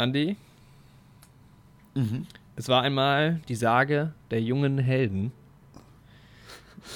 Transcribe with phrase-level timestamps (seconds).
[0.00, 0.36] Andi,
[2.56, 5.32] es war einmal die Sage der jungen Helden,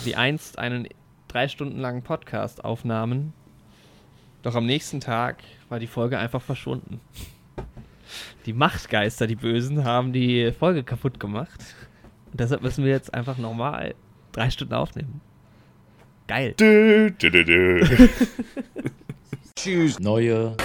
[0.04, 0.88] die einst einen
[1.28, 3.32] drei Stunden langen Podcast aufnahmen,
[4.42, 7.00] doch am nächsten Tag war die Folge einfach verschwunden.
[8.46, 11.61] Die Machtgeister, die Bösen, haben die Folge kaputt gemacht.
[12.30, 13.95] Und deshalb müssen wir jetzt einfach normal
[14.32, 15.21] drei Stunden aufnehmen.
[16.27, 16.55] Geil.
[19.57, 19.98] Tschüss.
[19.98, 20.57] Neue.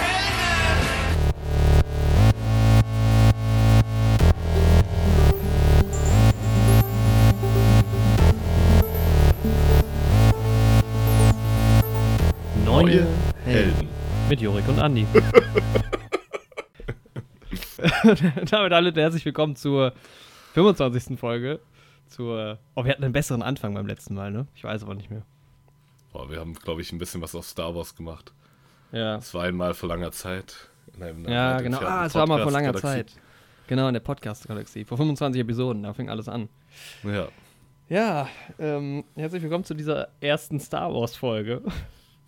[12.80, 13.14] Neue Helden.
[13.44, 13.88] Helden.
[14.30, 15.06] Mit Jorik und Andi.
[18.50, 19.92] Damit alle herzlich willkommen zur
[20.54, 21.20] 25.
[21.20, 21.60] Folge.
[22.06, 22.58] Zur.
[22.74, 24.46] Oh, wir hatten einen besseren Anfang beim letzten Mal, ne?
[24.54, 25.20] Ich weiß aber nicht mehr.
[26.14, 28.32] Boah, wir haben, glaube ich, ein bisschen was aus Star Wars gemacht.
[28.92, 29.16] Ja.
[29.16, 30.70] Es war einmal vor langer Zeit.
[30.96, 31.80] in einem Ja, genau.
[31.80, 32.72] Ah, es war mal vor langer.
[32.72, 33.12] Zeit.
[33.66, 34.86] Genau, in der Podcast-Galaxie.
[34.86, 36.48] Vor 25 Episoden, da fing alles an.
[37.04, 37.28] Ja,
[37.90, 38.26] Ja,
[38.58, 41.60] ähm, herzlich willkommen zu dieser ersten Star Wars-Folge.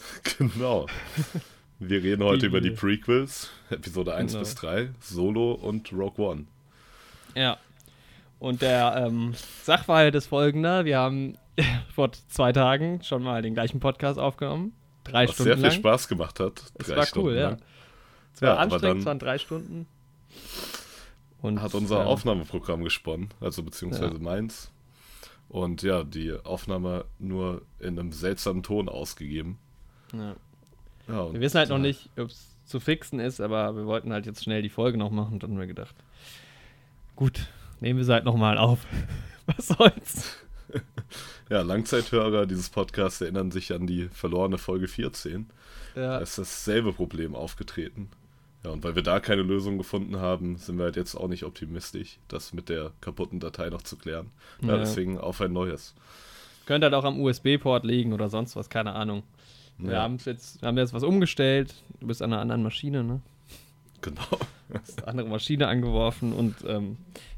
[0.39, 0.86] genau.
[1.78, 4.41] Wir reden heute Die- über die Prequels, Episode 1 Genau.
[4.45, 6.45] bis 3, Solo und Rogue One.
[7.34, 7.58] Ja.
[8.39, 11.36] Und der ähm, Sachverhalt ist folgender: Wir haben
[11.95, 14.73] vor zwei Tagen schon mal den gleichen Podcast aufgenommen.
[15.05, 15.73] Drei Was Stunden sehr viel lang.
[15.73, 16.62] Spaß gemacht hat.
[16.78, 17.48] Es drei war Stunden cool, ja.
[17.50, 17.62] lang.
[18.34, 19.86] Es war Ja, anstrengend, es waren drei Stunden.
[21.41, 24.20] Und Hat unser ähm, Aufnahmeprogramm gesponnen, also beziehungsweise Ja.
[24.20, 24.70] meins.
[25.48, 29.58] Und ja, die Aufnahme nur in einem seltsamen Ton ausgegeben.
[30.12, 30.36] Ja.
[31.08, 34.24] Ja, Wir wissen halt noch nicht, ob es zu fixen ist, aber wir wollten halt
[34.27, 35.94] jetzt schnell die Folge noch machen und dann haben wir gedacht,
[37.16, 37.48] gut,
[37.80, 38.86] nehmen wir sie halt nochmal auf.
[39.46, 40.36] Was soll's?
[41.50, 45.50] Ja, Langzeithörer dieses Podcasts erinnern sich an die verlorene Folge 14.
[45.94, 48.08] Da Ja, ist dasselbe Problem aufgetreten.
[48.64, 51.44] Ja, und weil wir da keine Lösung gefunden haben, sind wir halt jetzt auch nicht
[51.44, 54.30] optimistisch, das mit der kaputten Datei noch zu klären.
[54.62, 54.77] Ja, Ja.
[54.78, 55.94] deswegen auf ein neues.
[56.64, 59.22] könnte halt auch am USB-Port liegen oder sonst was, keine Ahnung.
[59.83, 60.03] Wir Ja.
[60.03, 61.75] haben jetzt, wir haben jetzt was umgestellt.
[62.01, 63.20] Du bist an einer anderen Maschine, ne?
[64.01, 64.20] Genau.
[64.75, 66.97] Hast eine andere Maschine angeworfen und ähm,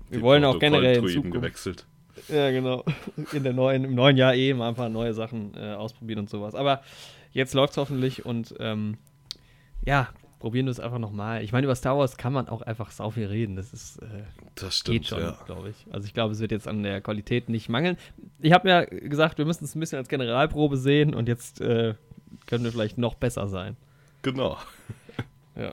[0.08, 1.86] wir Die wollen auch generell in Zukunft, gewechselt.
[2.28, 2.84] ja genau,
[3.32, 6.30] in der neuen, im neuen Jahr eh mal ein paar neue Sachen äh, ausprobieren und
[6.30, 6.54] sowas.
[6.54, 6.80] Aber
[7.32, 8.96] jetzt läuft's hoffentlich und ähm,
[9.84, 11.42] ja, probieren wir es einfach nochmal.
[11.42, 13.56] Ich meine, über Star Wars kann man auch einfach sau viel reden.
[13.56, 14.06] Das ist äh,
[14.54, 15.36] Das stimmt, geht schon, ja.
[15.46, 15.86] glaube ich.
[15.92, 17.96] Also ich glaube, es wird jetzt an der Qualität nicht mangeln.
[18.40, 21.94] Ich habe ja gesagt, wir müssen es ein bisschen als Generalprobe sehen und jetzt äh,
[22.46, 23.76] können wir vielleicht noch besser sein.
[24.22, 24.56] Genau.
[25.56, 25.72] Ja.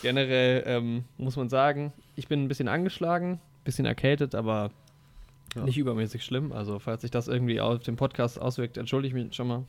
[0.00, 4.70] Generell ähm, muss man sagen, ich bin ein bisschen angeschlagen, ein bisschen erkältet, aber
[5.54, 5.62] Ja.
[5.64, 6.52] nicht übermäßig schlimm.
[6.52, 9.64] Also falls sich das irgendwie auf den Podcast auswirkt, entschuldige ich mich schon mal.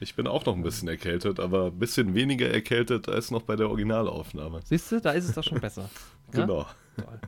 [0.00, 3.54] Ich bin auch noch ein bisschen erkältet, aber ein bisschen weniger erkältet als noch bei
[3.54, 4.60] der Originalaufnahme.
[4.64, 5.88] Siehst du, da ist es doch schon besser.
[6.34, 6.40] Ja?
[6.46, 6.66] Genau.
[6.96, 7.20] Toll.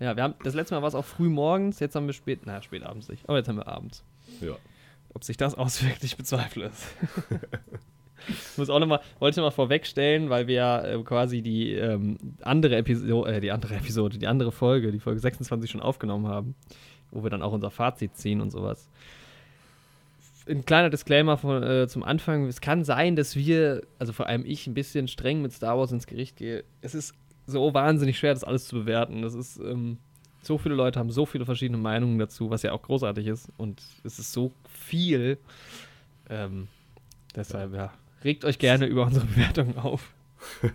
[0.00, 2.46] Ja, wir haben das letzte Mal war es auch früh morgens, jetzt haben wir spät,
[2.46, 4.04] naja, spät abends nicht, aber jetzt haben wir abends.
[4.40, 4.54] Ja.
[5.12, 6.86] Ob sich das auswirkt, ich bezweifle es.
[8.28, 12.76] Ich muss auch nochmal, wollte mal vorwegstellen, weil wir ja äh, quasi die ähm, andere
[12.76, 16.54] Episode, äh, die andere Episode, die andere Folge, die Folge 26 schon aufgenommen haben,
[17.10, 18.88] wo wir dann auch unser Fazit ziehen und sowas.
[20.48, 22.46] Ein kleiner Disclaimer von, äh, zum Anfang.
[22.46, 25.92] Es kann sein, dass wir, also vor allem ich, ein bisschen streng mit Star Wars
[25.92, 26.64] ins Gericht gehe.
[26.80, 27.14] Es ist
[27.46, 29.22] so wahnsinnig schwer, das alles zu bewerten.
[29.22, 29.98] Das ist, ähm,
[30.42, 33.52] so viele Leute haben so viele verschiedene Meinungen dazu, was ja auch großartig ist.
[33.56, 35.38] Und es ist so viel.
[36.28, 36.68] Ähm,
[37.34, 37.92] deshalb, ja,
[38.24, 40.12] regt euch gerne über unsere Bewertungen auf.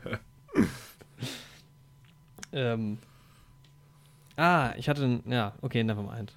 [2.51, 2.97] ähm,
[4.37, 6.35] ah, ich hatte, ein- ja, okay, nevermind.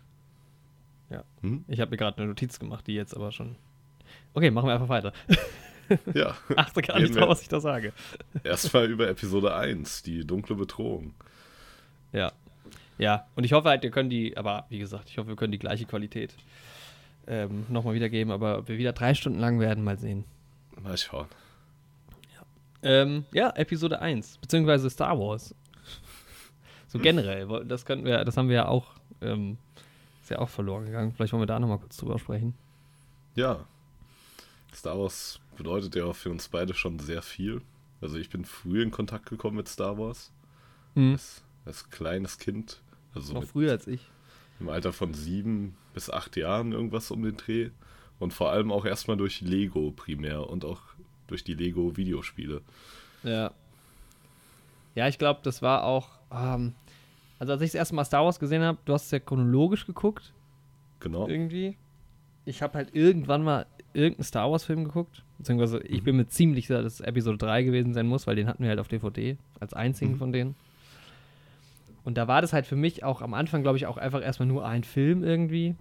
[1.43, 1.65] Hm?
[1.69, 3.57] Ich habe mir gerade eine Notiz gemacht, die jetzt aber schon.
[4.35, 5.13] Okay, machen wir einfach weiter.
[6.13, 6.37] Ja.
[6.57, 7.95] Achte gar nicht drauf, was ich da sage.
[8.45, 11.15] Erstmal über Episode 1, die dunkle Bedrohung.
[12.13, 12.31] Ja.
[12.99, 15.53] Ja, und ich hoffe halt, wir können die, aber wie gesagt, ich hoffe, wir können
[15.53, 16.35] die gleiche Qualität
[17.27, 20.25] ähm, nochmal wiedergeben, aber ob wir wieder drei Stunden lang werden, mal sehen.
[20.83, 21.27] Mal schauen.
[22.83, 25.55] Ähm, ja, Episode 1, beziehungsweise Star Wars.
[26.87, 29.58] So generell, das könnten wir, das haben wir ja auch, ähm,
[30.23, 31.12] ist ja auch verloren gegangen.
[31.12, 32.55] Vielleicht wollen wir da nochmal kurz drüber sprechen.
[33.35, 33.67] Ja.
[34.73, 37.61] Star Wars bedeutet ja auch für uns beide schon sehr viel.
[38.00, 40.31] Also ich bin früh in Kontakt gekommen mit Star Wars.
[40.94, 41.12] Hm.
[41.12, 42.81] Als, als kleines Kind.
[43.14, 44.08] Also Noch früher als ich.
[44.61, 47.70] im Alter von sieben bis acht Jahren irgendwas um den Dreh.
[48.19, 50.81] Und vor allem auch erstmal durch Lego primär und auch
[51.29, 52.62] durch die Lego-Videospiele.
[53.23, 53.53] Ja.
[54.94, 56.75] Ja, ich glaube, das war auch, ähm,
[57.38, 59.87] also als ich das erste Mal Star Wars gesehen habe, du hast es ja chronologisch
[59.87, 60.32] geguckt.
[61.00, 61.29] Genau.
[61.29, 61.76] irgendwie.
[62.44, 65.23] Ich habe halt irgendwann mal irgendeinen Star Wars-Film geguckt.
[65.38, 68.49] Beziehungsweise ich bin mir ziemlich sicher, dass es Episode 3 gewesen sein muss, weil den
[68.49, 70.17] hatten wir halt auf DVD als einzigen Mhm.
[70.19, 70.56] von denen.
[72.05, 74.49] Und da war das halt für mich auch am Anfang, glaube ich, auch einfach erstmal
[74.49, 75.76] nur ein Film irgendwie.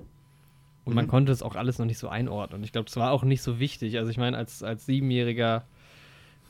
[0.87, 1.09] Und man Mhm.
[1.09, 2.59] konnte das auch alles noch nicht so einordnen.
[2.61, 3.97] Und ich glaube, das war auch nicht so wichtig.
[3.97, 5.65] Also ich meine, als, als Siebenjähriger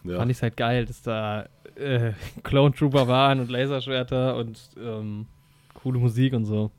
[0.03, 0.17] Ja.
[0.17, 2.13] fand ich es halt geil, dass da äh,
[2.43, 5.25] Clone Trooper waren und Laserschwerter und ähm,
[5.73, 6.71] coole Musik und so.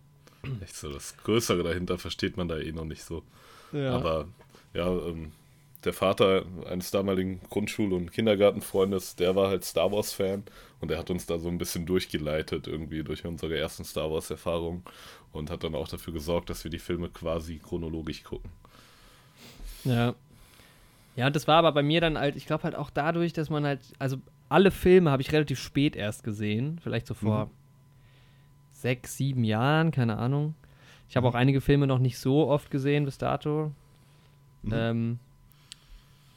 [0.62, 3.22] Echt so, das Größere dahinter versteht man da eh noch nicht so.
[3.72, 3.90] Ja.
[3.96, 4.26] Aber
[4.72, 5.32] ja, ähm,
[5.84, 10.42] der Vater eines damaligen Grundschul- und Kindergartenfreundes, der war halt Star Wars-Fan
[10.80, 14.82] und er hat uns da so ein bisschen durchgeleitet irgendwie durch unsere ersten Star Wars-Erfahrungen
[15.32, 18.50] und hat dann auch dafür gesorgt, dass wir die Filme quasi chronologisch gucken.
[19.84, 20.14] Ja.
[21.16, 23.50] Ja, und das war aber bei mir dann halt, ich glaube halt auch dadurch, dass
[23.50, 27.50] man halt, also alle Filme habe ich relativ spät erst gesehen, vielleicht so vor Mhm.
[28.72, 30.54] sechs, sieben Jahren, keine Ahnung.
[31.08, 33.72] Ich habe auch einige Filme noch nicht so oft gesehen bis dato.
[34.62, 34.72] Mhm.
[34.72, 35.18] Ähm,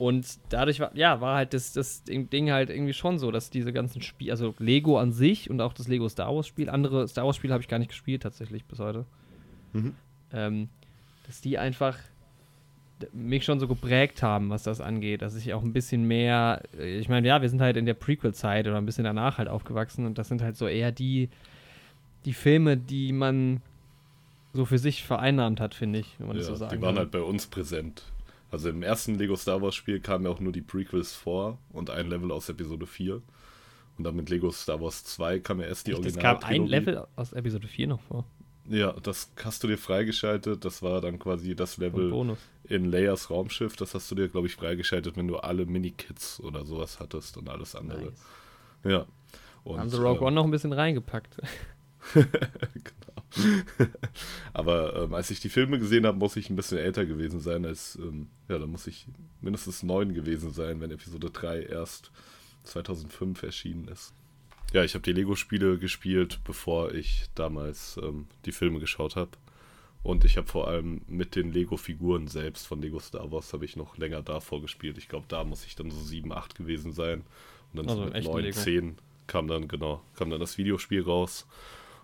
[0.01, 3.71] und dadurch war, ja, war halt das, das Ding halt irgendwie schon so, dass diese
[3.71, 7.25] ganzen Spiele, also Lego an sich und auch das Lego Star Wars Spiel, andere Star
[7.25, 9.05] Wars Spiele habe ich gar nicht gespielt tatsächlich bis heute
[9.73, 9.93] Mhm.
[10.33, 10.69] ähm,
[11.27, 11.97] dass die einfach
[13.13, 16.97] mich schon so geprägt haben, was das angeht, dass ich auch ein bisschen mehr, äh,
[16.99, 20.05] ich meine, ja, wir sind halt in der Prequel-Zeit oder ein bisschen danach halt aufgewachsen
[20.05, 21.29] und das sind halt so eher die,
[22.25, 23.61] die Filme, die man
[24.53, 26.95] so für sich vereinnahmt hat, finde ich, wenn man das Ja, so sagen die waren
[26.95, 27.03] kann.
[27.03, 28.03] halt bei uns präsent.
[28.51, 31.89] Also im ersten Lego Star Wars Spiel kamen ja auch nur die Prequels vor und
[31.89, 33.21] ein Level aus Episode 4.
[33.97, 36.33] Und dann mit Lego Star Wars 2 kam ja erst die Echt, Original.
[36.33, 38.25] das kam ein Level aus Episode 4 noch vor.
[38.69, 40.63] Ja, das hast du dir freigeschaltet.
[40.65, 43.75] Das war dann quasi das Level in Leias Raumschiff.
[43.75, 47.49] Das hast du dir, glaube ich, freigeschaltet, wenn du alle Mini-Kits oder sowas hattest und
[47.49, 48.05] alles andere.
[48.05, 48.25] Nice.
[48.83, 49.05] Ja.
[49.63, 51.37] Und, Haben sie Rogue ähm, One noch ein bisschen reingepackt.
[52.13, 53.10] genau.
[54.53, 57.65] Aber ähm, als ich die Filme gesehen habe, muss ich ein bisschen älter gewesen sein.
[57.65, 59.07] Als, ähm, ja, da muss ich
[59.41, 62.11] mindestens neun gewesen sein, wenn Episode 3 erst
[62.63, 64.13] 2005 erschienen ist.
[64.73, 69.31] Ja, ich habe die Lego-Spiele gespielt, bevor ich damals ähm, die Filme geschaut habe.
[70.03, 73.75] Und ich habe vor allem mit den Lego-Figuren selbst von Lego Star Wars habe ich
[73.75, 74.97] noch länger davor gespielt.
[74.97, 77.23] Ich glaube, da muss ich dann so 7, 8 gewesen sein.
[77.71, 78.59] Und dann Also so mit echten 9, Lego.
[78.59, 78.97] 10
[79.27, 81.45] kam dann, genau, kam dann das Videospiel raus.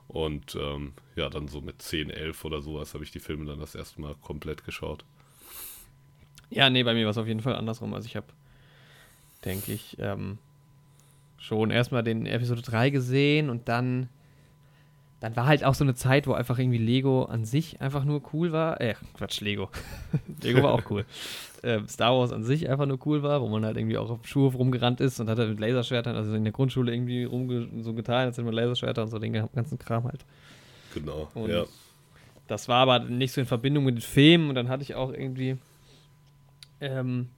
[0.07, 3.59] Und ähm, ja, dann so mit 10, 11 oder sowas habe ich die Filme dann
[3.59, 5.03] das erste Mal komplett geschaut.
[6.49, 7.93] Ja, nee, bei mir war es auf jeden Fall andersrum.
[7.93, 8.27] Also ich habe,
[9.43, 10.37] denke ich, ähm,
[11.37, 14.09] schon erstmal den Episode 3 gesehen und dann,
[15.19, 18.21] dann war halt auch so eine Zeit, wo einfach irgendwie Lego an sich einfach nur
[18.33, 18.79] cool war.
[18.79, 19.69] Äh, Quatsch, Lego.
[20.41, 21.05] Lego war auch cool.
[21.63, 24.21] Ähm, Star Wars an sich einfach nur cool war, wo man halt irgendwie auch auf
[24.21, 27.67] dem Schulhof rumgerannt ist und hat halt mit Laserschwertern, also in der Grundschule irgendwie rumge
[27.81, 30.23] so getan, als hätte man Laserschwerter und so den ganzen Kram halt.
[30.93, 31.65] Genau, Und ja.
[32.47, 35.11] Das war aber nicht so in Verbindung mit den Filmen und dann hatte ich auch
[35.11, 35.57] irgendwie.
[36.79, 37.29] Ähm,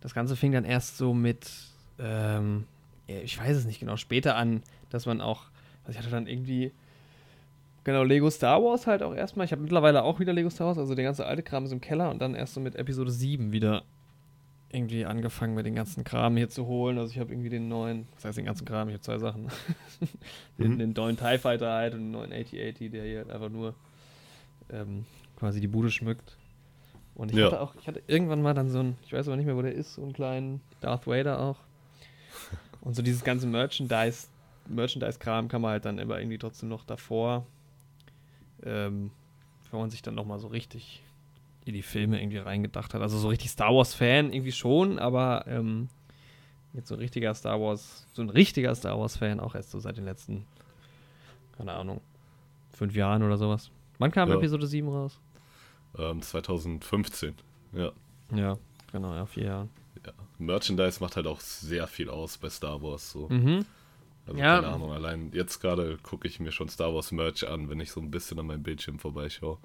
[0.00, 1.50] das Ganze fing dann erst so mit.
[1.98, 2.64] Ähm,
[3.06, 5.44] ich weiß es nicht genau, später an, dass man auch.
[5.84, 6.72] Also ich hatte dann irgendwie.
[7.86, 9.44] Genau, Lego Star Wars halt auch erstmal.
[9.46, 11.80] Ich habe mittlerweile auch wieder Lego Star Wars, also der ganze alte Kram ist im
[11.80, 13.84] Keller und dann erst so mit Episode 7 wieder
[14.72, 16.98] irgendwie angefangen mit den ganzen Kram hier zu holen.
[16.98, 19.46] Also ich habe irgendwie den neuen, was heißt den ganzen Kram, ich habe zwei Sachen.
[20.58, 20.78] den, Mhm.
[20.78, 23.72] den neuen TIE Fighter halt und den neuen 8080, der hier halt einfach nur
[24.72, 25.04] ähm,
[25.38, 26.36] quasi die Bude schmückt.
[27.14, 27.46] Und ich Ja.
[27.46, 29.62] hatte auch, ich hatte irgendwann mal dann so ein, ich weiß aber nicht mehr, wo
[29.62, 31.58] der ist, so einen kleinen Darth Vader auch.
[32.80, 34.26] Und so dieses ganze Merchandise,
[34.68, 37.46] Merchandise-Kram kann man halt dann immer irgendwie trotzdem noch davor,
[38.66, 39.10] ähm,
[39.70, 41.02] wenn man sich dann nochmal so richtig
[41.64, 43.02] in die Filme irgendwie reingedacht hat.
[43.02, 45.88] Also so richtig Star Wars-Fan irgendwie schon, aber ähm,
[46.74, 49.96] jetzt so ein richtiger Star Wars, so ein richtiger Star Wars-Fan auch erst so seit
[49.96, 50.46] den letzten,
[51.56, 52.00] keine Ahnung,
[52.72, 53.70] fünf Jahren oder sowas.
[53.98, 54.36] Wann kam Ja.
[54.36, 55.18] Episode 7 raus?
[55.98, 57.34] Ähm, 2015.
[57.72, 57.90] Ja.
[58.34, 58.58] Ja,
[58.92, 59.70] genau, ja, vier Jahren.
[60.04, 60.12] ja.
[60.38, 63.10] Merchandise macht halt auch sehr viel aus bei Star Wars.
[63.10, 63.28] So.
[63.28, 63.64] Mhm.
[64.26, 64.56] Also Ja.
[64.60, 67.90] keine Ahnung, allein jetzt gerade gucke ich mir schon Star Wars Merch an, wenn ich
[67.92, 69.58] so ein bisschen an meinem Bildschirm vorbeischaue.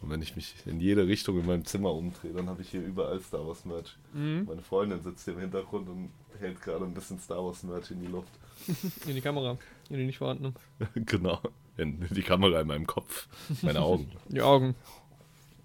[0.00, 2.82] Und wenn ich mich in jede Richtung in meinem Zimmer umdrehe, dann habe ich hier
[2.82, 3.96] überall Star Wars Merch.
[4.12, 4.44] Mhm.
[4.48, 8.00] Meine Freundin sitzt hier im Hintergrund und hält gerade ein bisschen Star Wars Merch in
[8.00, 8.30] die Luft.
[9.06, 9.56] In die Kamera,
[9.88, 10.52] in die nicht vorhandene.
[10.94, 11.40] genau.
[11.78, 13.26] In die Kamera in meinem Kopf.
[13.62, 14.10] Meine Augen.
[14.28, 14.74] Die Augen.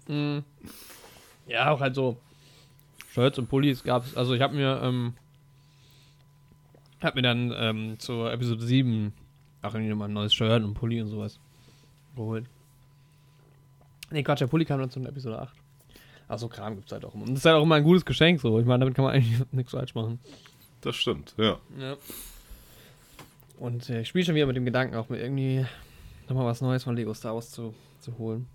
[0.08, 0.42] Mhm.
[1.46, 2.16] Ja, auch halt so
[3.12, 4.16] Shirts und Pullis gab es.
[4.16, 5.14] Also ich habe mir, ähm,
[7.00, 9.12] hab mir dann ähm, zur Episode 7
[9.62, 11.38] auch irgendwie nochmal ein neues Shirt und Pulli und sowas
[12.14, 12.46] geholt.
[14.10, 15.54] Nee, Quatsch, der Pulli kam dann zu Episode 8.
[16.28, 17.24] Ach so, Kram gibt's halt auch immer.
[17.24, 18.58] Und das ist halt auch immer ein gutes Geschenk so.
[18.60, 20.18] Ich meine, damit kann man eigentlich nichts falsch machen.
[20.80, 21.58] Das stimmt, ja.
[21.78, 21.96] Ja.
[23.58, 25.66] Und äh, ich spiele schon wieder mit dem Gedanken, auch mir irgendwie
[26.28, 28.46] nochmal was Neues von Lego Star Wars zu, zu holen.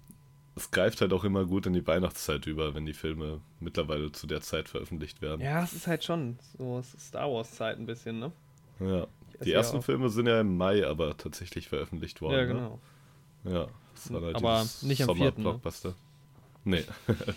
[0.56, 4.28] Es greift halt auch immer gut in die Weihnachtszeit über, wenn die Filme mittlerweile zu
[4.28, 5.42] der Zeit veröffentlicht werden.
[5.42, 8.32] Ja, es ist halt schon so Star Wars Zeit ein bisschen, ne?
[8.80, 9.08] Ja.
[9.44, 12.38] Die ersten Filme sind ja im Mai aber tatsächlich veröffentlicht worden.
[12.38, 12.80] Ja, genau.
[13.44, 13.54] Ne?
[13.54, 15.32] Ja, das war halt aber nicht am 4.
[15.32, 15.90] Blockbuster.
[15.90, 15.96] Ne?
[16.66, 16.86] Nee,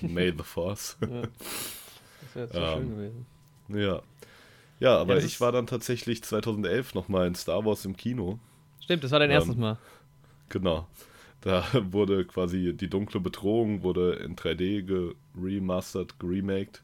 [0.09, 0.97] May the Force.
[1.01, 1.23] Ja.
[1.23, 3.27] Das wäre so Ähm, schön gewesen.
[3.69, 4.03] Ja.
[4.79, 8.39] Ja, aber das ich war dann tatsächlich 2011 nochmal in Star Wars im Kino.
[8.81, 9.79] Stimmt, das war dein ähm, erstes Mal.
[10.51, 10.87] Genau.
[11.41, 14.83] Da wurde quasi die dunkle Bedrohung wurde in 3D
[15.35, 16.83] geremastert, geremaked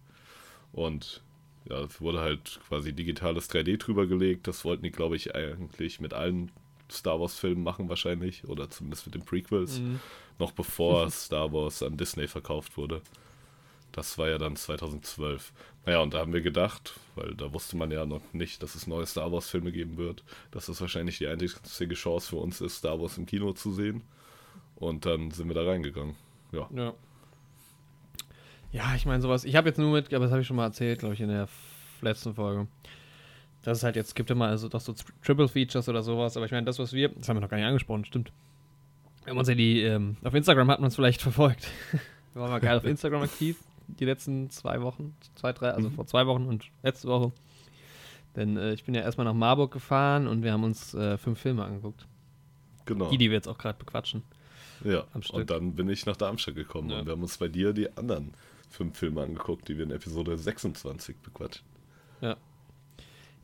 [0.72, 1.22] und
[1.68, 4.48] ja, es wurde halt quasi digitales 3D drüber gelegt.
[4.48, 6.50] Das wollten die, glaube ich, eigentlich mit allen
[6.90, 10.00] Star Wars Filmen machen wahrscheinlich oder zumindest mit den Prequels, Mhm.
[10.38, 13.00] noch bevor Star Wars an Disney verkauft wurde.
[13.92, 15.52] Das war ja dann 2012.
[15.86, 18.86] Naja, und da haben wir gedacht, weil da wusste man ja noch nicht, dass es
[18.86, 22.76] neue Star Wars Filme geben wird, dass das wahrscheinlich die einzige Chance für uns ist,
[22.78, 24.02] Star Wars im Kino zu sehen.
[24.76, 26.14] Und dann sind wir da reingegangen.
[26.52, 26.92] Ja, Ja.
[28.72, 29.44] Ja, ich meine sowas.
[29.44, 31.28] Ich habe jetzt nur mit, aber das habe ich schon mal erzählt, glaube ich, in
[31.28, 31.46] der
[32.00, 32.66] letzten Folge.
[33.62, 36.46] Das ist halt jetzt, gibt immer also doch so Tri- Triple Features oder sowas, aber
[36.46, 38.32] ich meine, das, was wir, das haben wir noch gar nicht angesprochen, stimmt.
[39.24, 41.68] Wir haben uns ja die, ähm, auf Instagram hat man es vielleicht verfolgt.
[42.32, 45.94] wir waren mal geil auf Instagram aktiv, die letzten zwei Wochen, zwei, drei, also Mhm.
[45.94, 47.30] vor zwei Wochen und letzte Woche.
[48.36, 51.38] Denn äh, ich bin ja erstmal nach Marburg gefahren und wir haben uns äh, fünf
[51.38, 52.06] Filme angeguckt.
[52.86, 53.10] genau.
[53.10, 54.22] Die, die wir jetzt auch gerade bequatschen.
[54.84, 55.04] Ja.
[55.32, 57.00] Und dann bin ich nach Darmstadt gekommen Ja.
[57.00, 58.32] und wir haben uns bei dir die anderen
[58.70, 61.64] fünf Filme angeguckt, die wir in Episode 26 bequatschen.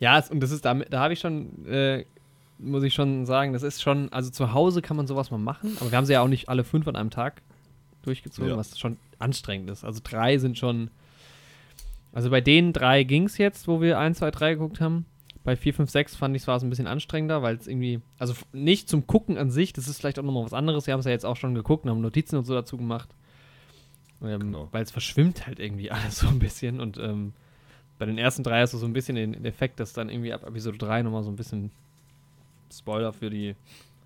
[0.01, 2.05] Ja, es, und das ist damit, da habe ich schon, äh,
[2.59, 5.77] muss ich schon sagen, das ist schon, also zu Hause kann man sowas mal machen,
[5.81, 7.43] aber wir haben sie ja auch nicht alle fünf an einem Tag
[8.03, 8.57] durchgezogen, Ja.
[8.57, 9.83] was schon anstrengend ist.
[9.85, 10.91] Also drei sind schon,
[12.13, 15.05] also bei den drei ging es jetzt, wo wir 1, 2, 3 geguckt haben.
[15.49, 18.03] Bei 4, 5, 6 fand ich es war es ein bisschen anstrengender, weil es irgendwie,
[18.19, 20.87] also nicht zum Gucken an sich, das ist vielleicht auch nochmal was anderes.
[20.87, 23.09] Wir haben es ja jetzt auch schon geguckt und haben Notizen und so dazu gemacht.
[24.23, 24.69] Ähm, Genau.
[24.73, 27.33] Weil es verschwimmt halt irgendwie alles so ein bisschen und ähm,
[27.99, 30.47] bei den ersten drei hast du so ein bisschen den, Effekt, dass dann irgendwie ab
[30.47, 31.71] Episode 3 nochmal so ein bisschen
[32.71, 33.57] Spoiler für die,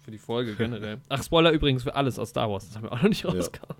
[0.04, 0.98] für die Folge generell.
[1.08, 3.74] Ach, Spoiler übrigens für alles aus Star Wars, das haben wir auch noch nicht rausgehauen.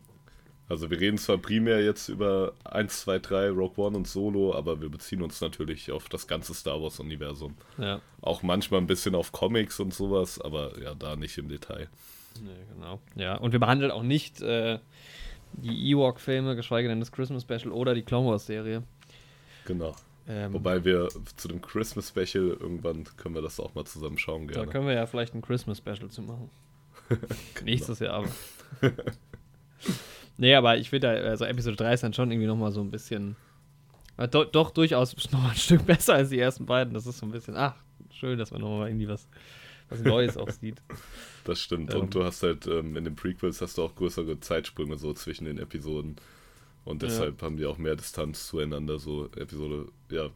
[0.73, 4.81] Also wir reden zwar primär jetzt über 1, 2, 3, Rogue One und Solo, aber
[4.81, 7.55] wir beziehen uns natürlich auf das ganze Star Wars-Universum.
[7.76, 8.00] Ja.
[8.23, 11.91] Auch manchmal ein bisschen auf Comics und sowas, aber ja, da nicht im Detail.
[12.43, 13.00] Nee, genau.
[13.17, 14.79] Ja, und wir behandeln auch nicht äh,
[15.52, 18.83] die Ewok-Filme, geschweige denn das Christmas Special oder die Clone Wars-Serie.
[19.67, 19.95] Genau.
[20.26, 24.47] Ähm, Wobei wir zu dem Christmas Special irgendwann können wir das auch mal zusammen schauen
[24.49, 24.73] da gerne.
[24.73, 26.49] können wir ja vielleicht ein Christmas Special zu machen.
[27.62, 28.29] Nächstes Jahr aber.
[30.39, 33.37] nee, aber ich finde, also Episode 3 ist dann schon irgendwie nochmal so ein bisschen.
[34.17, 36.95] äh, Do, doch durchaus nochmal ein Stück besser als die ersten beiden.
[36.95, 37.75] Das ist so ein bisschen, ach,
[38.12, 39.27] schön, dass man nochmal irgendwie was,
[39.89, 40.81] was Neues auch sieht.
[41.45, 41.93] Das stimmt.
[41.93, 42.03] Ähm.
[42.03, 45.45] Und du hast halt ähm, in den Prequels hast du auch größere Zeitsprünge so zwischen
[45.45, 46.15] den Episoden.
[46.85, 47.09] Und Ja.
[47.09, 49.01] deshalb haben die auch mehr Distanz zueinander.
[49.01, 50.31] So Episode, ja,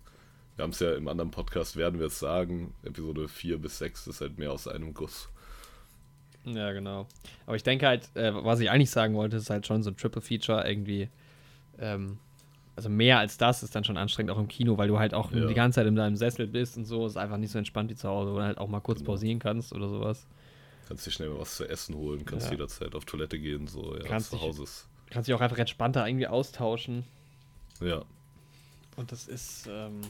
[0.56, 4.08] wir haben es ja im anderen Podcast, werden wir es sagen, Episode 4 bis 6
[4.08, 5.28] ist halt mehr aus einem Guss.
[6.46, 7.06] Ja, genau.
[7.44, 9.96] Aber ich denke halt, äh, was ich eigentlich sagen wollte, ist halt schon so ein
[9.96, 11.08] Triple Feature irgendwie.
[11.78, 12.18] Ähm,
[12.76, 15.32] also mehr als das ist dann schon anstrengend auch im Kino, weil du halt auch
[15.32, 15.46] Ja.
[15.46, 17.06] die ganze Zeit in deinem Sessel bist und so.
[17.06, 19.12] Ist einfach nicht so entspannt wie zu Hause, wo du halt auch mal kurz Genau.
[19.12, 20.26] pausieren kannst oder sowas.
[20.86, 22.52] Kannst dir schnell mal was zu essen holen, kannst Ja.
[22.52, 24.86] jederzeit auf Toilette gehen, so, ja, Kannst zu Hause ist.
[25.10, 27.04] Kannst dich auch einfach entspannter irgendwie austauschen.
[27.80, 28.04] Ja,
[28.96, 30.00] Und das ist, ähm,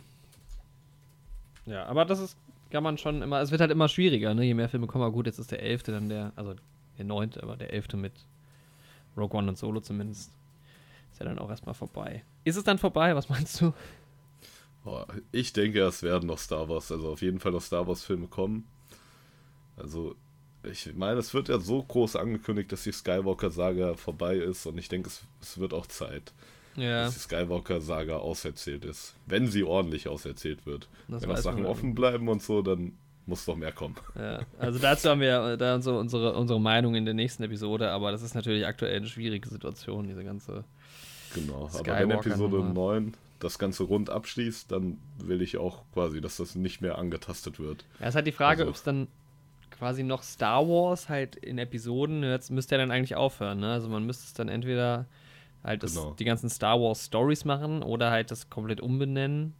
[1.66, 2.37] ja, aber das ist,
[2.70, 4.44] kann man schon immer, es wird halt immer schwieriger, ne?
[4.44, 6.54] Je mehr Filme kommen, aber gut, jetzt ist der elfte dann der, also
[6.99, 8.12] der neunte, aber der elfte mit
[9.16, 10.30] Rogue One und Solo zumindest.
[11.12, 12.25] Ist ja dann auch erstmal vorbei.
[12.44, 13.14] Ist es dann vorbei?
[13.16, 13.73] Was meinst du?
[15.32, 18.28] Ich denke, es werden noch Star Wars, also auf jeden Fall noch Star Wars Filme
[18.28, 18.66] kommen.
[19.76, 20.14] Also,
[20.62, 24.88] ich meine, es wird ja so groß angekündigt, dass die Skywalker-Saga vorbei ist und ich
[24.88, 26.32] denke, es, es wird auch Zeit,
[26.76, 29.14] Ja, dass die Skywalker-Saga auserzählt ist.
[29.26, 30.88] Wenn sie ordentlich auserzählt wird.
[31.09, 32.92] das Wenn noch Sachen offen bleiben und so, dann
[33.26, 33.97] muss noch mehr kommen.
[34.14, 37.90] Ja, also dazu haben wir äh, da so unsere, unsere Meinung in der nächsten Episode,
[37.90, 40.64] aber das ist natürlich aktuell eine schwierige Situation, diese ganze.
[41.35, 41.68] Genau.
[41.73, 42.73] Aber wenn Episode Nummer.
[42.73, 47.59] 9 das Ganze rund abschließt, dann will ich auch quasi, dass das nicht mehr angetastet
[47.59, 47.85] wird.
[47.99, 49.09] Ja, es ist halt die Frage, Also- ob es dann
[49.71, 53.73] quasi noch Star Wars halt in Episoden, jetzt müsste ja dann eigentlich aufhören, ne?
[53.73, 55.04] Also man müsste es dann entweder
[55.66, 56.14] halt das, Genau.
[56.18, 59.52] die ganzen Star Wars Stories machen oder halt das komplett umbenennen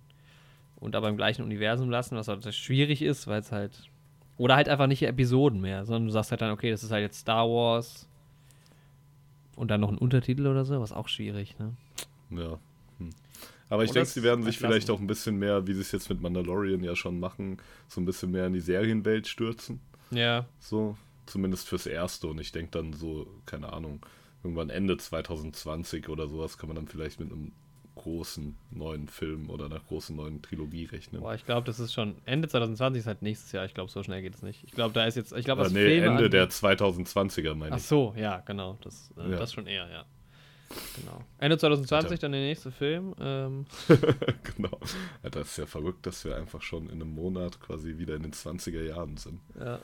[0.77, 3.91] und aber im gleichen Universum lassen, was halt schwierig ist, weil es halt.
[4.39, 7.03] Oder halt einfach nicht Episoden mehr, sondern du sagst halt dann, okay, das ist halt
[7.03, 8.07] jetzt Star Wars
[9.57, 11.75] und dann noch ein Untertitel oder so, was auch schwierig, ne?
[12.31, 12.59] Ja.
[12.99, 13.11] Hm.
[13.71, 14.73] Aber ich denke, sie werden sich entlassen.
[14.73, 17.57] vielleicht auch ein bisschen mehr, wie sie es jetzt mit Mandalorian ja schon machen,
[17.89, 19.81] so ein bisschen mehr in die Serienwelt stürzen.
[20.11, 20.45] Ja.
[20.61, 22.29] So, zumindest fürs Erste.
[22.29, 24.05] Und ich denke dann so, keine Ahnung,
[24.47, 27.53] irgendwann Ende 2020 oder sowas kann man dann vielleicht mit einem
[27.97, 31.23] großen neuen Film oder einer großen neuen Trilogie rechnen.
[31.23, 33.65] Boah, ich glaube, das ist schon Ende 2020 ist halt nächstes Jahr.
[33.65, 34.63] Ich glaube, so schnell geht es nicht.
[34.65, 37.55] Ich glaube, da ist jetzt, ich glaube, äh, was nee, Filme Ende angeht- der 2020er
[37.55, 37.85] meine Ach ich.
[37.85, 38.79] so, ja, genau.
[38.83, 39.39] Das, äh, Ja.
[39.39, 40.05] das schon eher, ja.
[41.01, 41.23] Genau.
[41.39, 43.15] Ende 2020 dann der nächste Film.
[43.21, 43.65] Ähm,
[44.57, 44.79] genau.
[45.23, 48.23] Ja, das ist ja verrückt, dass wir einfach schon in einem Monat quasi wieder in
[48.25, 49.41] den 20er Jahren sind.
[49.59, 49.79] ja.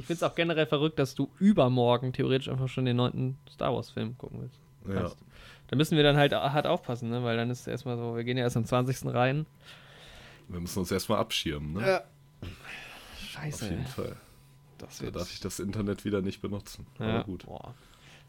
[0.00, 3.74] Ich finde es auch generell verrückt, dass du übermorgen theoretisch einfach schon den neunten Star
[3.74, 4.60] Wars-Film gucken willst.
[4.88, 5.10] Ja.
[5.68, 7.22] Da müssen wir dann halt hart aufpassen, ne?
[7.22, 9.12] weil dann ist erstmal so, wir gehen ja erst am 20.
[9.14, 9.46] rein.
[10.48, 12.02] Wir müssen uns erstmal abschirmen, ne?
[13.28, 13.64] Scheiße.
[13.66, 14.16] Auf jeden Fall.
[14.78, 16.86] Das Da darf ich das Internet wieder nicht benutzen.
[16.98, 17.44] ja, Aber gut.
[17.44, 17.74] Boah.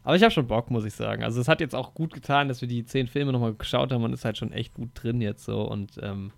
[0.04, 1.24] Aber ich habe schon Bock, muss ich sagen.
[1.24, 4.04] Also es hat jetzt auch gut getan, dass wir die zehn Filme nochmal geschaut haben
[4.04, 5.62] und ist halt schon echt gut drin jetzt so.
[5.62, 6.32] Und ähm,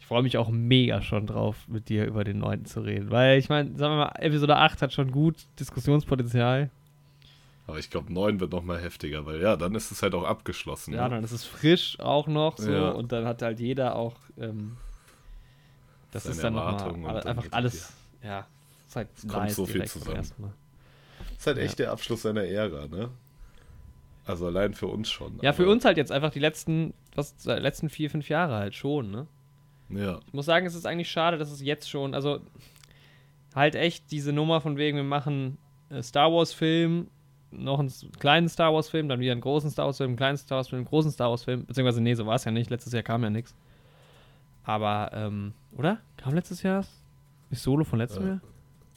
[0.00, 3.10] ich freue mich auch mega schon drauf, mit dir über den neunten zu reden.
[3.12, 6.70] Weil ich meine, sagen wir mal, Episode 8 hat schon gut Diskussionspotenzial.
[7.68, 10.92] Aber ich glaube, 9 wird nochmal heftiger, weil ja, dann ist es halt auch abgeschlossen.
[10.94, 11.14] Ja, ne?
[11.16, 12.90] dann ist es frisch auch noch so Ja.
[12.90, 14.76] und dann hat halt jeder auch ähm,
[16.10, 17.92] das Seine ist dann Erwartungen nochmal dann einfach geht- alles,
[18.24, 18.46] ja,
[18.88, 20.26] ist halt Es kommt so viel zusammen.
[20.38, 20.52] Mal.
[21.38, 23.10] ist halt echt der Abschluss seiner Ära, ne?
[24.24, 25.38] Also allein für uns schon.
[25.42, 28.74] Ja, für uns halt jetzt einfach die letzten, was, die letzten vier, fünf Jahre halt
[28.74, 29.26] schon, ne?
[29.90, 32.40] Ja, Ich muss sagen, es ist eigentlich schade, dass es jetzt schon, also
[33.54, 35.58] halt echt diese Nummer von wegen, wir machen
[35.90, 37.08] äh, Star Wars-Film,
[37.52, 40.78] noch einen kleinen Star Wars-Film, dann wieder einen großen Star Wars-Film, einen kleinen Star Wars-Film,
[40.80, 43.30] einen großen Star Wars-Film, beziehungsweise nee, so war es ja nicht, letztes Jahr kam ja
[43.30, 43.54] nichts.
[44.62, 45.98] Aber, ähm, oder?
[46.16, 46.84] Kam letztes Jahr?
[47.50, 48.40] Ist Solo von letztem Äh, Jahr?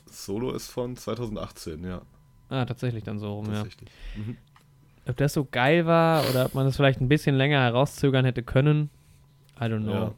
[0.06, 2.02] Solo ist von 2018, ja.
[2.50, 3.54] Ah, tatsächlich dann so rum, ja.
[3.64, 3.90] Tatsächlich.
[4.16, 4.38] Mhm.
[5.08, 8.44] Ob das so geil war oder ob man das vielleicht ein bisschen länger herauszögern hätte
[8.44, 8.90] können,
[9.60, 9.92] I don't know.
[9.94, 10.14] Ja.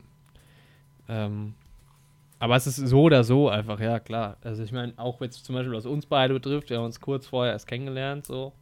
[1.07, 1.53] Ähm,
[2.39, 4.37] aber es ist so oder so einfach, ja klar.
[4.41, 7.27] Also ich meine, auch jetzt zum Beispiel was uns beide betrifft, wir haben uns kurz
[7.27, 8.53] vorher erst kennengelernt, so.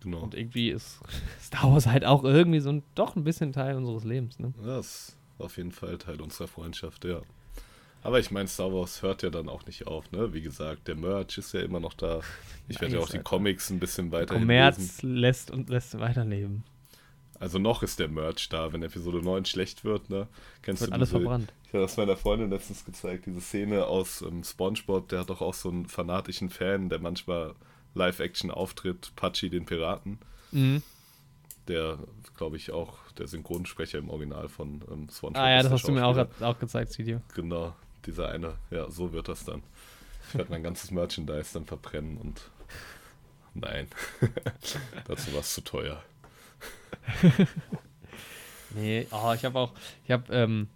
[0.00, 0.18] Genau.
[0.18, 1.00] Und irgendwie ist
[1.40, 4.52] Star Wars halt auch irgendwie so ein, doch ein bisschen Teil unseres Lebens, ne?
[4.60, 7.20] Ja, Das ist auf jeden Fall Teil unserer Freundschaft, ja.
[8.04, 10.32] Aber ich meine, Star Wars hört ja dann auch nicht auf, ne?
[10.32, 12.20] Wie gesagt, der Merch ist ja immer noch da.
[12.66, 13.22] Ich werde ja auch die Alter.
[13.22, 14.34] Comics ein bisschen weiter.
[14.34, 16.64] Kommerz lässt und lässt weiterleben.
[17.42, 20.28] Also noch ist der Merch da, wenn Episode 9 schlecht wird, ne?
[20.62, 21.52] Kennst Wird du alles diese, verbrannt.
[21.66, 25.40] Ich habe das meiner Freundin letztens gezeigt, diese Szene aus ähm, Spongebob, der hat doch
[25.40, 27.56] auch so einen fanatischen Fan, der manchmal
[27.94, 30.20] Live-Action auftritt, Pachi den Piraten,
[30.52, 30.82] Mhm.
[31.66, 31.98] der,
[32.36, 35.92] glaube ich, auch der Synchronsprecher im Original von ähm, Spongebob Ah ja, das hast du
[35.92, 37.22] mir auch, auch gezeigt, das Video.
[37.34, 37.74] Genau,
[38.06, 39.64] dieser eine, ja, so wird das dann.
[40.28, 42.40] Ich werde mein ganzes Merchandise dann verbrennen und
[43.54, 43.88] nein,
[45.08, 46.00] dazu war es zu teuer.
[48.74, 49.72] Nee, oh, ich habe auch,
[50.04, 50.68] ich habe, ähm,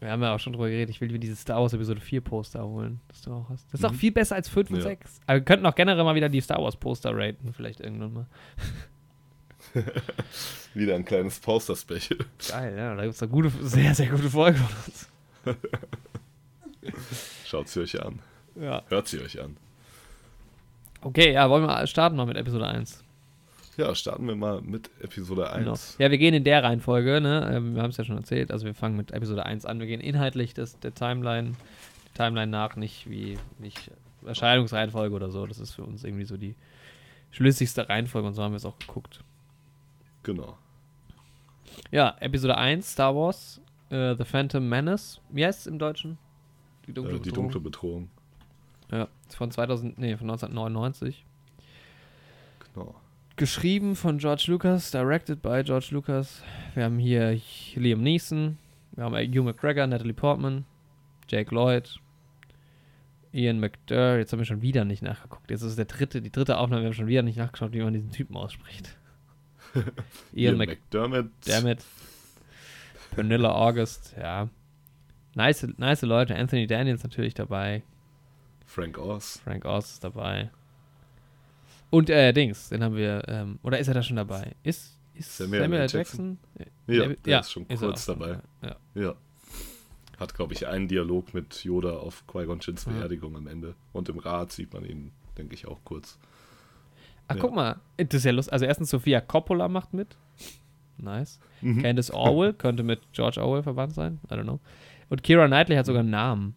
[0.00, 2.22] wir haben ja auch schon drüber geredet, ich will mir dieses Star Wars Episode 4
[2.22, 3.66] Poster holen, das du auch hast.
[3.70, 3.96] Das ist auch Mhm.
[3.96, 4.82] viel besser als 5 und Ja.
[4.82, 5.20] 6.
[5.26, 8.26] Aber wir könnten auch generell mal wieder die Star Wars Poster raten, vielleicht irgendwann mal.
[10.74, 12.18] Wieder ein kleines Poster-Special.
[12.48, 15.08] Geil, ja, da gibt es eine gute, sehr, sehr gute Folge von uns.
[17.44, 18.20] Schaut sie euch an.
[18.54, 18.82] Ja.
[18.88, 19.56] Hört sie euch an.
[21.02, 23.02] Okay, ja, wollen wir starten mal mit Episode 1.
[23.76, 25.58] Ja, starten wir mal mit Episode 1.
[25.64, 25.76] Genau.
[26.04, 27.50] Ja, wir gehen in der Reihenfolge, ne?
[27.54, 28.50] Ähm, wir haben es ja schon erzählt.
[28.50, 29.78] Also wir fangen mit Episode 1 an.
[29.80, 31.52] Wir gehen inhaltlich das, der Timeline,
[32.08, 33.90] die Timeline nach, nicht wie nicht
[34.24, 35.46] Erscheinungsreihenfolge oder so.
[35.46, 36.54] Das ist für uns irgendwie so die
[37.32, 39.22] schlüssigste Reihenfolge und so haben wir es auch geguckt.
[40.22, 40.56] Genau.
[41.90, 43.60] Ja, Episode 1, Star Wars,
[43.90, 45.20] äh, The Phantom Menace.
[45.28, 46.16] Wie heißt es im Deutschen?
[46.86, 47.44] Die dunkle Äh, die Bedrohung.
[47.50, 48.08] dunkle Bedrohung.
[48.90, 51.24] Ja, von 2000, nee, von 1999.
[52.72, 52.94] Genau.
[53.36, 56.42] Geschrieben von George Lucas, directed by George Lucas.
[56.74, 57.38] Wir haben hier
[57.74, 58.56] Liam Neeson,
[58.92, 60.64] wir haben Hugh McGregor, Natalie Portman,
[61.28, 62.00] Jake Lloyd,
[63.34, 64.16] Ian McDerr.
[64.16, 65.50] Jetzt haben wir schon wieder nicht nachgeguckt.
[65.50, 66.80] Jetzt ist der dritte, die dritte Aufnahme.
[66.80, 68.96] Wir haben schon wieder nicht nachgeschaut, wie man diesen Typen ausspricht.
[70.32, 71.30] Ian Ian Mc McDermott.
[71.46, 71.84] Dammit.
[73.14, 74.48] Vanilla August, ja.
[75.34, 76.34] Nice, nice Leute.
[76.34, 77.82] Anthony Daniels natürlich dabei.
[78.64, 79.42] Frank Oz.
[79.44, 80.50] Frank Oz ist dabei.
[81.90, 84.54] Und äh, Dings, den haben wir, ähm, oder ist er da schon dabei?
[84.62, 85.80] Ist, ist Samuel Samuel.
[85.82, 85.88] L.
[85.90, 86.38] Jackson?
[86.58, 86.66] Ja,
[87.06, 88.40] Der- der ist schon er kurz dabei.
[88.62, 88.76] Ja.
[88.94, 89.14] Ja.
[90.18, 92.92] Hat, glaube ich, einen Dialog mit Yoda auf Qui-Gon Jinns Ja.
[92.92, 93.74] Beerdigung am Ende.
[93.92, 96.18] Und im Rat sieht man ihn, denke ich, auch kurz.
[97.28, 97.40] Ach, Ja.
[97.40, 98.52] guck mal, das ist ja lustig.
[98.52, 100.16] Also erstens Sophia Coppola macht mit.
[100.98, 101.38] Nice.
[101.60, 101.82] Mhm.
[101.82, 104.18] Candice Orwell könnte mit George Orwell verwandt sein.
[104.30, 104.60] I don't know.
[105.10, 106.54] Und Kira Knightley hat sogar einen Namen.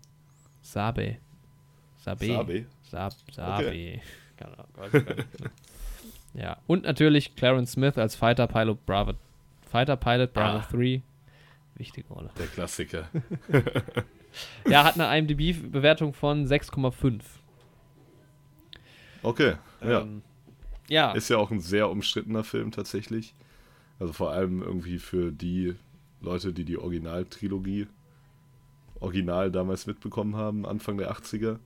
[0.62, 1.18] Sabe.
[1.98, 2.26] Sabe.
[2.28, 2.66] Sabe.
[2.84, 3.72] Sab, Sabe.
[3.72, 4.02] Genau,
[4.74, 5.16] Gott, Gott.
[6.34, 6.58] ja.
[6.68, 9.14] Und natürlich Clarence Smith als Fighter Pilot Bravo.
[9.70, 10.68] Fighter Pilot Bravo Ah.
[10.72, 11.02] 3.
[11.76, 12.30] Wichtige Rolle.
[12.38, 13.08] Der Klassiker.
[14.68, 17.22] Ja, hat eine IMDb-Bewertung von 6,5.
[19.24, 20.02] Okay, ja.
[20.02, 20.22] Ähm,
[20.88, 21.12] ja.
[21.14, 23.34] Ist ja auch ein sehr umstrittener Film tatsächlich.
[24.00, 25.76] Also vor allem irgendwie für die
[26.22, 27.88] Leute, die die Originaltrilogie
[29.00, 31.58] original damals mitbekommen haben, Anfang der 80er.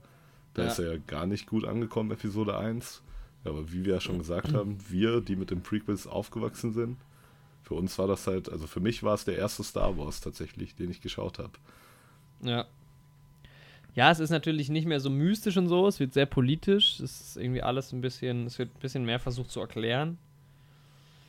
[0.54, 0.68] Da Ja.
[0.68, 3.02] ist er ja gar nicht gut angekommen, Episode 1.
[3.44, 6.96] Aber wie wir ja schon gesagt haben, wir, die mit den Prequels aufgewachsen sind,
[7.62, 10.74] für uns war das halt, also für mich war es der erste Star Wars tatsächlich,
[10.76, 11.52] den ich geschaut habe.
[12.42, 12.64] Ja.
[13.94, 17.20] Ja, es ist natürlich nicht mehr so mystisch und so, es wird sehr politisch, es
[17.20, 20.18] ist irgendwie alles ein bisschen, es wird ein bisschen mehr versucht zu erklären.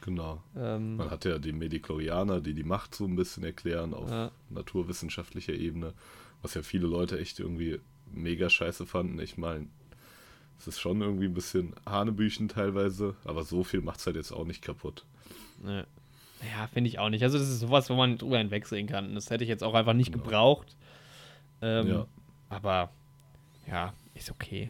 [0.02, 0.42] Genau.
[0.56, 4.32] Ähm, Man hat ja die Mediklorianer, die die Macht so ein bisschen erklären auf Ja.
[4.50, 5.94] naturwissenschaftlicher Ebene,
[6.42, 7.80] was ja viele Leute echt irgendwie
[8.12, 9.20] mega scheiße fanden.
[9.20, 9.68] Ich meine,
[10.58, 14.32] es ist schon irgendwie ein bisschen Hanebüchen teilweise, aber so viel macht es halt jetzt
[14.32, 15.06] auch nicht kaputt.
[15.66, 17.24] Ja, ja finde ich auch nicht.
[17.24, 19.14] Also, das ist sowas, wo man drüber hinwegsehen kann.
[19.16, 20.24] Das hätte ich jetzt auch einfach nicht Genau.
[20.24, 20.76] gebraucht.
[21.62, 22.08] Ähm, Ja.
[22.50, 22.92] Aber,
[23.68, 24.70] ja, ist okay.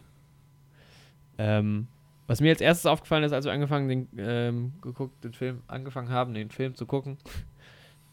[1.37, 1.87] Ähm,
[2.27, 6.09] was mir als erstes aufgefallen ist, als wir angefangen, den, ähm, geguckt, den Film, angefangen
[6.09, 7.17] haben, den Film zu gucken,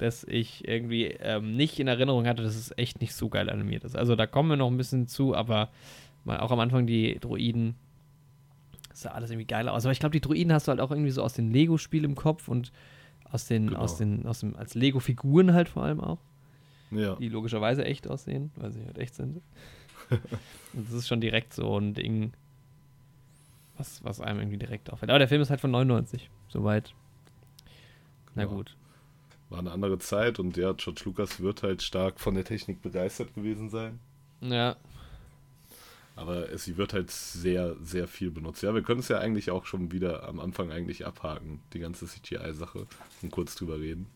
[0.03, 3.85] dass ich irgendwie ähm, nicht in Erinnerung hatte, dass es echt nicht so geil animiert
[3.85, 3.97] ist.
[3.97, 5.71] Also da kommen wir noch ein bisschen zu, aber
[6.27, 7.75] auch am Anfang die Droiden,
[8.93, 9.85] sah alles irgendwie geil aus.
[9.85, 12.15] Aber ich glaube, die Droiden hast du halt auch irgendwie so aus dem Lego-Spiel im
[12.15, 12.73] Kopf und
[13.25, 13.81] aus den, Genau.
[13.81, 16.19] aus den, aus dem, als Lego-Figuren halt vor allem auch
[16.91, 19.41] Ja, die logischerweise echt aussehen, weil sie halt echt sind.
[20.11, 22.33] Und das ist schon direkt so ein Ding,
[23.79, 25.11] was, was einem irgendwie direkt auffällt.
[25.11, 26.93] Aber der Film ist halt von 99, soweit.
[28.35, 28.57] Na Genau.
[28.57, 28.77] gut.
[29.53, 33.35] War eine andere Zeit und ja, George Lucas wird halt stark von der Technik begeistert
[33.35, 34.01] gewesen sein.
[34.41, 34.75] Ja,
[36.17, 38.63] Aber es, sie wird halt sehr, sehr viel benutzt.
[38.63, 42.07] Ja, wir können es ja eigentlich auch schon wieder am Anfang eigentlich abhaken, die ganze
[42.07, 42.87] CGI-Sache,
[43.23, 44.07] und kurz drüber reden.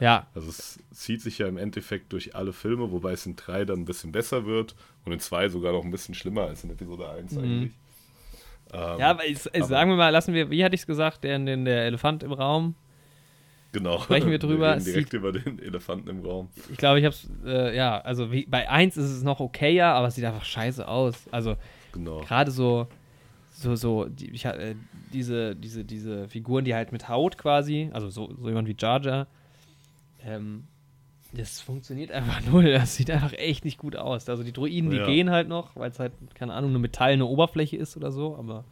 [0.00, 3.64] ja, Also es zieht sich ja im Endeffekt durch alle Filme, wobei es in 3
[3.64, 6.70] dann ein bisschen besser wird und in 2 sogar noch ein bisschen schlimmer als in
[6.70, 7.38] Episode 1 Mhm.
[7.38, 7.72] eigentlich.
[8.72, 11.24] Ähm, ja, aber, ich, aber- sagen wir mal, lassen wir, wie hatte ich es gesagt,
[11.24, 12.74] der, der Elefant im Raum.
[13.72, 13.98] Genau.
[14.00, 14.72] sprechen wir drüber.
[14.74, 16.48] reden direkt Sieht- über den Elefanten im Raum.
[16.70, 19.88] Ich glaube, ich habe es, äh, ja, also wie, bei 1 ist es noch okayer,
[19.94, 21.14] aber es sieht einfach scheiße aus.
[21.30, 21.56] Also
[21.92, 22.20] Genau.
[22.20, 22.86] gerade so,
[23.52, 24.74] so, so, die, ich, äh,
[25.12, 29.02] diese, diese, diese Figuren, die halt mit Haut quasi, also so, so jemand wie Jar
[29.02, 29.26] Jar,
[30.24, 30.64] ähm,
[31.32, 32.72] das funktioniert einfach null.
[32.72, 34.28] Das sieht einfach echt nicht gut aus.
[34.28, 35.06] Also die Droiden, die Ja.
[35.06, 38.64] gehen halt noch, weil es halt, keine Ahnung, eine metallene Oberfläche ist oder so, aber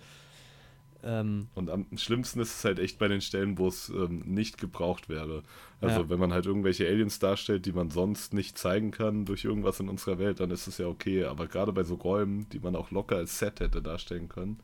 [1.05, 4.59] ähm, Und am schlimmsten ist es halt echt bei den Stellen, wo es ähm, nicht
[4.59, 5.43] gebraucht wäre.
[5.81, 6.11] Also Ja.
[6.11, 9.89] wenn man halt irgendwelche Aliens darstellt, die man sonst nicht zeigen kann durch irgendwas in
[9.89, 11.25] unserer Welt, dann ist es ja okay.
[11.25, 14.59] Aber gerade bei so Räumen, die man auch locker als Set hätte darstellen können.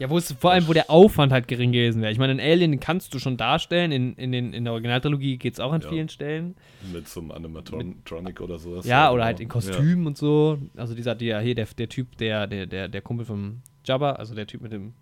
[0.00, 2.10] ja, wo es vor allem, wo der Aufwand halt gering gewesen wäre.
[2.12, 3.92] Ich meine, einen Alien kannst du schon darstellen.
[3.92, 5.88] In, in, den, in der Originaltrilogie geht es auch an Ja.
[5.88, 6.56] vielen Stellen.
[6.92, 8.86] Mit so einem Animatronic oder sowas.
[8.86, 10.58] Ja, oder halt in Kostümen und so.
[10.76, 14.34] Also dieser, der hier, der, der Typ, der, der, der, der Kumpel vom Jabba, also
[14.34, 14.94] der Typ mit dem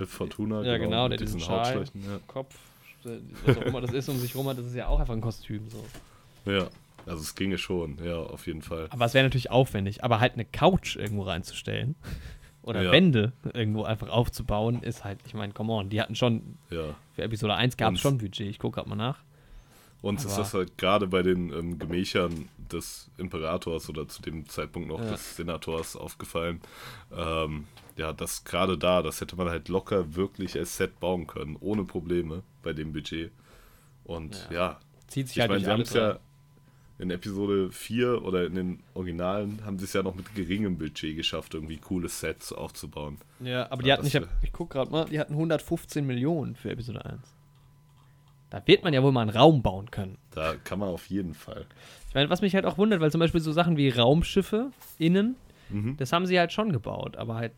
[0.00, 0.62] Ja, mit Fortuna.
[0.62, 2.02] Ja, genau, mit der diesen diesen.
[2.10, 2.18] Ja.
[2.26, 2.54] Kopf,
[3.44, 5.20] was auch immer das ist, um sich rum hat, das ist ja auch einfach ein
[5.20, 5.68] Kostüm.
[5.70, 5.84] So.
[6.50, 6.68] ja,
[7.06, 8.86] also es ginge schon, ja, auf jeden Fall.
[8.90, 10.04] Aber es wäre natürlich aufwendig.
[10.04, 11.94] Aber halt eine Couch irgendwo reinzustellen
[12.62, 12.92] oder Ja.
[12.92, 16.94] Wände irgendwo einfach aufzubauen, ist halt, ich meine, come on, die hatten schon, Ja.
[17.14, 18.48] für Episode 1 gab es schon Budget.
[18.48, 19.18] Ich gucke gerade mal nach.
[20.02, 24.48] Uns ist Aber- das halt gerade bei den ähm, Gemächern des Imperators oder zu dem
[24.48, 25.10] Zeitpunkt noch Ja.
[25.10, 26.60] des Senators aufgefallen.
[27.14, 27.64] Ähm,
[27.96, 31.84] ja, das gerade da, das hätte man halt locker wirklich als Set bauen können, ohne
[31.84, 33.30] Probleme bei dem Budget.
[34.04, 34.54] Und Ja.
[34.56, 36.18] ja, Zieht sich ich halt meine, sie haben es ja
[36.98, 41.16] in Episode 4 oder in den Originalen haben sie es ja noch mit geringem Budget
[41.16, 43.18] geschafft, irgendwie coole Sets aufzubauen.
[43.40, 46.54] Ja, aber die Ja, hatten, ich, hab, ich guck gerade mal, die hatten 115 Millionen
[46.56, 47.20] für Episode 1.
[48.50, 50.18] Da wird man ja wohl mal einen Raum bauen können.
[50.32, 51.66] Da kann man auf jeden Fall.
[52.08, 55.36] Ich meine, was mich halt auch wundert, weil zum Beispiel so Sachen wie Raumschiffe innen,
[55.68, 55.96] Mhm.
[55.96, 57.52] das haben sie halt schon gebaut, aber halt,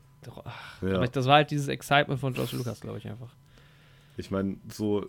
[0.45, 0.97] ach, Ja.
[0.97, 3.31] aber das war halt dieses Excitement von George Lucas, glaube ich einfach.
[4.19, 5.07] Ich meine, so,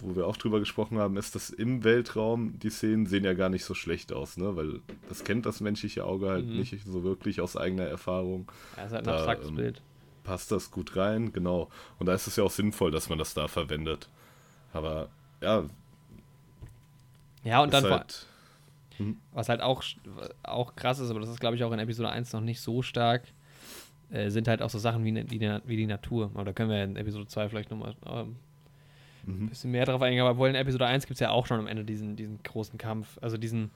[0.00, 3.48] wo wir auch drüber gesprochen haben, ist, dass im Weltraum die Szenen sehen ja gar
[3.48, 4.54] nicht so schlecht aus, ne?
[4.56, 6.58] Weil das kennt das menschliche Auge halt Mhm.
[6.58, 8.52] nicht so wirklich aus eigener Erfahrung.
[8.76, 9.80] Ja, ist halt ein abstraktes ähm, Bild.
[10.22, 11.70] Passt das gut rein, genau.
[11.98, 14.10] Und da ist es ja auch sinnvoll, dass man das da verwendet.
[14.78, 15.08] Aber
[15.42, 15.64] ja,
[17.44, 18.26] Ja, und dann, halt,
[19.32, 19.82] was halt auch,
[20.42, 22.82] auch krass ist, aber das ist, glaube ich, auch in Episode 1 noch nicht so
[22.82, 23.22] stark,
[24.10, 26.30] äh, sind halt auch so Sachen wie, ne- die, wie die Natur.
[26.34, 28.36] Aber da können wir in Episode 2 vielleicht nochmal ähm,
[29.26, 29.48] ein mhm.
[29.48, 30.22] bisschen mehr drauf eingehen.
[30.22, 32.78] Aber wohl in Episode 1 gibt es ja auch schon am Ende diesen, diesen großen
[32.78, 33.18] Kampf.
[33.20, 33.70] Also diesen,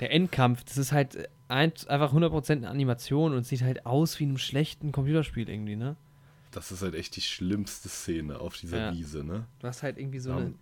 [0.00, 4.24] der Endkampf, das ist halt ein, einfach 100% eine Animation und sieht halt aus wie
[4.24, 5.96] in einem schlechten Computerspiel irgendwie, ne?
[6.50, 8.92] Das ist halt echt die schlimmste Szene auf dieser Ja.
[8.92, 9.46] Wiese, ne?
[9.60, 10.36] Du hast halt irgendwie so Ja.
[10.38, 10.54] eine,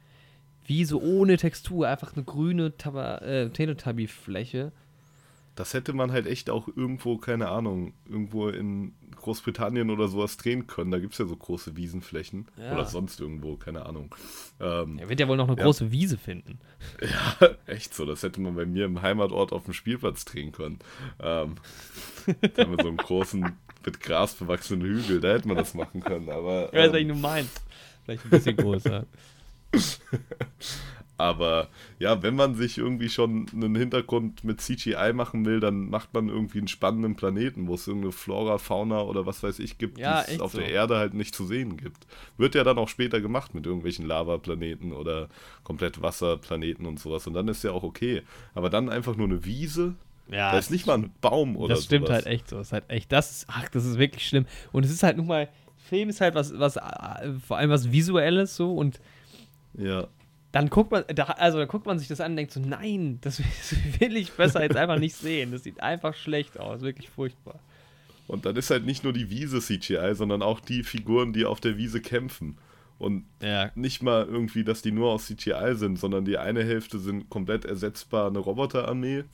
[0.67, 4.73] wie so ohne Textur, einfach eine grüne Taba- äh, Teletubby-Fläche.
[5.55, 10.69] Das hätte man halt echt auch irgendwo, keine Ahnung, irgendwo in Großbritannien oder sowas drehen
[10.69, 10.93] können.
[10.93, 12.47] Da gibt es ja so große Wiesenflächen.
[12.57, 12.75] Ja.
[12.75, 14.15] Oder sonst irgendwo, keine Ahnung.
[14.61, 15.65] Ähm, Er wird ja wohl noch eine Ja.
[15.65, 16.61] große Wiese finden.
[17.41, 18.07] ja, echt so.
[18.07, 20.79] Das hätte man bei mir im Heimatort auf dem Spielplatz drehen können.
[21.19, 21.57] Ähm,
[22.55, 23.53] da haben wir so einen großen,
[23.89, 25.21] mit Gras bewachsenen Hügel.
[25.21, 26.29] Da hätte man das machen können.
[26.29, 27.63] Aber, Ich weiß, was ähm, du meinst.
[28.05, 29.07] Vielleicht ein bisschen größer.
[31.21, 36.15] Aber ja, wenn man sich irgendwie schon einen Hintergrund mit CGI machen will, dann macht
[36.15, 39.99] man irgendwie einen spannenden Planeten, wo es irgendeine Flora, Fauna oder was weiß ich gibt,
[39.99, 40.59] Ja, die es auf so.
[40.59, 42.07] der Erde halt nicht zu sehen gibt.
[42.37, 45.29] Wird ja dann auch später gemacht mit irgendwelchen Lavaplaneten oder
[45.65, 47.27] komplett Wasserplaneten und sowas.
[47.27, 48.23] Und dann ist ja auch okay.
[48.55, 49.97] Aber dann einfach nur eine Wiese.
[50.31, 52.17] Ja, da ist nicht mal ein Baum oder das stimmt sowas.
[52.25, 52.57] halt echt so.
[52.57, 54.47] Das ist halt echt, das ist, ach, das ist wirklich schlimm.
[54.73, 57.91] Und es ist halt nun mal, Film ist halt was, was, äh, vor allem was
[57.91, 59.01] Visuelles so und
[59.75, 60.07] Ja.
[60.53, 63.19] dann guckt man, da, also da guckt man sich das an und denkt so, nein,
[63.23, 63.39] das,
[63.71, 65.51] das will ich besser jetzt einfach nicht sehen.
[65.53, 67.59] Das sieht einfach schlecht aus, wirklich furchtbar.
[68.27, 71.61] Und dann ist halt nicht nur die Wiese CGI, sondern auch die Figuren, die auf
[71.61, 72.59] der Wiese kämpfen.
[72.99, 76.99] Und Ja, nicht mal irgendwie, dass die nur aus CGI sind, sondern die eine Hälfte
[76.99, 79.25] sind komplett ersetzbar eine Roboterarmee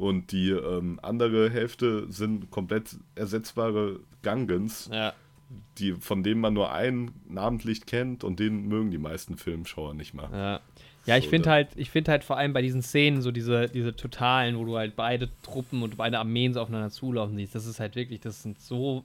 [0.00, 5.12] und die ähm, andere Hälfte sind komplett ersetzbare Gungans, ja.
[5.78, 10.14] die, von denen man nur einen namentlich kennt und den mögen die meisten Filmschauer nicht
[10.14, 10.28] mal.
[10.32, 10.60] Ja,
[11.06, 13.30] ja ich So, finde da- halt, ich finde halt vor allem bei diesen Szenen so
[13.30, 17.54] diese, diese totalen, wo du halt beide Truppen und beide Armeen so aufeinander zulaufen siehst,
[17.54, 19.04] das ist halt wirklich, das sind so.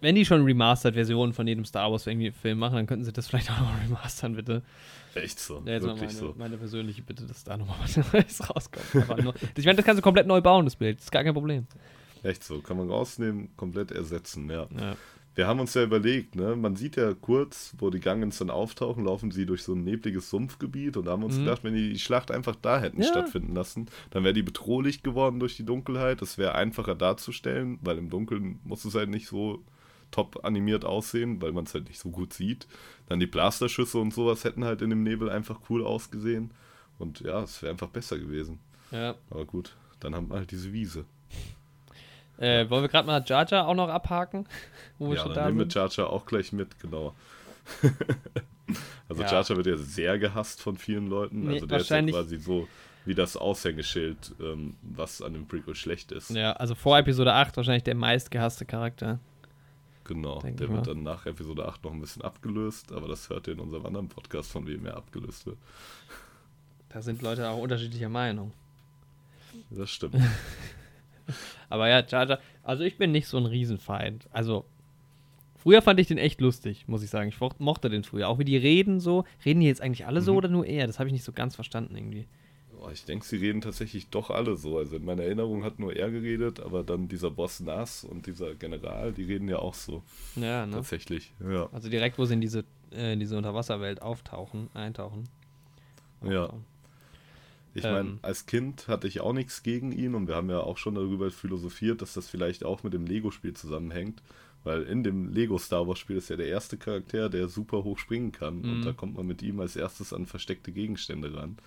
[0.00, 3.26] Wenn die schon Remastered-Versionen von jedem Star Wars irgendwie Film machen, dann könnten sie das
[3.28, 4.62] vielleicht auch noch remastern, bitte.
[5.14, 6.34] Echt so, Ja, jetzt wirklich meine, so.
[6.38, 9.24] meine persönliche Bitte, dass da nochmal was Neues rauskommt.
[9.24, 10.98] Nur, ich meine, das kannst du komplett neu bauen, das Bild.
[10.98, 11.66] Das ist gar kein Problem.
[12.22, 14.66] Echt so, kann man rausnehmen, komplett ersetzen, ja.
[14.78, 14.96] Ja.
[15.36, 16.54] Wir haben uns ja überlegt, ne?
[16.56, 20.28] Man sieht ja kurz, wo die Gungans dann auftauchen, laufen sie durch so ein nebliges
[20.28, 21.44] Sumpfgebiet und da haben uns Mhm.
[21.44, 23.08] gedacht, wenn die die Schlacht einfach da hätten Ja.
[23.08, 26.20] stattfinden lassen, dann wäre die bedrohlich geworden durch die Dunkelheit.
[26.20, 29.62] Das wäre einfacher darzustellen, weil im Dunkeln muss es halt nicht so
[30.10, 32.66] top animiert aussehen, weil man es halt nicht so gut sieht.
[33.08, 36.52] Dann die Blasterschüsse und sowas hätten halt in dem Nebel einfach cool ausgesehen.
[36.98, 38.58] Und ja, es wäre einfach besser gewesen.
[38.90, 39.14] ja.
[39.30, 41.04] Aber gut, dann haben wir halt diese Wiese.
[42.38, 44.46] Äh, wollen wir gerade mal Jar Jar auch noch abhaken?
[44.98, 45.68] Wo wir ja, schon dann da nehmen wir?
[45.68, 47.14] Jar Jar auch gleich mit, genau.
[49.08, 49.30] also Ja.
[49.30, 51.44] Jar Jar wird ja sehr gehasst von vielen Leuten.
[51.46, 52.66] Nee, also der ist ja quasi so
[53.04, 56.30] wie das Aushängeschild, ähm, was an dem Prequel schlecht ist.
[56.30, 59.18] Ja, also vor Episode 8 wahrscheinlich der meistgehasste Charakter.
[60.04, 60.94] Genau, Denk der wird mal.
[60.94, 64.08] dann nach Episode 8 noch ein bisschen abgelöst, aber das hört ihr in unserem anderen
[64.08, 65.58] Podcast, von wem er abgelöst wird.
[66.88, 68.52] Da sind Leute auch unterschiedlicher Meinung.
[69.70, 70.16] Das stimmt.
[71.68, 74.26] Aber ja, Jar, also ich bin nicht so ein Riesenfeind.
[74.32, 74.64] Also,
[75.56, 77.28] früher fand ich den echt lustig, muss ich sagen.
[77.28, 78.28] Ich mo- mochte den früher.
[78.28, 79.24] Auch wie die reden so.
[79.44, 80.38] Reden die jetzt eigentlich alle so Mhm.
[80.38, 80.88] oder nur er?
[80.88, 82.26] Das habe ich nicht so ganz verstanden irgendwie.
[82.80, 84.78] Boah, ich denke, sie reden tatsächlich doch alle so.
[84.78, 88.54] Also in meiner Erinnerung hat nur er geredet, aber dann dieser Boss Nas und dieser
[88.54, 90.02] General, die reden ja auch so.
[90.34, 90.76] Ja, ne?
[90.76, 91.34] Tatsächlich.
[91.46, 91.68] Ja.
[91.72, 95.28] Also direkt, wo sie in diese, äh, in diese Unterwasserwelt auftauchen, eintauchen.
[96.24, 96.44] Ja.
[96.44, 96.64] Auftauchen.
[97.74, 97.92] Ich Ähm.
[97.92, 100.94] meine, als Kind hatte ich auch nichts gegen ihn und wir haben ja auch schon
[100.94, 104.22] darüber philosophiert, dass das vielleicht auch mit dem Lego-Spiel zusammenhängt.
[104.64, 108.32] Weil in dem Lego Star Wars-Spiel ist ja der erste Charakter, der super hoch springen
[108.32, 108.60] kann.
[108.60, 108.72] Mhm.
[108.72, 111.58] Und da kommt man mit ihm als erstes an versteckte Gegenstände ran.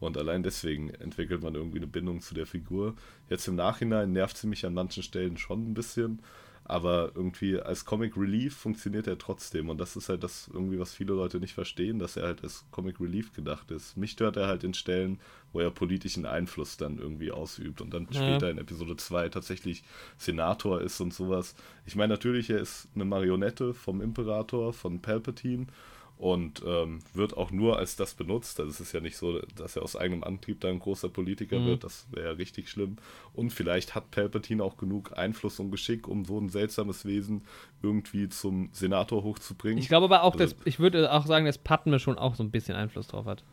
[0.00, 2.94] Und allein deswegen entwickelt man irgendwie eine Bindung zu der Figur.
[3.30, 6.20] Jetzt im Nachhinein nervt sie mich an manchen Stellen schon ein bisschen.
[6.68, 9.68] Aber irgendwie als Comic Relief funktioniert er trotzdem.
[9.68, 12.64] Und das ist halt das irgendwie, was viele Leute nicht verstehen, dass er halt als
[12.72, 13.96] Comic Relief gedacht ist.
[13.96, 15.20] Mich stört er halt in Stellen,
[15.52, 18.20] wo er politischen Einfluss dann irgendwie ausübt und dann Ja.
[18.20, 19.84] später in Episode 2 tatsächlich
[20.18, 21.54] Senator ist und sowas.
[21.86, 25.68] Ich meine, natürlich, er ist eine Marionette vom Imperator, von Palpatine
[26.18, 28.58] und ähm, wird auch nur als das benutzt.
[28.58, 31.58] Also es ist ja nicht so, dass er aus eigenem Antrieb da ein großer Politiker
[31.58, 31.66] Mhm.
[31.66, 31.84] wird.
[31.84, 32.96] Das wäre ja richtig schlimm.
[33.34, 37.42] Und vielleicht hat Palpatine auch genug Einfluss und Geschick, um so ein seltsames Wesen
[37.82, 39.78] irgendwie zum Senator hochzubringen.
[39.78, 42.42] Ich glaube aber auch, Also- dass, ich würde auch sagen, dass Padme schon auch so
[42.42, 43.44] ein bisschen Einfluss drauf hat.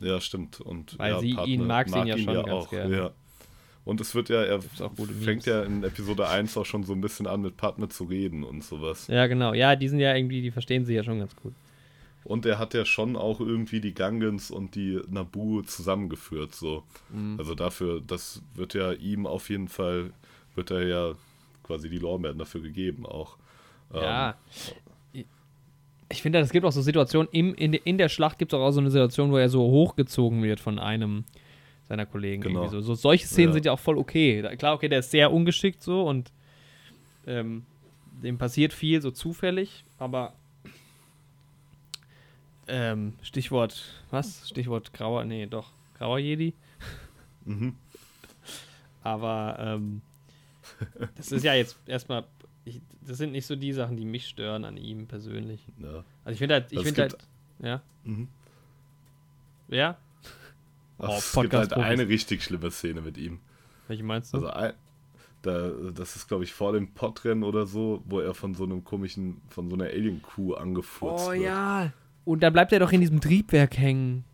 [0.00, 0.60] Ja, stimmt.
[0.60, 2.96] Und Weil ja, sie Padme ihn mag sie ihn ja schon ganz gerne.
[2.96, 3.10] Ja.
[3.84, 7.00] Und es wird ja, er auch fängt ja in Episode 1 auch schon so ein
[7.02, 9.06] bisschen an, mit Padme zu reden und sowas.
[9.08, 9.52] Ja, genau.
[9.52, 11.52] Ja, die sind ja irgendwie, die verstehen sie ja schon ganz gut.
[12.24, 16.82] Und er hat ja schon auch irgendwie die Gungans und die Naboo zusammengeführt, so.
[17.10, 17.36] Mhm.
[17.38, 20.12] Also dafür, das wird ja ihm auf jeden Fall,
[20.54, 21.12] wird er ja
[21.64, 23.36] quasi die Lorbeeren dafür gegeben auch.
[23.92, 24.34] Ähm, Ja.
[25.12, 25.26] Ich-
[26.10, 28.70] Ich finde, es gibt auch so Situationen, im, in, in der Schlacht gibt es auch,
[28.70, 31.24] so eine Situation, wo er so hochgezogen wird von einem
[31.88, 32.42] seiner Kollegen.
[32.42, 32.60] Genau.
[32.64, 32.80] Irgendwie so.
[32.82, 32.94] so.
[32.94, 33.52] Solche Szenen Ja.
[33.54, 34.42] sind ja auch voll okay.
[34.56, 36.30] Klar, okay, der ist sehr ungeschickt so und
[37.26, 37.64] ähm,
[38.22, 40.32] dem passiert viel so zufällig, aber
[42.68, 44.48] ähm, Stichwort, was?
[44.48, 46.54] Stichwort grauer, nee, doch, grauer Jedi.
[47.44, 47.76] Mhm.
[49.02, 50.00] Aber ähm,
[51.16, 52.24] das ist ja jetzt erstmal
[52.64, 55.66] ich, das sind nicht so die Sachen, die mich stören an ihm persönlich.
[55.78, 56.04] Ja.
[56.24, 57.18] Also ich finde halt, ich Also finde halt,
[57.60, 57.82] ja.
[58.04, 58.28] Mhm.
[59.68, 59.98] Ja?
[60.98, 63.40] Ach, Oh, es gibt halt eine richtig schlimme Szene mit ihm.
[63.88, 64.38] Welche meinst du?
[64.38, 64.72] Also ein,
[65.42, 68.84] da, das ist, glaube ich, vor dem Podrennen oder so, wo er von so einem
[68.84, 71.42] komischen, von so einer Alien-Kuh angefurzt oh wird.
[71.42, 71.92] ja.
[72.24, 74.24] Und dann bleibt er doch in diesem Triebwerk hängen.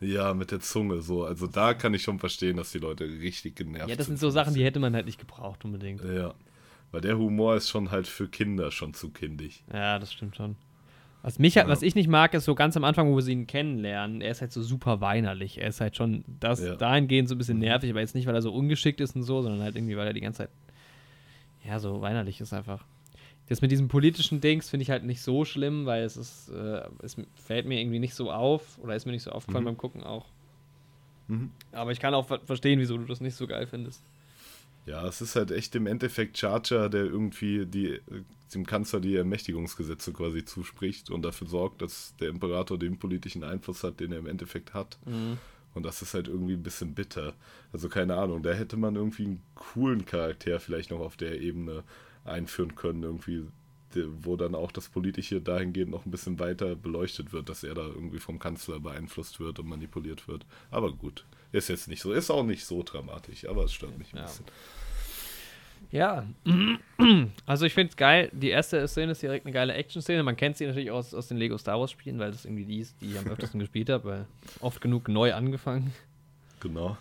[0.00, 1.24] Ja, mit der Zunge so.
[1.24, 4.20] Also da kann ich schon verstehen, dass die Leute richtig genervt Ja, das sind von
[4.20, 6.02] so Sachen, die hätte man halt nicht gebraucht unbedingt.
[6.04, 6.34] Ja.
[6.92, 9.64] Weil der Humor ist schon halt für Kinder schon zu kindig.
[9.72, 10.56] Ja, das stimmt schon.
[11.22, 11.72] Was, mich, halt- Ja.
[11.72, 14.30] was ich nicht mag, ist so ganz am Anfang, wo wir sie ihn kennenlernen, er
[14.30, 15.58] ist halt so super weinerlich.
[15.60, 16.76] Er ist halt schon das Ja.
[16.76, 19.42] dahingehend so ein bisschen nervig, aber jetzt nicht, weil er so ungeschickt ist und so,
[19.42, 20.50] sondern halt irgendwie, weil er die ganze Zeit
[21.66, 22.84] ja, so weinerlich ist einfach.
[23.48, 26.82] Das mit diesem politischen Dings finde ich halt nicht so schlimm, weil es ist, äh,
[27.02, 29.68] es fällt mir irgendwie nicht so auf oder ist mir nicht so aufgefallen Mhm.
[29.68, 30.26] beim Gucken auch.
[31.28, 31.50] Mhm.
[31.72, 34.02] Aber ich kann auch ver verstehen, wieso du das nicht so geil findest.
[34.86, 38.00] Ja, es ist halt echt im Endeffekt Charger, der irgendwie die,
[38.54, 43.84] dem Kanzler die Ermächtigungsgesetze quasi zuspricht und dafür sorgt, dass der Imperator den politischen Einfluss
[43.84, 44.98] hat, den er im Endeffekt hat.
[45.74, 47.34] Und das ist halt irgendwie ein bisschen bitter.
[47.70, 51.84] Also keine Ahnung, da hätte man irgendwie einen coolen Charakter vielleicht noch auf der Ebene
[52.28, 53.44] einführen können, irgendwie,
[54.22, 57.82] wo dann auch das Politische dahingehend noch ein bisschen weiter beleuchtet wird, dass er da
[57.86, 60.44] irgendwie vom Kanzler beeinflusst wird und manipuliert wird.
[60.70, 64.12] Aber gut, ist jetzt nicht so, ist auch nicht so dramatisch, aber es stört mich
[64.12, 64.22] ein Ja.
[64.24, 64.44] bisschen.
[65.90, 66.26] Ja,
[67.46, 68.30] also ich finde es geil.
[68.32, 70.22] Die erste Szene ist direkt eine geile Action-Szene.
[70.22, 72.80] Man kennt sie natürlich aus, aus den Lego Star Wars Spielen, weil das irgendwie die
[72.80, 74.26] ist, die ich am öftesten gespielt habe, weil
[74.60, 75.94] oft genug neu angefangen.
[76.60, 76.98] Genau.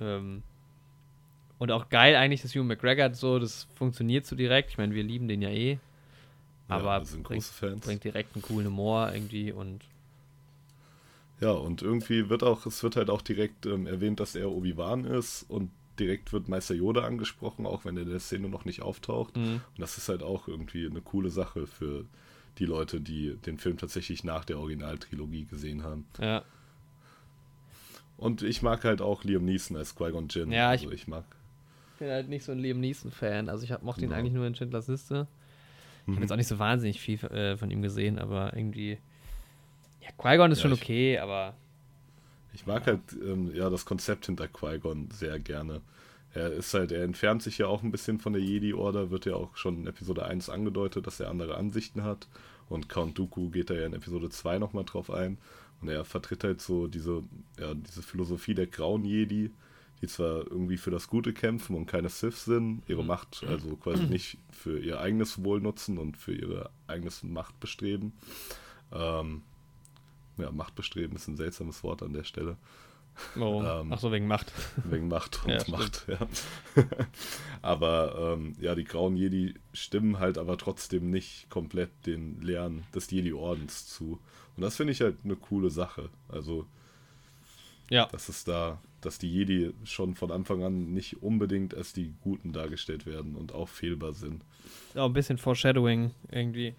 [0.00, 0.42] Ähm,
[1.58, 4.70] und auch geil eigentlich, dass Hugh McGregor so, das funktioniert so direkt.
[4.70, 5.78] Ich meine, wir lieben den ja eh.
[6.68, 7.84] Aber ja, wir sind bringt, große Fans.
[7.86, 9.84] bringt direkt einen coolen Humor irgendwie und
[11.40, 15.04] Ja, und irgendwie wird auch, es wird halt auch direkt ähm, erwähnt, dass er Obi-Wan
[15.04, 18.82] ist und direkt wird Meister Yoda angesprochen, auch wenn er in der Szene noch nicht
[18.82, 19.36] auftaucht.
[19.36, 19.54] Mhm.
[19.54, 22.04] Und das ist halt auch irgendwie eine coole Sache für
[22.58, 26.06] die Leute, die den Film tatsächlich nach der Originaltrilogie gesehen haben.
[26.20, 26.42] ja.
[28.18, 30.50] Und ich mag halt auch Liam Neeson als Qui-Gon Jinn.
[30.50, 31.24] Ja, ich- also ich mag.
[31.96, 33.48] Ich bin halt nicht so ein Liam Neeson-Fan.
[33.48, 34.18] Also ich hab, mochte ihn Ja.
[34.18, 35.26] eigentlich nur in Schindlers Liste.
[36.02, 36.22] Ich habe Mhm.
[36.22, 38.98] jetzt auch nicht so wahnsinnig viel äh, von ihm gesehen, aber irgendwie.
[40.02, 41.54] Ja, Qui-Gon ist Ja, schon ich- okay, aber.
[42.52, 45.80] Ich mag halt ähm, ja das Konzept hinter Qui-Gon sehr gerne.
[46.34, 49.34] Er ist halt, er entfernt sich ja auch ein bisschen von der Jedi-Order, wird ja
[49.34, 52.28] auch schon in Episode 1 angedeutet, dass er andere Ansichten hat.
[52.68, 55.38] Und Count Dooku geht da ja in Episode 2 nochmal drauf ein.
[55.80, 57.22] Und er vertritt halt so diese,
[57.58, 59.50] ja, diese Philosophie der grauen Jedi,
[60.02, 64.04] die zwar irgendwie für das Gute kämpfen und keine Sith sind, ihre Macht also quasi
[64.04, 68.12] nicht für ihr eigenes Wohl nutzen und für ihre eigenes Machtbestreben.
[68.92, 69.42] Ähm,
[70.36, 72.56] ja, Machtbestreben ist ein seltsames Wort an der Stelle.
[73.34, 73.64] Warum?
[73.64, 74.52] Ähm, Ach so, wegen Macht.
[74.84, 75.64] Wegen Macht und Ja.
[75.68, 76.18] Macht, ja.
[77.62, 83.10] aber ähm, ja, die grauen Jedi stimmen halt aber trotzdem nicht komplett den Lehren des
[83.10, 84.20] Jedi-Ordens zu.
[84.56, 86.10] Und das finde ich halt eine coole Sache.
[86.28, 86.66] Also,
[87.88, 88.04] Ja.
[88.06, 92.52] dass es da, dass die Jedi schon von Anfang an nicht unbedingt als die Guten
[92.52, 94.42] dargestellt werden und auch fehlbar sind.
[94.94, 96.74] Auch ein bisschen Foreshadowing irgendwie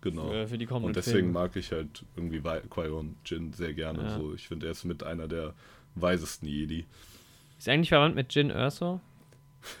[0.00, 0.28] Genau.
[0.28, 1.32] für, für die kommenden Und deswegen Filme.
[1.32, 4.02] mag ich halt irgendwie Qui-Gon Jinn sehr gerne.
[4.04, 4.18] Ja.
[4.18, 5.54] So, ich finde, er ist mit einer der
[5.96, 6.84] weisesten Jedi.
[7.58, 9.00] Ist eigentlich verwandt mit Jin Erso?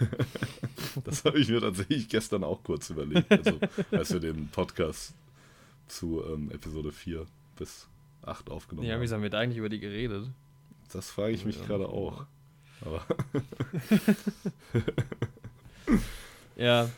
[1.04, 3.60] Das habe ich mir tatsächlich gestern auch kurz überlegt, also,
[3.92, 5.14] als wir den Podcast
[5.86, 7.24] zu ähm, Episode 4
[7.56, 7.86] bis
[8.22, 9.02] 8 aufgenommen Ja, haben.
[9.02, 10.28] wie haben wir da eigentlich über die geredet?
[10.92, 11.66] Das frage ich mich Ja.
[11.66, 12.24] gerade auch.
[12.84, 13.04] Aber
[16.56, 16.88] Ja.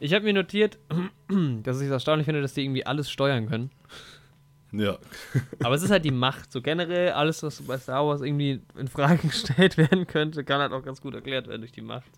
[0.00, 0.78] Ich habe mir notiert,
[1.62, 3.70] dass ich es erstaunlich finde, dass die irgendwie alles steuern können.
[4.70, 4.98] ja,
[5.62, 6.52] Aber es ist halt die Macht.
[6.52, 10.72] So generell alles, was bei Star Wars irgendwie in Frage gestellt werden könnte, kann halt
[10.72, 12.10] auch ganz gut erklärt werden durch die Macht.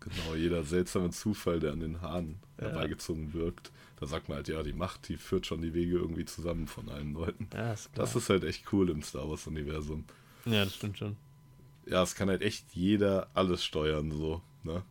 [0.00, 2.66] genau, jeder seltsame Zufall, der an den Haaren Ja.
[2.68, 3.70] herbeigezogen wirkt.
[4.00, 6.88] Da sagt man halt, ja, die Macht, die führt schon die Wege irgendwie zusammen von
[6.88, 7.48] allen Leuten.
[7.52, 7.90] Ja, ist.
[7.94, 10.04] Das ist halt echt cool im Star Wars-Universum.
[10.44, 11.16] ja, das stimmt schon.
[11.86, 14.82] Ja, es kann halt echt jeder alles steuern, so, ne?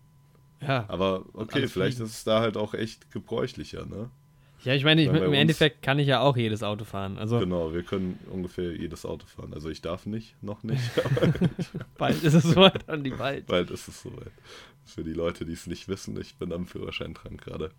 [0.62, 0.86] Ja.
[0.88, 2.10] Aber okay, vielleicht fliegen.
[2.10, 4.10] ist es da halt auch echt gebräuchlicher, ne?
[4.64, 7.18] Ja, ich meine, ich, im Endeffekt kann ich ja auch jedes Auto fahren.
[7.20, 9.54] Also Genau, wir können ungefähr jedes Auto fahren.
[9.54, 11.32] Also ich darf nicht, noch nicht, aber
[11.98, 13.46] bald ist es soweit an die bald.
[13.46, 14.32] bald ist es soweit.
[14.86, 17.72] Für die Leute, die es nicht wissen, ich bin am Führerschein dran gerade.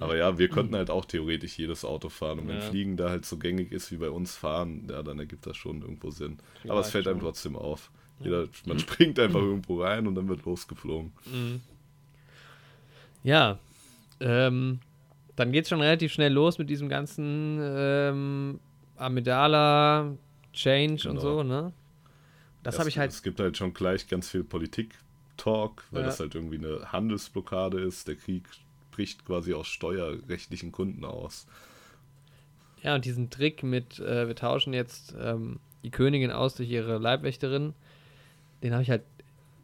[0.00, 2.38] Aber ja, wir könnten halt auch theoretisch jedes Auto fahren.
[2.40, 2.62] Und wenn Ja.
[2.62, 5.82] Fliegen da halt so gängig ist wie bei uns fahren, ja, dann ergibt das schon
[5.82, 6.38] irgendwo Sinn.
[6.66, 7.26] Aber es fällt einem schon.
[7.28, 7.90] trotzdem auf.
[8.18, 11.12] Jeder, man springt einfach irgendwo rein und dann wird losgeflogen.
[11.26, 11.60] Mhm.
[13.22, 13.58] Ja.
[14.20, 14.80] Ähm,
[15.36, 18.60] dann geht es schon relativ schnell los mit diesem ganzen ähm,
[18.96, 20.16] Amidala
[20.52, 21.20] Change und Genau.
[21.20, 21.72] so, ne?
[22.62, 23.10] Das habe ich halt.
[23.10, 24.98] Es gibt halt schon gleich ganz viel Politik
[25.38, 26.06] Talk, weil Ja.
[26.08, 28.06] das halt irgendwie eine Handelsblockade ist.
[28.08, 28.44] Der Krieg
[29.00, 31.46] bricht quasi aus steuerrechtlichen Gründen aus.
[32.82, 36.98] Ja, und diesen Trick mit, äh, wir tauschen jetzt ähm, die Königin aus durch ihre
[36.98, 37.72] Leibwächterin,
[38.62, 39.02] den habe ich halt,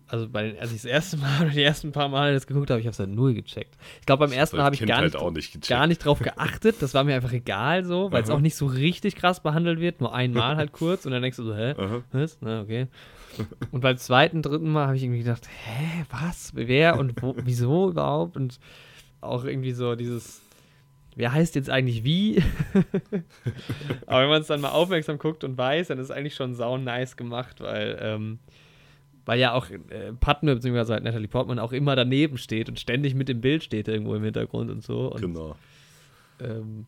[0.08, 2.70] also bei den, als ich das erste Mal oder die ersten paar Mal das geguckt
[2.70, 3.76] habe, ich habe es halt null gecheckt.
[4.00, 6.76] Ich glaube, beim ersten Mal habe ich gar Kindheit nicht, nicht gar nicht drauf geachtet.
[6.80, 10.00] Das war mir einfach egal so, weil es auch nicht so richtig krass behandelt wird,
[10.00, 11.74] nur einmal halt kurz und dann denkst du so, hä?
[11.76, 12.02] Aha.
[12.10, 12.38] Was?
[12.40, 12.86] Na, okay.
[13.70, 16.52] Und beim zweiten, dritten Mal habe ich irgendwie gedacht, hä, was?
[16.54, 18.38] Wer und wo, wieso überhaupt?
[18.38, 18.58] Und
[19.20, 20.40] auch irgendwie so dieses,
[21.16, 22.42] wer heißt jetzt eigentlich wie?
[24.06, 26.54] Aber wenn man es dann mal aufmerksam guckt und weiß, dann ist es eigentlich schon
[26.54, 28.38] sau nice gemacht, weil, ähm,
[29.24, 30.92] weil ja auch äh, Padme bzw.
[30.92, 34.22] halt Natalie Portman auch immer daneben steht und ständig mit dem Bild steht irgendwo im
[34.22, 35.10] Hintergrund und so.
[35.12, 35.56] Und Genau.
[36.40, 36.86] ähm,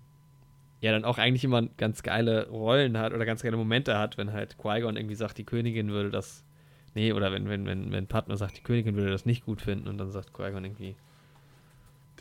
[0.80, 4.32] ja, dann auch eigentlich immer ganz geile Rollen hat oder ganz geile Momente hat, wenn
[4.32, 6.44] halt Qui-Gon irgendwie sagt, die Königin würde das.
[6.94, 9.88] Nee, oder wenn, wenn, wenn, wenn Padme sagt, die Königin würde das nicht gut finden
[9.88, 10.94] und dann sagt Qui-Gon irgendwie.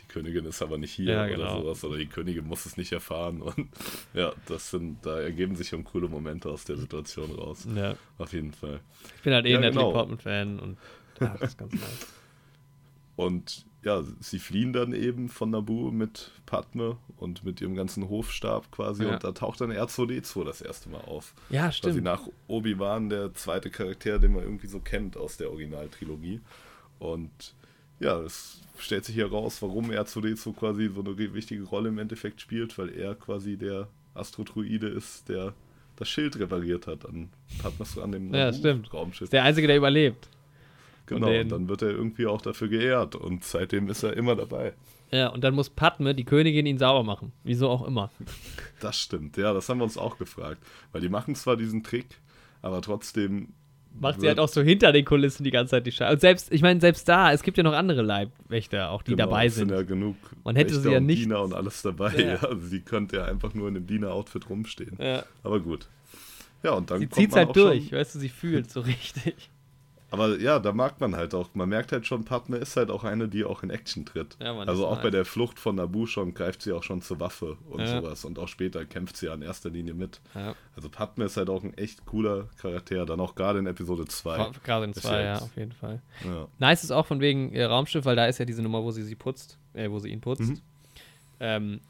[0.08, 1.60] Königin ist aber nicht hier Ja, oder genau.
[1.62, 1.84] sowas.
[1.84, 3.40] Oder die Königin muss es nicht erfahren.
[3.42, 3.68] Und
[4.14, 7.66] ja, das sind, da ergeben sich schon coole Momente aus der Situation raus.
[7.74, 7.94] Ja.
[8.18, 8.80] Auf jeden Fall.
[9.16, 9.92] Ich bin halt eh Ja, ein Natalie genau.
[9.92, 10.78] Portman-Fan und
[11.20, 12.06] ja, das ist ganz nice.
[13.16, 18.70] Und ja, sie fliehen dann eben von Naboo mit Padme und mit ihrem ganzen Hofstab
[18.70, 19.04] quasi.
[19.04, 19.14] Ja.
[19.14, 21.34] Und da taucht dann R2D2 das erste Mal auf.
[21.50, 22.02] Ja, Quasi stimmt.
[22.04, 26.40] nach Obi-Wan der zweite Charakter, den man irgendwie so kennt aus der Originaltrilogie.
[26.98, 27.54] Und
[28.00, 32.40] ja, es stellt sich hier raus, warum R2D2 quasi so eine wichtige Rolle im Endeffekt
[32.40, 35.54] spielt, weil er quasi der Astrodruide ist, der
[35.96, 37.28] das Schild repariert hat an
[37.60, 38.92] Padmes an dem Ja, stimmt.
[38.94, 39.30] Raumschiff.
[39.30, 40.28] Der Einzige, der überlebt.
[41.06, 44.36] genau, den- und dann wird er irgendwie auch dafür geehrt und seitdem ist er immer
[44.36, 44.74] dabei.
[45.10, 47.32] Ja, und dann muss Padme, die Königin, ihn sauber machen.
[47.42, 48.10] Wieso auch immer.
[48.80, 50.62] Das stimmt, ja, das haben wir uns auch gefragt.
[50.92, 52.06] Weil die machen zwar diesen Trick,
[52.62, 53.48] aber trotzdem.
[54.00, 56.12] Macht sie halt auch so hinter den Kulissen die ganze Zeit die Scheiße.
[56.12, 59.24] Und selbst, ich meine, selbst da, es gibt ja noch andere Leibwächter, auch die Genau,
[59.26, 59.70] dabei es sind.
[59.70, 60.16] ja genug.
[60.44, 62.12] Man hätte sie Wächter ja und nicht- Diener und alles dabei.
[62.16, 62.26] Ja.
[62.34, 62.36] Ja.
[62.42, 64.96] Also sie könnte ja einfach nur in dem Diener-Outfit rumstehen.
[65.00, 65.24] Ja.
[65.42, 65.88] Aber gut.
[66.62, 69.50] Ja, und dann Sie zieht's man halt durch, Schon, weißt du, sie fühlt so richtig.
[70.10, 71.50] Aber ja, da mag man halt auch.
[71.54, 74.36] Man merkt halt schon, Padme ist halt auch eine, die auch in Action tritt.
[74.40, 77.56] Ja, also auch bei der Flucht von Naboo schon greift sie auch schon zur Waffe
[77.68, 78.00] und Ja.
[78.00, 78.24] sowas.
[78.24, 80.20] Und auch später kämpft sie ja in erster Linie mit.
[80.34, 80.54] Ja.
[80.76, 84.50] Also Padme ist halt auch ein echt cooler Charakter, dann auch gerade in Episode 2.
[84.64, 86.00] Gerade in Ist zwei, ja ja, jetzt- auf jeden Fall.
[86.58, 89.02] Nice ist auch von wegen äh, Raumschiff, weil da ist ja diese Nummer, wo sie
[89.02, 90.42] sie putzt, äh, wo sie ihn putzt.
[90.42, 90.60] Mhm.
[91.40, 91.80] Ähm,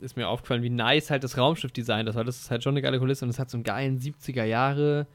[0.00, 2.82] ist mir aufgefallen, wie nice halt das Raumschiff-Design ist, weil das ist halt schon eine
[2.82, 5.06] geile Kulisse und es hat so einen geilen 70er Jahre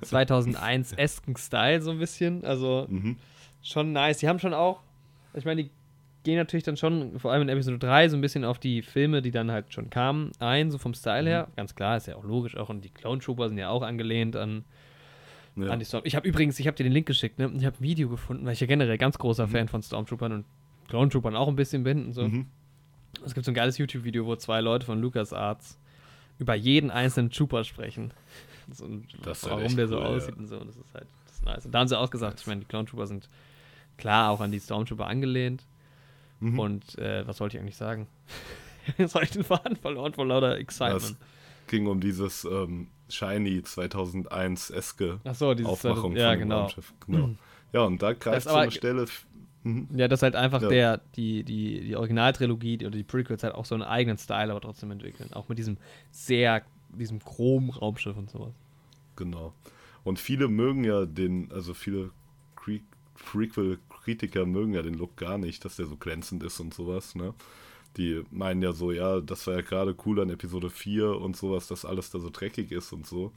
[0.00, 2.44] 2001 esken Style so ein bisschen.
[2.44, 3.16] Also Mhm.
[3.62, 4.18] schon nice.
[4.18, 4.80] Die haben schon auch,
[5.34, 5.70] ich meine, die
[6.24, 9.22] gehen natürlich dann schon, vor allem in Episode 3, so ein bisschen auf die Filme,
[9.22, 11.46] die dann halt schon kamen, ein, so vom Style her.
[11.50, 11.56] Mhm.
[11.56, 12.68] Ganz klar, ist ja auch logisch auch.
[12.68, 14.64] Und die Clone Trooper sind ja auch angelehnt an,
[15.56, 15.68] Ja.
[15.70, 16.02] an die Storm.
[16.04, 17.48] Ich habe übrigens, ich habe dir den Link geschickt, ne?
[17.48, 19.50] Und ich habe ein Video gefunden, weil ich ja generell ganz großer Mhm.
[19.50, 20.44] Fan von Stormtroopern und
[20.88, 22.28] Clone Troopern auch ein bisschen bin und so.
[22.28, 22.46] Mhm.
[23.24, 25.78] Es gibt so ein geiles YouTube-Video, wo zwei Leute von LucasArts
[26.38, 28.12] über jeden einzelnen Trooper sprechen.
[28.72, 30.40] So, und halt warum echt der so cool, aussieht ja.
[30.40, 30.58] und so.
[30.58, 31.66] Und das ist halt das ist nice.
[31.66, 33.28] Und da haben sie auch gesagt, ich meine, die Clone Trooper sind
[33.96, 35.64] klar auch an die Stormtrooper angelehnt.
[36.40, 36.58] Mhm.
[36.58, 38.06] Und äh, was wollte ich eigentlich sagen?
[38.98, 41.02] Jetzt habe ich den Faden verloren vor lauter Excitement.
[41.02, 41.16] Das
[41.68, 46.60] ging um dieses ähm, Shiny 2001-eske Ach so, dieses Aufmachung ja, von dem genau.
[46.62, 46.92] Raumschiff.
[47.06, 47.30] Genau.
[47.72, 49.06] Ja, und da greift so eine Stelle.
[49.62, 49.88] Mhm.
[49.94, 50.68] Ja, das halt einfach Ja.
[50.68, 54.60] der, die, die, die Originaltrilogie oder die Prequels halt auch so einen eigenen Style aber
[54.60, 55.32] trotzdem entwickeln.
[55.34, 55.76] Auch mit diesem
[56.10, 56.62] sehr,
[56.92, 58.54] diesem chrom-Raumschiff und sowas.
[59.16, 59.52] Genau.
[60.04, 62.10] Und viele mögen ja den, also viele
[63.14, 67.34] Prequel-Kritiker mögen ja den Look gar nicht, dass der so glänzend ist und sowas, ne?
[67.96, 71.66] Die meinen ja so, ja, das war ja gerade cool an Episode 4 und sowas,
[71.66, 73.32] dass alles da so dreckig ist und so.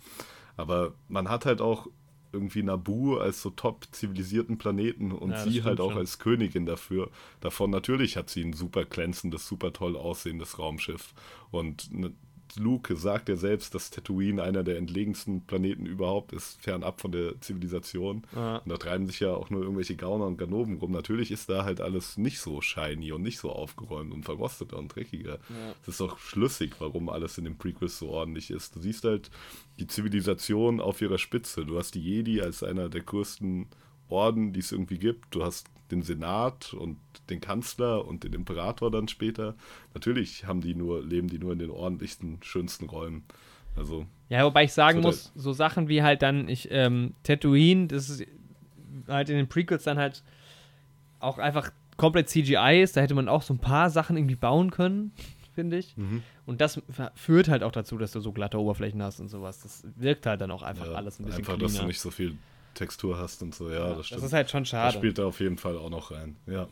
[0.58, 1.88] Aber man hat halt auch
[2.32, 6.00] irgendwie Naboo als so top zivilisierten Planeten und Ja, sie halt auch schon.
[6.00, 7.10] als Königin dafür.
[7.42, 11.14] Davon natürlich hat sie ein super glänzendes, super toll aussehendes Raumschiff.
[11.52, 12.12] Und ne,
[12.58, 17.40] Luke sagt ja selbst, dass Tatooine einer der entlegensten Planeten überhaupt ist, fernab von der
[17.42, 18.24] Zivilisation.
[18.36, 18.58] Ja.
[18.58, 20.92] Und da treiben sich ja auch nur irgendwelche Gauner und Ganoven rum.
[20.92, 24.96] Natürlich ist da halt alles nicht so shiny und nicht so aufgeräumt und verrosteter und
[24.96, 25.40] dreckiger.
[25.82, 28.76] Es ist doch schlüssig, warum alles in den Prequels so ordentlich ist.
[28.76, 29.32] Du siehst halt
[29.80, 31.66] die Zivilisation auf ihrer Spitze.
[31.66, 33.68] Du hast die Jedi als einer der größten
[34.10, 35.34] Orden, die es irgendwie gibt.
[35.34, 36.98] Du hast den Senat und
[37.30, 39.56] den Kanzler und den Imperator dann später.
[39.94, 43.24] Natürlich haben die nur, leben die nur in den ordentlichsten, schönsten Räumen.
[43.76, 47.88] Also, Ja, wobei ich sagen So, muss, so Sachen wie halt dann, ich, ähm, Tatooine,
[47.88, 48.28] das ist
[49.08, 50.24] halt in den Prequels dann halt
[51.20, 52.98] auch einfach komplett CGI ist.
[52.98, 55.12] Da hätte man auch so ein paar Sachen irgendwie bauen können,
[55.54, 55.96] finde ich.
[55.98, 56.22] Mhm.
[56.46, 56.82] Und das
[57.16, 59.62] führt halt auch dazu, dass du so glatte Oberflächen hast und sowas.
[59.62, 61.88] Das wirkt halt dann auch einfach ja, alles ein bisschen einfach, dass du cleaner.
[61.88, 62.38] nicht so viel
[62.74, 64.22] Textur hast und so, ja, Ja, das stimmt.
[64.22, 64.98] Das ist halt schon das schade.
[64.98, 66.36] spielt da auf jeden Fall auch noch rein.
[66.48, 66.68] Ja.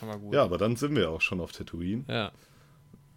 [0.00, 0.34] Aber gut.
[0.34, 2.04] ja, aber dann sind wir auch schon auf Tatooine.
[2.08, 2.32] Ja.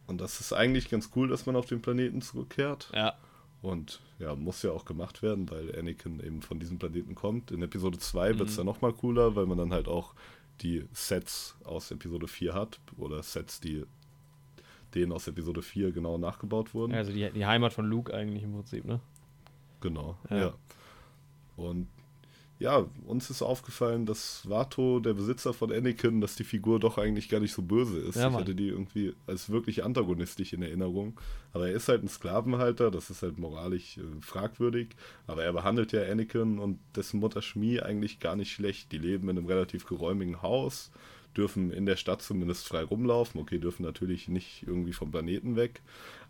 [0.08, 2.90] Und das ist eigentlich ganz cool, dass man auf den Planeten zurückkehrt.
[2.96, 3.14] Ja.
[3.62, 7.52] Und ja, muss ja auch gemacht werden, weil Anakin eben von diesem Planeten kommt.
[7.52, 8.58] In Episode 2 wird es Mhm.
[8.60, 10.14] dann nochmal cooler, weil man dann halt auch
[10.62, 12.80] die Sets aus Episode 4 hat.
[12.98, 13.86] Oder Sets, die
[14.96, 16.96] denen aus Episode 4 genau nachgebaut wurden.
[16.96, 19.00] Also die, die Heimat von Luke eigentlich im Prinzip, ne?
[19.82, 20.38] Genau, Ja.
[20.38, 20.54] ja.
[21.58, 21.88] Und
[22.60, 27.30] ja, uns ist aufgefallen, dass Vato, der Besitzer von Anakin, dass die Figur doch eigentlich
[27.30, 28.18] gar nicht so böse ist.
[28.18, 31.18] Ja, ich hatte die irgendwie als wirklich antagonistisch in Erinnerung.
[31.54, 34.90] Aber er ist halt ein Sklavenhalter, das ist halt moralisch äh, fragwürdig.
[35.26, 38.92] Aber er behandelt ja Anakin und dessen Mutter Shmi eigentlich gar nicht schlecht.
[38.92, 40.92] Die leben in einem relativ geräumigen Haus,
[41.38, 43.40] dürfen in der Stadt zumindest frei rumlaufen.
[43.40, 45.82] Okay, dürfen natürlich nicht irgendwie vom Planeten weg.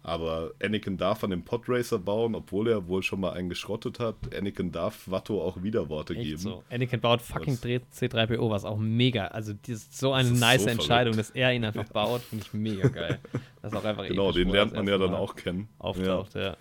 [0.02, 4.16] Aber Anakin darf an dem Podracer bauen, obwohl er wohl schon mal einen geschrottet hat.
[4.34, 6.38] Anakin darf Watto auch Widerworte Echt geben.
[6.38, 6.64] so.
[6.70, 8.02] Anakin baut fucking Was?
[8.02, 9.26] C3PO, was auch mega.
[9.28, 11.30] Also, das ist so eine Das nice so Entscheidung, verrückt.
[11.32, 12.22] dass er ihn einfach baut.
[12.22, 13.20] Finde ich mega geil.
[13.62, 15.68] Das ist auch einfach Genau, den er lernt man ja dann auch kennen.
[15.80, 16.42] Auftaucht, ja.
[16.42, 16.58] Ja.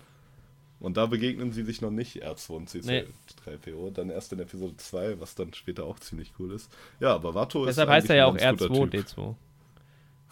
[0.79, 3.05] Und da begegnen sie sich noch nicht, R2 und Nee.
[3.45, 3.91] C3PO.
[3.91, 6.71] Dann erst in Episode 2, was dann später auch ziemlich cool ist.
[7.01, 7.69] Ja, aber Watto ist.
[7.77, 9.05] Deshalb heißt er ja auch ein ganz guter R2, Typ.
[9.07, 9.35] D2.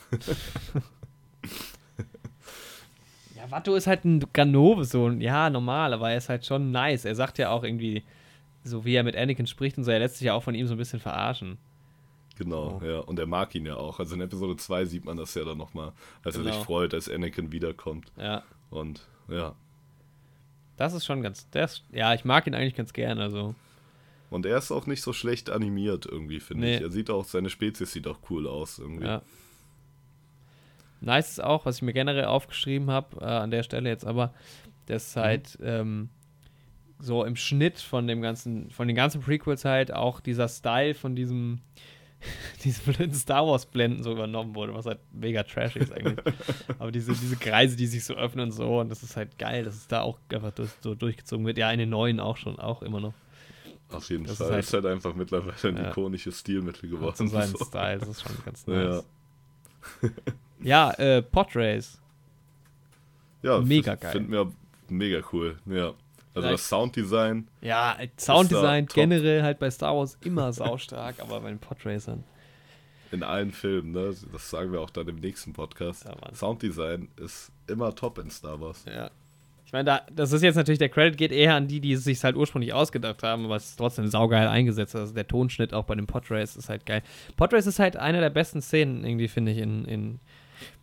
[3.35, 6.71] ja, Watto ist halt ein Ganove, so ein, ja, normal, aber er ist halt schon
[6.71, 7.05] nice.
[7.05, 8.03] Er sagt ja auch irgendwie,
[8.63, 10.67] so wie er mit Anakin spricht und so, er lässt sich ja auch von ihm
[10.67, 11.57] so ein bisschen verarschen.
[12.37, 12.85] Genau, Oh.
[12.85, 12.99] ja.
[12.99, 13.99] Und er mag ihn ja auch.
[13.99, 15.91] Also in Episode 2 sieht man das ja dann nochmal,
[16.23, 16.53] als er Genau.
[16.55, 18.11] sich freut, als Anakin wiederkommt.
[18.17, 19.55] Ja, Und ja.
[20.78, 23.53] Das ist schon ganz, das, ja, ich mag ihn eigentlich ganz gern, also.
[24.30, 26.75] Und er ist auch nicht so schlecht animiert irgendwie, finde Nee.
[26.75, 26.82] ich.
[26.82, 29.05] Er sieht auch, seine Spezies sieht auch cool aus irgendwie.
[29.05, 29.21] Ja.
[30.99, 34.34] Nice ist auch, was ich mir generell aufgeschrieben habe, äh, an der Stelle jetzt aber,
[34.88, 36.09] dass halt ähm,
[36.99, 41.15] so im Schnitt von dem ganzen, von den ganzen Prequels halt auch dieser Style von
[41.15, 41.61] diesem,
[42.63, 46.18] diesem blöden Star Wars Blenden so übernommen wurde, was halt mega trashig ist eigentlich.
[46.80, 49.63] aber diese, diese Kreise, die sich so öffnen und so, und das ist halt geil,
[49.63, 51.57] dass es da auch einfach durch, so durchgezogen wird.
[51.57, 53.13] Ja, in den neuen auch schon, auch immer noch.
[53.89, 54.51] Auf jeden Das ist Fall.
[54.51, 55.89] halt- ist halt einfach mittlerweile ein Ja.
[55.91, 57.15] ikonisches Stilmittel geworden.
[57.15, 57.63] So seinen So.
[57.63, 58.74] Style, das ist schon ganz Ja.
[58.74, 59.05] nice.
[60.59, 61.99] Ja, äh, Podrace.
[63.43, 64.11] Ja, Mega geil.
[64.11, 64.51] Finden wir
[64.89, 65.57] mega cool.
[65.68, 65.93] Ja.
[66.38, 71.59] Also das Sounddesign, Ja, Sounddesign generell halt bei Star Wars immer saustark, aber bei den
[71.59, 72.23] Podracern.
[73.11, 74.13] in allen Filmen, ne?
[74.31, 76.05] das sagen wir auch dann im nächsten Podcast.
[76.05, 76.15] Ja.
[76.33, 78.85] Sounddesign ist immer top in Star Wars.
[78.85, 79.09] Ja.
[79.65, 82.05] Ich meine, da, das ist jetzt natürlich, der Credit geht eher an die, die es
[82.05, 84.95] sich halt ursprünglich ausgedacht haben, aber es ist trotzdem saugeil eingesetzt.
[84.95, 87.03] Also der Tonschnitt auch bei dem Podrace ist halt geil.
[87.35, 90.19] Podrace ist halt eine der besten Szenen, irgendwie, finde ich, in, in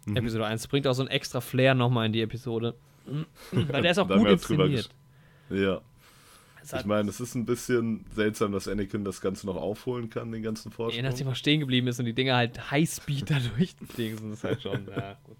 [0.06, 0.18] Mhm.
[0.18, 0.68] Episode 1.
[0.68, 2.74] Bringt auch so einen extra Flair nochmal in die Episode.
[3.52, 4.88] Weil der ist auch gut inszeniert.
[5.54, 5.80] Ja,
[6.78, 10.42] ich meine, es ist ein bisschen seltsam, dass Anakin das Ganze noch aufholen kann, den
[10.42, 11.04] ganzen Vorsprung.
[11.04, 14.86] nachdem, was stehen geblieben ist und die Dinger halt Highspeed dadurch dingsen, ist halt schon,
[14.88, 15.36] ja, gut.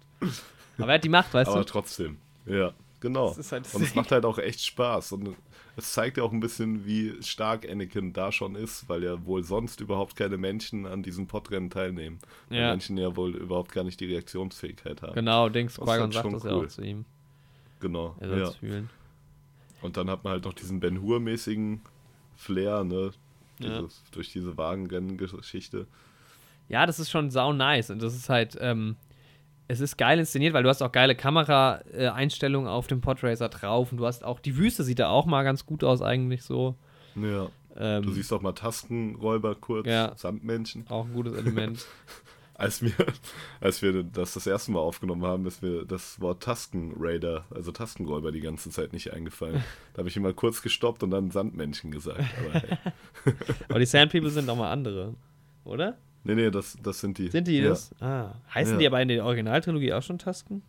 [0.77, 1.65] Aber er hat die Macht, weißt Aber du?
[1.65, 3.35] trotzdem, ja, genau.
[3.35, 3.95] Halt und es Ding.
[3.95, 5.13] macht halt auch echt Spaß.
[5.13, 5.35] Und
[5.77, 9.43] es zeigt ja auch ein bisschen, wie stark Anakin da schon ist, weil ja wohl
[9.43, 12.19] sonst überhaupt keine Menschen an diesem Podrennen teilnehmen.
[12.49, 12.69] Weil Ja.
[12.71, 15.15] Menschen ja wohl überhaupt gar nicht die Reaktionsfähigkeit haben.
[15.15, 16.65] Genau, ist Qui-Gon halt sagt schon das ja cool.
[16.65, 17.05] auch zu ihm.
[17.79, 18.15] Genau.
[18.19, 18.47] Er soll Ja.
[18.49, 18.89] es fühlen.
[19.81, 21.81] Und dann hat man halt noch diesen Ben Hur-mäßigen
[22.35, 23.11] Flair, ne?
[23.59, 23.79] Ja.
[23.81, 25.87] Dieses, Durch diese Wagenrennen-Geschichte.
[26.67, 28.95] Ja, das ist schon sau nice und das ist halt, ähm,
[29.67, 33.97] es ist geil inszeniert, weil du hast auch geile Kamera-Einstellungen auf dem Podracer drauf und
[33.99, 36.75] du hast auch, die Wüste sieht da auch mal ganz gut aus eigentlich so.
[37.15, 37.47] Ja.
[37.77, 40.13] Ähm, Du siehst auch mal Taskenräuber kurz, Ja.
[40.15, 40.85] Sandmännchen.
[40.89, 41.85] auch ein gutes Element.
[42.57, 42.91] Als wir,
[43.61, 48.31] als wir das das erste Mal aufgenommen haben, ist mir das Wort Taskenraider, also Taskenräuber,
[48.31, 49.63] die ganze Zeit nicht eingefallen.
[49.93, 52.19] Da habe ich mal kurz gestoppt und dann Sandmännchen gesagt.
[52.39, 52.77] Aber hey.
[53.69, 55.15] Aber die Sand People sind auch mal andere,
[55.65, 55.97] oder?
[56.23, 57.29] Nee, nee, das, das sind die.
[57.29, 57.69] Sind die ja.
[57.69, 57.93] das?
[58.01, 58.33] Ah.
[58.53, 58.79] Heißen Ja.
[58.79, 60.63] die aber in der Originaltrilogie auch schon Tasken?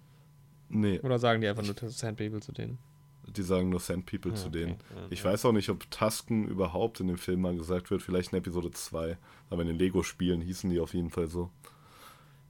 [0.68, 2.78] Nee, Oder sagen die einfach nur Sand People zu denen?
[3.28, 4.59] die sagen nur Sand People Ah, zu okay.
[4.61, 4.70] denen.
[4.95, 5.30] Ja, Ich ja.
[5.30, 8.70] weiß auch nicht, ob Tasken überhaupt in dem Film mal gesagt wird, vielleicht in Episode
[8.70, 9.16] 2.
[9.51, 11.51] Aber in den Lego-Spielen hießen die auf jeden Fall so.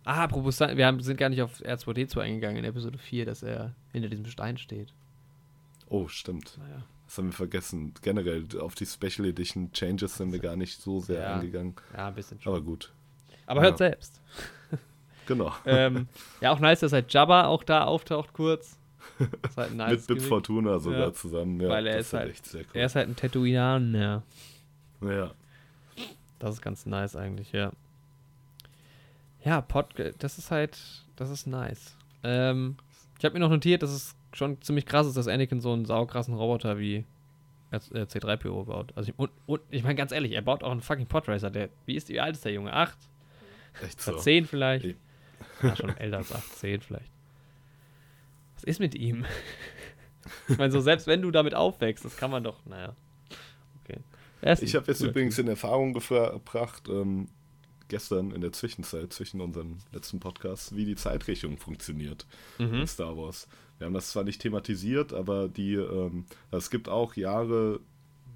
[0.06, 3.74] Ah, apropos, wir haben, sind gar nicht auf R2D2 eingegangen in Episode 4, dass er
[3.92, 4.92] hinter diesem Stein steht.
[5.88, 6.56] Oh, stimmt.
[6.58, 6.82] Naja.
[7.06, 7.92] Das haben wir vergessen.
[8.02, 11.34] Generell auf die Special Edition Changes sind wir gar nicht so sehr Ja.
[11.34, 11.74] eingegangen.
[11.96, 12.52] Ja, ein bisschen schon.
[12.54, 12.92] Aber gut.
[13.46, 13.88] Aber hört Ja.
[13.88, 14.20] selbst.
[15.26, 15.52] Genau.
[15.66, 16.06] ähm,
[16.40, 18.78] ja, auch nice, dass halt Jabba auch da auftaucht kurz.
[19.18, 20.22] Ist halt nice Mit Bib.
[20.28, 21.12] Fortuna sogar Ja.
[21.12, 21.60] zusammen.
[21.60, 22.70] Ja, Weil er das ist halt- echt sehr cool.
[22.74, 24.22] Er ist halt ein Tatooineaner.
[25.02, 25.32] ja.
[26.38, 27.72] Das ist ganz nice eigentlich, ja.
[29.46, 30.76] Ja, Pod, das ist halt,
[31.14, 31.96] das ist nice.
[32.24, 32.76] Ähm,
[33.18, 35.84] ich habe mir noch notiert, dass es schon ziemlich krass ist, dass Anakin so einen
[35.86, 37.04] saukrassen Roboter wie
[37.70, 38.92] äh, C3PO baut.
[38.96, 41.50] Also, und, und ich meine ganz ehrlich, er baut auch einen fucking Podracer.
[41.50, 42.72] Der, wie, ist, wie alt ist der Junge?
[42.72, 42.98] Acht?
[43.82, 44.16] Echt so.
[44.18, 44.84] zehn vielleicht?
[44.84, 44.96] Ich-
[45.62, 47.10] Ja, schon älter als acht, zehn vielleicht.
[48.56, 49.24] Was ist mit ihm?
[50.48, 52.96] Ich meine, so selbst wenn du damit aufwächst, das kann man doch, naja.
[53.84, 54.00] Okay.
[54.60, 57.28] Ich habe jetzt übrigens in Erfahrung gebracht, ähm,
[57.88, 62.26] gestern in der Zwischenzeit, zwischen unseren letzten Podcasts, wie die Zeitrechnung funktioniert.
[62.58, 62.74] Mhm.
[62.74, 63.48] in Star Wars.
[63.78, 67.80] Wir haben das zwar nicht thematisiert, aber die, ähm, es gibt auch Jahre,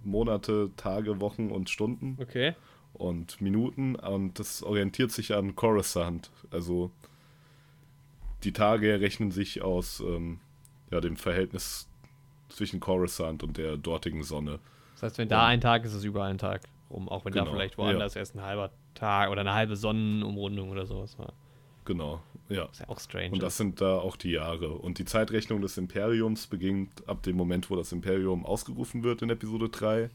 [0.04, 2.54] Monate, Tage, Wochen und Stunden Okay.
[2.94, 6.30] und Minuten und das orientiert sich an Coruscant.
[6.50, 6.90] Also
[8.44, 10.40] die Tage rechnen sich aus ähm,
[10.90, 11.88] ja, dem Verhältnis
[12.48, 14.58] zwischen Coruscant und der dortigen Sonne.
[14.94, 17.08] Das heißt, wenn da ein Tag ist, ist es überall ein Tag rum.
[17.08, 20.86] Auch wenn da Genau, vielleicht woanders erst ein halber Tag oder eine halbe Sonnenumrundung oder
[20.86, 21.32] sowas war.
[21.84, 22.66] Genau, ja.
[22.66, 23.30] ist ja auch strange.
[23.30, 24.70] Und das sind da auch die Jahre.
[24.70, 29.30] Und die Zeitrechnung des Imperiums beginnt ab dem Moment, wo das Imperium ausgerufen wird in
[29.30, 30.10] Episode 3.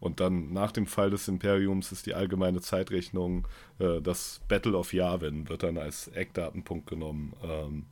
[0.00, 3.46] Und dann nach dem Fall des Imperiums ist die allgemeine Zeitrechnung,
[3.78, 7.32] äh, das Battle of Yavin wird dann als Eckdatenpunkt genommen.
[7.42, 7.86] Ähm,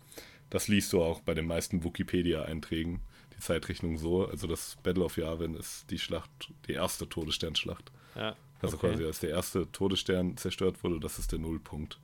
[0.51, 3.01] das liest du auch bei den meisten Wikipedia-Einträgen,
[3.35, 4.27] die Zeitrechnung so.
[4.27, 7.93] Also das Battle of Yavin ist die Schlacht, die erste Todessternschlacht.
[8.15, 8.37] Ja.
[8.61, 8.91] Also okay.
[8.91, 11.99] quasi als der erste Todesstern zerstört wurde, das ist der Nullpunkt.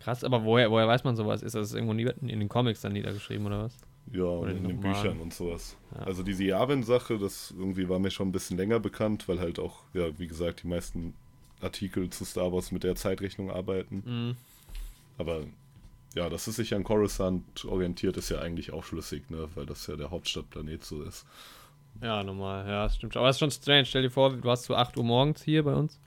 [0.00, 1.42] Krass, aber woher, woher weiß man sowas?
[1.42, 3.76] Ist das irgendwo nie, in den Comics dann niedergeschrieben oder was?
[4.12, 4.80] Ja, und den in den.
[4.80, 5.76] Büchern und sowas.
[5.94, 6.06] Ja.
[6.06, 9.82] Also diese Yavin-Sache, das irgendwie war mir schon ein bisschen länger bekannt, weil halt auch,
[9.94, 11.14] ja, wie gesagt, die meisten
[11.60, 14.02] Artikel zu Star Wars mit der Zeitrechnung arbeiten.
[14.04, 14.36] Mhm.
[15.18, 15.44] Aber
[16.14, 19.48] ja, dass es sich an Coruscant orientiert, ist ja eigentlich auch schlüssig, ne?
[19.54, 21.26] Weil das ja der Hauptstadtplanet so ist.
[22.02, 22.66] Ja, normal.
[22.68, 23.20] Ja, das stimmt schon.
[23.20, 23.84] Aber es ist schon strange.
[23.84, 26.00] Stell dir vor, du hast so 8 Uhr morgens hier bei uns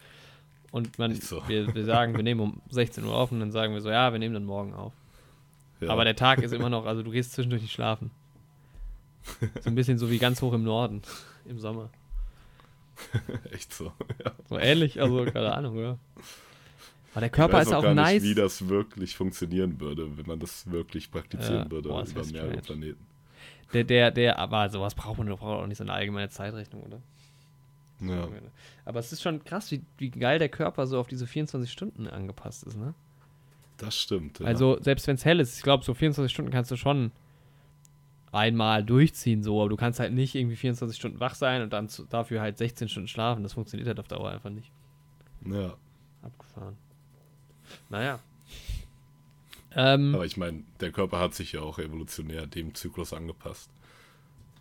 [0.72, 1.42] und man, so.
[1.48, 4.12] wir, wir sagen, wir nehmen um 16 Uhr auf und dann sagen wir so, ja,
[4.12, 4.94] wir nehmen dann morgen auf.
[5.82, 8.12] Ja, Aber der Tag ist immer noch, also du gehst zwischendurch nicht schlafen.
[9.62, 11.02] So ein bisschen so wie ganz hoch im Norden
[11.46, 11.90] im Sommer.
[13.52, 13.92] echt so.
[14.24, 14.32] Ja.
[14.50, 16.00] So ähnlich, also keine Ahnung, oder?
[17.14, 18.22] Aber der Ich Körper weiß ist auch gar nice.
[18.22, 22.26] nicht, wie das wirklich funktionieren würde, wenn man das wirklich praktizieren Ja, würde boah, über
[22.26, 22.62] mehrere strange.
[22.62, 23.06] Planeten.
[23.74, 27.02] Der, der, der, aber sowas braucht man doch auch nicht so eine allgemeine Zeitrechnung, oder?
[28.02, 28.28] Ja,
[28.86, 32.08] Aber es ist schon krass, wie, wie geil der Körper so auf diese 24 Stunden
[32.08, 32.94] angepasst ist, ne?
[33.78, 34.40] das stimmt.
[34.40, 34.46] Ja.
[34.46, 37.12] Also, selbst wenn es hell ist, ich glaube, so 24 Stunden kannst du schon
[38.32, 41.90] einmal durchziehen, so, aber du kannst halt nicht irgendwie 24 Stunden wach sein und dann
[41.90, 43.44] zu, dafür halt 16 Stunden schlafen.
[43.44, 44.72] Das funktioniert halt auf Dauer einfach nicht.
[45.46, 45.76] ja.
[46.22, 46.76] Abgefahren.
[47.90, 48.20] Naja.
[49.76, 53.70] Ähm, Aber ich meine, der Körper hat sich ja auch evolutionär dem Zyklus angepasst.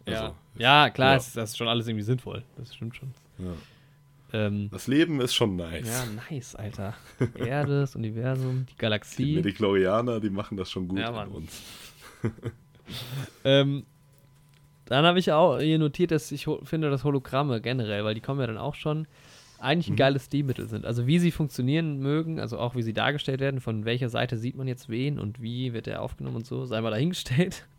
[0.06, 0.20] ja.
[0.22, 1.16] also, ja, klar, ja.
[1.16, 2.42] Ist, das ist schon alles irgendwie sinnvoll.
[2.56, 3.12] Das stimmt schon.
[3.38, 3.52] Ja.
[4.34, 5.86] Ähm, Das Leben ist schon nice.
[5.88, 6.94] ja, nice, Alter.
[7.38, 9.34] Erde, das Universum, die Die Galaxie.
[9.36, 11.28] Mediklorianer, die machen das schon gut Ja, an Mann.
[11.28, 11.62] uns.
[13.44, 13.84] Ähm,
[14.86, 18.40] dann habe ich auch hier notiert, dass ich finde, dass Hologramme generell, weil die kommen
[18.40, 19.06] ja dann auch schon,
[19.58, 19.96] eigentlich ein Mhm.
[19.96, 20.84] geiles Stilmittel sind.
[20.86, 24.56] Also wie sie funktionieren mögen, also auch wie sie dargestellt werden, von welcher Seite sieht
[24.56, 27.66] man jetzt wen und wie wird er aufgenommen und so, sei mal dahingestellt.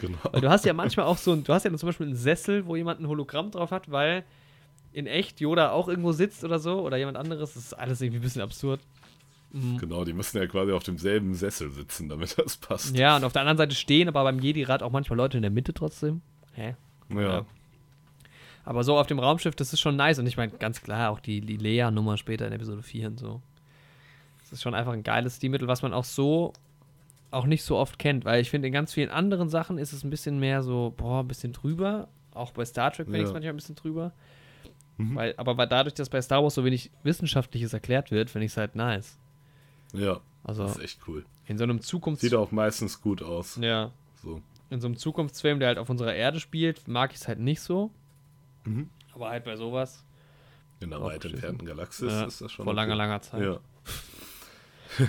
[0.00, 0.18] Genau.
[0.32, 2.66] Weil du hast ja manchmal auch so, ein, du hast ja zum Beispiel einen Sessel,
[2.66, 4.24] wo jemand ein Hologramm drauf hat, weil
[4.92, 7.54] in echt Yoda auch irgendwo sitzt oder so oder jemand anderes.
[7.54, 8.80] Das ist alles irgendwie ein bisschen absurd.
[9.52, 9.78] Mhm.
[9.78, 12.96] Genau, die müssen ja quasi auf demselben Sessel sitzen, damit das passt.
[12.96, 15.52] Ja, und auf der anderen Seite stehen aber beim Jedi-Rat auch manchmal Leute in der
[15.52, 16.20] Mitte trotzdem.
[16.54, 16.74] Hä?
[17.10, 17.20] Ja.
[17.20, 17.46] Ja.
[18.64, 20.18] Aber so auf dem Raumschiff, das ist schon nice.
[20.18, 23.40] Und ich meine, ganz klar, auch die, die Lea-Nummer später in Episode 4 und so.
[24.40, 26.52] Das ist schon einfach ein geiles Stilmittel, was man auch so
[27.30, 28.24] auch nicht so oft kennt.
[28.24, 31.20] Weil ich finde, in ganz vielen anderen Sachen ist es ein bisschen mehr so, boah,
[31.20, 32.08] ein bisschen drüber.
[32.34, 33.32] Auch bei Star Trek finde ich es Ja.
[33.34, 34.12] manchmal ein bisschen drüber.
[34.98, 35.16] Mhm.
[35.16, 38.52] Weil, aber weil dadurch, dass bei Star Wars so wenig Wissenschaftliches erklärt wird, finde ich
[38.52, 39.18] es halt nice.
[39.94, 41.24] ja, Also das ist echt cool.
[41.46, 42.20] in so einem Zukunfts...
[42.20, 43.58] Sieht auch meistens gut aus.
[43.60, 43.90] ja,
[44.22, 44.40] So.
[44.70, 47.60] in so einem Zukunftsfilm, der halt auf unserer Erde spielt, mag ich es halt nicht
[47.62, 47.90] so.
[48.64, 48.88] Mhm.
[49.14, 50.04] Aber halt bei sowas
[50.80, 52.64] In einer weit entfernten Galaxis ja, ist das schon.
[52.64, 52.98] vor langer, okay.
[52.98, 53.42] langer Zeit.
[53.42, 53.60] Ja.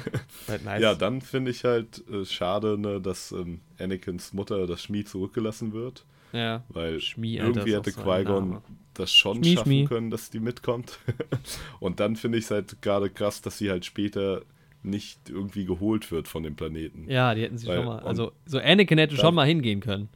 [0.47, 0.81] Halt nice.
[0.81, 5.73] ja, dann finde ich halt äh, schade, ne, dass ähm, Anakins Mutter, das Schmied, zurückgelassen
[5.73, 6.05] wird.
[6.31, 6.63] ja.
[6.69, 8.61] Weil Schmie, Alter, irgendwie hätte so Qui-Gon
[8.93, 9.85] das schon Schmie, schaffen Schmie.
[9.85, 10.99] können, dass die mitkommt.
[11.81, 14.43] Und dann finde ich es halt gerade krass, dass sie halt später
[14.83, 17.09] nicht irgendwie geholt wird von dem Planeten.
[17.09, 17.99] Ja, die hätten sie Weil- schon mal.
[17.99, 20.07] Also, so Anakin hätte schon mal hingehen können.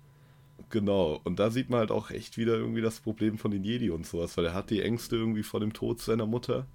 [0.70, 1.22] Genau.
[1.24, 4.05] Und da sieht man halt auch echt wieder irgendwie das Problem von den Jedi und
[4.05, 6.68] sowas, weil er hat die Ängste irgendwie vor dem Tod seiner Mutter.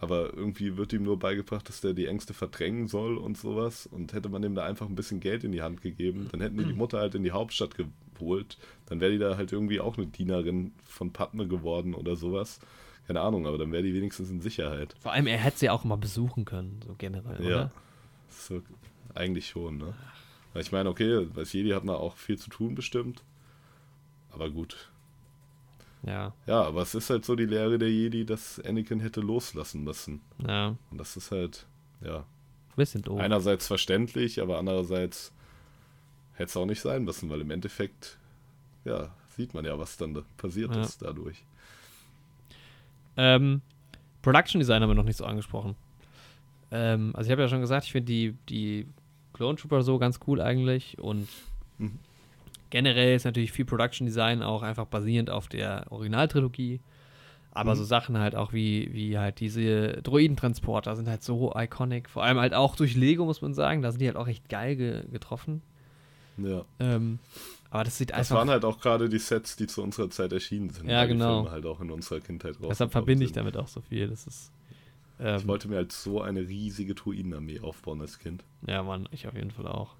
[0.00, 3.86] Aber irgendwie wird ihm nur beigebracht, dass der die Ängste verdrängen soll und sowas.
[3.86, 6.58] Und hätte man ihm da einfach ein bisschen Geld in die Hand gegeben, dann hätten
[6.58, 7.74] die die Mutter halt in die Hauptstadt
[8.16, 8.58] geholt.
[8.86, 12.60] Dann wäre die da halt irgendwie auch eine Dienerin von Padme geworden oder sowas.
[13.06, 14.94] Keine Ahnung, aber dann wäre die wenigstens in Sicherheit.
[15.00, 17.46] Vor allem, er hätte sie auch mal besuchen können, so generell, Ja.
[17.48, 17.72] oder?
[18.30, 18.62] So,
[19.14, 19.94] eigentlich schon, ne?
[20.54, 23.22] Weil ich meine, okay, als Jedi hat man auch viel zu tun bestimmt.
[24.34, 24.90] Aber gut.
[26.06, 29.84] Ja, Ja, aber es ist halt so die Lehre der Jedi, dass Anakin hätte loslassen
[29.84, 30.20] müssen.
[30.46, 30.76] ja.
[30.90, 31.66] Und das ist halt,
[32.02, 32.24] ja,
[32.76, 33.20] Bisschen doof.
[33.20, 35.32] einerseits verständlich, aber andererseits
[36.34, 38.18] hätte es auch nicht sein müssen, weil im Endeffekt,
[38.84, 40.82] ja, sieht man ja, was dann da passiert Ja.
[40.82, 41.42] ist dadurch.
[43.16, 43.62] Ähm,
[44.22, 45.76] Production Design haben wir noch nicht so angesprochen.
[46.70, 48.86] Ähm, also ich habe ja schon gesagt, ich finde die, die
[49.32, 51.28] Clone Trooper so ganz cool eigentlich und
[51.78, 51.98] Mhm.
[52.74, 56.80] Generell ist natürlich viel Production Design auch einfach basierend auf der Originaltrilogie.
[57.52, 57.78] Aber Mhm.
[57.78, 62.10] so Sachen halt auch wie, wie halt diese Droidentransporter sind halt so iconic.
[62.10, 63.80] Vor allem halt auch durch Lego, muss man sagen.
[63.80, 65.62] Da sind die halt auch echt geil ge getroffen.
[66.36, 66.64] Ja.
[66.80, 67.20] Ähm,
[67.70, 68.36] aber das sieht Das einfach.
[68.38, 70.88] waren halt auch gerade die Sets, die zu unserer Zeit erschienen sind.
[70.90, 71.42] Ja, weil die genau.
[71.42, 72.66] Filme halt auch in unserer Kindheit raus.
[72.70, 74.08] deshalb verbinde ich damit auch so viel.
[74.08, 74.50] Das ist.
[75.20, 78.42] Ähm, Ich wollte mir halt so eine riesige Druidenarmee aufbauen als Kind.
[78.66, 79.94] Ja, Mann, ich auf jeden Fall auch.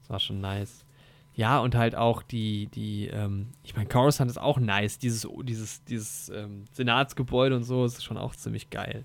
[0.00, 0.86] Das war schon nice.
[1.34, 4.98] Ja, und halt auch die, die, ähm, ich meine, Coruscant ist auch nice.
[4.98, 9.04] Dieses, dieses, dieses ähm, Senatsgebäude und so ist schon auch ziemlich geil.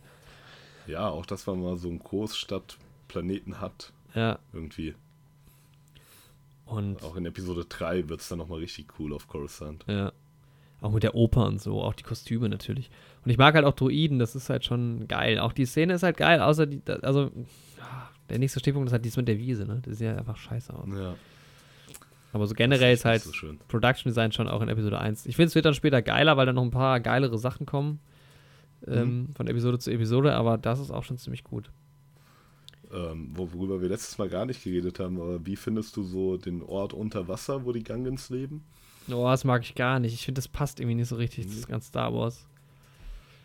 [0.88, 4.94] Ja, auch dass man mal so einen Großstadtplaneten hat, Ja, irgendwie.
[6.66, 9.86] und Auch in Episode 3 wird es dann nochmal richtig cool auf Coruscant.
[9.88, 10.12] ja.
[10.80, 12.92] Auch mit der Oper und so, auch die Kostüme natürlich.
[13.26, 15.40] Und ich mag halt auch Droiden, das ist halt schon geil.
[15.40, 17.32] Auch die Szene ist halt geil, außer die, also,
[17.82, 19.80] ah, der nächste Stichpunkt ist halt dies mit der Wiese, ne?
[19.84, 20.88] Das sieht ja einfach scheiße aus.
[20.96, 21.16] Ja,
[22.34, 23.58] Aber so generell das ist halt so schön.
[23.68, 25.26] Production Design schon auch in Episode 1.
[25.26, 28.00] Ich finde, es wird dann später geiler, weil dann noch ein paar geilere Sachen kommen.
[28.86, 31.70] Ähm, von Episode zu Episode, aber das ist auch schon ziemlich gut.
[32.94, 36.62] Ähm, worüber wir letztes Mal gar nicht geredet haben, aber wie findest du so den
[36.62, 38.64] Ort unter Wasser, wo die Gungans leben?
[39.10, 40.14] Oh, das mag ich gar nicht.
[40.14, 41.50] Ich finde, das passt irgendwie nicht so richtig, Mhm.
[41.50, 42.46] das ist ganz Star Wars.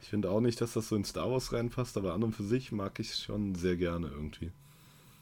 [0.03, 2.43] Ich finde auch nicht, dass das so in Star Wars reinpasst, aber an und für
[2.45, 4.51] sich mag ich es schon sehr gerne irgendwie.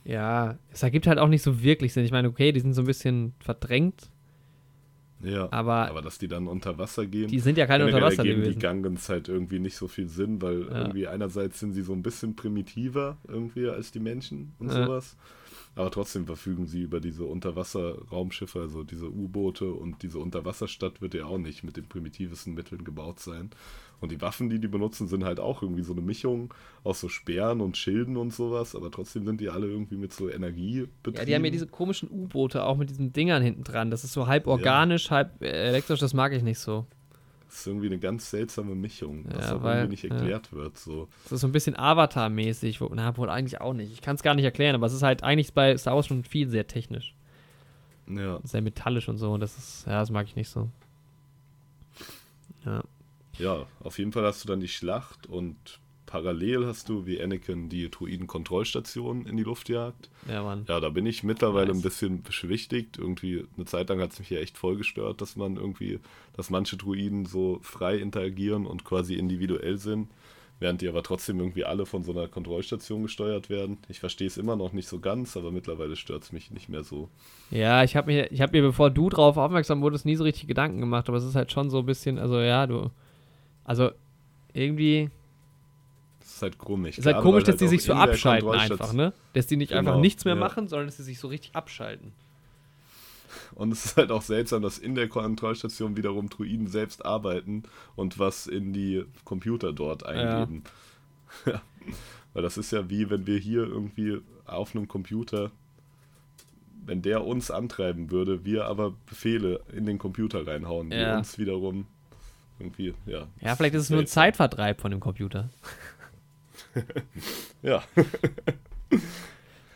[0.05, 2.05] Ja, es ergibt halt auch nicht so wirklich Sinn.
[2.05, 4.11] Ich meine, okay, die sind so ein bisschen verdrängt,
[5.23, 7.29] Ja, aber, aber dass die dann unter Wasser gehen.
[7.29, 8.61] die sind ja keine Generell geben Unterwasserlebewesen.
[8.61, 10.79] die Gungans halt irgendwie nicht so viel Sinn, weil Ja.
[10.79, 14.85] irgendwie einerseits sind sie so ein bisschen primitiver irgendwie als die Menschen und Ja.
[14.87, 15.17] sowas.
[15.77, 21.27] Aber trotzdem verfügen sie über diese Unterwasser-Raumschiffe, also diese U-Boote und diese Unterwasserstadt wird ja
[21.27, 23.51] auch nicht mit den primitivsten Mitteln gebaut sein.
[24.01, 27.09] Und die Waffen, die die benutzen, sind halt auch irgendwie so eine Mischung aus so
[27.09, 31.19] Speeren und Schilden und sowas, aber trotzdem sind die alle irgendwie mit so Energie betrieben.
[31.19, 33.91] Ja, die haben ja diese komischen U-Boote auch mit diesen Dingern hinten dran.
[33.91, 36.87] Das ist so halb organisch, halb äh, elektrisch, das mag ich nicht so.
[37.47, 40.15] Das ist irgendwie eine ganz seltsame Mischung, was Ja, auch weil- irgendwie nicht ja.
[40.15, 40.79] erklärt wird.
[40.79, 41.09] So.
[41.25, 42.81] Das ist so ein bisschen Avatar-mäßig.
[42.95, 43.93] Na, wohl eigentlich auch nicht.
[43.93, 46.23] Ich kann es gar nicht erklären, aber es ist halt eigentlich bei Star Wars schon
[46.25, 47.15] viel sehr technisch.
[48.09, 48.39] Ja.
[48.45, 49.33] Sehr metallisch und so.
[49.33, 50.69] Und das ist, ja, das mag ich nicht so.
[52.65, 52.83] Ja.
[53.41, 55.57] Ja, auf jeden Fall hast du dann die Schlacht und
[56.07, 60.11] parallel hast du, wie Anakin die Druiden-Kontrollstation in die Luft jagt.
[60.29, 60.65] Ja, Mann.
[60.69, 61.77] Ja, da bin ich mittlerweile Nice.
[61.79, 62.99] ein bisschen beschwichtigt.
[62.99, 66.01] Irgendwie eine Zeit lang hat es mich ja echt voll gestört, dass man irgendwie,
[66.37, 70.09] dass manche Druiden so frei interagieren und quasi individuell sind,
[70.59, 73.79] während die aber trotzdem irgendwie alle von so einer Kontrollstation gesteuert werden.
[73.89, 76.83] Ich verstehe es immer noch nicht so ganz, aber mittlerweile stört es mich nicht mehr
[76.83, 77.09] so.
[77.53, 80.49] Ja, ich habe mir, ich habe mir, bevor du drauf aufmerksam wurdest, nie so richtig
[80.49, 82.91] Gedanken gemacht, aber es ist halt schon so ein bisschen, also ja, du,
[83.71, 83.93] also
[84.53, 85.11] irgendwie,
[86.19, 86.99] Das ist halt komisch.
[86.99, 89.13] ist halt Gerade komisch, dass die auch sich so abschalten einfach, ne?
[89.33, 90.41] Dass die nicht einfach Genau, nichts mehr ja.
[90.41, 92.13] machen, sondern dass sie sich so richtig abschalten.
[93.55, 97.63] Und es ist halt auch seltsam, dass in der Kontrollstation wiederum Druiden selbst arbeiten
[97.95, 100.65] und was in die Computer dort eingeben.
[101.47, 101.63] Ja.
[102.35, 105.53] Weil das ist ja wie, wenn wir hier irgendwie auf einem Computer,
[106.85, 111.19] wenn der uns antreiben würde, wir aber Befehle in den Computer reinhauen, die Ja.
[111.19, 111.87] uns wiederum
[112.61, 113.27] irgendwie, ja.
[113.41, 114.07] Ja, vielleicht ist es nur ein.
[114.07, 115.49] Zeitvertreib von dem Computer.
[117.63, 117.83] Ja,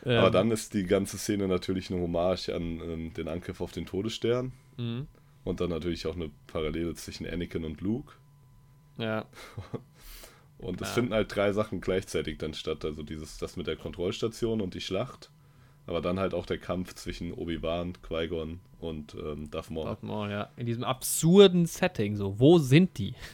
[0.07, 3.73] Ähm, aber dann ist die ganze Szene natürlich eine Hommage an ähm, den Angriff auf
[3.73, 5.07] den Todesstern Mhm.
[5.45, 8.13] und dann natürlich auch eine Parallele zwischen Anakin und Luke.
[8.99, 9.25] Ja.
[10.59, 10.95] Und es Ja.
[10.95, 12.85] finden halt drei Sachen gleichzeitig dann statt.
[12.85, 15.31] Also dieses, das mit der Kontrollstation und die Schlacht.
[15.87, 19.85] Aber dann halt auch der Kampf zwischen Obi-Wan, Qui-Gon und ähm, Darth Maul.
[19.87, 20.51] Darth Maul, ja.
[20.57, 23.15] In diesem absurden Setting, so, wo sind die?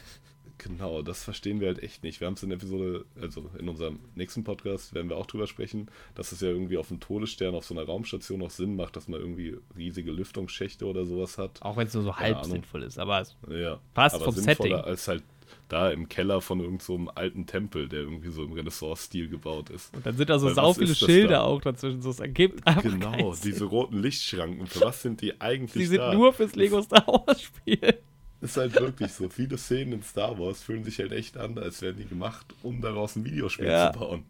[0.63, 2.19] Genau, das verstehen wir halt echt nicht.
[2.19, 5.47] Wir haben es in der Episode, also in unserem nächsten Podcast werden wir auch drüber
[5.47, 8.95] sprechen, dass es ja irgendwie auf dem Todesstern, auf so einer Raumstation auch Sinn macht,
[8.95, 11.59] dass man irgendwie riesige Lüftungsschächte oder sowas hat.
[11.63, 12.51] Auch wenn es nur so Keine halb Ahnung.
[12.51, 14.91] sinnvoll ist, aber es Ja, Passt aber vom sinnvoller Setting.
[14.91, 15.23] als halt
[15.69, 19.93] da im Keller von irgendeinem so alten Tempel, der irgendwie so im Renaissance-Stil gebaut ist.
[19.95, 21.41] Und dann sind da so Weil sau viele Schilder da?
[21.41, 22.01] auch dazwischen.
[22.01, 24.67] So, es ergibt einfach Genau, diese roten Lichtschranken.
[24.67, 26.13] Für was sind die eigentlich Sie sind da?
[26.13, 27.97] nur fürs Lego Star Wars Spiel.
[28.41, 29.29] Ist halt wirklich so.
[29.29, 32.81] Viele Szenen in Star Wars fühlen sich halt echt an, als wären die gemacht, um
[32.81, 33.93] daraus ein Videospiel Ja.
[33.93, 34.23] zu bauen.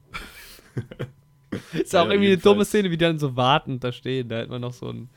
[1.74, 2.66] Ist auch Ja, irgendwie eine dumme.
[2.66, 4.30] Szene, wie die dann so wartend da stehen.
[4.30, 5.10] Da hätte man noch so ein,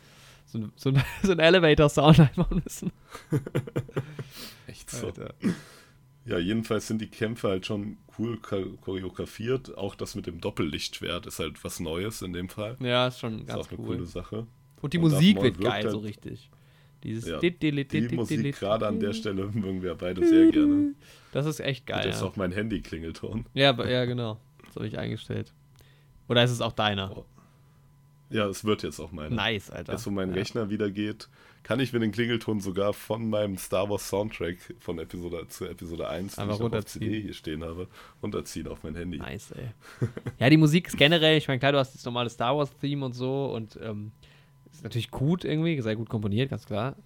[0.46, 2.92] so, ein- so, ein- so ein Elevator-Sound einbauen müssen.
[4.66, 5.06] Echt so.
[5.08, 5.34] Alter.
[6.26, 9.76] Ja, jedenfalls sind die Kämpfe halt schon cool cho- choreografiert.
[9.76, 12.76] Auch das mit dem Doppellichtschwert ist halt was Neues in dem Fall.
[12.80, 13.86] Ja, ist schon Ist ganz auch eine cool.
[13.96, 14.46] coole Sache.
[14.80, 16.50] Und die Und Musik wird geil, halt- so richtig.
[17.02, 20.50] Dieses Ja, dit- dit- dit- Die Musik gerade an der Stelle mögen wir beide sehr
[20.50, 20.94] gerne.
[21.32, 22.06] Das ist echt geil.
[22.06, 23.44] das ist auch mein Handy-Klingelton.
[23.52, 24.40] Ja, ja, genau.
[24.66, 25.52] Das habe ich eingestellt.
[26.28, 27.14] Oder ist es auch deiner?
[27.14, 27.24] Oh,
[28.30, 29.34] Ja, es wird jetzt auch meine.
[29.34, 29.92] Nice, Alter.
[29.92, 30.30] Jetzt, wo mein.
[30.30, 31.28] Rechner wieder geht,
[31.64, 36.08] kann ich mir den Klingelton sogar von meinem Star Wars Soundtrack von Episode zu Episode
[36.08, 36.84] 1, den ich auf.
[36.84, 37.88] CD hier stehen habe,
[38.22, 39.18] runterziehen auf mein Handy.
[39.18, 39.70] Nice, ey.
[40.38, 43.14] ja, die Musik ist generell, ich meine, klar, du hast das normale Star Wars-Theme und
[43.14, 44.12] so und ähm,
[44.70, 46.96] ist natürlich gut irgendwie, sehr gut komponiert, ganz klar.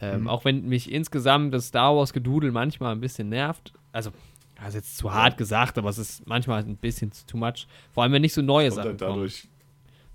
[0.00, 0.28] Ähm, Mhm.
[0.28, 3.72] Auch wenn mich insgesamt das Star Wars-Gedudel manchmal ein bisschen nervt.
[3.92, 4.10] Also,
[4.56, 7.66] das ist jetzt zu hart gesagt, aber es ist manchmal ein bisschen too much.
[7.92, 9.30] Vor allem, wenn nicht so neue Sachen halt kommen.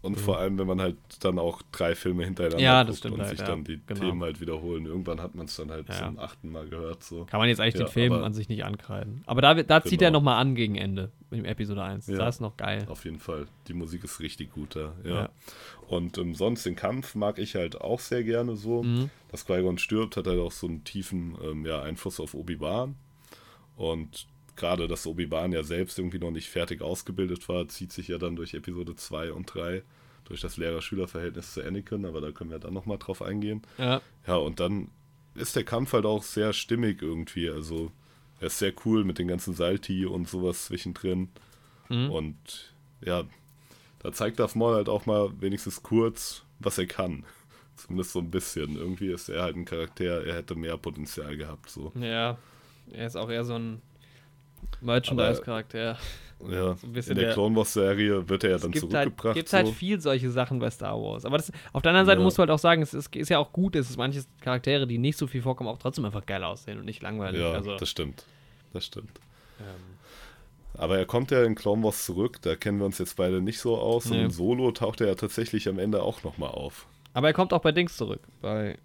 [0.08, 3.30] Und vor allem, wenn man halt dann auch drei Filme hintereinander Ja, guckt und halt,
[3.30, 3.99] sich ja, dann die genau.
[3.99, 4.86] Themen halt wiederholen.
[4.86, 5.95] Irgendwann hat man es dann halt Ja.
[5.95, 7.03] zum achten Mal gehört.
[7.03, 7.26] So.
[7.26, 9.24] Kann man jetzt eigentlich den Film an sich nicht ankreiden.
[9.26, 10.20] Aber da, da zieht er Genau.
[10.20, 12.08] nochmal an gegen Ende, im Episode 1.
[12.08, 12.18] Ja.
[12.18, 12.86] Das ist noch geil.
[12.89, 13.47] Auf jeden Fall.
[13.68, 14.93] Die Musik ist richtig gut da.
[15.03, 15.30] Ja.
[15.88, 18.84] Und ähm, sonst den Kampf mag ich halt auch sehr gerne so.
[18.84, 19.10] Mhm.
[19.32, 22.95] Dass Qui-Gon stirbt, hat halt auch so einen tiefen ähm, ja, Einfluss auf Obi-Wan.
[23.76, 28.18] Und gerade, dass Obi-Wan ja selbst irgendwie noch nicht fertig ausgebildet war, zieht sich ja
[28.18, 29.84] dann durch Episode 2 und 3
[30.28, 33.62] durch das Lehrer-Schüler-Verhältnis zu Anakin, aber da können wir dann nochmal drauf eingehen.
[33.78, 34.02] Ja.
[34.26, 34.90] Ja, und dann
[35.36, 37.50] ist der Kampf halt auch sehr stimmig irgendwie.
[37.50, 37.92] Also,
[38.40, 41.30] er ist sehr cool mit den ganzen Salti und sowas zwischendrin.
[41.90, 42.12] Mhm.
[42.12, 43.24] Und ja,
[44.00, 47.24] da zeigt Darth Maul halt auch mal wenigstens kurz, was er kann.
[47.78, 48.76] Zumindest so ein bisschen.
[48.76, 51.70] Irgendwie ist er halt ein Charakter, er hätte mehr Potenzial gehabt.
[51.70, 51.94] So.
[51.96, 52.38] Ja,
[52.92, 53.82] er ist auch eher so ein
[54.82, 55.98] Merchandise-Charakter.
[56.50, 59.36] Ja, So in der Clone Wars Serie wird er ja Es dann gibt halt, zurückgebracht.
[59.36, 59.74] gibt halt so.
[59.74, 61.26] viel solche Sachen bei Star Wars.
[61.26, 62.24] Aber das, auf der anderen Seite Ja.
[62.24, 64.86] musst du halt auch sagen, es ist, ist ja auch gut, dass es manche Charaktere,
[64.86, 67.42] die nicht so viel vorkommen, auch trotzdem einfach geil aussehen und nicht langweilig.
[67.42, 68.24] ja, also, das stimmt.
[68.74, 69.10] Das stimmt.
[69.60, 69.66] ähm,
[70.80, 73.60] Aber er kommt ja in Clone Wars zurück, da kennen wir uns jetzt beide nicht
[73.60, 74.06] so aus.
[74.06, 74.18] Nee.
[74.20, 76.86] Und in Solo taucht er ja tatsächlich am Ende auch nochmal auf.
[77.14, 78.22] aber er kommt auch bei Dings zurück.
[78.42, 78.78] Bei.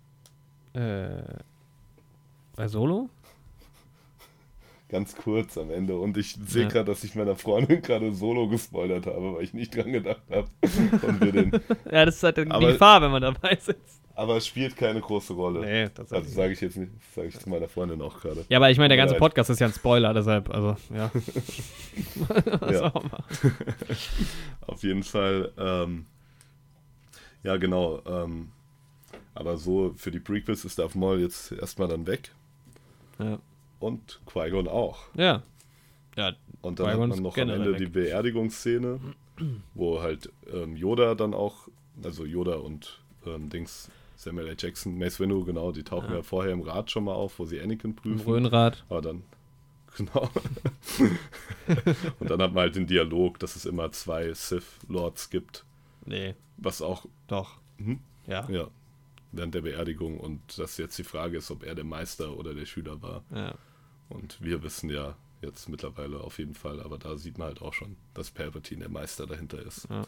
[0.72, 1.22] Äh,
[2.56, 3.10] bei Solo?
[4.92, 5.96] Ganz kurz am Ende.
[5.98, 6.68] Und ich sehe Ja.
[6.68, 10.48] gerade, dass ich meiner Freundin gerade Solo gespoilert habe, weil ich nicht dran gedacht habe.
[11.90, 14.00] Ja, das ist halt die Aber- Gefahr, wenn man dabei sitzt.
[14.14, 15.60] aber es spielt keine große Rolle.
[15.60, 18.44] Nee, das Also sage ich jetzt nicht, sage ich zu meiner Freundin auch gerade.
[18.50, 19.14] Ja, aber ich meine, der ganze.
[19.16, 21.10] Podcast ist ja ein Spoiler, deshalb, also, ja.
[22.70, 22.92] Ja.
[24.66, 25.52] Auf jeden Fall.
[25.58, 26.06] Ähm,
[27.42, 28.02] ja, genau.
[28.06, 28.50] Ähm,
[29.34, 32.30] aber so für die Prequels ist Darth Maul jetzt erstmal dann weg.
[33.18, 33.38] Ja.
[33.82, 35.00] Und Qui-Gon auch.
[35.14, 35.42] Ja.
[36.16, 37.78] Ja, Und dann hat man noch am Ende weg.
[37.78, 39.00] die Beerdigungsszene,
[39.74, 41.68] wo halt ähm, Yoda dann auch,
[42.02, 44.56] also Yoda und ähm, Dings, Samuel L.
[44.58, 46.16] Jackson, Mace Windu, genau, die tauchen Ja.
[46.16, 46.22] ja.
[46.22, 48.26] vorher im Rad schon mal auf, wo sie Anakin im prüfen.
[48.26, 48.84] Röhnrad.
[48.90, 49.22] Aber dann,
[49.96, 50.28] genau.
[52.20, 55.64] und dann hat man halt den Dialog, dass es immer zwei Sith-Lords gibt,
[56.04, 57.52] Nee, was auch, doch.
[57.78, 58.00] Mhm.
[58.26, 58.48] Ja.
[58.50, 58.68] ja,
[59.32, 62.66] während der Beerdigung und dass jetzt die Frage ist, ob er der Meister oder der
[62.66, 63.24] Schüler war.
[63.34, 63.54] ja.
[64.12, 67.72] Und wir wissen ja jetzt mittlerweile auf jeden Fall, aber da sieht man halt auch
[67.72, 69.88] schon, dass Palpatine der Meister dahinter ist.
[69.90, 70.04] Ja.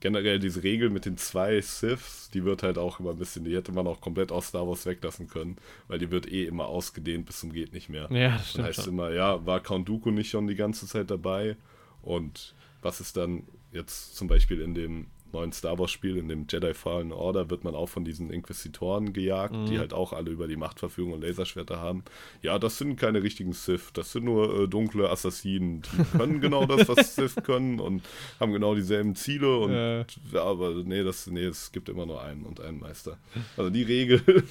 [0.00, 3.56] Generell diese Regel mit den zwei Siths, die wird halt auch immer ein bisschen, die
[3.56, 5.56] hätte man auch komplett aus Star Wars weglassen können,
[5.88, 8.08] weil die wird eh immer ausgedehnt bis zum geht nicht mehr.
[8.10, 8.92] Ja, das Dann stimmt heißt schon.
[8.92, 11.56] immer, ja, war Count Dooku nicht schon die ganze Zeit dabei?
[12.02, 16.46] Und was ist dann jetzt zum Beispiel in dem neuen Star Wars Spiel, in dem
[16.48, 19.66] Jedi Fallen Order, wird man auch von diesen Inquisitoren gejagt, Mhm.
[19.66, 22.02] die halt auch alle über die Macht verfügen und Laserschwerter haben.
[22.40, 26.64] Ja, das sind keine richtigen Sith, das sind nur äh, dunkle Assassinen, die können genau
[26.64, 28.02] das, was Sith können und
[28.40, 30.04] haben genau dieselben Ziele und Äh.
[30.32, 33.18] ja, aber nee, das, nee, es gibt immer nur einen und einen Meister.
[33.56, 34.22] Also die Regel.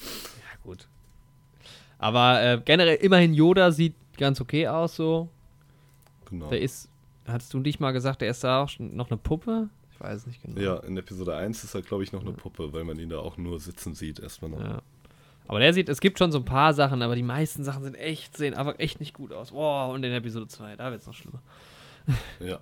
[0.00, 0.86] Ja, gut.
[1.98, 5.28] Aber äh, generell, immerhin Yoda sieht ganz okay aus, so.
[6.28, 6.48] genau.
[6.50, 6.88] Der ist,
[7.26, 9.68] hattest du nicht mal gesagt, der ist da auch noch eine Puppe?
[9.98, 10.60] Ich weiß nicht genau.
[10.60, 13.18] Ja, in Episode 1 ist er, glaube ich, noch eine Puppe, weil man ihn da
[13.18, 14.60] auch nur sitzen sieht, erstmal noch.
[14.60, 14.82] Ja.
[15.48, 17.94] Aber der sieht, es gibt schon so ein paar Sachen, aber die meisten Sachen sind
[17.94, 19.50] echt, sehen einfach echt nicht gut aus.
[19.50, 21.42] Boah, und in Episode 2, da wird es noch schlimmer.
[22.40, 22.60] Ja.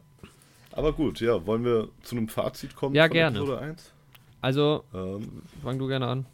[0.72, 3.39] Aber gut, ja, wollen wir zu einem Fazit kommen Ja, gerne.
[3.39, 3.93] Episode 1?
[4.41, 6.26] Also, Ähm, fang du gerne an.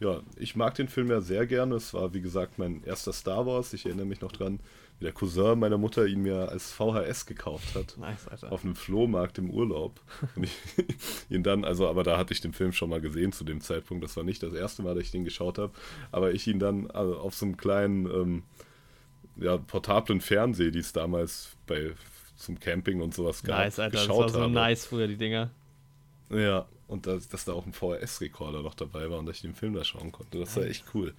[0.00, 1.74] ja, ich mag den Film ja sehr gerne.
[1.76, 3.72] Es war, wie gesagt, mein erster Star Wars.
[3.72, 4.60] Ich erinnere mich noch dran,
[4.98, 7.96] wie der Cousin meiner Mutter ihn mir als VHS gekauft hat.
[7.98, 8.50] Nice, Alter.
[8.50, 10.00] Auf einem Flohmarkt im Urlaub.
[10.34, 10.56] Und ich
[11.30, 14.02] ihn dann, also, aber da hatte ich den Film schon mal gesehen zu dem Zeitpunkt.
[14.02, 15.72] Das war nicht das erste Mal, dass ich den geschaut habe.
[16.12, 18.42] Aber ich ihn dann also, auf so einem kleinen, ähm,
[19.36, 21.92] ja, portablen Fernseher, die es damals bei
[22.36, 23.92] zum Camping und sowas gab, Nice, Alter.
[23.92, 24.52] Das geschaut war so habe.
[24.52, 25.50] nice früher, die Dinger.
[26.30, 29.54] Ja, und dass, dass da auch ein VHS-Rekorder noch dabei war und dass ich den
[29.54, 30.38] Film da schauen konnte.
[30.38, 31.14] Das war echt cool.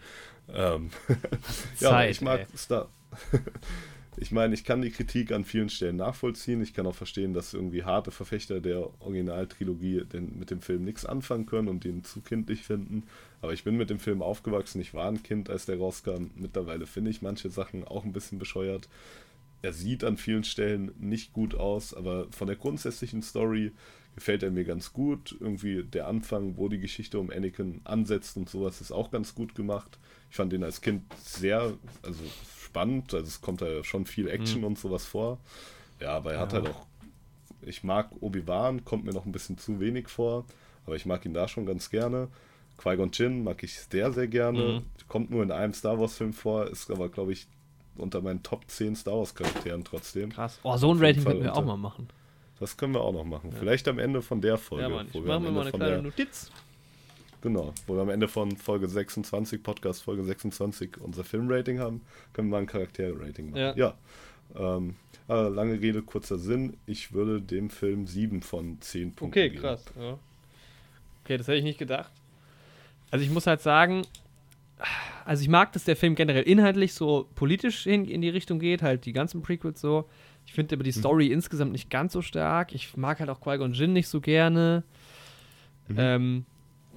[0.49, 0.91] Ähm,
[1.79, 2.57] ja, Zeit, ich mag ey.
[2.57, 2.87] Star.
[4.17, 6.61] ich meine, ich kann die Kritik an vielen Stellen nachvollziehen.
[6.61, 11.05] Ich kann auch verstehen, dass irgendwie harte Verfechter der Originaltrilogie den, mit dem Film nichts
[11.05, 13.03] anfangen können und den zu kindlich finden.
[13.41, 14.81] Aber ich bin mit dem Film aufgewachsen.
[14.81, 16.31] Ich war ein Kind, als der rauskam.
[16.35, 18.89] Mittlerweile finde ich manche Sachen auch ein bisschen bescheuert.
[19.61, 23.71] Er sieht an vielen Stellen nicht gut aus, aber von der grundsätzlichen Story
[24.17, 25.35] gefällt er mir ganz gut.
[25.39, 29.55] Irgendwie der Anfang, wo die Geschichte um Anakin ansetzt und sowas, ist auch ganz gut
[29.55, 29.99] gemacht.
[30.29, 32.23] Ich fand ihn als Kind sehr, also
[32.67, 33.13] spannend.
[33.13, 35.39] Also es kommt da schon viel Action und sowas vor.
[35.99, 36.59] Ja, aber er hat Ja.
[36.61, 36.85] halt auch.
[37.61, 40.45] Ich mag Obi-Wan, kommt mir noch ein bisschen zu wenig vor,
[40.85, 42.27] aber ich mag ihn da schon ganz gerne.
[42.77, 44.83] Qui-Gon Jinn mag ich sehr, sehr gerne.
[45.07, 47.47] Kommt nur in einem Star Wars-Film vor, ist aber, glaube ich,
[47.97, 50.29] unter meinen Top 10 Star Wars-Charakteren trotzdem.
[50.29, 50.59] Krass.
[50.61, 52.07] Oh, so ein Rating Fall könnten wir auch mal machen.
[52.59, 53.51] Das können wir auch noch machen.
[53.51, 54.83] Vielleicht am Ende von der Folge.
[54.83, 55.07] Ja, Mann.
[55.11, 56.51] Ich mache mir mal eine kleine Notiz.
[57.41, 62.01] Genau, wo wir am Ende von Folge 26, Podcast Folge 26, unser Filmrating haben,
[62.33, 63.59] können wir mal ein Charakterrating machen.
[63.59, 63.73] Ja.
[63.75, 63.93] ja.
[64.55, 64.95] Ähm,
[65.27, 66.77] aber lange Rede, kurzer Sinn.
[66.85, 69.61] Ich würde dem Film 7 von 10 Punkten Okay, geben.
[69.61, 69.85] krass.
[69.99, 70.17] Ja.
[71.23, 72.11] Okay, das hätte ich nicht gedacht.
[73.11, 74.03] Also ich muss halt sagen,
[75.25, 78.81] also ich mag, dass der Film generell inhaltlich so politisch hin in die Richtung geht,
[78.81, 80.09] halt die ganzen Prequels so.
[80.45, 82.73] Ich finde aber die Story insgesamt nicht ganz so stark.
[82.73, 84.83] Ich mag halt auch Qui-Gon Jinn nicht so gerne.
[85.97, 86.45] Ähm,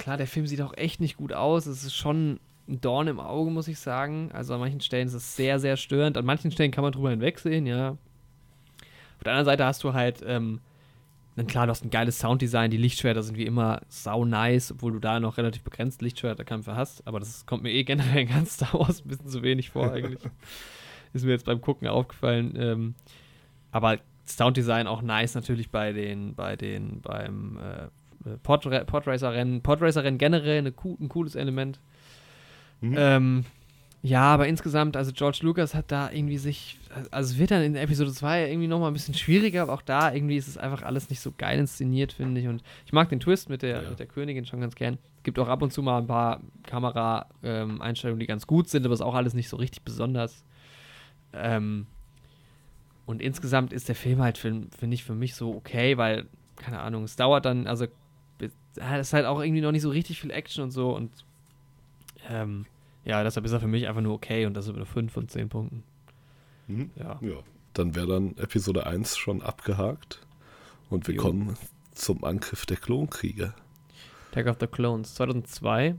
[0.01, 1.67] klar, der Film sieht auch echt nicht gut aus.
[1.67, 4.31] Es ist schon ein Dorn im Auge, muss ich sagen.
[4.33, 6.17] Also an manchen Stellen ist es sehr, sehr störend.
[6.17, 7.91] An manchen Stellen kann man drüber hinwegsehen, ja.
[7.91, 10.61] Auf der anderen Seite hast du halt, ähm,
[11.37, 12.71] dann klar, du hast ein geiles Sounddesign.
[12.71, 17.07] Die Lichtschwerter sind wie immer sau nice, obwohl du da noch relativ begrenzt Lichtschwerterkämpfe hast.
[17.07, 20.23] Aber das kommt mir eh generell ganz Star Wars ein bisschen zu wenig vor, eigentlich.
[21.13, 22.55] Ist mir jetzt beim Gucken aufgefallen.
[22.57, 22.95] Ähm,
[23.71, 27.89] aber Sounddesign auch nice natürlich bei den, bei den, beim äh,
[28.43, 29.63] Podracer- Podracer-Rennen.
[29.63, 31.79] Podracer-Rennen generell eine, ein cooles Element.
[32.81, 32.95] Mhm.
[32.99, 33.45] Ähm,
[34.03, 36.79] ja, aber insgesamt, also George Lucas hat da irgendwie sich,
[37.11, 40.13] also es wird dann in Episode 2 irgendwie nochmal ein bisschen schwieriger, aber auch da
[40.15, 42.49] irgendwie ist es einfach alles nicht so geil inszeniert, finde ich.
[42.49, 43.91] Und ich mag den Twist mit der, Ja.
[43.91, 44.95] mit der Königin schon ganz gern.
[45.19, 48.95] Es gibt auch ab und zu mal ein paar Kamera-Einstellungen, die ganz gut sind, aber
[48.95, 50.45] ist auch alles nicht so richtig besonders.
[51.35, 51.87] Ähm,
[53.05, 56.81] und insgesamt ist der Film halt, finde find ich, für mich so okay, weil, keine
[56.81, 57.87] Ahnung, es dauert dann, also
[58.77, 61.11] es ist halt auch irgendwie noch nicht so richtig viel Action und so und
[62.29, 62.67] ähm,
[63.05, 65.29] ja, deshalb ist er für mich einfach nur okay und das sind nur 5 von
[65.29, 65.83] 10 Punkten.
[66.69, 66.91] Mhm.
[66.97, 67.19] Ja.
[67.23, 67.37] Ja,
[67.73, 70.21] dann wäre dann Episode 1 schon abgehakt.
[70.91, 71.23] Und wir Jo.
[71.23, 71.57] kommen
[71.95, 73.55] zum Angriff der Klonkriege.
[74.31, 75.95] Attack of the Clones 2002.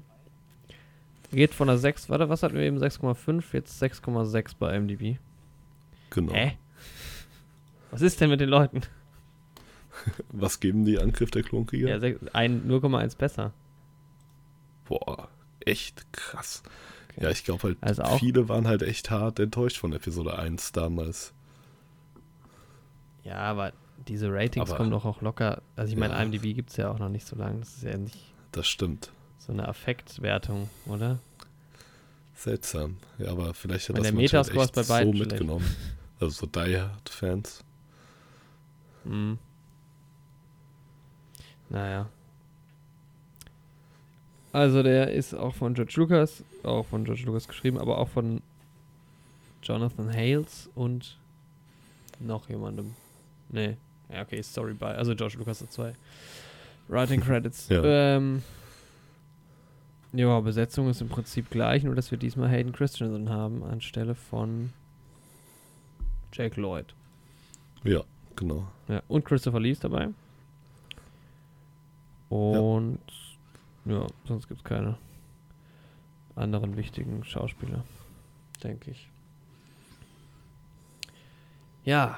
[1.32, 2.78] Geht von der 6, warte, was hatten wir eben?
[2.78, 5.18] 6,5, jetzt 6,6 bei IMDb.
[6.10, 6.34] Genau.
[6.34, 6.58] Hä?
[7.90, 8.82] Was ist denn mit den Leuten?
[10.32, 11.90] Was geben die Angriff der Klonkriege?
[11.90, 13.54] Ja, sech- ein 0,1 besser.
[14.86, 15.28] Boah,
[15.66, 16.64] echt krass.
[17.12, 17.24] Okay.
[17.26, 21.34] Ja, ich glaube halt, Also viele waren halt echt hart enttäuscht von Episode 1 damals.
[23.24, 23.74] Ja, aber
[24.08, 25.62] diese Ratings Aber- kommen doch auch locker.
[25.76, 26.22] Also ich meine, Ja.
[26.24, 27.60] IMDb gibt es ja auch noch nicht so lange.
[27.60, 28.18] Das ist ja nicht
[28.52, 29.12] Das stimmt.
[29.38, 31.20] so eine Affektwertung, oder?
[32.34, 32.98] Seltsam.
[33.20, 35.20] Ja, aber vielleicht hat Ich das meine, der halt echt bei so schlecht.
[35.20, 35.76] mitgenommen.
[36.20, 37.64] Also so Die Hard Fans.
[39.04, 39.38] Mhm.
[41.72, 42.10] Naja.
[44.52, 48.42] Also der ist auch von George Lucas, auch von George Lucas geschrieben, aber auch von
[49.64, 51.18] Jonathan Hales und
[52.20, 52.94] noch jemandem.
[53.50, 53.78] Nee.
[54.12, 54.86] Ja, okay, Story by.
[54.86, 55.94] Also George Lucas hat zwei
[56.90, 57.70] Writing Credits.
[57.70, 57.82] Ja.
[57.84, 58.44] Ähm,
[60.12, 64.72] ja, Besetzung ist im Prinzip gleich, nur dass wir diesmal Hayden Christensen haben anstelle von
[66.34, 66.94] Jake Lloyd.
[67.86, 68.04] Ja,
[68.36, 68.68] genau.
[68.90, 70.10] Ja, und Christopher Lee ist dabei.
[72.32, 73.00] Und
[73.84, 74.98] ja, sonst gibt es keine
[76.36, 77.84] anderen wichtigen Schauspieler,
[78.64, 79.10] denke ich.
[81.84, 82.18] Ja,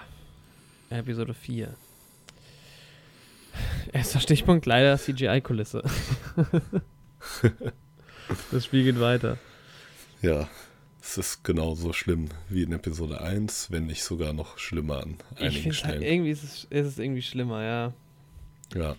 [0.92, 1.74] Episode 4.
[3.92, 5.82] Erster Stichpunkt, leider CGI-Kulisse.
[8.52, 9.40] das Spiel geht weiter.
[10.22, 10.48] Ja,
[11.02, 15.42] es ist genauso schlimm wie in Episode 1, wenn nicht sogar noch schlimmer an Ich
[15.42, 16.02] einigen halt, Stellen.
[16.04, 17.94] irgendwie ist es, ist es irgendwie schlimmer, ja.
[18.76, 18.96] Ja.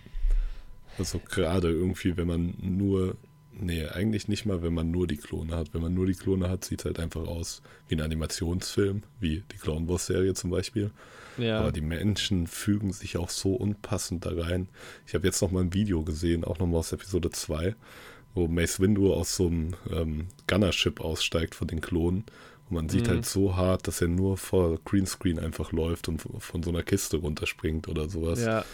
[0.99, 3.17] Also gerade irgendwie, wenn man nur,
[3.53, 5.75] nee, eigentlich nicht mal, wenn man nur die Klone hat.
[5.75, 9.43] Wenn man nur die Klone hat, sieht es halt einfach aus wie ein Animationsfilm, wie
[9.53, 10.91] die Clone Wars Serie zum Beispiel.
[11.39, 11.59] Ja.
[11.61, 14.69] Aber die Menschen fügen sich auch so unpassend da rein.
[15.07, 17.75] Ich habe jetzt noch mal ein Video gesehen, auch noch mal aus Episode 2,
[18.35, 22.25] wo Mace Windu aus so einem ähm, Gunner-Ship aussteigt von den Klonen.
[22.71, 23.11] Und man sieht Mhm.
[23.11, 27.17] halt so hart, dass er nur vor Greenscreen einfach läuft und von so einer Kiste
[27.19, 28.41] runterspringt oder sowas.
[28.45, 28.65] ja.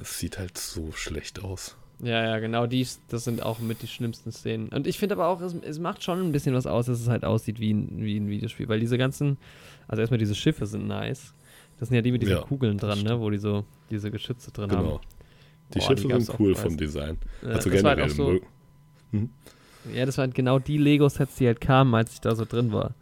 [0.00, 1.76] Es sieht halt so schlecht aus.
[2.00, 4.68] Ja, ja, genau, die, das sind auch mit die schlimmsten Szenen.
[4.68, 7.08] Und ich finde aber auch, es, es, macht schon ein bisschen was aus, dass es
[7.08, 9.38] halt aussieht wie ein, wie ein Videospiel, weil diese ganzen,
[9.86, 11.34] also erstmal diese Schiffe sind nice.
[11.78, 14.50] Das sind ja die mit diesen ja, Kugeln dran, ne, wo die so diese Geschütze
[14.50, 14.82] drin genau.
[14.82, 15.00] haben.
[15.72, 17.16] Die Boah, Schiffe die sind cool vom Design.
[17.42, 18.02] Ja, also generell.
[18.02, 18.40] Halt so,
[19.12, 19.30] hm?
[19.94, 22.94] Ja, das waren genau die Lego-Sets, die halt kamen, als ich da so drin war.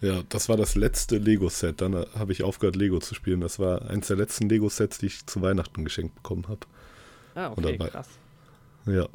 [0.00, 1.80] Ja, das war das letzte Lego-Set.
[1.82, 3.40] Dann habe ich aufgehört, Lego zu spielen.
[3.40, 6.60] Das war eins der letzten Lego-Sets, die ich zu Weihnachten geschenkt bekommen habe.
[7.34, 8.08] Ah, okay, krass.
[8.86, 9.08] Ja.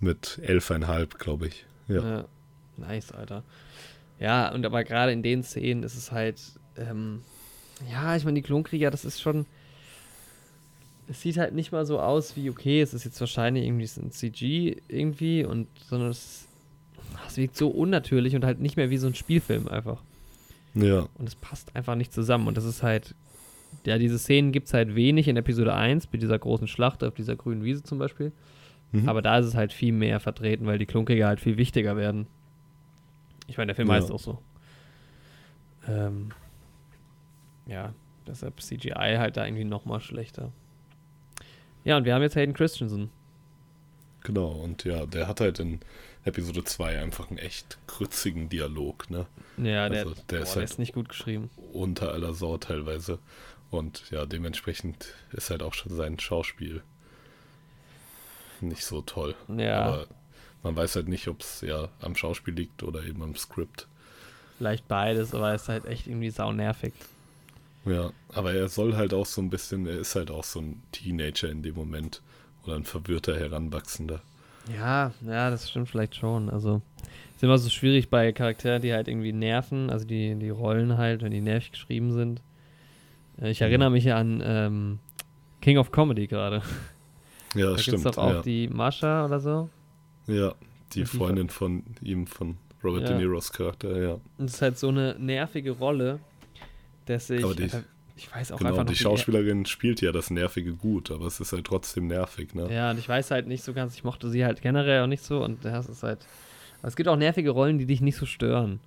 [0.00, 1.66] Mit elfeinhalb, glaube ich.
[1.88, 2.02] Ja.
[2.02, 2.24] ja.
[2.76, 3.44] Nice, Alter.
[4.18, 6.40] Ja, und aber gerade in den Szenen ist es halt,
[6.76, 7.22] ähm,
[7.90, 9.46] ja, ich meine, die Klonkrieger, das ist schon,
[11.08, 14.10] es sieht halt nicht mal so aus wie, okay, es ist jetzt wahrscheinlich irgendwie ein
[14.10, 16.46] CG irgendwie und, sondern es,
[17.26, 20.02] es wirkt so unnatürlich und halt nicht mehr wie so ein Spielfilm einfach.
[20.74, 21.08] Ja.
[21.16, 23.14] Und es passt einfach nicht zusammen und das ist halt
[23.84, 27.14] ja, diese Szenen gibt es halt wenig in Episode 1, bei dieser großen Schlacht auf
[27.14, 28.32] dieser grünen Wiese zum Beispiel.
[28.92, 29.08] Mhm.
[29.08, 32.26] Aber da ist es halt viel mehr vertreten, weil die Klunkiger halt viel wichtiger werden.
[33.46, 33.94] Ich meine, der Film ja.
[33.94, 34.38] heißt auch so.
[35.88, 36.30] Ähm,
[37.66, 37.92] ja,
[38.26, 40.50] deshalb CGI halt da irgendwie nochmal schlechter.
[41.84, 43.10] Ja, und wir haben jetzt Hayden Christensen.
[44.22, 45.80] Genau, und ja, der hat halt in
[46.24, 49.26] Episode 2 einfach einen echt krützigen Dialog, ne?
[49.58, 51.50] Ja, der, also, der, boah, ist, halt der ist nicht gut geschrieben.
[51.72, 53.18] Unter aller Sau teilweise.
[53.70, 56.82] Und ja, dementsprechend ist halt auch schon sein Schauspiel
[58.60, 59.34] nicht so toll.
[59.48, 59.82] Ja.
[59.82, 60.06] Aber
[60.62, 63.86] man weiß halt nicht, ob es ja am Schauspiel liegt oder eben am Skript.
[64.58, 66.94] Vielleicht beides, aber es ist halt echt irgendwie sau nervig.
[67.84, 70.82] Ja, aber er soll halt auch so ein bisschen, er ist halt auch so ein
[70.92, 72.22] Teenager in dem Moment
[72.64, 74.22] oder ein verwirrter Heranwachsender.
[74.72, 76.48] Ja, ja, das stimmt vielleicht schon.
[76.48, 76.80] Also
[77.34, 81.22] ist immer so schwierig bei Charakteren, die halt irgendwie nerven, also die, die Rollen halt,
[81.22, 82.40] wenn die nervig geschrieben sind.
[83.40, 84.98] Äh, ich erinnere mich an ähm,
[85.60, 86.62] King of Comedy gerade.
[87.54, 88.04] Ja, da stimmt.
[88.04, 88.42] Da doch auch ja.
[88.42, 89.68] die Mascha oder so.
[90.26, 90.54] Ja,
[90.92, 93.08] die Freundin von ihm, von Robert ja.
[93.10, 94.12] De Niros Charakter, ja.
[94.38, 96.20] Und es ist halt so eine nervige Rolle,
[97.06, 97.44] dass ich.
[97.44, 97.82] Aber die, äh,
[98.16, 101.52] ich weiß auch genau, einfach die Schauspielerin spielt ja das Nervige gut, aber es ist
[101.52, 102.72] halt trotzdem nervig, ne?
[102.72, 105.24] Ja, und ich weiß halt nicht so ganz, ich mochte sie halt generell auch nicht
[105.24, 106.26] so und das ist halt.
[106.78, 108.78] Aber es gibt auch nervige Rollen, die dich nicht so stören.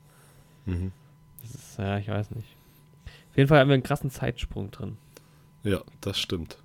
[0.65, 0.91] Mhm.
[1.41, 2.47] Das ist, ja, ich weiß nicht.
[3.31, 4.97] Auf jeden Fall haben wir einen krassen Zeitsprung drin.
[5.63, 6.57] Ja, das stimmt.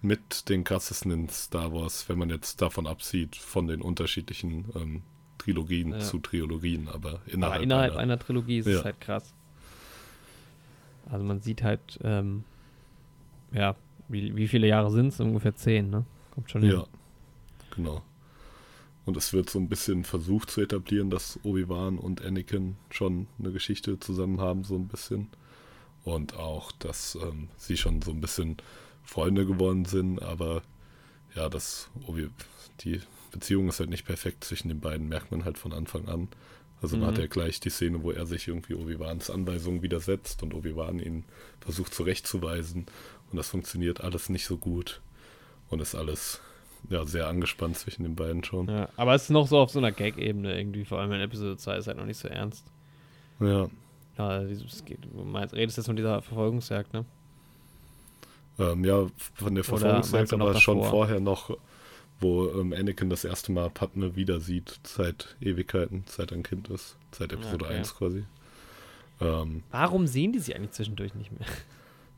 [0.00, 5.02] Mit den krassesten in Star Wars, wenn man jetzt davon absieht, von den unterschiedlichen ähm,
[5.38, 5.98] Trilogien ja.
[5.98, 8.78] zu Trilogien, aber innerhalb, aber innerhalb einer, einer, Trilogie ist ja.
[8.78, 9.34] es halt krass.
[11.10, 12.44] Also man sieht halt, ähm,
[13.52, 13.76] ja,
[14.08, 15.20] wie, wie viele Jahre sind es?
[15.20, 16.04] Ungefähr zehn, ne?
[16.32, 16.72] Kommt schon hin.
[16.72, 16.86] Ja,
[17.74, 18.02] genau.
[19.04, 23.52] Und es wird so ein bisschen versucht zu etablieren, dass Obi-Wan und Anakin schon eine
[23.52, 25.28] Geschichte zusammen haben, so ein bisschen
[26.04, 28.56] und auch, dass ähm, sie schon so ein bisschen
[29.02, 30.62] Freunde geworden sind, aber
[31.34, 31.90] ja, das,
[32.80, 33.00] die
[33.30, 36.28] Beziehung ist halt nicht perfekt zwischen den beiden, merkt man halt von Anfang an.
[36.80, 37.02] Also mhm.
[37.02, 40.98] man hat ja gleich die Szene, wo er sich irgendwie Obi-Wans Anweisungen widersetzt und Obi-Wan
[41.00, 41.24] ihn
[41.60, 42.86] versucht zurechtzuweisen
[43.30, 45.00] und das funktioniert alles nicht so gut
[45.70, 46.40] und ist alles
[46.88, 48.68] ja sehr angespannt zwischen den beiden schon.
[48.68, 51.56] Ja, aber es ist noch so auf so einer Gag-Ebene irgendwie, vor allem in Episode
[51.56, 52.64] 2 ist halt noch nicht so ernst.
[53.40, 53.68] Ja,
[54.16, 57.04] ja, es geht, du meinst, redest jetzt von dieser Verfolgungsjagd, ne?
[58.58, 61.56] Ähm, ja, von der Verfolgungsjagd, aber schon vorher noch,
[62.20, 66.96] wo ähm, Anakin das erste Mal Padme wieder sieht, seit Ewigkeiten, seit ein Kind ist,
[67.12, 67.76] seit Episode okay.
[67.76, 68.24] 1 quasi.
[69.20, 71.48] Ähm, Warum sehen die sie eigentlich zwischendurch nicht mehr?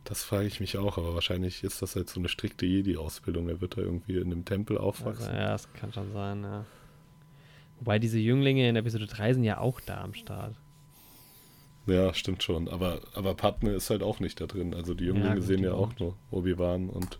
[0.05, 3.51] Das frage ich mich auch, aber wahrscheinlich ist das halt so eine strikte Jedi-Ausbildung.
[3.51, 5.27] Er wird da irgendwie in einem Tempel aufwachsen.
[5.27, 6.65] Also, ja, das kann schon sein, ja.
[7.79, 10.55] Wobei diese Jünglinge in Episode 3 sind ja auch da am Start.
[11.87, 12.69] Ja, stimmt schon.
[12.69, 14.75] Aber, aber Padme ist halt auch nicht da drin.
[14.75, 17.19] Also die Jünglinge ja, sehen ja auch nur Obi-Wan und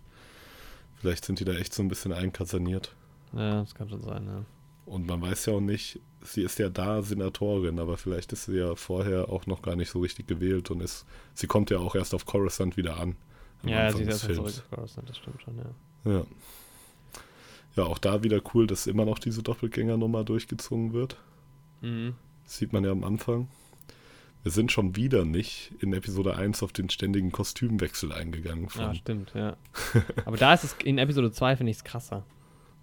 [1.01, 2.95] vielleicht sind die da echt so ein bisschen einkasaniert.
[3.33, 4.45] Ja, das kann schon sein, ja.
[4.85, 8.57] Und man weiß ja auch nicht, sie ist ja da Senatorin, aber vielleicht ist sie
[8.57, 11.95] ja vorher auch noch gar nicht so richtig gewählt und ist, sie kommt ja auch
[11.95, 13.15] erst auf Coruscant wieder an.
[13.63, 16.11] Ja, Anfang sie ist erst zurück auf Coruscant, das stimmt schon, ja.
[16.11, 16.25] Ja.
[17.75, 21.17] Ja, auch da wieder cool, dass immer noch diese Doppelgängernummer durchgezogen wird.
[21.81, 22.13] Mhm.
[22.45, 23.47] sieht man ja am Anfang.
[24.43, 28.69] Wir sind schon wieder nicht in Episode 1 auf den ständigen Kostümwechsel eingegangen.
[28.69, 28.81] Von.
[28.81, 29.55] Ja, stimmt, ja.
[30.25, 32.23] Aber da ist es in Episode 2, finde ich es krasser.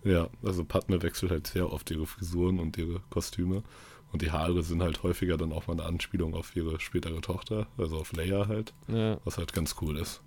[0.05, 3.65] Ja, also Padme wechselt halt sehr oft ihre Frisuren und ihre Kostüme.
[4.13, 7.67] Und die Haare sind halt häufiger dann auch mal eine Anspielung auf ihre spätere Tochter,
[7.77, 8.73] also auf Leia halt.
[8.87, 9.19] Ja.
[9.25, 10.23] Was halt ganz cool ist.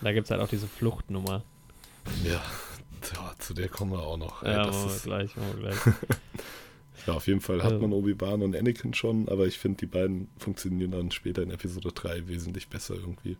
[0.00, 1.42] Da gibt es halt auch diese Fluchtnummer.
[2.24, 2.40] Ja,
[3.14, 4.42] ja, zu der kommen wir auch noch.
[4.44, 5.94] Ja, Ey, machen wir gleich, machen wir gleich.
[7.06, 10.28] Ja, auf jeden Fall hat man Obi-Wan und Anakin schon, aber ich finde, die beiden
[10.38, 13.36] funktionieren dann später in Episode 3 wesentlich besser irgendwie.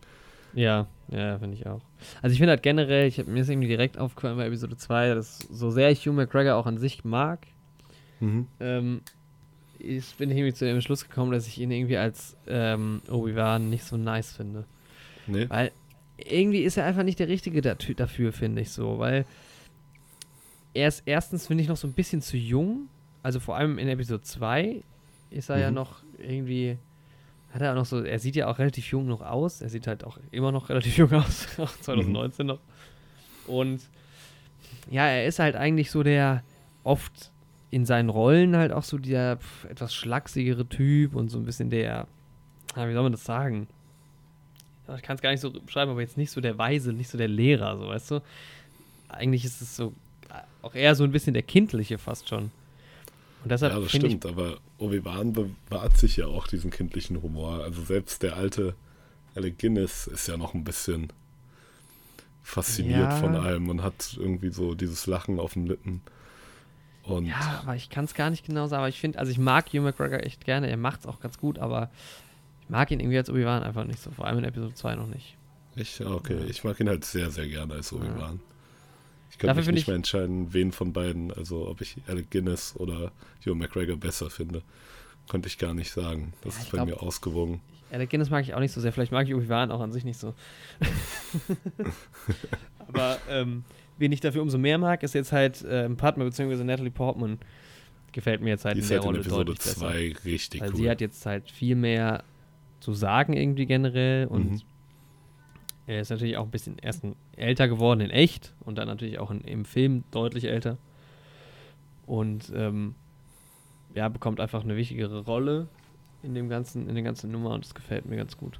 [0.53, 1.81] Ja, ja, finde ich auch.
[2.21, 5.13] Also ich finde halt generell, ich habe mir ist irgendwie direkt aufgefallen bei Episode 2,
[5.13, 7.45] dass so sehr ich Hugh McGregor auch an sich mag,
[8.19, 8.47] Mhm.
[8.59, 9.01] ähm,
[9.77, 13.69] ist, bin ich irgendwie zu dem Schluss gekommen, dass ich ihn irgendwie als ähm, Obi-Wan
[13.69, 14.65] nicht so nice finde.
[15.27, 15.45] Nee.
[15.49, 15.71] Weil
[16.17, 18.99] irgendwie ist er einfach nicht der Richtige dafür, finde ich so.
[18.99, 19.25] Weil
[20.73, 22.89] er ist erstens, finde ich, noch so ein bisschen zu jung.
[23.23, 24.81] Also vor allem in Episode 2
[25.29, 25.75] ist er ja Mhm.
[25.75, 26.77] noch irgendwie.
[27.53, 29.61] Hat er auch noch so, er sieht ja auch relativ jung noch aus.
[29.61, 32.59] Er sieht halt auch immer noch relativ jung aus, auch 2019 noch.
[33.47, 33.81] Und
[34.91, 36.43] ja, er ist halt eigentlich so der
[36.83, 37.31] oft
[37.71, 41.69] in seinen Rollen halt auch so der pf, etwas schlachsigere Typ und so ein bisschen
[41.69, 42.07] der,
[42.75, 43.67] wie soll man das sagen?
[44.87, 47.09] Ja, Ich kann es gar nicht so beschreiben, aber jetzt nicht so der Weise, nicht
[47.09, 48.21] so der Lehrer, so weißt du.
[49.07, 49.93] Eigentlich ist es so
[50.29, 50.33] äh,
[50.63, 52.51] auch eher so ein bisschen der kindliche fast schon.
[53.43, 57.63] Und deshalb Ja, das stimmt, aber Obi-Wan bewahrt sich ja auch diesen kindlichen Humor.
[57.63, 58.75] Also selbst der alte
[59.35, 61.11] Alec Guinness ist ja noch ein bisschen
[62.43, 63.15] fasziniert Ja.
[63.15, 66.01] von allem und hat irgendwie so dieses Lachen auf den Lippen.
[67.03, 68.79] Und Ja, aber ich kann es gar nicht genau sagen.
[68.81, 70.69] Aber ich finde, also ich mag Hugh McGregor echt gerne.
[70.69, 71.89] Er macht es auch ganz gut, aber
[72.63, 74.11] ich mag ihn irgendwie als Obi-Wan einfach nicht so.
[74.11, 75.37] Vor allem in Episode 2 noch nicht.
[75.75, 78.39] ich, okay, ich mag ihn halt sehr, sehr gerne als Obi-Wan.
[79.39, 82.29] Ich könnte Dafür mich nicht ich- mehr entscheiden, wen von beiden, also ob ich Alec
[82.29, 83.13] Guinness oder
[83.45, 84.63] Hugh McGregor besser finde.
[85.29, 86.33] Konnte ich gar nicht sagen.
[86.41, 87.61] Das Ja, ist bei glaub- mir ausgewogen.
[87.89, 88.91] Alec Guinness mag ich auch nicht so sehr.
[88.91, 90.33] Vielleicht mag ich Obi-Wan auch an sich nicht so.
[92.87, 93.63] Aber ähm,
[93.97, 96.63] wen ich dafür umso mehr mag, ist jetzt halt ähm, Padme bzw.
[96.63, 97.39] Natalie Portman.
[98.11, 99.79] Gefällt mir jetzt halt Die in der halt in Rolle Episode deutlich besser.
[99.79, 100.75] 2 richtig Weil cool.
[100.75, 102.23] sie hat jetzt halt viel mehr
[102.79, 104.61] zu sagen irgendwie generell und Mhm.
[105.89, 107.03] Er ist natürlich auch ein bisschen erst
[107.35, 110.77] älter geworden in echt und dann natürlich auch in, im Film deutlich älter.
[112.05, 112.93] Und ähm,
[113.95, 115.67] ja, bekommt einfach eine wichtigere Rolle
[116.21, 118.59] in dem ganzen, in der ganzen Nummer und das gefällt mir ganz gut.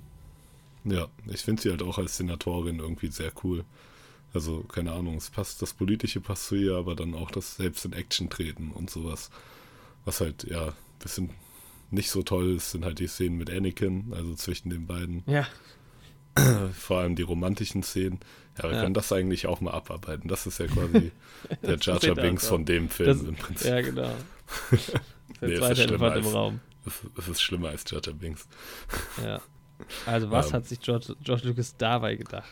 [0.86, 3.64] Ja, ich finde sie halt auch als Senatorin irgendwie sehr cool.
[4.34, 7.86] Also, keine Ahnung, es passt, das Politische passt zu ihr, aber dann auch das selbst
[7.86, 9.30] in Action treten und sowas.
[10.04, 11.30] Was halt, ja, ein bisschen
[11.92, 15.22] nicht so toll ist, sind halt die Szenen mit Anakin, also zwischen den beiden.
[15.28, 15.48] Ja.
[16.74, 18.20] Vor allem die romantischen Szenen.
[18.58, 18.82] Ja, wir Ja.
[18.82, 20.28] können das eigentlich auch mal abarbeiten.
[20.28, 21.12] Das ist ja quasi
[21.64, 23.68] der Jar Jar Binks von dem Film Das- im Prinzip.
[23.70, 24.12] Ja, genau.
[25.42, 26.60] Der Nee, es ist zweite schlimmer als- Raum.
[26.86, 28.48] Es, es ist schlimmer als Jar Jar Binks.
[29.24, 29.42] Ja.
[30.06, 30.54] Also, was Ähm.
[30.54, 32.50] hat sich George, George Lucas dabei gedacht?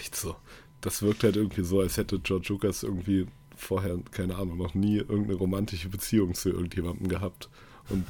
[0.00, 0.34] Echt so.
[0.80, 3.26] Das wirkt halt irgendwie so, als hätte George Lucas irgendwie
[3.56, 7.48] vorher, keine Ahnung, noch nie irgendeine romantische Beziehung zu irgendjemandem gehabt.
[7.90, 8.04] Und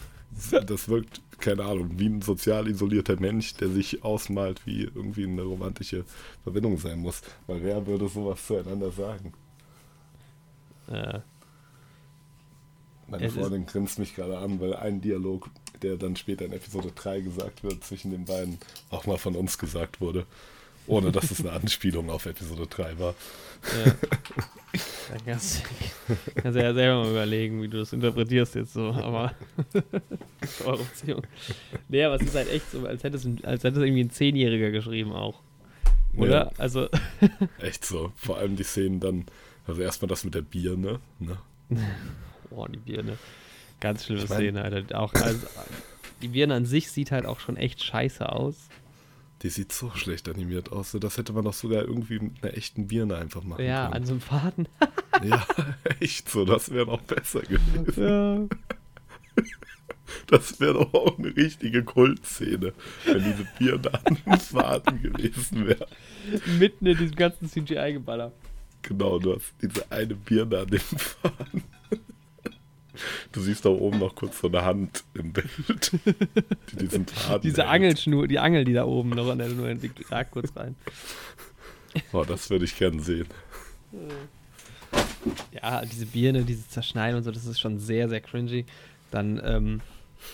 [0.67, 5.43] das wirkt, keine Ahnung, wie ein sozial isolierter Mensch, der sich ausmalt, wie irgendwie eine
[5.43, 6.05] romantische
[6.43, 7.23] Verbindung sein muss.
[7.47, 9.33] Weil wer würde sowas zueinander sagen?
[10.89, 11.21] Äh,
[13.07, 15.51] Meine Freundin grinst mich gerade an, weil ein Dialog,
[15.83, 18.59] der dann später in Episode 3 gesagt wird, zwischen den beiden
[18.91, 20.27] auch mal von uns gesagt wurde.
[20.87, 23.15] Ohne dass es eine Anspielung auf Episode 3 war.
[23.85, 23.93] Ja.
[24.73, 25.63] Da kannst,
[26.35, 29.33] kannst du ja selber mal überlegen, wie du das interpretierst jetzt so, aber
[30.65, 31.23] eure Beziehung.
[31.89, 34.11] Nee, aber es ist halt echt so, als hätte es, als hätte es irgendwie ein
[34.11, 35.41] Zehnjähriger geschrieben auch.
[36.17, 36.47] Oder?
[36.47, 36.51] Ja.
[36.59, 36.89] Also,
[37.61, 38.13] Echt so.
[38.17, 39.27] Vor allem die Szenen dann,
[39.67, 41.39] also erstmal das mit der Birne, ne?
[42.51, 43.17] boah, die Birne.
[43.81, 45.01] Ganz schlimme Ich mein- Szene, Alter.
[45.01, 45.47] Auch, also,
[46.23, 48.55] die Birne an sich sieht halt auch schon echt scheiße aus.
[49.45, 50.97] Die sieht so schlecht animiert aus.
[50.99, 54.07] Das hätte man doch sogar irgendwie mit einer echten Birne einfach machen Ja, an können.
[54.07, 54.69] so einem Faden.
[55.23, 55.47] Ja,
[56.01, 56.45] echt so.
[56.45, 57.95] Das wäre noch besser gewesen.
[57.97, 59.43] ja.
[60.27, 62.73] Das wäre doch auch eine richtige Kultszene,
[63.05, 65.87] wenn diese Birne an dem Faden gewesen wäre.
[66.59, 68.33] Mitten in diesem ganzen CGI-Geballer.
[68.83, 71.63] Genau, du hast diese eine Birne an dem Faden.
[73.33, 75.49] Du siehst da oben noch kurz so eine Hand im Bild,
[76.73, 77.71] die diesen Faden Diese hält.
[77.71, 80.77] Angelschnur, die Angel, die da oben noch an der Schnur liegt, ragt kurz rein.
[82.13, 83.27] Oh, das würde ich gern sehen.
[85.53, 88.65] Ja, diese Birne, diese Zerschneiden und so, das ist schon sehr, sehr cringy.
[89.11, 89.81] Dann, ähm,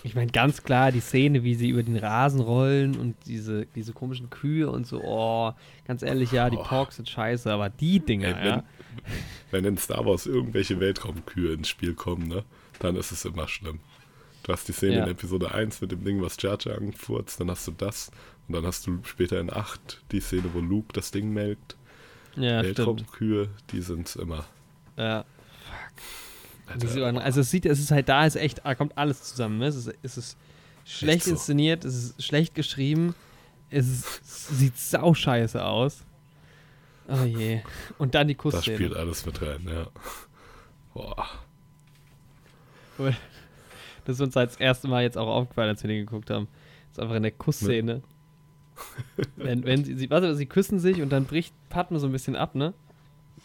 [0.02, 3.92] ich meine, ganz klar die Szene, wie sie über den Rasen rollen und diese, diese
[3.92, 5.52] komischen Kühe und so, oh,
[5.86, 6.62] ganz ehrlich, ja, die Oh.
[6.64, 8.64] Porks sind scheiße, aber die Dinger, Ey, wenn, ja.
[9.50, 12.44] Wenn in Star Wars irgendwelche Weltraumkühe ins Spiel kommen, ne,
[12.78, 13.80] dann ist es immer schlimm.
[14.42, 15.04] Du hast die Szene Ja.
[15.04, 18.10] in Episode 1 mit dem Ding, was Jar Jar angefurzt, dann hast du das
[18.48, 21.76] und dann hast du später in 8 die Szene, wo Luke das Ding melkt.
[22.36, 22.78] Ja, stimmt.
[22.78, 24.44] Weltraumkühe, die sind immer.
[24.96, 25.24] Ja.
[26.78, 29.58] Überein- Also es sieht, es ist halt da, ist echt, kommt alles zusammen.
[29.58, 29.66] Ne?
[29.66, 30.36] Es, ist, es ist
[30.84, 31.32] schlecht so.
[31.32, 33.14] inszeniert, es ist schlecht geschrieben,
[33.70, 36.02] es, ist, es sieht sau scheiße aus.
[37.10, 37.60] Oh je.
[37.98, 38.76] Und dann die das Kussszene.
[38.76, 39.86] spielt alles mit rein, ja.
[40.94, 41.28] Boah.
[44.04, 46.48] Das ist uns als erstes Mal jetzt auch aufgefallen, als wir den geguckt haben.
[46.88, 48.02] Das ist einfach in der Kussszene.
[49.36, 52.36] wenn, wenn sie, sie, warte, sie küssen sich und dann bricht Padme so ein bisschen
[52.36, 52.74] ab, ne?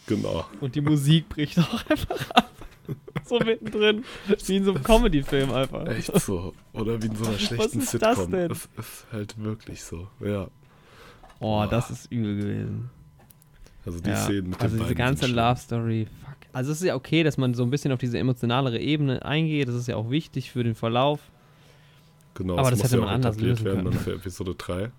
[0.08, 0.46] Genau.
[0.62, 2.52] Und die Musik bricht auch einfach ab.
[3.26, 4.06] So mittendrin.
[4.46, 5.88] Wie in so einem Comedy-Film einfach.
[5.88, 6.54] Echt so.
[6.74, 8.32] Oder wie in so einer schlechten ist das Sitcom.
[8.32, 8.50] denn?
[8.50, 10.08] Das ist halt wirklich so.
[10.20, 10.48] Ja.
[11.40, 12.92] Oh, das ist übel gewesen.
[13.86, 15.28] Also die Ja, Szenen mit also diese ganze.
[15.28, 16.36] Love Story, fuck.
[16.54, 19.68] Also es ist ja okay, dass man so ein bisschen auf diese emotionalere Ebene eingeht.
[19.68, 21.20] Das ist ja auch wichtig für den Verlauf.
[22.34, 23.92] Genau, Aber das muss hätte ja man auch anders lösen werden können.
[23.92, 24.92] dann für Episode 3.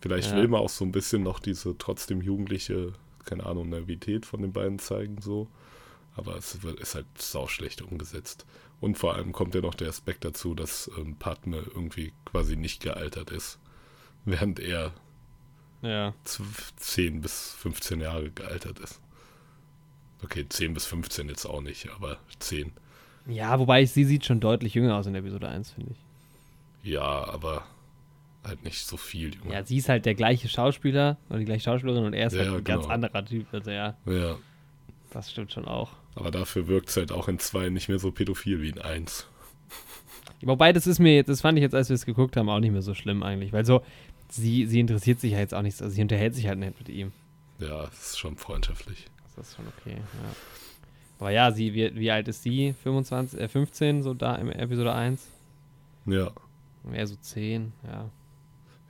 [0.00, 0.36] Vielleicht Ja.
[0.36, 2.92] will man auch so ein bisschen noch diese trotzdem jugendliche,
[3.24, 5.48] keine Ahnung, Naivität von den beiden zeigen, so.
[6.14, 8.46] Aber es wird, ist halt sauschlecht umgesetzt.
[8.80, 12.82] Und vor allem kommt ja noch der Aspekt dazu, dass ähm, Padme irgendwie quasi nicht
[12.82, 13.58] gealtert ist.
[14.24, 14.92] Während er
[15.86, 16.14] Ja.
[16.26, 16.42] zw-
[16.76, 19.00] 10 bis 15 Jahre gealtert ist.
[20.24, 22.72] Okay, 10 bis 15 jetzt auch nicht, aber 10.
[23.26, 26.90] Ja, wobei sie sieht schon deutlich jünger aus in Episode 1, finde ich.
[26.92, 27.64] Ja, aber
[28.44, 29.52] halt nicht so viel jünger.
[29.52, 32.44] Ja, sie ist halt der gleiche Schauspieler oder die gleiche Schauspielerin und er ist Ja,
[32.44, 32.94] halt ein ganz genau.
[32.94, 33.46] anderer Typ.
[33.52, 34.36] Also ja, ja.
[35.10, 35.90] das stimmt schon auch.
[36.14, 39.26] Aber dafür wirkt es halt auch in 2 nicht mehr so pädophil wie in 1.
[40.42, 42.70] Wobei, das ist mir, das fand ich jetzt, als wir es geguckt haben, auch nicht
[42.70, 43.52] mehr so schlimm eigentlich.
[43.52, 43.82] Weil so,
[44.32, 46.78] sie, sie interessiert sich ja jetzt auch nicht, so- also sie unterhält sich halt nicht
[46.78, 47.12] mit ihm.
[47.58, 49.06] Ja, es ist schon freundschaftlich.
[49.36, 50.30] Das ist schon okay, ja.
[51.18, 52.74] Aber ja, sie, wie, wie alt ist sie?
[52.82, 55.26] 25, äh, 15, so da im Episode 1?
[56.06, 56.30] Ja.
[56.92, 58.10] Eher so 10, ja.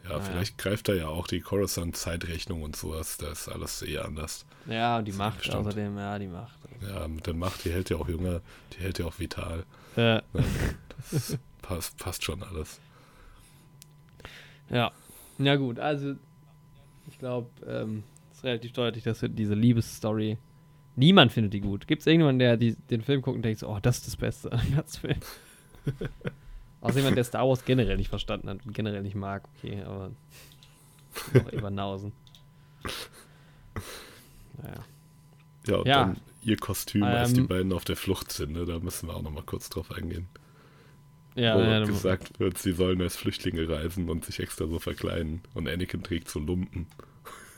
[0.04, 0.20] Ja, Naja.
[0.20, 3.16] vielleicht greift da ja auch die Coruscant-Zeitrechnung und sowas.
[3.16, 4.44] Da ist alles eher anders.
[4.66, 5.58] Ja, und die Das Macht bestimmt.
[5.58, 6.56] außerdem, ja, die Macht.
[6.82, 8.40] Ja, mit der Macht, die hält ja auch jünger,
[8.72, 9.64] die hält ja auch vital.
[9.96, 10.20] Äh,
[11.10, 12.78] Das passt, passt schon alles.
[14.70, 14.92] ja.
[15.38, 16.14] Ja, gut, also
[17.08, 18.02] ich glaube, ähm,
[18.32, 20.38] ist relativ deutlich, dass diese Liebesstory.
[20.96, 21.86] Niemand findet die gut.
[21.86, 24.50] Gibt es irgendjemanden, der die, den Film guckt und denkt, oh, das ist das Beste
[24.50, 25.20] an dem ganzen Film?
[26.80, 30.10] Außer jemand, der Star Wars generell nicht verstanden hat und generell nicht mag, okay, aber
[31.34, 32.12] noch Eberhausen.
[34.62, 34.84] Naja.
[35.66, 36.04] Ja, und Ja.
[36.04, 37.48] dann ihr Kostüm, als die Ähm.
[37.48, 38.64] beiden auf der Flucht sind, ne?
[38.64, 40.28] da müssen wir auch nochmal kurz drauf eingehen.
[41.36, 45.42] Ja, wo ja, gesagt wird, sie sollen als Flüchtlinge reisen und sich extra so verkleiden.
[45.52, 46.86] Und Anakin trägt so Lumpen.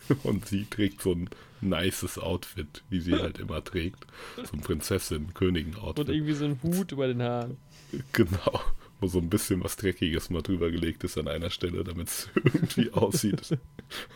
[0.22, 1.28] Und sie trägt so ein
[1.60, 4.06] nices Outfit, wie sie halt immer trägt.
[4.36, 7.56] So ein Prinzessin, und irgendwie so ein Hut über den Haaren.
[8.12, 8.60] Genau.
[9.00, 12.28] Wo so ein bisschen was Dreckiges mal drüber gelegt ist an einer Stelle, damit es
[12.34, 13.56] irgendwie aussieht,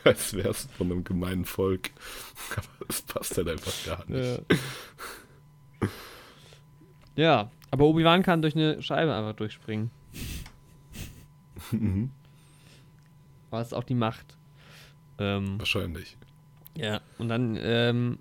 [0.03, 1.91] als wäre es von einem gemeinen Volk.
[2.57, 4.43] Aber es passt halt einfach gar nicht.
[7.17, 7.17] Ja.
[7.17, 9.90] ja, aber Obi-Wan kann durch eine Scheibe einfach durchspringen.
[11.73, 12.11] Mhm.
[13.51, 14.36] War es auch die Macht.
[15.19, 16.16] Ähm, Wahrscheinlich.
[16.77, 18.19] ja, und dann ähm,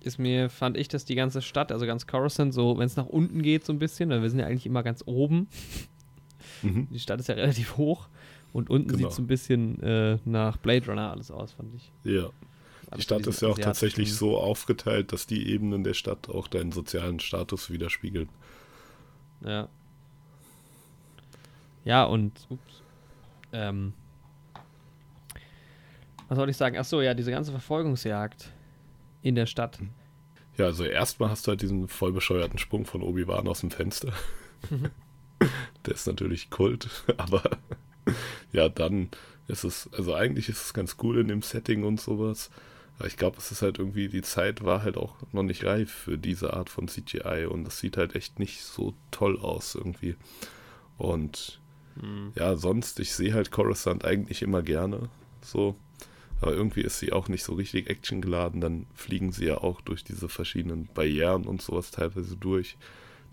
[0.00, 3.06] ist mir, fand ich, dass die ganze Stadt, also ganz Coruscant, so, wenn es nach
[3.06, 5.48] unten geht, so ein bisschen, weil wir sind ja eigentlich immer ganz oben.
[6.62, 6.88] Mhm.
[6.90, 8.08] Die Stadt ist ja relativ hoch.
[8.52, 9.08] Und unten Genau.
[9.08, 11.92] sieht so ein bisschen äh, nach Blade Runner alles aus, fand ich.
[12.04, 12.30] Ja.
[12.96, 16.72] Die Stadt ist ja auch tatsächlich so aufgeteilt, dass die Ebenen der Stadt auch deinen
[16.72, 18.30] sozialen Status widerspiegeln.
[19.40, 19.68] Ja.
[21.84, 22.82] Ja, und ups,
[23.52, 23.94] ähm,
[26.28, 26.76] was soll ich sagen?
[26.78, 28.52] Ach so, ja, diese ganze Verfolgungsjagd
[29.22, 29.78] in der Stadt.
[30.58, 34.12] Ja, also erstmal hast du halt diesen voll bescheuerten Sprung von Obi-Wan aus dem Fenster.
[35.86, 37.42] Der ist natürlich Kult, aber
[38.52, 39.08] ja, dann
[39.46, 42.50] ist es, also eigentlich ist es ganz cool in dem Setting und sowas.
[43.06, 46.18] Ich glaube, es ist halt irgendwie, die Zeit war halt auch noch nicht reif für
[46.18, 50.16] diese Art von CGI und das sieht halt echt nicht so toll aus irgendwie.
[50.96, 51.60] Und
[52.00, 52.32] Hm.
[52.36, 55.08] ja, sonst, ich sehe halt Coruscant eigentlich immer gerne.
[55.42, 55.76] So.
[56.40, 58.60] Aber irgendwie ist sie auch nicht so richtig actiongeladen.
[58.60, 62.76] Dann fliegen sie ja auch durch diese verschiedenen Barrieren und sowas teilweise durch.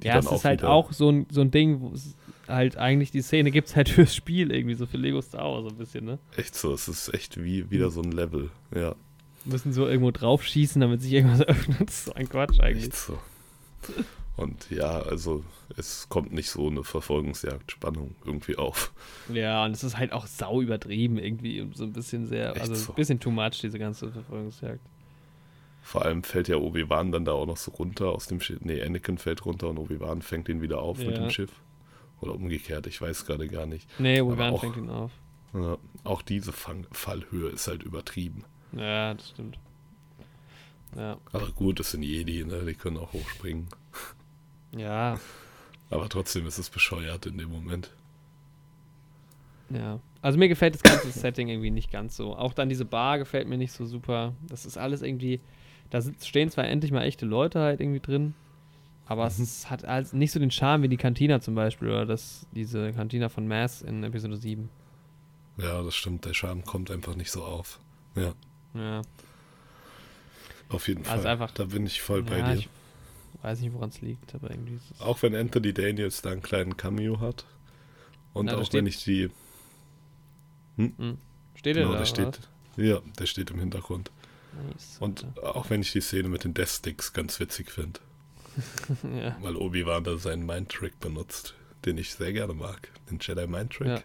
[0.03, 1.93] Ja, es ist halt auch so ein, so ein Ding, wo
[2.47, 5.63] halt eigentlich die Szene gibt es halt fürs Spiel irgendwie, so für Lego Star Wars
[5.63, 6.19] so ein bisschen, ne?
[6.35, 8.49] Echt so, es ist echt wie wieder so ein Level.
[8.75, 8.95] Ja,
[9.45, 11.81] Müssen so irgendwo drauf schießen, damit sich irgendwas öffnet.
[11.87, 12.85] Das ist so ein Quatsch eigentlich.
[12.85, 13.17] echt so.
[14.37, 15.43] Und ja, also
[15.77, 18.91] es kommt nicht so eine Verfolgungsjagd-Spannung irgendwie auf.
[19.31, 22.75] Ja, und es ist halt auch sau übertrieben irgendwie so ein bisschen sehr, Echt also
[22.75, 22.91] so.
[22.91, 24.81] ein bisschen too much, diese ganze Verfolgungsjagd.
[25.83, 28.59] Vor allem fällt ja Obi-Wan dann da auch noch so runter aus dem Schiff.
[28.61, 31.19] Nee, Anakin fällt runter und Obi-Wan fängt ihn wieder auf mit Ja.
[31.19, 31.51] dem Schiff.
[32.21, 33.87] Oder umgekehrt, ich weiß gerade gar nicht.
[33.99, 35.11] Nee, Obi-Wan fängt ihn auf.
[35.53, 38.43] Ja, auch diese Fang Fallhöhe ist halt übertrieben.
[38.73, 39.57] Ja, das stimmt.
[40.95, 42.63] Ja, Aber gut, es sind Jedi, ne?
[42.65, 43.67] die können auch hochspringen.
[44.75, 45.19] ja,
[45.89, 47.91] Aber trotzdem ist es bescheuert in dem Moment.
[49.69, 49.99] ja.
[50.21, 52.35] Also mir gefällt das ganze Setting irgendwie nicht ganz so.
[52.35, 54.33] Auch dann diese Bar gefällt mir nicht so super.
[54.47, 55.39] Das ist alles irgendwie,
[55.91, 58.33] da sitz- stehen zwar endlich mal echte Leute halt irgendwie drin,
[59.05, 62.07] aber es ist, hat halt nicht so den Charme wie die Cantina zum Beispiel oder
[62.07, 64.69] das, diese Cantina von Mass in Episode 7.
[65.57, 66.25] Ja, das stimmt.
[66.25, 67.79] Der Charme kommt einfach nicht so auf.
[68.15, 68.33] Ja,
[68.75, 69.01] Ja.
[70.69, 71.31] auf jeden Also Fall.
[71.31, 72.59] einfach- da bin ich voll bei ja, dir.
[72.59, 72.69] Ich
[73.41, 75.01] weiß nicht, woran es liegt, aber irgendwie ist es.
[75.01, 77.45] Auch wenn Anthony Daniels da einen kleinen Cameo hat.
[78.33, 79.29] Und Na, auch steht- wenn ich die.
[81.55, 81.99] Steht er Genau, da?
[81.99, 82.39] der steht.
[82.77, 84.11] Ja, der steht im Hintergrund.
[84.71, 84.97] Nice.
[84.99, 87.99] Und auch wenn ich die Szene mit den Death Sticks ganz witzig finde.
[89.03, 89.37] ja.
[89.41, 92.89] Weil Obi-Wan da seinen Mind-Trick benutzt, den ich sehr gerne mag.
[93.09, 93.87] Den Jedi Mind-Trick.
[93.87, 93.95] Ja.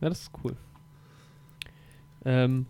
[0.00, 0.56] ja, das ist cool.
[2.24, 2.66] Ähm,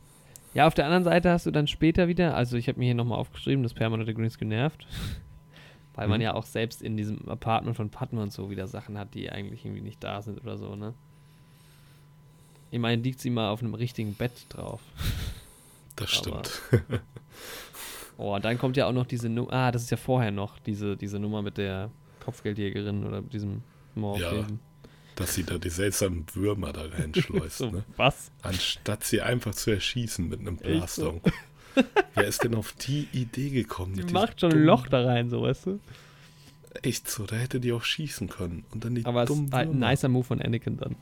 [0.54, 2.94] ja, auf der anderen Seite hast du dann später wieder, also ich habe mir hier
[2.94, 4.86] nochmal aufgeschrieben, dass permanente Greens genervt.
[5.94, 6.22] Weil man Mhm.
[6.24, 9.64] ja auch selbst in diesem Apartment von Padme und so wieder Sachen hat, die eigentlich
[9.64, 10.94] irgendwie nicht da sind oder so, ne?
[12.70, 14.80] Ich meine, liegt sie mal auf einem richtigen Bett drauf.
[15.96, 16.82] Das Aber- stimmt.
[18.16, 20.58] Oh, und dann kommt ja auch noch diese Nummer, ah, das ist ja vorher noch,
[20.58, 21.90] diese, diese Nummer mit der
[22.22, 23.62] Kopfgeldjägerin oder mit diesem
[23.94, 24.60] Morphwesen.
[25.16, 27.58] Dass sie da die seltsamen Würmer da reinschleust.
[27.58, 27.84] So, ne?
[27.96, 28.30] was?
[28.42, 31.14] Anstatt sie einfach zu erschießen mit einem Blaster.
[32.14, 33.94] Wer ist denn auf die Idee gekommen?
[33.94, 35.80] Die macht schon ein Loch da rein, so, weißt du?
[36.82, 38.64] Echt so, da hätte die auch schießen können.
[38.70, 40.96] Und dann die Aber es ist ein nicer Move von Anakin dann.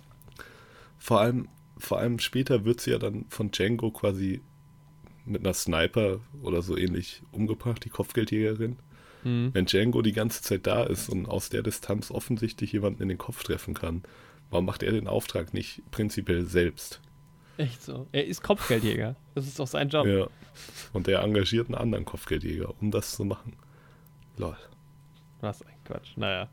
[0.99, 4.41] Vor allem, vor allem später wird sie ja dann von Django quasi
[5.25, 8.77] mit einer Sniper oder so ähnlich umgebracht, die Kopfgeldjägerin.
[9.25, 9.51] Mhm.
[9.53, 13.19] Wenn Django die ganze Zeit da ist und aus der Distanz offensichtlich jemanden in den
[13.19, 14.03] Kopf treffen kann,
[14.51, 17.01] warum macht er den Auftrag nicht prinzipiell selbst?
[17.57, 18.07] Echt so.
[18.13, 19.17] Er ist Kopfgeldjäger.
[19.35, 20.07] Das ist doch sein Job.
[20.07, 20.29] Ja.
[20.93, 23.55] Und er engagiert einen anderen Kopfgeldjäger, um das zu machen.
[24.37, 24.57] Lol.
[25.41, 26.17] Was ein Quatsch.
[26.17, 26.49] Naja.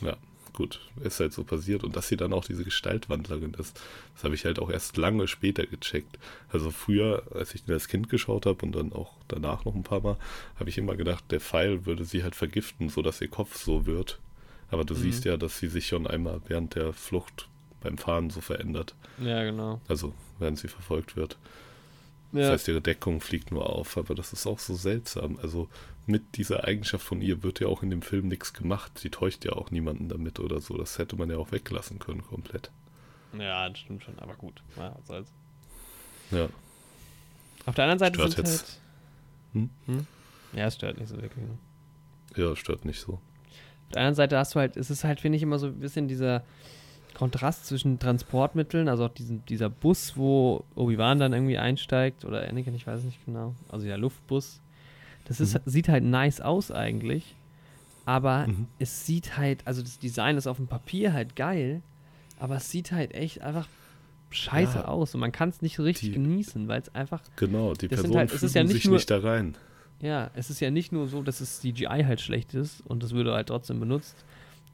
[0.00, 0.16] Ja,
[0.52, 1.84] gut, ist halt so passiert.
[1.84, 3.80] Und dass sie dann auch diese Gestaltwandlerin ist,
[4.14, 6.18] das habe ich halt auch erst lange später gecheckt.
[6.52, 9.82] Also früher, als ich den als Kind geschaut habe und dann auch danach noch ein
[9.82, 10.16] paar Mal,
[10.58, 14.18] habe ich immer gedacht, der Pfeil würde sie halt vergiften, sodass ihr Kopf so wird.
[14.70, 14.98] Aber du Mhm.
[14.98, 17.48] siehst ja, dass sie sich schon einmal während der Flucht
[17.82, 18.94] beim Fahren so verändert.
[19.22, 19.80] Ja, genau.
[19.88, 21.36] Also, während sie verfolgt wird.
[22.32, 22.40] Ja.
[22.40, 25.38] Das heißt, ihre Deckung fliegt nur auf, aber das ist auch so seltsam.
[25.42, 25.68] Also
[26.06, 28.98] mit dieser Eigenschaft von ihr wird ja auch in dem Film nichts gemacht.
[28.98, 30.76] Sie täuscht ja auch niemanden damit oder so.
[30.76, 32.70] Das hätte man ja auch weglassen können komplett.
[33.38, 34.18] ja, das stimmt schon.
[34.18, 34.62] Aber gut.
[34.76, 35.32] Ja, was soll's.
[36.30, 36.48] Ja,
[37.66, 38.62] Auf der anderen Seite Stört sind jetzt.
[38.62, 38.80] halt...
[39.52, 39.70] Hm?
[39.86, 40.06] Hm?
[40.54, 41.44] Ja, es stört nicht so wirklich.
[41.44, 41.58] Ne?
[42.36, 43.14] ja, stört nicht so.
[43.14, 45.78] Auf der anderen Seite hast du halt, es ist halt, finde ich, immer so ein
[45.78, 46.42] bisschen dieser
[47.14, 52.74] Kontrast zwischen Transportmitteln, also auch diesen, dieser Bus, wo Obi-Wan dann irgendwie einsteigt, oder Anakin,
[52.74, 54.61] ich weiß es nicht genau, also der Luftbus.
[55.38, 55.70] Das ist, Mhm.
[55.70, 57.34] sieht halt nice aus eigentlich,
[58.04, 58.66] aber Mhm.
[58.78, 61.82] es sieht halt, also das Design ist auf dem Papier halt geil,
[62.38, 63.66] aber es sieht halt echt einfach
[64.30, 64.84] scheiße Ja.
[64.86, 67.88] aus und man kann es nicht so richtig Die- genießen, weil es einfach Genau, die
[67.88, 69.56] Personen halt- es fügen ja nicht sich nur- nicht da rein.
[70.00, 73.12] ja, es ist ja nicht nur so, dass das CGI halt schlecht ist und das
[73.12, 74.16] würde halt trotzdem benutzt,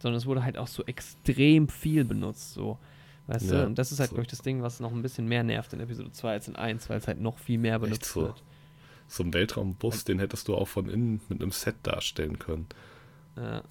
[0.00, 2.78] sondern es wurde halt auch so extrem viel benutzt, so.
[3.26, 3.66] Weißt Ja, du?
[3.66, 4.14] Und das ist halt, so.
[4.14, 6.56] glaube ich, das Ding, was noch ein bisschen mehr nervt in Episode 2 als in
[6.56, 8.22] 1, weil es halt noch viel mehr benutzt so.
[8.22, 8.42] wird.
[9.08, 12.66] So ein Weltraumbus, den hättest du auch von innen mit einem Set darstellen können.
[13.36, 13.62] Ja,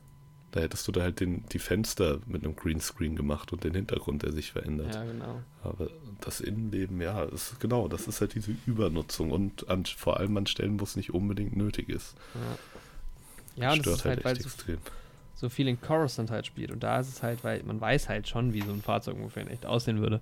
[0.52, 4.24] Da hättest du da halt den, die Fenster mit einem Greenscreen gemacht und den Hintergrund,
[4.24, 4.96] der sich verändert.
[4.96, 5.42] ja, genau.
[5.64, 5.90] Aber
[6.22, 10.48] das Innenleben, ja, ist, genau, das ist halt diese Übernutzung und an, vor allem an
[10.48, 12.16] Stellen, wo es nicht unbedingt nötig ist.
[13.56, 14.78] Ja, ja und das Stört ist halt, weil echt so, extrem.
[15.36, 16.72] so viel in Coruscant halt spielt.
[16.72, 19.44] Und da ist es halt, weil man weiß halt schon, wie so ein Fahrzeug ungefähr
[19.44, 20.22] in echt aussehen würde.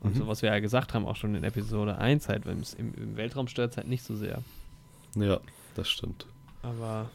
[0.00, 0.18] Und Mhm.
[0.20, 3.16] so, was wir ja gesagt haben, auch schon in Episode 1 halt, es im, im
[3.16, 4.42] Weltraum stört es halt nicht so sehr.
[5.16, 5.40] Ja,
[5.74, 6.26] das stimmt.
[6.62, 7.10] Aber,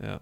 [0.00, 0.20] ja.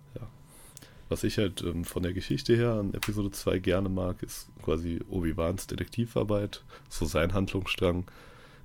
[1.10, 5.00] Was ich halt ähm, von der Geschichte her an Episode 2 gerne mag, ist quasi
[5.10, 8.04] Obi-Wans Detektivarbeit, so sein Handlungsstrang.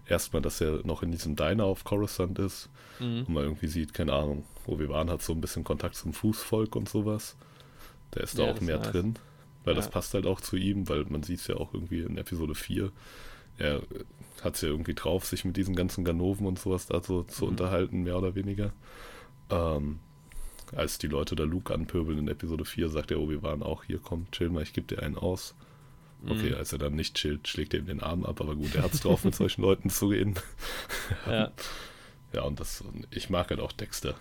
[0.07, 2.69] Erstmal, dass er noch in diesem Diner auf Coruscant ist
[2.99, 3.25] Mhm.
[3.27, 6.87] und man irgendwie sieht, keine Ahnung, Obi-Wan hat so ein bisschen Kontakt zum Fußvolk und
[6.89, 7.35] sowas.
[8.11, 8.91] Da ist da Ja, auch das ist mehr nice.
[8.91, 9.15] drin,
[9.63, 9.91] weil das Ja.
[9.91, 12.91] passt halt auch zu ihm, weil man sieht es ja auch irgendwie in Episode 4.
[13.57, 13.81] Er
[14.41, 17.45] hat es ja irgendwie drauf, sich mit diesen ganzen Ganoven und sowas da so zu
[17.45, 17.51] Mhm.
[17.51, 18.71] unterhalten, mehr oder weniger.
[19.49, 19.99] Ähm,
[20.75, 24.27] als die Leute da Luke anpöbeln in Episode 4, sagt der Obi-Wan auch, hier komm,
[24.31, 25.55] chill mal, ich geb dir einen aus.
[26.25, 26.55] Okay, Mhm.
[26.55, 28.93] als er dann nicht chillt, schlägt er ihm den Arm ab, aber gut, er hat
[28.93, 30.35] es drauf, mit solchen Leuten zu reden.
[31.25, 31.51] Ja.
[32.31, 34.13] Ja, und das, ich mag halt auch Dexter.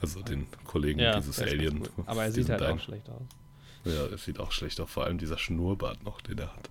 [0.00, 1.86] Also den Kollegen Ja, dieses Alien.
[2.06, 3.20] Aber er sieht halt auch schlecht aus.
[3.88, 6.70] Ja, es sieht auch schlecht aus, vor allem dieser Schnurrbart noch, den er hat.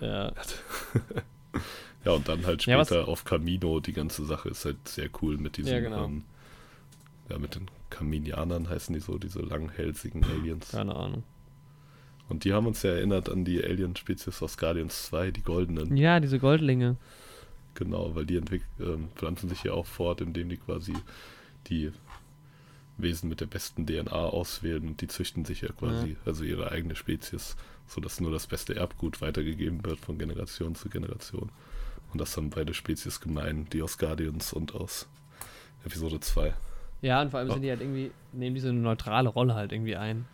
[0.00, 0.32] Ja.
[2.04, 5.08] Ja, und dann halt Ja, später was- auf Camino, die ganze Sache ist halt sehr
[5.22, 6.04] cool mit diesen, Ja, genau.
[6.04, 6.24] ähm,
[7.30, 10.72] ja, mit den Kaminianern heißen die so, diese langhälsigen Aliens.
[10.72, 11.22] Keine Ahnung.
[12.28, 15.96] Und die haben uns ja erinnert an die Alien-Spezies aus Guardians 2, die goldenen.
[15.96, 16.96] Ja, diese Goldlinge.
[17.74, 20.92] Genau, weil die entwick ähm, pflanzen sich ja auch fort, indem die quasi
[21.68, 21.90] die
[22.96, 26.16] Wesen mit der besten DNA auswählen und die züchten sich ja quasi, ja.
[26.24, 27.56] also ihre eigene Spezies,
[27.86, 31.50] sodass nur das beste Erbgut weitergegeben wird von Generation zu Generation.
[32.12, 35.08] Und das haben beide Spezies gemein, die aus Guardians und aus
[35.84, 36.54] Episode 2.
[37.02, 40.26] Ja, und vor allem sind die halt irgendwie, nehmen diese neutrale Rolle halt irgendwie ein.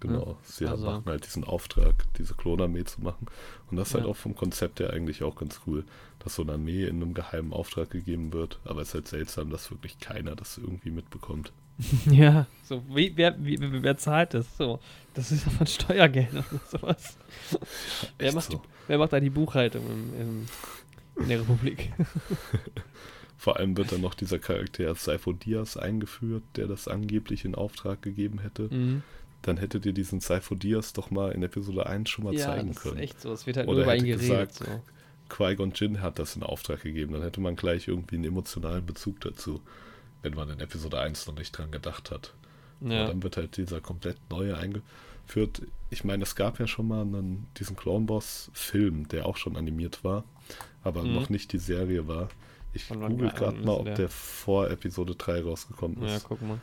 [0.00, 0.34] Genau, hm?
[0.42, 0.86] sie also.
[0.86, 3.26] machen halt diesen Auftrag, diese Klonarmee zu machen.
[3.70, 4.08] Und das ist halt ja.
[4.08, 5.84] halt auch vom Konzept her eigentlich auch ganz cool,
[6.18, 8.58] dass so eine Armee in einem geheimen Auftrag gegeben wird.
[8.64, 11.52] Aber es ist halt seltsam, dass wirklich keiner das irgendwie mitbekommt.
[12.10, 14.56] ja, so, wie, wer, wie, wer zahlt das?
[14.56, 14.80] So,
[15.14, 17.16] das ist ja von Steuergeldern oder sowas.
[17.52, 17.58] Ja,
[18.18, 18.58] wer, macht so.
[18.58, 21.92] die, wer macht da die Buchhaltung im, im, in der Republik?
[23.36, 28.02] Vor allem wird dann noch dieser Charakter Saifo Diaz eingeführt, der das angeblich in Auftrag
[28.02, 28.64] gegeben hätte.
[28.64, 29.02] Mhm
[29.42, 32.74] dann hättet ihr diesen Cypher Diaz doch mal in Episode 1 schon mal ja, zeigen
[32.74, 32.98] können.
[32.98, 33.32] Ja, ist echt so.
[33.32, 34.20] Es wird halt Oder nur über ihn geredet.
[34.20, 34.82] Gesagt, so.
[35.30, 37.12] Qui-Gon Jinn hat das in Auftrag gegeben.
[37.12, 39.60] Dann hätte man gleich irgendwie einen emotionalen Bezug dazu,
[40.22, 42.34] wenn man in Episode 1 noch nicht dran gedacht hat.
[42.80, 43.02] Ja.
[43.02, 45.62] Aber dann wird halt dieser komplett neue eingeführt.
[45.88, 49.56] Ich meine, es gab ja schon mal einen, diesen Clone Boss Film, der auch schon
[49.56, 50.24] animiert war,
[50.82, 51.14] aber mhm.
[51.14, 52.28] noch nicht die Serie war.
[52.72, 53.94] Ich google gerade mal, ob der?
[53.94, 56.22] der vor Episode 3 rausgekommen ist.
[56.22, 56.60] Ja, guck mal.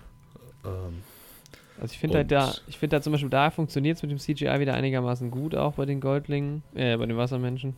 [0.64, 1.04] Ähm,
[1.80, 4.18] also ich finde halt da, ich finde da zum Beispiel, da funktioniert es mit dem
[4.18, 7.76] CGI wieder einigermaßen gut, auch bei den Goldlingen, äh, bei den Wassermenschen.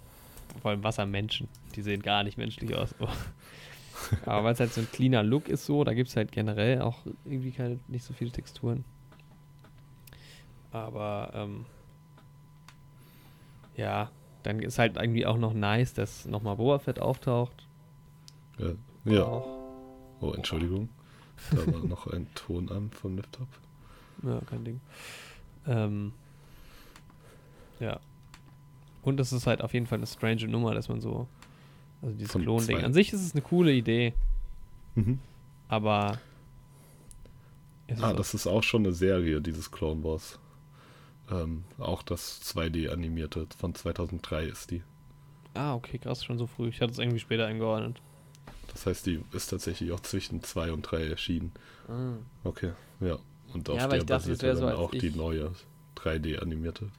[0.61, 2.95] Vor allem Wassermenschen, die sehen gar nicht menschlich aus.
[4.25, 6.81] Aber weil es halt so ein cleaner Look ist so, da gibt es halt generell
[6.81, 8.85] auch irgendwie keine, nicht so viele Texturen.
[10.71, 11.65] Aber ähm,
[13.75, 14.11] ja,
[14.43, 17.67] dann ist halt irgendwie auch noch nice, dass nochmal Boa Fett auftaucht.
[18.57, 18.71] Ja.
[19.05, 19.43] ja.
[20.21, 20.89] Oh, Entschuldigung.
[21.51, 23.47] Da war noch ein Ton an vom Laptop.
[24.23, 24.81] Ja, kein Ding.
[25.67, 26.13] Ähm,
[27.79, 27.99] ja.
[29.01, 31.27] Und es ist halt auf jeden Fall eine strange Nummer, dass man so.
[32.01, 32.83] Also dieses Klon-Ding.
[32.83, 34.13] An sich ist es eine coole Idee.
[34.95, 35.19] Mhm.
[35.67, 36.19] Aber.
[38.01, 40.39] Ah, das ist auch schon eine Serie, dieses Clone Wars.
[41.31, 44.83] Ähm, auch das 2D-animierte von 2003 ist die.
[45.53, 46.69] Ah, okay, krass, schon so früh.
[46.69, 47.99] Ich hatte es irgendwie später eingeordnet.
[48.71, 51.51] Das heißt, die ist tatsächlich auch zwischen 2 und 3 erschienen.
[51.87, 52.13] Ah.
[52.43, 53.17] Okay, ja.
[53.53, 55.51] Und auf ja, der basiert dann so auch die neue
[55.97, 56.89] 3D-animierte.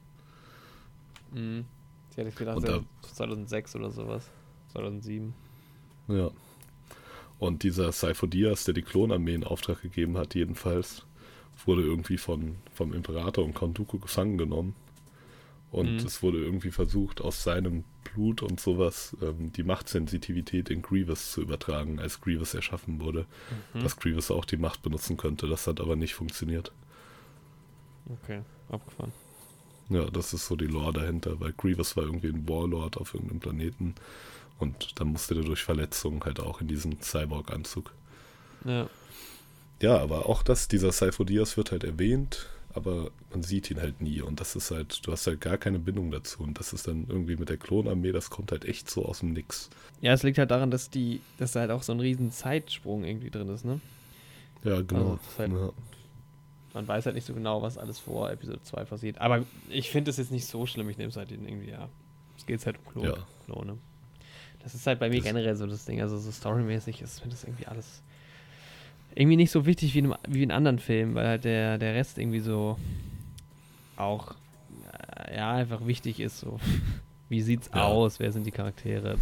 [1.31, 1.65] Mhm.
[2.11, 4.29] Ich hätte gedacht, und da, 2006 oder sowas.
[4.73, 5.33] 2007.
[6.07, 6.29] Ja.
[7.39, 11.05] Und dieser Saifo Diaz, der die Klonarmee in Auftrag gegeben hat, jedenfalls,
[11.65, 14.75] wurde irgendwie von, vom Imperator und Count Dooku gefangen genommen.
[15.71, 16.05] Und mhm.
[16.05, 21.41] es wurde irgendwie versucht, aus seinem Blut und sowas ähm, die Machtsensitivität in Grievous zu
[21.41, 23.25] übertragen, als Grievous erschaffen wurde.
[23.73, 23.79] Mhm.
[23.79, 25.47] Dass Grievous auch die Macht benutzen könnte.
[25.47, 26.73] Das hat aber nicht funktioniert.
[28.09, 29.13] Okay, abgefahren.
[29.89, 33.39] Ja, das ist so die Lore dahinter, weil Grievous war irgendwie ein Warlord auf irgendeinem
[33.39, 33.95] Planeten
[34.59, 37.93] und dann musste der durch Verletzungen halt auch in diesen Cyborg-Anzug.
[38.65, 38.89] Ja.
[39.81, 44.01] Ja, aber auch das, dieser Cypher Diaz wird halt erwähnt aber man sieht ihn halt
[44.01, 46.87] nie und das ist halt, du hast halt gar keine Bindung dazu und das ist
[46.87, 49.69] dann irgendwie mit der Klonarmee, das kommt halt echt so aus dem Nix.
[50.01, 53.03] Ja, es liegt halt daran, dass die, dass da halt auch so ein riesen Zeitsprung
[53.03, 53.79] irgendwie drin ist, ne?
[54.63, 55.11] Ja, genau.
[55.11, 55.69] Also halt, ja.
[56.73, 59.17] Man weiß halt nicht so genau, was alles vor Episode 2 passiert.
[59.19, 61.89] Aber ich finde es jetzt nicht so schlimm, ich nehme es halt irgendwie, ja.
[62.37, 63.27] Es geht halt um Klon, ja.
[63.45, 63.77] Klone.
[64.63, 67.35] Das ist halt bei mir das generell so das Ding, also so storymäßig ist, finde
[67.35, 68.01] das irgendwie alles
[69.15, 72.17] irgendwie nicht so wichtig wie in, wie in anderen Filmen, weil halt der, der Rest
[72.17, 72.77] irgendwie so
[73.97, 74.35] auch
[75.27, 76.39] äh, ja einfach wichtig ist.
[76.39, 76.59] So.
[77.29, 77.83] Wie sieht's ja.
[77.83, 78.19] aus?
[78.19, 79.17] Wer sind die Charaktere?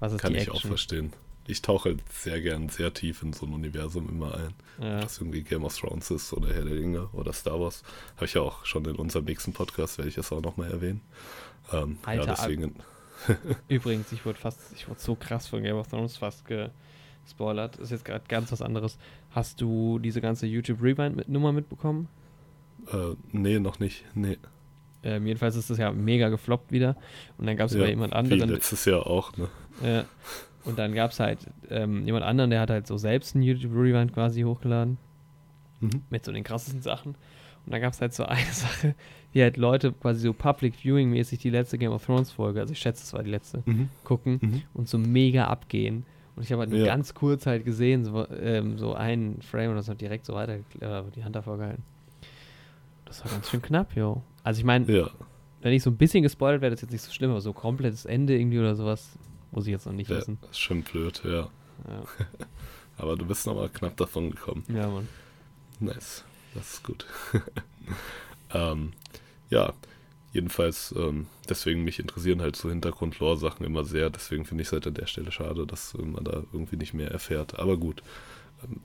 [0.00, 1.12] Was ist Kann die ich auch verstehen.
[1.46, 4.54] Ich tauche halt sehr gern sehr tief in so ein Universum immer ein.
[4.80, 5.02] Ja.
[5.02, 7.82] Was irgendwie Game of Thrones ist oder Herr der Ringe oder Star Wars.
[8.16, 11.00] Habe ich ja auch schon in unserem nächsten Podcast, werde ich das auch nochmal erwähnen.
[11.72, 12.76] Ähm, Alter, ja, deswegen.
[13.68, 16.68] Übrigens, ich wurde fast, ich wurde so krass von Game of Thrones fast ge
[17.30, 18.98] spoilert, ist jetzt gerade ganz was anderes.
[19.30, 22.08] Hast du diese ganze YouTube Rewind-Nummer mitbekommen?
[22.92, 24.04] Äh, nee, noch nicht.
[24.14, 24.38] Nee.
[25.02, 26.96] Ähm, jedenfalls ist das ja mega gefloppt wieder.
[27.36, 28.48] Und dann gab es ja, jemand anderen.
[28.48, 29.48] Wie letztes Jahr auch, ne?
[29.82, 30.04] Ja.
[30.64, 31.38] Und dann gab es halt
[31.70, 34.98] ähm, jemand anderen, der hat halt so selbst einen YouTube Rewind quasi hochgeladen.
[35.80, 36.02] Mhm.
[36.10, 37.14] Mit so den krassesten Sachen.
[37.64, 38.94] Und dann gab es halt so eine Sache,
[39.32, 42.78] wie halt Leute quasi so Public Viewing-mäßig die letzte Game of Thrones Folge, also ich
[42.78, 43.88] schätze, es war die letzte, mhm.
[44.04, 44.62] gucken mhm.
[44.74, 46.04] und so mega abgehen.
[46.38, 46.86] Und ich habe halt nur ja.
[46.86, 50.52] ganz kurz halt gesehen, so, ähm, so einen Frame und das hat direkt so weiter
[50.78, 51.82] äh, die Hand davor gehalten.
[53.06, 54.22] Das war ganz schön knapp, jo.
[54.44, 55.10] Also ich meine, ja.
[55.62, 58.04] wenn ich so ein bisschen gespoilert werde, ist jetzt nicht so schlimm, aber so komplettes
[58.04, 59.18] Ende irgendwie oder sowas,
[59.50, 60.38] muss ich jetzt noch nicht ja, wissen.
[60.42, 61.30] Das ist schon blöd, ja.
[61.30, 61.48] ja.
[62.98, 64.62] aber du bist nochmal knapp davon gekommen.
[64.68, 65.08] Ja, Mann.
[65.80, 66.24] Nice.
[66.54, 67.04] Das ist gut.
[68.54, 68.92] ähm,
[69.50, 69.72] ja,
[70.38, 74.08] Jedenfalls, ähm, deswegen mich interessieren halt so Hintergrund-Lore-Sachen immer sehr.
[74.08, 77.10] Deswegen finde ich es halt an der Stelle schade, dass man da irgendwie nicht mehr
[77.10, 77.58] erfährt.
[77.58, 78.04] Aber gut,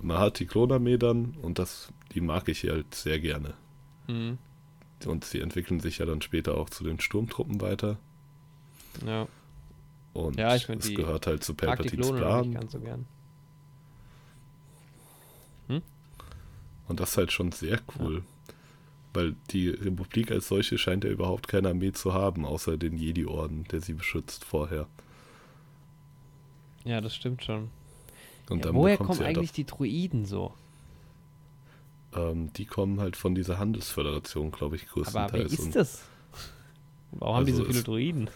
[0.01, 3.53] man hat die Klonarmee dann und das, die mag ich halt sehr gerne.
[4.07, 4.39] Mhm.
[5.05, 7.99] Und sie entwickeln sich ja dann später auch zu den Sturmtruppen weiter.
[9.05, 9.27] Ja.
[10.13, 12.51] Und Ja, ich find es gehört halt zu Palpatines noch nicht Plan.
[12.51, 13.05] ganz so gern.
[16.87, 18.23] Und das ist halt schon sehr cool.
[19.13, 23.65] Weil die Republik als solche scheint ja überhaupt keine Armee zu haben, außer den Jedi-Orden,
[23.71, 24.87] der sie beschützt vorher.
[26.83, 27.69] Ja, das stimmt schon.
[28.49, 30.53] Und Ja, woher kommen eigentlich die Druiden so?
[32.15, 35.53] ähm, die kommen halt von dieser Handelsföderation, glaube ich, Aber wer größtenteils.
[35.53, 36.01] ist das?
[37.11, 38.29] Warum haben die so Also viele es- Druiden?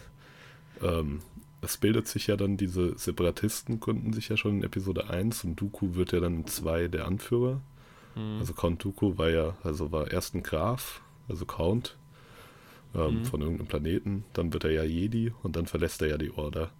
[0.82, 1.20] Ähm,
[1.60, 5.56] es bildet sich ja dann, diese Separatisten gründen sich ja schon in Episode 1 und
[5.60, 7.60] Dooku wird ja dann in 2 der Anführer.
[8.18, 8.36] Hm.
[8.40, 11.96] Also Count Dooku war ja, also war erst ein Graf, also Count
[12.94, 13.24] ähm, Mhm.
[13.24, 16.70] von irgendeinem Planeten, dann wird er ja Jedi und dann verlässt er ja die Order.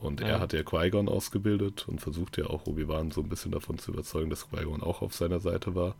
[0.00, 0.26] Und Ja.
[0.28, 3.92] er hat ja Qui-Gon ausgebildet und versucht ja auch Obi-Wan so ein bisschen davon zu
[3.92, 5.94] überzeugen, dass Qui-Gon auch auf seiner Seite war.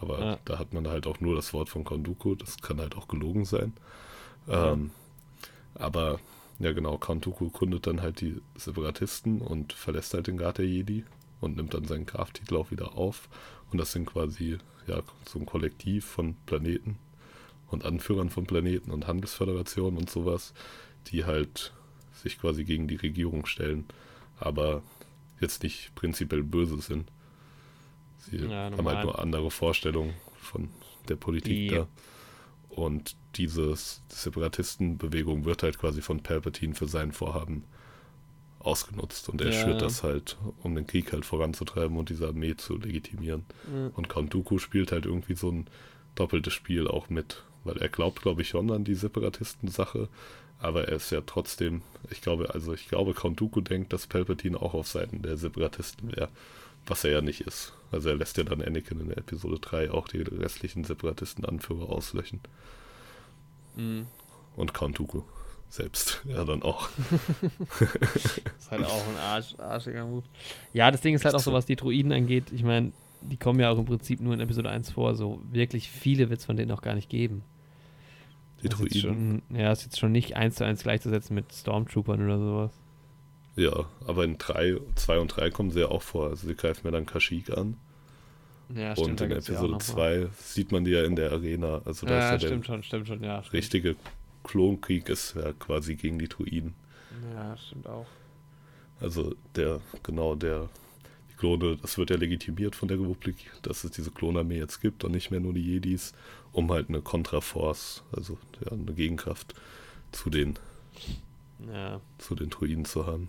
[0.00, 0.38] Aber Ja.
[0.44, 3.06] da hat man halt auch nur das Wort von Count Dooku, das kann halt auch
[3.06, 3.72] gelogen sein.
[4.48, 4.72] Ja.
[4.72, 4.90] Ähm,
[5.74, 6.18] aber
[6.58, 10.66] ja genau, Count Dooku gründet dann halt die Separatisten und verlässt halt den Rat der
[10.66, 11.04] Jedi
[11.40, 13.28] und nimmt dann seinen Graftitel auch wieder auf.
[13.74, 16.96] Und das sind quasi ja so ein Kollektiv von Planeten
[17.72, 20.54] und Anführern von Planeten und Handelsföderationen und sowas,
[21.08, 21.72] die halt
[22.22, 23.84] sich quasi gegen die Regierung stellen,
[24.38, 24.84] aber
[25.40, 27.10] jetzt nicht prinzipiell böse sind.
[28.18, 30.68] Sie Ja, haben halt nur andere Vorstellungen von
[31.08, 31.88] der Politik Die- da.
[32.68, 33.74] Und diese
[34.08, 37.64] Separatistenbewegung wird halt quasi von Palpatine für sein Vorhaben
[38.64, 39.28] ausgenutzt.
[39.28, 39.62] Und er Ja.
[39.64, 43.44] schürt das halt, um den Krieg halt voranzutreiben und diese Armee zu legitimieren.
[43.72, 43.90] Ja.
[43.94, 45.66] Und Count Dooku spielt halt irgendwie so ein
[46.14, 47.42] doppeltes Spiel auch mit.
[47.64, 50.08] Weil er glaubt, glaube ich, schon an die Separatisten-Sache.
[50.58, 54.60] Aber er ist ja trotzdem, ich glaube, also ich glaube, Count Dooku denkt, dass Palpatine
[54.60, 56.28] auch auf Seiten der Separatisten wäre.
[56.86, 57.72] Was er ja nicht ist.
[57.90, 62.40] Also er lässt ja dann Anakin in der Episode 3 auch die restlichen Separatisten-Anführer auslöschen.
[63.76, 64.06] Mhm.
[64.56, 65.22] Und Count Dooku
[65.74, 66.22] selbst.
[66.28, 66.88] Ja, dann auch.
[68.58, 70.22] ist halt auch ein Arsch, arschiger Move.
[70.72, 72.44] Ja, das Ding ist halt auch so, was die Druiden angeht.
[72.52, 72.92] Ich meine,
[73.22, 75.14] die kommen ja auch im Prinzip nur in Episode 1 vor.
[75.14, 77.42] So wirklich viele wird es von denen auch gar nicht geben.
[78.62, 79.42] Die Das ist Druiden.
[79.48, 82.72] Schon, ja, ist jetzt schon nicht eins zu eins gleichzusetzen mit Stormtroopern oder sowas.
[83.56, 86.28] Ja, aber in 3, 2 und 3 kommen sie ja auch vor.
[86.30, 87.76] Also sie greifen mir dann Kashyyyk an.
[88.74, 91.82] Ja, und in Episode 2 sieht man die ja in der Arena.
[91.84, 93.42] Also da Ja, ist ja der stimmt schon, stimmt schon, ja.
[93.42, 93.52] Stimmt.
[93.52, 93.96] richtige
[94.44, 96.74] Klonkrieg ist ja quasi gegen die Druiden.
[97.34, 98.06] Ja, stimmt auch.
[99.00, 100.68] Also der, genau, der,
[101.30, 105.02] die Klone, das wird ja legitimiert von der Republik, dass es diese Klonarmee jetzt gibt
[105.04, 106.12] und nicht mehr nur die Jedis,
[106.52, 109.54] um halt eine Kontraforce, also ja, eine Gegenkraft
[110.12, 110.54] zu den,
[111.72, 112.00] Ja.
[112.18, 113.28] zu den Druiden zu haben.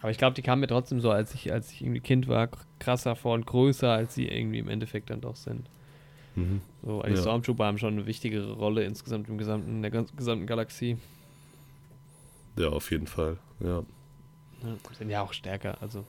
[0.00, 2.48] Aber ich glaube, die kamen mir trotzdem so, als ich, als ich irgendwie Kind war,
[2.80, 5.68] krasser vor und größer, als sie irgendwie im Endeffekt dann doch sind.
[6.34, 6.60] Mhm.
[6.82, 7.16] So, die Ja.
[7.16, 10.96] Stormtrooper haben schon eine wichtigere Rolle insgesamt im gesamten, in der gesamten Galaxie.
[12.56, 13.38] Ja, auf jeden Fall.
[13.60, 13.82] Ja.
[14.62, 16.04] Ja, sind ja auch stärker, also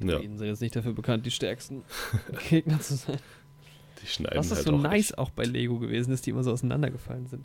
[0.00, 1.82] Ja, die sind jetzt nicht dafür bekannt, die stärksten
[2.48, 3.18] Gegner zu sein.
[4.02, 6.42] die schneiden Was ist halt so auch nice auch bei Lego gewesen ist, die immer
[6.42, 7.44] so auseinandergefallen sind.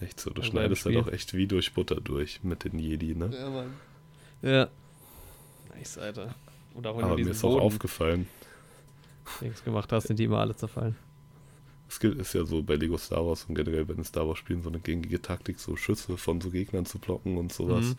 [0.00, 0.30] echt, so.
[0.30, 3.30] Du Also schneidest halt auch echt wie durch Butter durch mit den Jedi, ne?
[3.32, 3.72] Ja, Mann.
[4.42, 4.68] Ja.
[5.76, 6.34] Nice, Alter.
[6.74, 8.28] Und auch Aber mir ist auch Boden aufgefallen,
[9.40, 10.96] Dings gemacht hast, sind die immer alle zerfallen.
[11.88, 14.62] Es ist ja so bei Lego Star Wars und generell bei den Star Wars Spielen
[14.62, 17.86] so eine gängige Taktik, so Schüsse von so Gegnern zu blocken und sowas.
[17.86, 17.96] Mhm.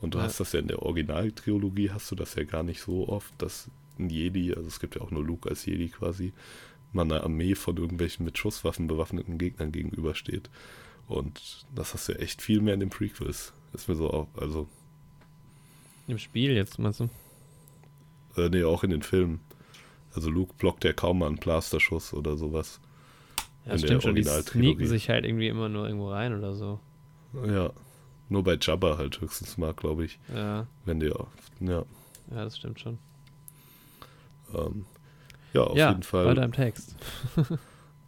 [0.00, 0.24] Und du Ja.
[0.24, 3.68] hast das ja in der Originaltrilogie, hast du das ja gar nicht so oft, dass
[3.98, 6.32] ein Jedi, also es gibt ja auch nur Luke als Jedi quasi,
[6.92, 10.48] man einer Armee von irgendwelchen mit Schusswaffen bewaffneten Gegnern gegenübersteht.
[11.08, 13.52] Und das hast du ja echt viel mehr in den Prequels.
[13.72, 14.68] Ist mir so auch, also,
[16.06, 17.08] Im Spiel jetzt, meinst du?
[18.36, 19.40] äh, nee, auch in den Filmen.
[20.16, 22.80] Also Luke blockt ja kaum mal einen Blasterschuss oder sowas.
[23.66, 24.14] Ja, In der stimmt schon.
[24.14, 26.80] Die sneaken sich halt irgendwie immer nur irgendwo rein oder so.
[27.46, 27.70] Ja.
[28.28, 30.18] Nur bei Jabba halt höchstens mal, glaube ich.
[30.34, 31.26] Ja, Wenn die, ja,
[31.60, 31.84] ja,
[32.30, 32.98] das stimmt schon.
[34.52, 34.84] ähm,
[35.52, 36.24] ja, auf ja, jeden Fall.
[36.24, 36.96] bei deinem Text.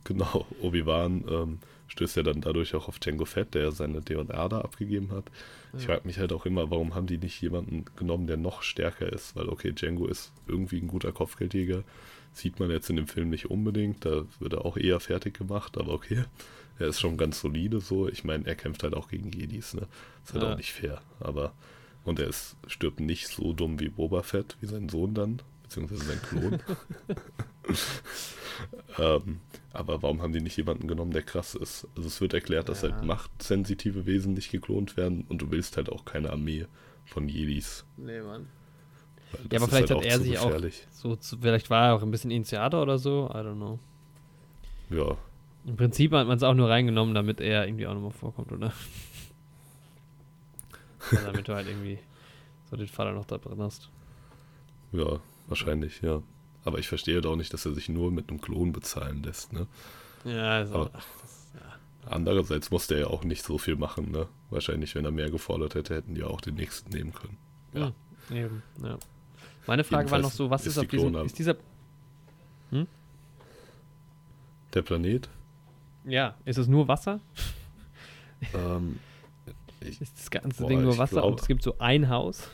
[0.04, 1.58] Genau, Obi-Wan ähm,
[1.88, 5.30] stößt ja dann dadurch auch auf Django Fett, der ja seine DNA da abgegeben hat.
[5.76, 9.12] Ich frage mich halt auch immer, warum haben die nicht jemanden genommen, der noch stärker
[9.12, 9.36] ist?
[9.36, 11.84] Weil, okay, Django ist irgendwie ein guter Kopfgeldjäger.
[12.32, 14.04] Sieht man jetzt in dem Film nicht unbedingt.
[14.04, 16.24] Da wird er auch eher fertig gemacht, aber okay.
[16.78, 18.08] Er ist schon ganz solide so.
[18.08, 19.88] Ich meine, er kämpft halt auch gegen Jedis, ne?
[20.24, 20.52] Ist halt Ja.
[20.52, 21.00] auch nicht fair.
[21.20, 21.52] Aber,
[22.04, 26.04] und er ist, stirbt nicht so dumm wie Boba Fett, wie sein Sohn dann, beziehungsweise
[26.04, 26.58] sein Klon.
[28.98, 29.40] ähm,
[29.72, 31.86] aber warum haben die nicht jemanden genommen, der krass ist?
[31.96, 32.90] Also es wird erklärt, dass Ja.
[32.90, 36.66] halt machtsensitive Wesen nicht geklont werden und du willst halt auch keine Armee
[37.04, 37.84] von Jedis.
[37.96, 38.48] Nee, Mann.
[39.52, 40.58] Ja, aber vielleicht halt hat er sich auch
[40.90, 43.78] so, zu, vielleicht war er auch ein bisschen Initiator oder so, I don't know.
[44.88, 45.18] Ja,
[45.66, 48.72] Im Prinzip hat man es auch nur reingenommen, damit er irgendwie auch nochmal vorkommt, oder?
[51.12, 51.98] ja, damit du halt irgendwie
[52.70, 53.90] so den Vater noch da drin hast.
[54.92, 56.22] ja, wahrscheinlich, ja.
[56.64, 59.66] Aber ich verstehe doch nicht, dass er sich nur mit einem Klon bezahlen lässt, ne?
[60.24, 62.10] Ja, also, Aber- ach, das, ja.
[62.10, 64.28] Andererseits musste er ja auch nicht so viel machen, ne?
[64.50, 67.36] Wahrscheinlich, wenn er mehr gefordert hätte, hätten die auch den nächsten nehmen können.
[67.74, 67.92] Ja.
[68.28, 68.98] Hm, eben, ja.
[69.66, 71.56] Meine Frage war noch Jedenfalls so, was ist ist, die auf diesem, Klone- ist dieser,
[74.74, 75.28] Der Planet?
[76.04, 77.20] ja, ist es nur Wasser?
[78.54, 78.98] ähm,
[79.80, 82.48] ich, Ist das ganze Boah, Ding nur Wasser glaub- und es gibt so ein Haus?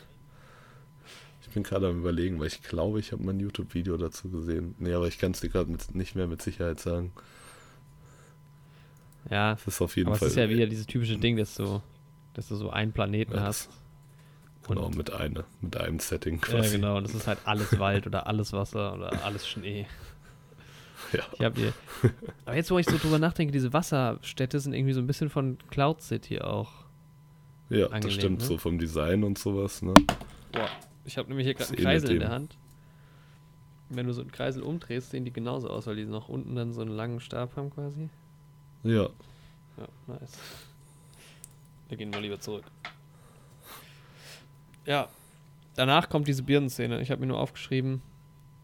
[1.55, 4.75] Ich bin gerade am überlegen, weil ich glaube, ich habe mal ein YouTube-Video dazu gesehen.
[4.77, 7.13] Nee, aber ich kann es dir gerade mit- nicht mehr mit Sicherheit sagen.
[9.29, 10.27] Ja, Es ist auf jeden aber Fall.
[10.27, 11.81] es ist ja wieder dieses typische Ding, dass du,
[12.33, 13.67] dass du so einen Planeten Ja, hast.
[13.67, 13.75] das-
[14.67, 16.75] Genau, mit, eine, mit einem Setting Ja, quasi.
[16.77, 16.97] genau.
[16.97, 19.85] Und das ist halt alles Wald oder alles Wasser oder alles Schnee.
[21.13, 21.23] Ja.
[21.33, 21.71] Ich hab hier.
[22.45, 25.57] Aber jetzt, wo ich so drüber nachdenke, diese Wasserstädte sind irgendwie so ein bisschen von
[25.69, 26.71] Cloud City auch.
[27.69, 28.45] Ja, angelehnt, das stimmt, ne?
[28.45, 29.93] so vom Design und sowas, ne?
[30.51, 30.69] Boah.
[31.05, 32.57] Ich habe nämlich hier gerade einen ähnelt Kreisel in der Hand.
[33.89, 36.73] Wenn du so einen Kreisel umdrehst, sehen die genauso aus, weil die noch unten dann
[36.73, 38.09] so einen langen Stab haben quasi.
[38.83, 39.03] Ja,
[39.77, 40.31] Ja, nice.
[41.89, 42.63] Da gehen wir lieber zurück.
[44.87, 45.07] Ja,
[45.75, 46.99] danach kommt diese Birnenszene.
[47.01, 48.01] Ich habe mir nur aufgeschrieben,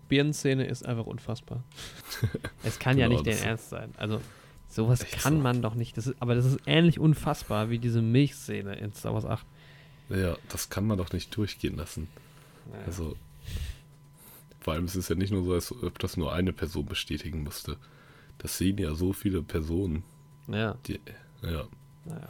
[0.09, 1.63] Birnenszene ist einfach unfassbar.
[2.63, 3.93] es kann ja Genau, nicht dein das- Ernst sein.
[3.97, 4.21] Also,
[4.67, 5.39] sowas kann so.
[5.41, 5.97] man doch nicht.
[5.97, 9.45] Das ist, aber das ist ähnlich unfassbar wie diese Milchszene in Star Wars 8.
[10.09, 12.07] ja, das kann man doch nicht durchgehen lassen.
[12.71, 12.85] Naja.
[12.85, 13.15] Also,
[14.59, 17.43] vor allem ist es ja nicht nur so, als ob das nur eine Person bestätigen
[17.43, 17.77] musste.
[18.37, 20.03] Das sehen ja so viele Personen.
[20.47, 20.99] ja, Die,
[21.43, 21.65] ja,
[22.05, 22.27] naja.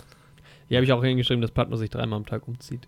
[0.67, 2.87] Hier habe ich auch hingeschrieben, dass Padme sich dreimal am Tag umzieht.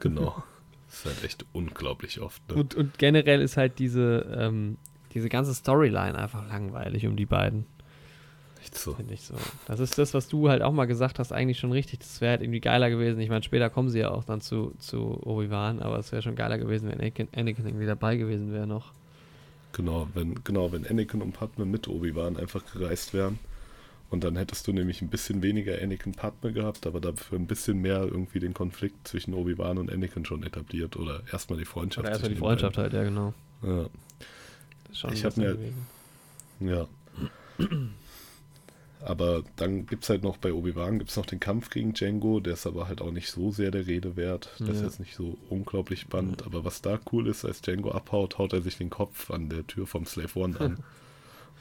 [0.00, 0.42] genau.
[0.86, 2.46] das ist halt echt unglaublich oft.
[2.48, 2.56] Ne?
[2.56, 4.78] Und, und generell ist halt diese, ähm,
[5.12, 7.66] diese ganze Storyline einfach langweilig um die beiden.
[8.64, 8.94] Echt so.
[8.94, 9.34] Finde ich so.
[9.66, 11.98] Das ist das, was du halt auch mal gesagt hast, eigentlich schon richtig.
[11.98, 13.20] Das wäre halt irgendwie geiler gewesen.
[13.20, 16.34] Ich meine, später kommen sie ja auch dann zu, zu Obi-Wan, aber es wäre schon
[16.34, 18.92] geiler gewesen, wenn Anakin, Anakin irgendwie dabei gewesen wäre noch.
[19.72, 23.38] Genau, wenn, genau, wenn Anakin und Padme mit Obi-Wan einfach gereist wären.
[24.08, 27.82] Und dann hättest du nämlich ein bisschen weniger Anakin Padme gehabt, aber dafür ein bisschen
[27.82, 30.96] mehr irgendwie den Konflikt zwischen Obi-Wan und Anakin schon etabliert.
[30.96, 32.06] Oder erstmal die Freundschaft.
[32.06, 33.34] Oder erstmal die Freundschaft halt, ja, genau.
[34.94, 35.54] schon Ich hab besser
[36.60, 36.66] mir-.
[36.66, 36.88] Ja.
[39.04, 39.10] Ja.
[39.10, 42.54] Aber dann gibt es halt noch bei Obi-Wan gibt's noch den Kampf gegen Django, der
[42.54, 44.50] ist aber halt auch nicht so sehr der Rede wert.
[44.58, 44.84] Das ist Ja.
[44.84, 46.44] jetzt nicht so unglaublich spannend.
[46.44, 49.66] Aber was da cool ist, als Django abhaut, haut er sich den Kopf an der
[49.66, 50.78] Tür vom Slave One an.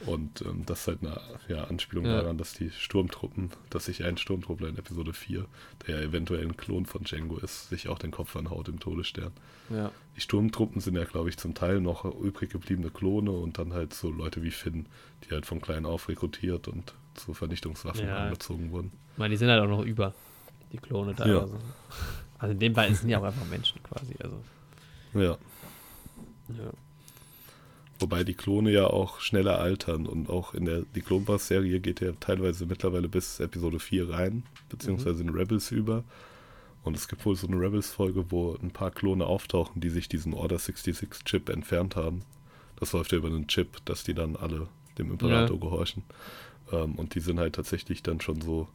[0.07, 2.21] Und ähm, das ist halt eine ja, Anspielung Ja.
[2.21, 5.45] daran, dass die Sturmtruppen, dass sich ein Sturmtruppler in Episode 4,
[5.87, 9.31] der ja eventuell ein Klon von Django ist, sich auch den Kopf anhaut im Todesstern.
[9.69, 9.91] Ja.
[10.17, 13.93] Die Sturmtruppen sind ja, glaube ich, zum Teil noch übrig gebliebene Klone und dann halt
[13.93, 14.87] so Leute wie Finn,
[15.23, 18.25] die halt von klein auf rekrutiert und zu Vernichtungswaffen Ja.
[18.25, 18.91] angezogen wurden.
[19.13, 20.13] Ich meine, die sind halt auch noch über,
[20.71, 21.25] die Klone da.
[21.27, 21.39] Ja.
[21.41, 21.57] Also.
[22.39, 24.15] also in dem Fall sind ja auch einfach Menschen quasi.
[24.19, 24.41] Also,
[25.13, 25.37] Ja.
[26.49, 26.71] ja.
[27.99, 31.79] Wobei die Klone ja auch schneller altern und auch in der die Clone Wars Serie
[31.79, 36.03] geht ja teilweise mittlerweile bis Episode 4 rein, beziehungsweise in Rebels über.
[36.83, 40.33] Und es gibt wohl so eine Rebels-Folge, wo ein paar Klone auftauchen, die sich diesen
[40.33, 42.23] Order 66 Chip entfernt haben.
[42.75, 44.67] Das läuft ja über einen Chip, dass die dann alle
[44.97, 46.03] dem Imperator gehorchen.
[46.71, 48.67] Ähm, und die sind halt tatsächlich dann schon so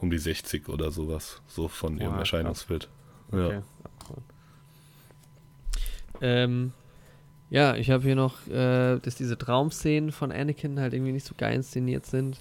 [0.00, 2.18] um die 60 oder sowas, so von ihrem Boah.
[2.20, 2.88] Erscheinungsbild.
[3.32, 3.62] Ja.
[6.20, 6.72] Ähm,
[7.50, 11.34] ja, ich habe hier noch, äh, dass diese Traumszenen von Anakin halt irgendwie nicht so
[11.36, 12.40] geil inszeniert sind.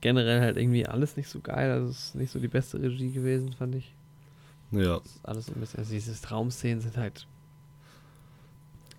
[0.00, 1.70] Generell halt irgendwie alles nicht so geil.
[1.70, 3.94] Also es ist nicht so die beste Regie gewesen, fand ich.
[4.70, 5.78] ja, alles so ein bisschen.
[5.80, 7.26] Also diese Traumszenen sind halt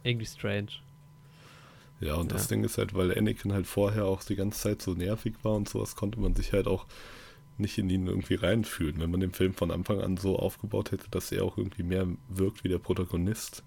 [0.04, 0.72] irgendwie strange.
[2.00, 2.48] Ja, und das Ja.
[2.50, 5.68] Ding ist halt, weil Anakin halt vorher auch die ganze Zeit so nervig war und
[5.68, 6.86] sowas, konnte man sich halt auch
[7.58, 9.00] nicht in ihn irgendwie reinfühlen.
[9.00, 12.08] Wenn man den Film von Anfang an so aufgebaut hätte, dass er auch irgendwie mehr
[12.30, 13.64] wirkt wie der Protagonist,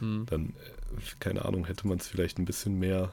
[0.00, 0.24] Mhm.
[0.26, 3.12] dann, äh, keine Ahnung, hätte man es vielleicht ein bisschen mehr,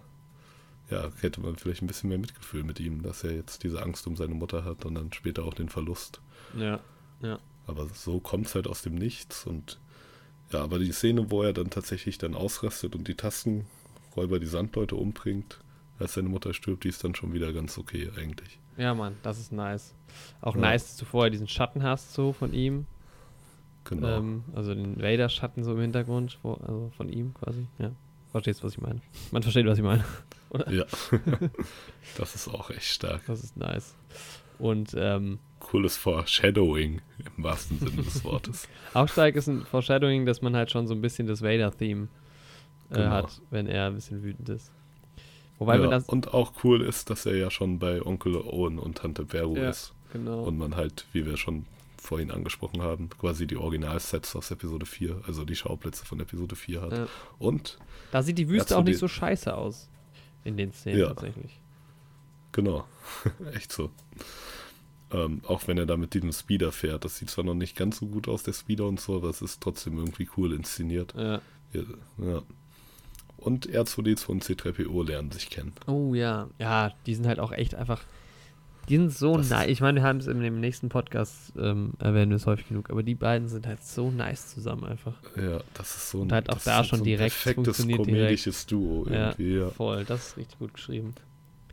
[0.90, 4.08] ja, hätte man vielleicht ein bisschen mehr Mitgefühl mit ihm, dass er jetzt diese Angst
[4.08, 6.22] um seine Mutter hat und dann später auch den Verlust.
[6.58, 6.80] Ja,
[7.22, 7.40] ja.
[7.68, 9.80] Aber so kommt es halt aus dem Nichts und
[10.52, 13.16] ja, aber die Szene, wo er dann tatsächlich dann ausrastet und die
[14.16, 15.60] Tastenräuber die Sandleute umbringt,
[16.00, 18.60] als seine Mutter stirbt, die ist dann schon wieder ganz okay eigentlich.
[18.78, 19.94] Ja, Mann, das ist nice.
[20.42, 20.62] Auch Ja.
[20.62, 22.86] nice, dass du vorher diesen Schatten hast, so von ihm.
[23.86, 24.18] Genau.
[24.18, 27.68] Ähm, also den Vader-Schatten so im Hintergrund, wo, also von ihm quasi.
[27.78, 27.92] Ja.
[28.32, 29.02] Verstehst, was ich meine?
[29.32, 30.04] Man versteht, was ich meine.
[30.70, 30.86] Ja.
[32.18, 33.24] das ist auch echt stark.
[33.28, 33.94] Das ist nice.
[34.58, 37.02] Und ähm, Cooles Foreshadowing
[37.36, 38.70] im wahrsten Sinne des Wortes.
[38.94, 42.08] auch stark ist ein Foreshadowing, dass man halt schon so ein bisschen das Vader-Theme
[42.90, 43.10] Genau.
[43.10, 44.72] hat, wenn er ein bisschen wütend ist.
[45.58, 46.08] Wobei ja, das.
[46.10, 49.70] und auch cool ist, dass er ja schon bei Onkel Owen und Tante Beru Ja.
[49.70, 49.94] ist.
[50.14, 50.44] Genau.
[50.44, 51.66] Und man halt, wie wir schon
[51.98, 56.82] vorhin angesprochen haben, quasi die Originalsets aus Episode 4, also die Schauplätze von Episode 4
[56.82, 56.92] hat.
[56.92, 57.08] Ja.
[57.40, 57.78] Und,
[58.12, 59.90] Da sieht die Wüste auch nicht so scheiße aus.
[60.44, 61.08] In den Szenen Ja.
[61.08, 61.60] tatsächlich.
[62.52, 62.86] genau,
[63.54, 63.90] echt so.
[65.12, 67.98] Ähm, auch wenn er da mit diesem Speeder fährt, das sieht zwar noch nicht ganz
[67.98, 71.14] so gut aus, der Speeder und so, aber es ist trotzdem irgendwie cool inszeniert.
[71.18, 71.42] Ja.
[71.74, 72.42] Ja.
[73.46, 73.52] Ja.
[73.52, 75.74] Und R2D2 und C3PO lernen sich kennen.
[75.88, 76.50] Oh ja.
[76.60, 78.02] Ja, die sind halt auch echt einfach.
[78.90, 79.68] Die sind so Das nice.
[79.70, 82.92] Ich meine, wir haben es in dem nächsten Podcast ähm, erwähnen wir es häufig genug,
[82.92, 85.14] aber die beiden sind halt so nice zusammen einfach.
[85.36, 87.78] Ja, das ist so ein, Und halt auch das da schon so ein direkt perfektes
[87.80, 89.56] komedisches Duo irgendwie.
[89.58, 89.70] Ja.
[89.72, 91.16] Voll, das ist richtig gut geschrieben.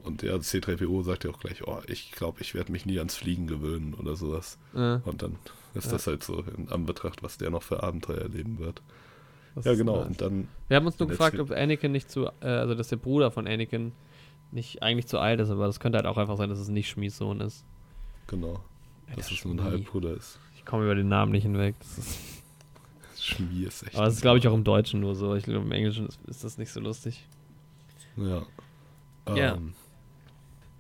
[0.04, 3.14] Und der C3PO sagt ja auch gleich, oh, ich glaube, ich werde mich nie ans
[3.14, 4.58] Fliegen gewöhnen oder sowas.
[4.74, 5.36] Äh, Und dann
[5.74, 5.92] ist Ja.
[5.92, 8.80] das halt so in Anbetracht, was der noch für Abenteuer erleben wird.
[9.54, 10.02] Das Ja, genau.
[10.02, 12.96] Und dann, Wir haben uns nur gefragt, ob Anakin nicht zu, äh, also dass der
[12.96, 13.92] Bruder von Anakin
[14.50, 16.88] nicht eigentlich zu alt ist, aber das könnte halt auch einfach sein, dass es nicht
[16.88, 17.64] Schmies Sohn ist.
[18.26, 18.60] genau,
[19.08, 19.62] Ja, dass es nur ein.
[19.62, 20.38] Halbbruder ist.
[20.56, 21.74] Ich komme über den Namen nicht hinweg.
[21.80, 22.18] Das ist,
[23.22, 23.96] Schmier ist echt.
[23.96, 25.34] aber das ist, glaube ich, auch im Deutschen nur so.
[25.34, 27.26] Ich glaube, im Englischen ist, ist das nicht so lustig.
[28.16, 28.42] Ja.
[29.34, 29.54] Ja.
[29.54, 29.74] Ähm,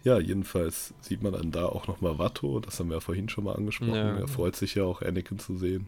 [0.04, 3.44] ja, jedenfalls sieht man dann da auch nochmal Watto, das haben wir ja vorhin schon
[3.44, 3.94] mal angesprochen.
[3.94, 5.86] Ja, er freut sich ja auch, Anakin zu sehen.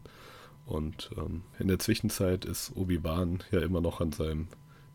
[0.67, 4.49] Und ähm, in der Zwischenzeit ist Obi-Wan ja immer noch an seinem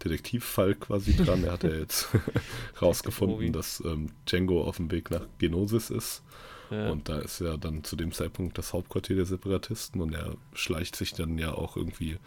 [0.03, 1.43] Detektivfall quasi dran.
[1.43, 2.07] er hat ja jetzt
[2.81, 6.23] rausgefunden, dass ähm, Django auf dem Weg nach Genosis ist.
[6.71, 6.91] Ja.
[6.91, 10.95] Und da ist ja dann zu dem Zeitpunkt das Hauptquartier der Separatisten und er schleicht
[10.95, 12.17] sich dann ja auch irgendwie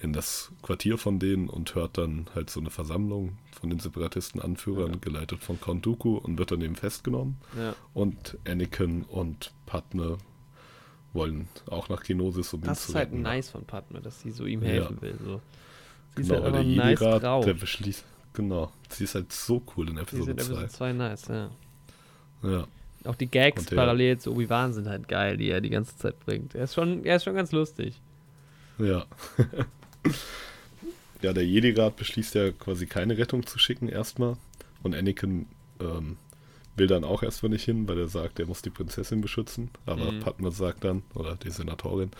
[0.00, 4.92] in das Quartier von denen und hört dann halt so eine Versammlung von den Separatisten-Anführern,
[4.92, 4.98] Ja.
[5.00, 7.38] geleitet von Count Dooku und wird dann eben festgenommen.
[7.56, 7.74] ja.
[7.92, 10.18] Und Anakin und Padme
[11.12, 13.22] wollen auch nach Genosis, um Das ist halt retten.
[13.22, 14.68] nice von Padme, dass sie so ihm Ja.
[14.68, 15.14] helfen will.
[15.24, 15.40] So.
[16.16, 17.44] Sie ist Genau, halt weil einfach der nice Jedi-Rat, drauf.
[17.44, 18.04] der beschließt,
[18.34, 20.44] genau, sie ist halt so cool in Sie Episode sind 2.
[20.52, 21.50] Episode 2 nice, ja.
[22.42, 22.66] Ja,
[23.04, 26.18] Auch die Gags der- parallel zu Obi-Wan sind halt geil, die er die ganze Zeit
[26.20, 26.54] bringt.
[26.54, 28.00] Er ist schon, er ist schon ganz lustig.
[28.78, 29.06] Ja.
[31.22, 34.36] ja, der Jedi-Rat beschließt ja quasi keine Rettung zu schicken erstmal.
[34.82, 35.46] Und Anakin
[35.80, 36.16] ähm,
[36.78, 39.70] will dann auch erstmal nicht hin, weil er sagt, er muss die Prinzessin beschützen.
[39.86, 40.20] Aber Mhm.
[40.20, 42.10] Padme sagt dann, oder die Senatorin,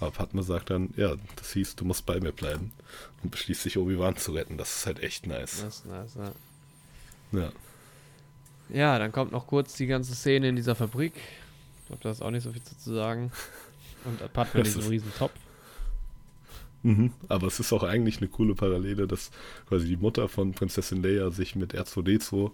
[0.00, 2.72] aber Padme sagt dann, ja, das hieß, du musst bei mir bleiben.
[3.22, 4.56] Und beschließt sich Obi-Wan zu retten.
[4.58, 5.62] Das ist halt echt nice.
[5.62, 6.32] Das ist nice, ja.
[7.40, 7.52] Ja.
[8.70, 11.14] Ja, dann kommt noch kurz die ganze Szene in dieser Fabrik.
[11.80, 13.32] Ich glaube, da ist auch nicht so viel zu sagen.
[14.04, 15.32] Und Padme in Das diesem ist- riesen Top.
[16.84, 17.12] Mhm.
[17.28, 19.30] Aber es ist auch eigentlich eine coole Parallele, dass
[19.68, 22.52] quasi die Mutter von Prinzessin Leia sich mit R2D2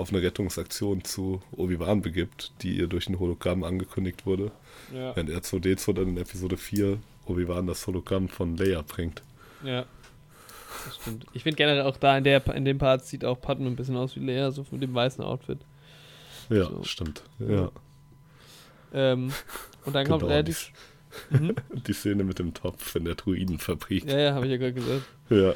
[0.00, 4.50] auf eine Rettungsaktion zu Obi-Wan begibt, die ihr durch ein Hologramm angekündigt wurde.
[4.92, 5.14] Ja.
[5.14, 9.22] Während R2D2 dann in Episode 4 Obi-Wan das Hologramm von Leia bringt.
[9.62, 9.84] Ja.
[10.86, 11.26] Das stimmt.
[11.32, 13.96] Ich finde generell auch da in, der, in dem Part sieht auch Padme ein bisschen
[13.96, 15.58] aus wie Lea, so mit dem weißen Outfit.
[16.48, 16.82] Ja, So.
[16.84, 17.22] stimmt.
[17.38, 17.70] Ja.
[18.92, 19.32] Ähm,
[19.84, 20.72] und dann kommt Genau, relativ.
[21.30, 21.54] Mhm.
[21.86, 24.04] Die Szene mit dem Topf in der Druidenfabrik.
[24.06, 25.02] Ja, ja, habe ich ja gerade gesagt.
[25.28, 25.54] Ja.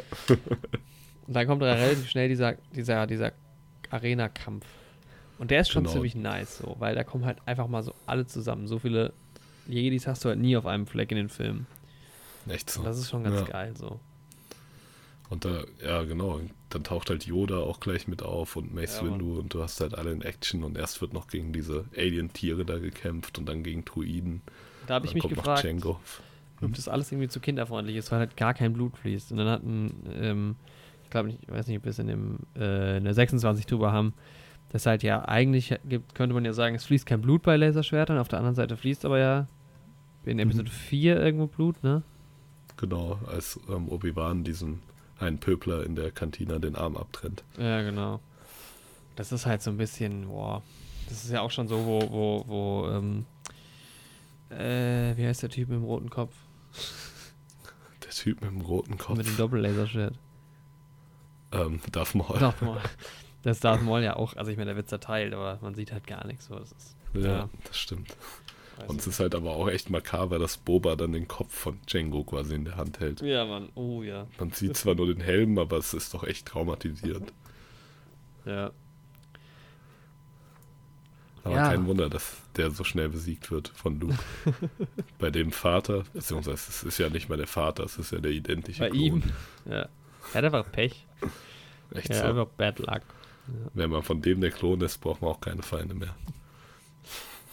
[1.26, 3.32] Und dann kommt da relativ schnell dieser, dieser, dieser
[3.94, 4.66] Arena-Kampf.
[5.38, 5.92] Und der ist schon Genau.
[5.94, 8.66] ziemlich nice, so, weil da kommen halt einfach mal so alle zusammen.
[8.68, 9.12] So viele
[9.66, 11.66] Jedis hast du halt nie auf einem Fleck in den Filmen.
[12.48, 12.80] Echt so.
[12.80, 13.46] Und das ist schon ganz Ja.
[13.46, 13.98] geil, so.
[15.30, 16.40] Und da, ja, genau.
[16.68, 19.06] Dann taucht halt Yoda auch gleich mit auf und Mace Ja.
[19.06, 22.64] Windu und du hast halt alle in Action und erst wird noch gegen diese Alien-Tiere
[22.64, 24.42] da gekämpft und dann gegen Druiden.
[24.86, 25.66] Da habe ich mich gefragt,
[26.60, 29.32] ob das alles irgendwie zu kinderfreundlich ist, weil halt gar kein Blut fließt.
[29.32, 30.83] Und dann hatten, ähm, ich
[31.14, 33.92] glaube nicht, ich weiß nicht, ob wir es in, dem, äh, in der 26 drüber
[33.92, 34.14] haben,
[34.70, 38.18] dass halt ja eigentlich gibt, könnte man ja sagen, es fließt kein Blut bei Laserschwertern,
[38.18, 39.46] auf der anderen Seite fließt aber ja
[40.24, 42.02] in Episode 4 irgendwo Blut, ne?
[42.76, 44.80] Genau, als ähm, Obi-Wan diesen
[45.20, 47.44] einen Pöbler in der Kantine den Arm abtrennt.
[47.56, 48.18] Ja, genau.
[49.14, 50.62] Das ist halt so ein bisschen, boah,
[51.08, 53.26] das ist ja auch schon so, wo, wo, wo, ähm,
[54.50, 56.34] äh, wie heißt der Typ mit dem roten Kopf?
[58.02, 59.16] Der Typ mit dem roten Kopf.
[59.16, 60.18] Mit dem Doppellaserschwert.
[61.54, 62.38] Ähm, Darth Maul.
[62.38, 62.78] Darth Maul.
[63.42, 66.06] Das Darth Maul ja auch, also ich meine, der wird zerteilt, aber man sieht halt
[66.06, 66.46] gar nichts.
[66.46, 66.58] So.
[66.58, 67.50] Das ist, Ja, Ja.
[67.66, 68.16] das stimmt.
[68.78, 71.78] weiß Und es ist halt aber auch echt makaber, dass Boba dann den Kopf von
[71.86, 73.20] Django quasi in der Hand hält.
[73.20, 74.26] ja, Mann, oh ja.
[74.38, 77.32] Man sieht zwar nur den Helm, aber es ist doch echt traumatisiert.
[78.46, 78.70] Ja.
[81.44, 81.68] Aber Ja.
[81.68, 84.16] kein Wunder, dass der so schnell besiegt wird von Luke.
[85.18, 88.30] Bei dem Vater, beziehungsweise es ist ja nicht mal der Vater, es ist ja der
[88.32, 89.00] identische Bei Klon.
[89.02, 89.22] ihm.
[89.70, 89.88] Ja.
[90.32, 91.06] Er hat einfach Pech.
[91.92, 92.24] Echt Ja, so.
[92.24, 93.02] einfach Bad Luck.
[93.74, 96.14] Wenn man von dem der Klon ist, braucht man auch keine Feinde mehr.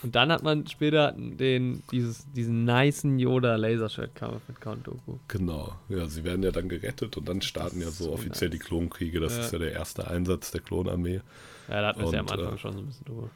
[0.03, 5.17] Und dann hat man später den, dieses, diesen nicen Yoda-Laserschwertkampf mit Count Dooku.
[5.27, 8.59] Genau, ja, sie werden ja dann gerettet und dann starten ja so, so offiziell nice.
[8.59, 9.19] die Klonkriege.
[9.19, 9.43] Das Ja.
[9.43, 11.21] ist ja der erste Einsatz der Klonarmee.
[11.67, 13.29] Ja, da hatten wir es ja am Anfang äh, schon so ein bisschen drüber.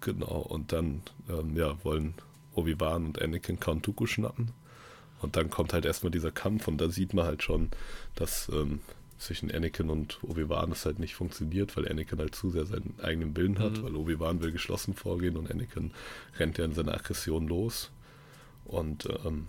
[0.00, 2.14] Genau, und dann ähm, ja, wollen
[2.54, 4.52] Obi-Wan und Anakin Count Dooku schnappen.
[5.22, 7.70] Und dann kommt halt erstmal dieser Kampf und da sieht man halt schon,
[8.14, 8.80] dass ähm,
[9.18, 13.36] zwischen Anakin und Obi-Wan es halt nicht funktioniert, weil Anakin halt zu sehr seinen eigenen
[13.36, 13.82] Willen hat, Mhm.
[13.82, 15.90] weil Obi-Wan will geschlossen vorgehen und Anakin
[16.38, 17.90] rennt ja in seiner Aggression los.
[18.64, 19.46] Und ähm,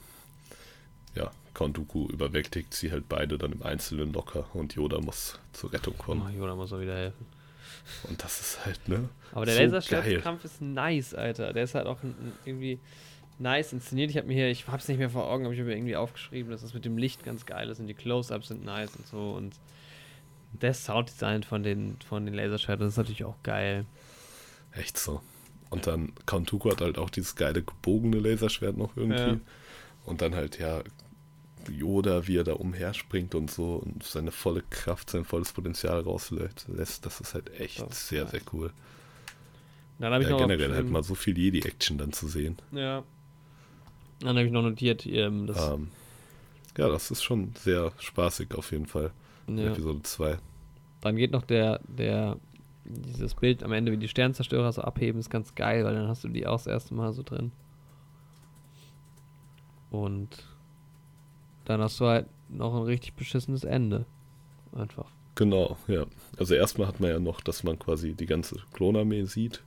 [1.15, 5.72] ja, Count Dooku überwältigt sie halt beide dann im Einzelnen locker und Yoda muss zur
[5.72, 6.22] Rettung kommen.
[6.26, 7.26] Oh, Yoda muss auch wieder helfen.
[8.10, 9.10] Und das ist halt, ne?
[9.31, 11.53] Aber der so Laserschwertkampf ist nice, Alter.
[11.53, 11.99] Der ist halt auch
[12.45, 12.80] irgendwie
[13.42, 14.10] nice inszeniert.
[14.10, 15.96] Ich habe mir hier, ich hab's nicht mehr vor Augen, aber ich habe mir irgendwie
[15.96, 19.08] aufgeschrieben, dass das mit dem Licht ganz geil ist und die Close-Ups sind nice und
[19.08, 19.32] so.
[19.32, 19.56] Und
[20.60, 23.86] das Sounddesign von den, von den Laserschwertern ist natürlich auch geil.
[24.72, 25.22] Echt so.
[25.70, 29.20] Und dann Count Dooku hat halt auch dieses geile gebogene Laserschwert noch irgendwie.
[29.20, 29.40] Ja.
[30.06, 30.82] Und dann halt, ja,
[31.70, 36.68] Yoda, wie er da umherspringt und so und seine volle Kraft, sein volles Potenzial rauslässt.
[36.76, 38.32] Das ist halt echt ist sehr, nice.
[38.32, 38.72] sehr cool.
[40.00, 42.58] Dann Ja, noch generell halt mal so viel Jedi-Action dann zu sehen.
[42.72, 43.04] Ja.
[44.22, 45.89] Dann habe ich noch notiert, ähm, das, Ähm,
[46.77, 49.11] ja, das ist schon sehr spaßig auf jeden Fall.
[49.48, 49.72] ja.
[49.72, 50.38] Episode 2.
[51.02, 52.38] Dann geht noch der, der,
[52.85, 56.23] dieses Bild am Ende, wie die Sternzerstörer so abheben, ist ganz geil, weil dann hast
[56.23, 57.52] du die auch das erste Mal so drin.
[59.89, 60.45] Und
[61.65, 64.06] dann hast du halt noch ein richtig beschissenes Ende.
[64.73, 65.06] Einfach.
[65.35, 66.06] Genau, ja.
[66.38, 69.64] Also erstmal hat man ja noch, dass man quasi die ganze Klonarmee sieht.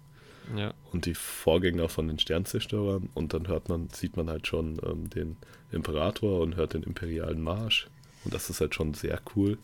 [0.56, 0.74] Ja.
[0.92, 5.08] und die Vorgänger von den Sternzerstörern und dann hört man, sieht man halt schon ähm,
[5.10, 5.36] den
[5.72, 7.88] Imperator und hört den imperialen Marsch
[8.24, 9.58] und das ist halt schon sehr cool.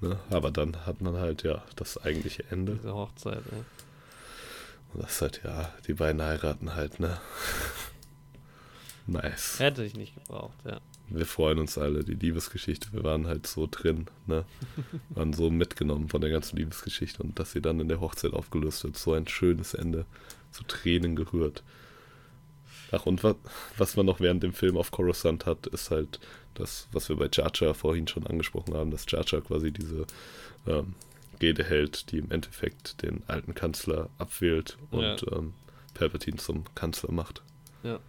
[0.00, 0.18] Ne?
[0.30, 3.58] Aber dann hat man halt ja das eigentliche Ende Diese Hochzeit, ey.
[4.94, 7.20] und das ist halt ja, die beiden heiraten halt, ne?
[9.06, 9.58] nice.
[9.58, 10.80] Hätte ich nicht gebraucht, ja.
[11.10, 14.44] Wir freuen uns alle, die Liebesgeschichte, wir waren halt so drin, ne?
[15.10, 18.84] Waren so mitgenommen von der ganzen Liebesgeschichte und dass sie dann in der Hochzeit aufgelöst
[18.84, 20.06] wird, so ein schönes Ende,
[20.52, 21.62] zu Tränen gerührt.
[22.92, 23.36] Ach, und was,
[23.76, 26.18] was man noch während dem Film auf Coruscant hat, ist halt
[26.54, 30.06] das, was wir bei Jar vorhin schon angesprochen haben, dass Jar quasi diese
[30.66, 30.94] ähm,
[31.40, 35.54] Rede hält, die im Endeffekt den alten Kanzler abwählt und ähm,
[35.94, 37.42] Palpatine zum Kanzler macht.
[37.82, 38.00] Ja.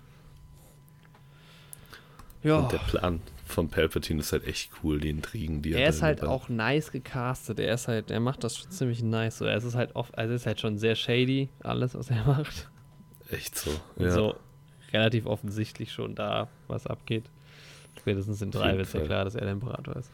[2.43, 6.01] Und der Plan von Palpatine ist halt echt cool, die Intrigen, die Er da ist
[6.01, 7.59] halt auch nice gecastet.
[7.59, 9.37] Er ist halt, er macht das schon ziemlich nice.
[9.39, 12.23] So, es ist halt oft, also es ist halt schon sehr shady, alles, was er
[12.25, 12.69] macht.
[13.29, 13.71] Echt so.
[13.97, 14.11] Ja.
[14.11, 14.35] so
[14.93, 17.25] relativ offensichtlich schon da, was abgeht.
[17.99, 19.07] Spätestens in drei wird ja Fall.
[19.07, 20.09] klar, dass er der Imperator ist.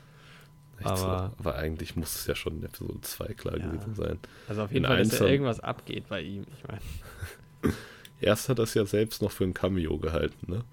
[0.79, 1.43] echt aber- so.
[1.49, 3.65] aber eigentlich muss es ja schon in Episode 2 klar Ja.
[3.67, 4.19] gewesen sein.
[4.49, 6.45] Also auf jeden In Fall, dass da irgendwas abgeht bei ihm.
[6.57, 7.73] Ich meine,
[8.19, 10.63] Erst hat er es ja selbst noch für ein Cameo gehalten, ne?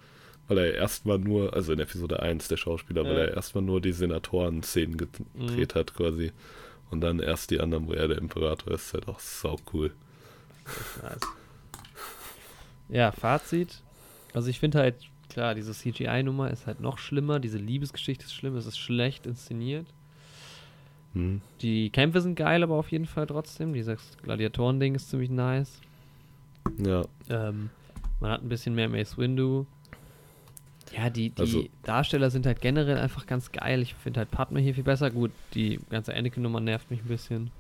[0.49, 3.23] Weil er erstmal nur, also in Episode 1 der Schauspieler, weil Ja.
[3.23, 3.29] Mhm.
[3.31, 6.33] er erstmal nur die Senatoren-Szenen gedreht hat quasi.
[6.91, 9.93] Und dann erst die anderen, wo er der Imperator ist, ist halt auch sau cool.
[11.03, 11.21] nice.
[12.89, 13.83] Ja, Fazit.
[14.35, 14.97] Also ich finde halt,
[15.31, 17.41] klar, diese CGI-Nummer ist halt noch schlimmer.
[17.41, 18.57] Diese Liebesgeschichte ist schlimm.
[18.57, 19.87] Es ist schlecht inszeniert.
[21.15, 21.41] Hm.
[21.63, 23.73] Die Kämpfe sind geil, aber auf jeden Fall trotzdem.
[23.73, 25.81] Dieses Gladiatoren-Ding ist ziemlich nice.
[26.79, 27.71] Ja, Ähm,
[28.21, 29.67] man hat ein bisschen mehr Mace Windu.
[30.97, 33.83] Ja, die, die Also- Darsteller sind halt generell einfach ganz geil.
[33.83, 35.11] Ich finde halt Padme hier viel besser.
[35.11, 37.51] Gut, die ganze Anakin-Nummer nervt mich ein bisschen.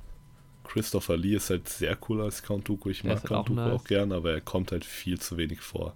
[0.64, 2.90] Christopher Lee ist halt sehr cool als Count Dooku.
[2.90, 3.72] Ich Der mag halt Count auch Dooku nice.
[3.80, 5.94] auch gern, aber er kommt halt viel zu wenig vor.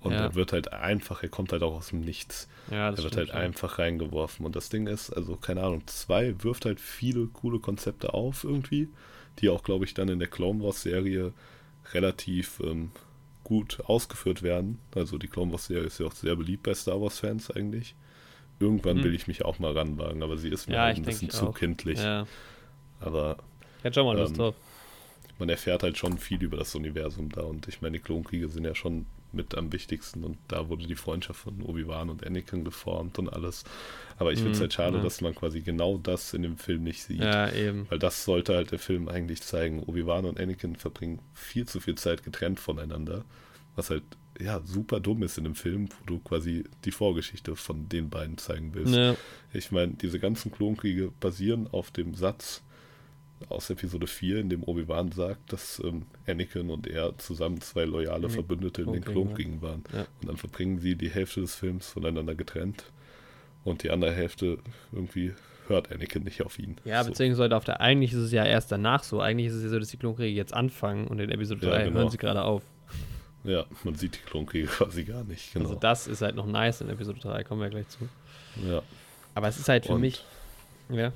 [0.00, 0.18] Und Ja.
[0.26, 2.48] er wird halt einfach, er kommt halt auch aus dem Nichts.
[2.70, 3.36] Ja, Er wird halt schon.
[3.36, 4.46] einfach reingeworfen.
[4.46, 8.88] Und das Ding ist, also keine Ahnung, zwei wirft halt viele coole Konzepte auf irgendwie,
[9.40, 11.32] die auch, glaube ich, dann in der Clone Wars Serie
[11.92, 12.90] relativ ähm,
[13.46, 14.78] gut ausgeführt werden.
[14.94, 17.94] Also die Clone Wars Serie ist ja auch sehr beliebt bei Star Wars Fans eigentlich.
[18.58, 19.04] Irgendwann Hm.
[19.04, 21.46] will ich mich auch mal ranwagen, aber sie ist mir Ja, halt ein bisschen zu
[21.46, 21.54] auch.
[21.54, 21.98] kindlich.
[22.00, 22.26] Ja,
[23.00, 23.36] Aber
[23.82, 24.54] hätte schon mal Lust Ähm, drauf.
[25.38, 28.64] man erfährt halt schon viel über das Universum da und ich meine, die Klonkriege sind
[28.64, 29.06] ja schon
[29.36, 33.62] mit am wichtigsten und da wurde die Freundschaft von Obi-Wan und Anakin geformt und alles.
[34.18, 35.02] Aber ich finde es Mhm, halt schade, ja.
[35.04, 37.20] dass man quasi genau das in dem Film nicht sieht.
[37.20, 37.86] Ja, eben.
[37.90, 39.82] Weil das sollte halt der Film eigentlich zeigen.
[39.84, 43.24] Obi-Wan und Anakin verbringen viel zu viel Zeit getrennt voneinander,
[43.76, 44.02] was halt
[44.40, 48.36] ja super dumm ist in dem Film, wo du quasi die Vorgeschichte von den beiden
[48.38, 48.94] zeigen willst.
[48.94, 49.16] Ja,
[49.52, 52.62] Ich meine, diese ganzen Klonkriege basieren auf dem Satz
[53.48, 58.28] aus Episode 4, in dem Obi-Wan sagt, dass ähm, Anakin und er zusammen zwei loyale
[58.28, 58.32] Mhm.
[58.32, 59.84] Verbündete in den Klonkriegen waren.
[59.92, 60.06] Ja.
[60.22, 62.84] Und dann verbringen sie die Hälfte des Films voneinander getrennt
[63.64, 64.58] und die andere Hälfte
[64.92, 65.34] irgendwie
[65.68, 66.76] hört Anakin nicht auf ihn.
[66.84, 67.10] ja so.
[67.10, 69.20] beziehungsweise auf der, eigentlich ist es ja erst danach so.
[69.20, 71.84] Eigentlich ist es ja so, dass die Klonkriege jetzt anfangen und in Episode Ja, 3
[71.84, 71.98] genau.
[72.00, 72.62] hören sie gerade auf.
[73.44, 75.66] Ja, man sieht die Klonkrieger quasi gar nicht, genau.
[75.68, 78.08] Also das ist halt noch nice in Episode 3, kommen wir gleich zu.
[78.66, 78.82] ja.
[79.34, 80.24] Aber es ist halt für Und- mich.
[80.88, 81.12] Ja.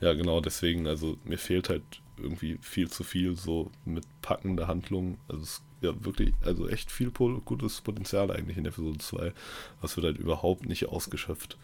[0.00, 1.82] Ja, genau, deswegen, also mir fehlt halt
[2.16, 5.18] irgendwie viel zu viel so mit packender Handlung.
[5.28, 9.32] Also es ist ja wirklich, also echt viel gutes Potenzial eigentlich in Episode 2.
[9.80, 11.56] Was wird halt überhaupt nicht ausgeschöpft.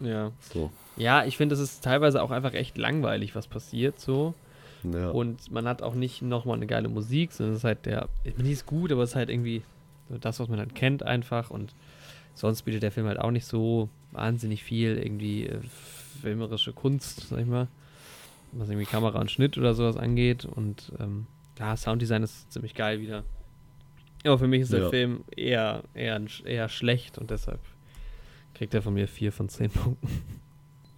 [0.00, 0.32] Ja.
[0.52, 4.34] So, Ja, ich finde, es ist teilweise auch einfach echt langweilig, was passiert so.
[4.82, 5.08] ja.
[5.10, 8.08] Und man hat auch nicht nochmal eine geile Musik, sondern es ist halt der.
[8.24, 9.62] Ich meine, die ist gut, aber es ist halt irgendwie
[10.10, 11.50] so das, was man halt kennt, einfach.
[11.50, 11.74] Und
[12.34, 15.60] sonst bietet der Film halt auch nicht so wahnsinnig viel irgendwie äh,
[16.16, 17.68] filmerische Kunst, sag ich mal.
[18.52, 20.44] Was irgendwie Kamera und Schnitt oder sowas angeht.
[20.44, 21.26] Und ähm,
[21.58, 23.24] ja, Sounddesign ist ziemlich geil wieder.
[24.24, 24.90] Aber für mich ist der Ja.
[24.90, 27.60] Film eher, eher, eher schlecht und deshalb
[28.54, 30.08] kriegt er von mir 4 von 10 Punkten.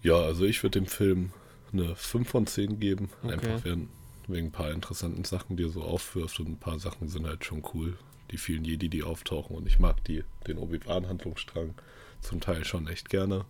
[0.03, 1.33] ja, also ich würde dem Film
[1.73, 3.11] eine 5 von 10 geben.
[3.23, 3.33] Okay.
[3.35, 3.89] Einfach wegen,
[4.29, 6.39] wegen ein paar interessanten Sachen, die er so aufwirft.
[6.41, 7.99] Und ein paar Sachen sind halt schon cool.
[8.31, 9.57] Die vielen Jedi, die auftauchen.
[9.57, 11.75] Und ich mag die, den Obi-Wan-Handlungsstrang
[12.21, 13.45] zum Teil schon echt gerne.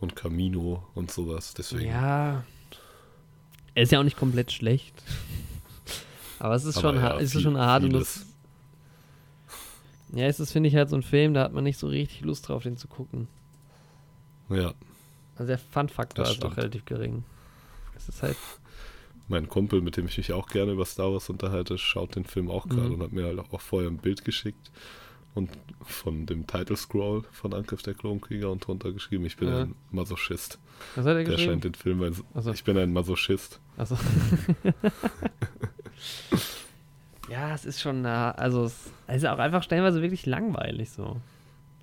[0.00, 1.54] Und Camino und sowas.
[1.54, 1.88] Deswegen.
[1.90, 2.44] Ja.
[3.74, 4.94] Er ist ja auch nicht komplett schlecht.
[6.38, 8.16] Aber es ist Aber schon, ja, es ist viel- schon eine harte vieles.
[8.16, 8.26] Lust.
[10.12, 12.20] Ja, es ist, finde ich, halt so ein Film, da hat man nicht so richtig
[12.20, 13.26] Lust drauf, den zu gucken.
[14.48, 14.72] Ja.
[15.36, 16.58] Also der Fun-Faktor Das ist auch stimmt.
[16.58, 17.24] relativ gering.
[17.96, 18.36] Es ist halt,
[19.28, 22.48] Mein Kumpel, mit dem ich mich auch gerne über Star Wars unterhalte, schaut den Film
[22.48, 22.94] auch gerade Mhm.
[22.94, 24.70] und hat mir halt auch vorher ein Bild geschickt
[25.36, 25.50] und
[25.82, 29.60] von dem Title Scroll von Angriff der Klonkrieger und drunter geschrieben, ich bin Ja.
[29.62, 30.58] ein Masochist.
[30.96, 31.52] was hat er Der geschrieben?
[31.52, 32.52] scheint den Film als, Ach so.
[32.52, 33.60] ich bin ein Masochist.
[33.76, 33.96] Also.
[37.28, 41.20] ja, es ist schon, nah, also es es ist auch einfach stellenweise wirklich langweilig so.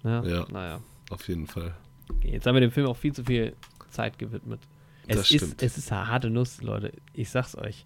[0.04, 0.46] Ja, Ja.
[0.52, 0.80] naja.
[1.10, 1.74] Auf jeden Fall.
[2.10, 3.56] Okay, jetzt haben wir dem Film auch viel zu viel
[3.92, 4.60] Zeit gewidmet.
[5.08, 5.64] Es, Das ist, stimmt.
[5.64, 6.94] es ist eine harte Nuss, Leute.
[7.14, 7.86] Ich sag's euch.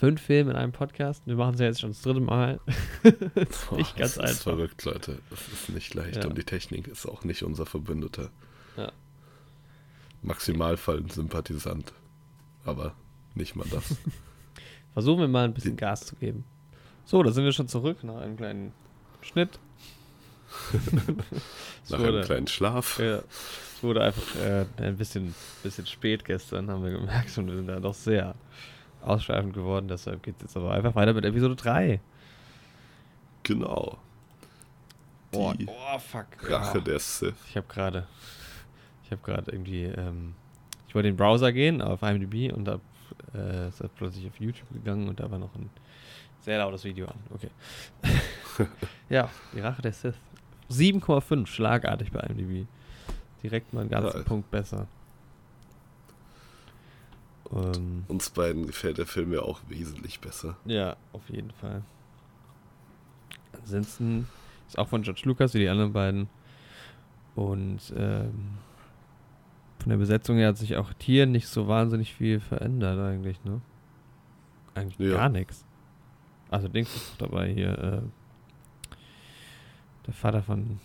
[0.00, 1.26] Fünf Filme in einem Podcast.
[1.26, 2.58] Wir machen es ja jetzt schon das dritte Mal.
[3.02, 4.42] Boah, nicht ganz das ist einfach.
[4.44, 5.18] verrückt, Leute.
[5.28, 6.26] Das ist nicht leicht Ja.
[6.26, 8.30] und die Technik ist auch nicht unser Verbündeter.
[8.78, 8.90] Ja.
[10.22, 11.92] Maximalfall ein Sympathisant.
[12.64, 12.94] Aber
[13.34, 13.94] nicht mal das.
[14.94, 16.44] Versuchen wir mal ein bisschen Gas zu geben.
[17.04, 18.72] So, da sind wir schon zurück nach einem kleinen
[19.20, 19.58] Schnitt.
[21.90, 22.98] Nach wurde- einem kleinen Schlaf.
[22.98, 27.36] Ja, es wurde einfach äh, ein bisschen, bisschen spät gestern, haben wir gemerkt.
[27.36, 28.34] Und wir sind da doch sehr
[29.02, 29.88] ausschweifend geworden.
[29.88, 32.00] Deshalb geht es jetzt aber einfach weiter mit Episode 3.
[33.42, 33.98] Genau.
[35.32, 36.26] Oh, Die oh fuck.
[36.42, 36.84] Rache Ja.
[36.84, 37.34] der Sith.
[37.48, 38.06] Ich habe gerade,
[39.04, 40.34] ich habe gerade irgendwie, ähm,
[40.88, 42.80] ich wollte in den Browser gehen auf IMDb und da
[43.34, 45.70] äh, ist plötzlich auf YouTube gegangen und da war noch ein
[46.40, 47.14] sehr lautes Video an.
[47.34, 47.50] Okay.
[49.08, 50.14] ja, die Rache der Sith.
[50.70, 52.66] 7,5 schlagartig bei IMDb.
[53.42, 54.24] Direkt mal einen ganzen Ja.
[54.24, 54.86] Punkt besser.
[57.52, 60.56] Ähm, Uns beiden gefällt der Film ja auch wesentlich besser.
[60.64, 61.82] ja, auf jeden Fall.
[63.52, 64.28] Ansonsten
[64.68, 66.28] ist auch von George Lucas wie die anderen beiden.
[67.34, 68.50] Und ähm,
[69.78, 73.60] von der Besetzung her hat sich auch hier nicht so wahnsinnig viel verändert eigentlich, ne?
[74.74, 75.16] Eigentlich Ja.
[75.16, 75.64] gar nichts.
[76.50, 78.02] Also Dings ist dabei hier, äh,
[80.06, 80.78] der Vater von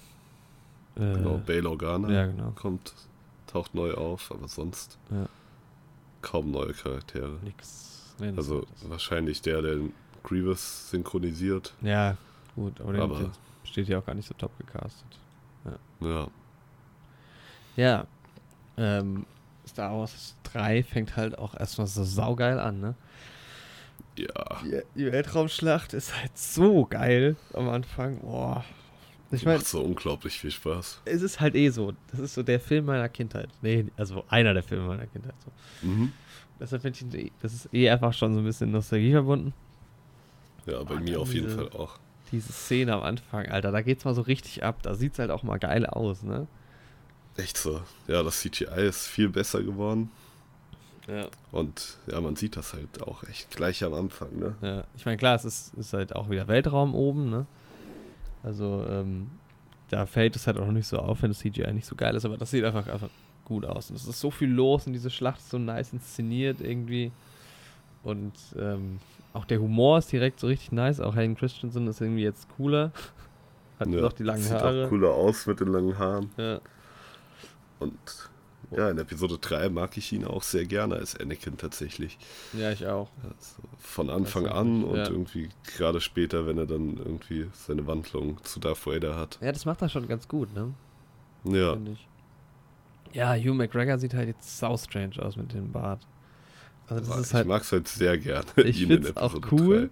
[0.95, 2.51] äh, Genau, Bail Organa ja, genau.
[2.51, 2.93] kommt,
[3.47, 5.27] taucht neu auf, aber sonst Ja.
[6.25, 7.37] Kaum neue Charaktere.
[7.43, 8.13] Nix.
[8.19, 8.89] Also nennenswertes.
[8.89, 9.93] wahrscheinlich der, der den
[10.23, 11.73] Grievous synchronisiert.
[11.81, 12.17] ja,
[12.55, 13.31] gut, aber, aber- der
[13.63, 15.19] steht ja auch gar nicht so top gecastet.
[16.01, 16.27] Ja,
[17.77, 18.07] Ja.
[18.77, 19.25] Ähm,
[19.67, 22.95] Star Wars 3 fängt halt auch erstmal so saugeil an, ne?
[24.17, 24.27] ja.
[24.63, 28.19] Die, die Weltraumschlacht ist halt so geil am Anfang.
[28.19, 28.63] Boah.
[29.31, 31.01] Ich meine, Macht so unglaublich viel Spaß.
[31.05, 31.93] es ist halt eh so.
[32.11, 33.49] Das ist so der Film meiner Kindheit.
[33.61, 35.33] Nee, also einer der Filme meiner Kindheit.
[35.43, 35.87] So.
[35.87, 36.11] Mhm.
[36.59, 39.53] Deshalb finde ich, das ist eh einfach schon so ein bisschen Nostalgie verbunden.
[40.65, 41.97] Ja, bei Ah, mir auf jeden diese- Fall auch.
[42.31, 44.81] Diese Szene am Anfang, Alter, da geht's mal so richtig ab.
[44.81, 46.47] Da sieht's halt auch mal geil aus, ne?
[47.37, 47.81] Echt so.
[48.07, 50.09] Ja, das CGI ist viel besser geworden.
[51.07, 51.27] Ja.
[51.51, 54.55] Und ja, man sieht das halt auch echt gleich am Anfang, ne?
[54.61, 57.45] Ja, ich meine, klar, es ist, ist halt auch wieder Weltraum oben, ne?
[58.45, 59.27] Also, ähm,
[59.89, 62.15] da fällt es halt auch noch nicht so auf, wenn das CGI nicht so geil
[62.15, 63.09] ist, aber das sieht einfach, einfach
[63.43, 63.89] gut aus.
[63.89, 67.11] Und es ist so viel los und diese Schlacht ist so nice inszeniert irgendwie.
[68.03, 68.99] Und ähm,
[69.33, 70.99] auch der Humor ist direkt so richtig nice.
[70.99, 72.91] Auch Hayden Christensen ist irgendwie jetzt cooler.
[73.79, 74.85] Hat ja, auch die langen sieht Haare.
[74.85, 76.29] auch cooler aus mit den langen Haaren.
[76.37, 76.61] Ja.
[77.79, 78.29] Und
[78.71, 82.17] ja, in Episode 3 mag ich ihn auch sehr gerne als Anakin tatsächlich.
[82.53, 83.09] ja, ich auch.
[83.23, 85.09] Also von Anfang an und ja.
[85.09, 89.37] irgendwie gerade später, wenn er dann irgendwie seine Wandlung zu Darth Vader hat.
[89.41, 90.73] Ja, das macht er schon ganz gut, ne?
[91.43, 92.07] Ja, Finde ich.
[93.13, 96.05] Ja, Hugh McGregor sieht halt jetzt sau strange aus mit dem Bart.
[96.87, 98.45] Also das aber ist ich halt mag es halt sehr gerne.
[98.57, 99.89] Ich in find's auch cool.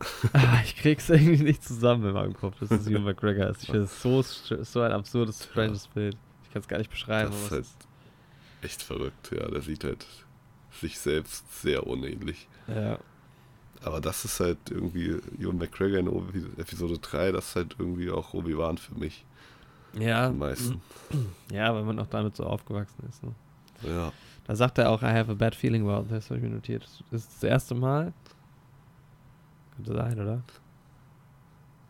[0.32, 3.62] ah, ich krieg's irgendwie nicht zusammen in meinem Kopf, dass es Ewan McGregor ist.
[3.62, 6.16] Ich finde es so, so ein absurdes, stranges Bild.
[6.52, 7.30] Ich kann es gar nicht beschreiben.
[7.30, 7.66] Das ist halt
[8.60, 9.48] echt verrückt, ja.
[9.50, 10.06] Der sieht halt
[10.70, 12.46] sich selbst sehr unähnlich.
[12.68, 12.98] ja.
[13.84, 18.12] Aber das ist halt irgendwie Ewan McGregor in Obi Episode 3, das ist halt irgendwie
[18.12, 19.24] auch Obi-Wan für mich
[19.98, 20.80] Ja, am meisten.
[21.50, 23.24] ja, weil man auch damit so aufgewachsen ist.
[23.24, 23.34] Ne?
[23.82, 24.12] Ja.
[24.44, 26.84] Da sagt er auch, I have a bad feeling about this, habe ich mir notiert.
[27.10, 28.12] Das ist das erste Mal.
[29.74, 30.42] Könnte sein, oder?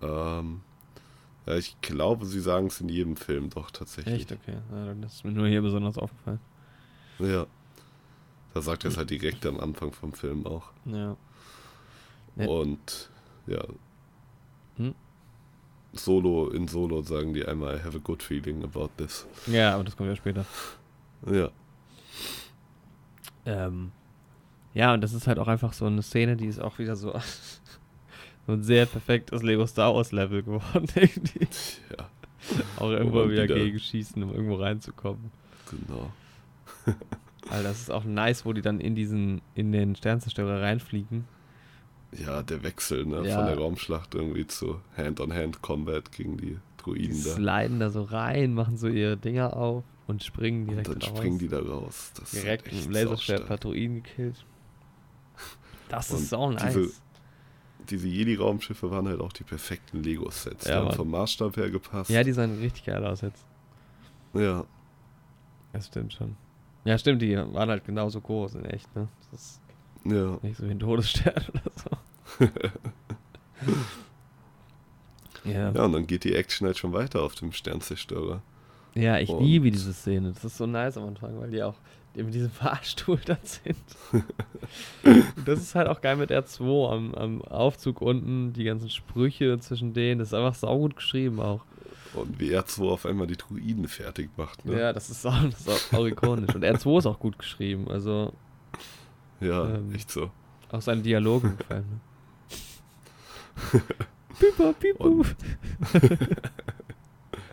[0.00, 0.60] Ähm,
[1.46, 4.22] ja, ich glaube, sie sagen es in jedem Film doch tatsächlich.
[4.22, 4.32] Echt?
[4.32, 4.58] Okay.
[4.70, 6.40] Ja, dann ist mir nur hier besonders aufgefallen.
[7.18, 7.46] Ja.
[8.54, 10.70] Da sagt er es halt direkt am Anfang vom Film auch.
[10.84, 11.16] Ja.
[12.36, 12.46] Ja.
[12.46, 13.10] Und
[13.46, 13.62] ja.
[14.76, 14.94] Hm?
[15.94, 19.26] Solo, in Solo sagen die einmal, I have a good feeling about this.
[19.46, 20.46] Ja, aber das kommt ja später.
[21.30, 21.50] Ja.
[23.44, 23.92] Ähm,
[24.74, 27.12] ja, und das ist halt auch einfach so eine Szene, die ist auch wieder so,
[28.52, 30.86] so ein sehr perfektes Lego Star Wars Level geworden.
[30.94, 31.46] irgendwie.
[31.98, 32.08] Ja,
[32.76, 35.30] auch Wo irgendwo wieder wieder- gegen schießen, um irgendwo reinzukommen.
[35.70, 36.10] genau.
[37.48, 41.24] Weil das ist auch nice, wo die dann in diesen, in den Sternzerstörer reinfliegen.
[42.12, 43.36] Ja, der Wechsel ne, Ja.
[43.38, 47.30] von der Raumschlacht irgendwie zu Hand-on-Hand-Combat gegen die Die Druiden da.
[47.30, 51.18] sliden da so rein, machen so ihre Dinger auf und springen Und direkt dann raus.
[51.18, 52.12] springen die da raus.
[52.18, 53.56] Das direkt mit dem Laserschwert ein paar.
[53.58, 54.44] Druiden gekillt.
[55.88, 56.74] Das Und ist so nice.
[56.74, 56.92] diese-
[57.90, 60.66] Diese Jedi-Raumschiffe waren halt auch die perfekten Lego-Sets.
[60.66, 62.10] Ja, die haben vom Maßstab her gepasst.
[62.10, 63.44] ja, die sahen richtig geil aus jetzt.
[64.34, 64.64] ja,
[65.72, 66.36] Das stimmt schon.
[66.84, 69.08] Ja, stimmt, die waren halt genauso groß in echt, ne?
[69.30, 69.60] Das ist
[70.04, 70.38] ja.
[70.42, 72.48] nicht so wie ein Todesstern oder so.
[75.50, 75.72] ja.
[75.72, 78.42] Ja, und dann geht die Action halt schon weiter auf dem Sternzerstörer.
[78.94, 80.32] Ja, ich Und- liebe diese Szene.
[80.32, 81.76] Das ist so nice am Anfang, weil die auch
[82.14, 83.76] in diesem Fahrstuhl dann sind.
[85.04, 89.58] Und das ist halt auch geil mit R2 am, am Aufzug unten, die ganzen Sprüche
[89.60, 90.18] zwischen denen.
[90.18, 91.64] Das ist einfach saugut geschrieben auch.
[92.14, 94.64] Und wie R2 auf einmal die Druiden fertig macht.
[94.66, 94.78] Ne?
[94.78, 96.54] Ja, das ist, auch, das ist auch, auch ikonisch.
[96.54, 97.88] Und R2 ist auch gut geschrieben.
[97.90, 98.32] Also
[99.40, 100.30] Ja, Ähm, echt so.
[100.70, 101.86] auch seine Dialoge gefallen
[103.72, 103.80] mir.
[104.38, 105.24] Pipa, pipu.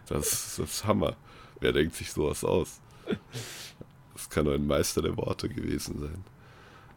[0.07, 1.15] Das, das ist Hammer.
[1.59, 2.81] Wer denkt sich sowas aus?
[4.29, 6.23] Das kann nur ein Meister der Worte gewesen sein.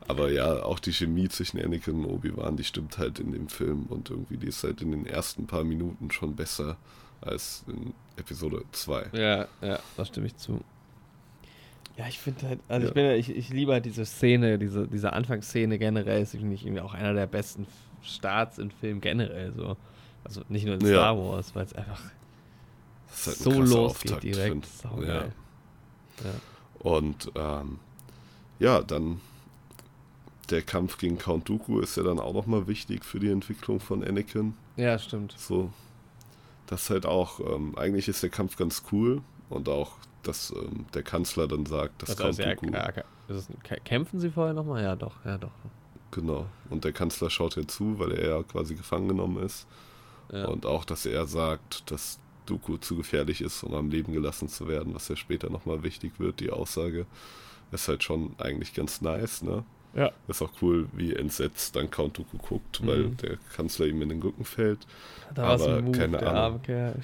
[0.09, 3.87] Aber ja, auch die Chemie zwischen Anakin und Obi-Wan, die stimmt halt in dem Film
[3.89, 6.77] und irgendwie die ist halt in den ersten paar Minuten schon besser
[7.21, 9.11] als in Episode 2.
[9.13, 10.61] Ja, ja, da stimme ich zu.
[11.97, 12.89] Ja, ich finde halt, also Ja.
[12.89, 16.55] ich bin ja, ich, ich liebe halt diese Szene, diese, diese Anfangsszene generell, ist finde
[16.55, 17.67] ich irgendwie auch einer der besten
[18.03, 19.77] Starts in Filmen generell so.
[20.25, 20.89] Also nicht nur in Ja.
[20.95, 23.79] Star Wars, weil es einfach halt ein so losgeht
[24.13, 24.67] Auftakt, direkt.
[24.67, 25.07] find-.
[25.07, 25.15] Ja.
[25.15, 25.31] Ja.
[26.83, 27.79] Und ähm,
[28.59, 29.21] ja, dann
[30.51, 34.05] der Kampf gegen Count Dooku ist ja dann auch nochmal wichtig für die Entwicklung von
[34.05, 34.55] Anakin.
[34.77, 35.35] ja, stimmt.
[35.39, 35.71] So,
[36.67, 39.93] das halt auch, ähm, eigentlich ist der Kampf ganz cool und auch,
[40.23, 42.73] dass ähm, der Kanzler dann sagt, dass Also, Count also, ja, Dooku,
[43.31, 44.83] ja, ist kämpfen sie vorher nochmal?
[44.83, 45.51] Ja, doch, ja, doch.
[46.11, 49.67] genau, und der Kanzler schaut ja zu, weil er ja quasi gefangen genommen ist
[50.33, 50.47] Ja.
[50.49, 54.69] und auch, dass er sagt, dass Dooku zu gefährlich ist, um am Leben gelassen zu
[54.69, 57.07] werden, was ja später nochmal wichtig wird, die Aussage,
[57.71, 59.65] ist halt schon eigentlich ganz nice, ne?
[59.95, 60.11] ja.
[60.29, 63.17] Ist auch cool, wie entsetzt dann Count Dooku guckt, weil Mhm.
[63.19, 64.87] der Kanzler ihm in den Rücken fällt.
[65.35, 66.61] Da war es Aber ein Move, keine der Ahnung.
[66.67, 66.95] arme.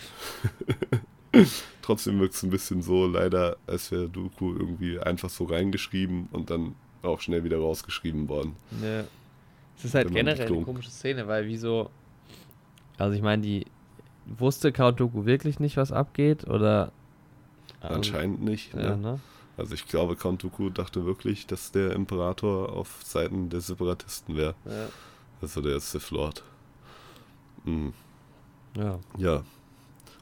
[1.83, 6.51] Trotzdem wirkt es ein bisschen so, leider, als wäre Dooku irgendwie einfach so reingeschrieben und
[6.51, 8.57] dann auch schnell wieder rausgeschrieben worden.
[8.81, 9.07] Ne.
[9.77, 11.91] Es ist halt generell eine komische Szene, weil wieso.
[12.97, 13.67] Also ich meine, die
[14.37, 16.93] wusste Count Dooku wirklich nicht, was abgeht, oder.
[17.81, 18.75] Also, Anscheinend nicht.
[18.75, 18.97] Ja, Ne?
[18.97, 19.21] ne?
[19.57, 24.55] Also ich glaube, Count Dooku dachte wirklich, dass der Imperator auf Seiten der Separatisten wäre.
[24.65, 24.89] Ja.
[25.43, 26.43] Also der Sith Lord.
[27.65, 27.93] Mhm.
[28.77, 28.99] ja.
[29.17, 29.43] Ja.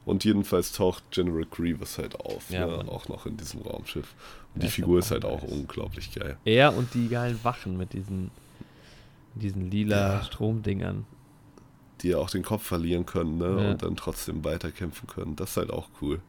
[0.05, 2.89] Und jedenfalls taucht General Grievous halt auf, Ja, ne?
[2.89, 4.15] Auch noch in diesem Raumschiff.
[4.55, 5.51] Und Ja, die Figur ist halt auch nice.
[5.51, 6.37] unglaublich geil.
[6.45, 8.31] Er und die geilen Wachen mit diesen,
[9.35, 10.23] diesen lila Ja.
[10.23, 11.05] Stromdingern.
[12.01, 13.45] Die ja auch den Kopf verlieren können, ne?
[13.63, 13.71] Ja.
[13.71, 15.35] Und dann trotzdem weiterkämpfen können.
[15.35, 16.19] Das ist halt auch cool.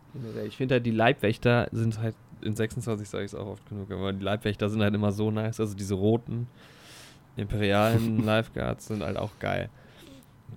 [0.46, 3.90] Ich finde halt, die Leibwächter sind halt, in 26 sage ich es auch oft genug,
[3.90, 5.60] aber die Leibwächter sind halt immer so nice.
[5.60, 6.46] Also diese roten
[7.36, 9.68] imperialen Lifeguards sind halt auch geil.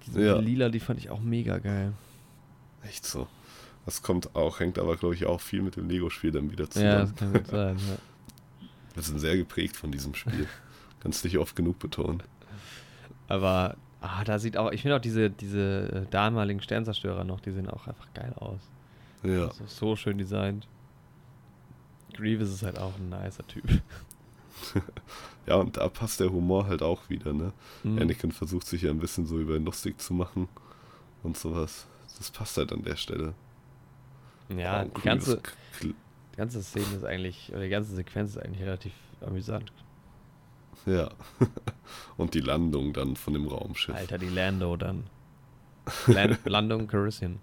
[0.06, 0.38] Diese Ja.
[0.40, 1.94] lila, die fand ich auch mega geil.
[2.84, 3.28] Echt so.
[3.86, 6.70] Das kommt auch, hängt aber, glaube ich, auch viel mit dem Lego-Spiel dann wieder Ja,
[6.70, 7.00] zusammen.
[7.02, 7.78] das kann gut sein.
[7.78, 7.98] Ja.
[8.96, 10.48] Wir sind sehr geprägt von diesem Spiel.
[11.02, 12.22] Kannst nicht oft genug betonen.
[13.28, 17.52] Aber ah, da sieht auch, ich finde auch diese, diese äh, damaligen Sternzerstörer noch, die
[17.52, 18.60] sehen auch einfach geil aus.
[19.24, 19.48] Ja.
[19.48, 20.68] Also so schön designt.
[22.14, 23.64] Grievous ist halt auch ein nicer Typ.
[25.48, 27.54] ja, und da passt der Humor halt auch wieder, ne?
[27.84, 28.00] Mhm.
[28.00, 30.50] Anakin versucht sich ja ein bisschen so über ihn lustig zu machen
[31.24, 31.88] und sowas.
[32.18, 33.34] Das passt halt an der Stelle.
[34.50, 35.42] Ja, Und die ganze,
[35.82, 35.96] die
[36.36, 39.72] ganze Szene ist eigentlich, oder die ganze Sequenz ist eigentlich relativ amüsant.
[40.86, 41.10] Ja.
[42.18, 43.96] und die Landung dann von dem Raumschiff.
[43.96, 45.04] Alter, die Lando dann.
[46.08, 47.40] Land Landung Caribbean.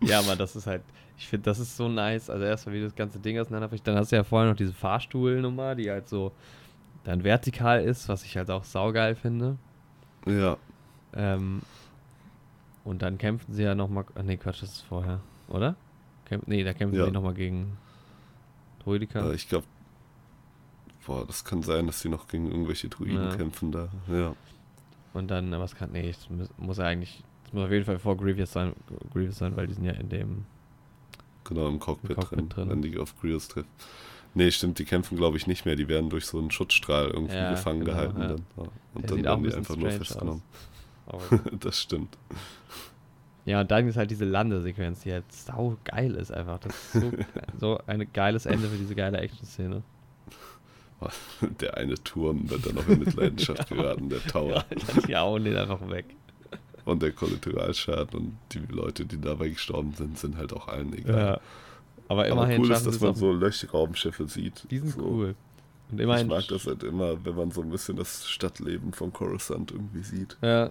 [0.00, 0.82] ja, aber das ist halt,
[1.16, 2.30] ich finde, das ist so nice.
[2.30, 3.86] Also erstmal, wie das ganze Ding auseinanderbricht.
[3.86, 6.32] Dann hast du ja vorher noch diese Fahrstuhlnummer, die halt so
[7.04, 9.56] dann vertikal ist, was ich halt auch saugeil finde.
[10.26, 10.56] Ja.
[11.14, 11.62] Ähm,
[12.84, 14.04] und dann kämpfen sie ja nochmal.
[14.22, 15.76] Nee, Quatsch, das ist vorher, oder?
[16.26, 17.04] Kämp nee, da kämpfen Ja.
[17.06, 17.76] sie nochmal gegen
[18.82, 19.30] Druidika.
[19.30, 19.66] Äh, ich glaube,
[21.06, 23.36] boah, das kann sein, dass sie noch gegen irgendwelche Druiden Ja.
[23.36, 23.88] kämpfen da.
[24.10, 24.34] Ja.
[25.12, 25.92] Und dann, was kann.
[25.92, 26.28] Nee, es
[26.58, 27.22] muss, er eigentlich.
[27.46, 28.72] Es muss auf jeden Fall vor Grievous sein,
[29.12, 30.44] Grievous sein, weil die sind ja in dem.
[31.44, 32.68] Genau, im Cockpit, Cockpit drin, drin.
[32.70, 33.68] wenn die auf Grievous trifft.
[34.36, 35.76] Nee, stimmt, die kämpfen, glaube ich, nicht mehr.
[35.76, 38.20] Die werden durch so einen Schutzstrahl irgendwie Ja, gefangen genau, gehalten.
[38.20, 38.28] ja.
[38.28, 38.46] Dann.
[38.56, 38.62] Ja.
[38.94, 40.42] Und Der dann werden ein die einfach nur festgenommen.
[41.60, 42.16] Das stimmt.
[43.44, 46.58] ja, und dann ist halt diese Landesequenz, die halt sau geil ist einfach.
[46.60, 47.12] Das ist so,
[47.60, 49.82] so ein geiles Ende für diese geile Action-Szene.
[51.60, 54.64] Der eine Turm wird dann noch in Mitleidenschaft geraten, der Tower.
[54.70, 56.06] Ja, die hauen den einfach weg.
[56.84, 61.16] Und der Kollateralschaden und die Leute, die dabei gestorben sind, sind halt auch allen egal.
[61.16, 61.40] Ja.
[62.08, 64.66] Aber Aber immerhin cool ist, dass man so Löchraumschiffe sieht.
[64.70, 65.00] Die sind so.
[65.02, 65.34] cool.
[65.90, 66.26] Und Ich immerhin.
[66.28, 70.36] mag das halt immer, wenn man so ein bisschen das Stadtleben von Coruscant irgendwie sieht.
[70.42, 70.70] Ja.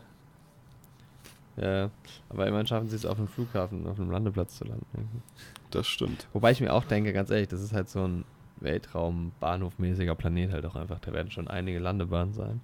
[1.56, 1.92] Ja,
[2.30, 5.22] aber immerhin schaffen sie es auf dem Flughafen, auf einem Landeplatz zu landen.
[5.70, 6.28] Das stimmt.
[6.34, 8.26] Wobei ich mir auch denke, ganz ehrlich, das ist halt so ein
[8.62, 11.00] Weltraum-Bahnhof-mäßiger Planet halt auch einfach.
[11.00, 12.62] Da werden schon einige Landebahnen sein.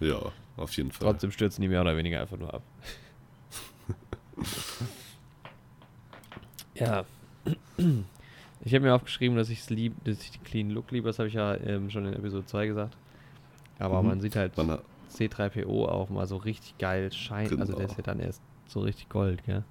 [0.00, 0.18] Ja,
[0.56, 1.08] auf jeden Fall.
[1.08, 2.62] Trotzdem stürzen die mehr oder weniger einfach nur ab.
[6.74, 7.04] ja.
[8.64, 11.08] Ich habe mir aufgeschrieben, dass ich es lieb, dass ich den Clean Look liebe.
[11.08, 12.96] Das habe ich ja ähm, schon in Episode 2 gesagt.
[13.78, 14.08] Aber Mhm.
[14.08, 17.58] man sieht halt Man hat, C3PO auch mal so richtig geil scheint.
[17.60, 19.64] Also der ist ja dann erst so richtig Gold, gell?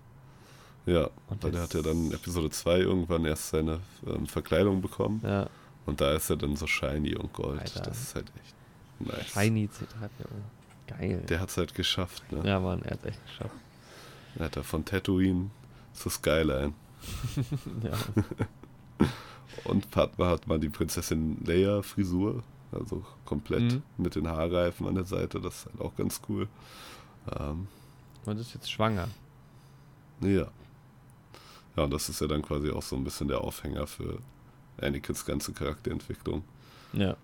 [0.86, 4.82] Ja, Und weil das- hat ja dann in Episode 2 irgendwann erst seine ähm, Verkleidung
[4.82, 5.22] bekommen.
[5.24, 5.48] Ja.
[5.86, 7.60] Und da ist er dann so shiny und gold.
[7.62, 7.82] Alter.
[7.82, 8.56] Das ist halt echt
[9.00, 9.32] nice.
[9.34, 10.98] Shiny C3PO.
[11.00, 11.24] Geil.
[11.30, 12.42] Der hat es halt geschafft, ne?
[12.48, 13.56] ja, Mann, er hat echt geschafft.
[14.36, 15.50] Er hat da von Tatooine
[15.94, 16.74] zu Skyline.
[17.84, 17.98] ja.
[19.66, 22.44] Und Padma hat mal die Prinzessin Leia Frisur.
[22.72, 23.84] Also komplett Mhm.
[23.98, 25.42] mit den Haarreifen an der Seite.
[25.42, 26.48] Das ist halt auch ganz cool.
[27.38, 27.68] Ähm,
[28.26, 29.08] Und ist jetzt schwanger.
[30.22, 30.48] ja.
[31.76, 34.20] Ja, und das ist ja dann quasi auch so ein bisschen der Aufhänger für
[34.82, 36.44] Anakins ganze Charakterentwicklung.
[36.94, 37.16] Ja.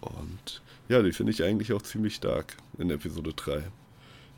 [0.00, 3.62] Und ja, die finde ich eigentlich auch ziemlich stark in Episode 3.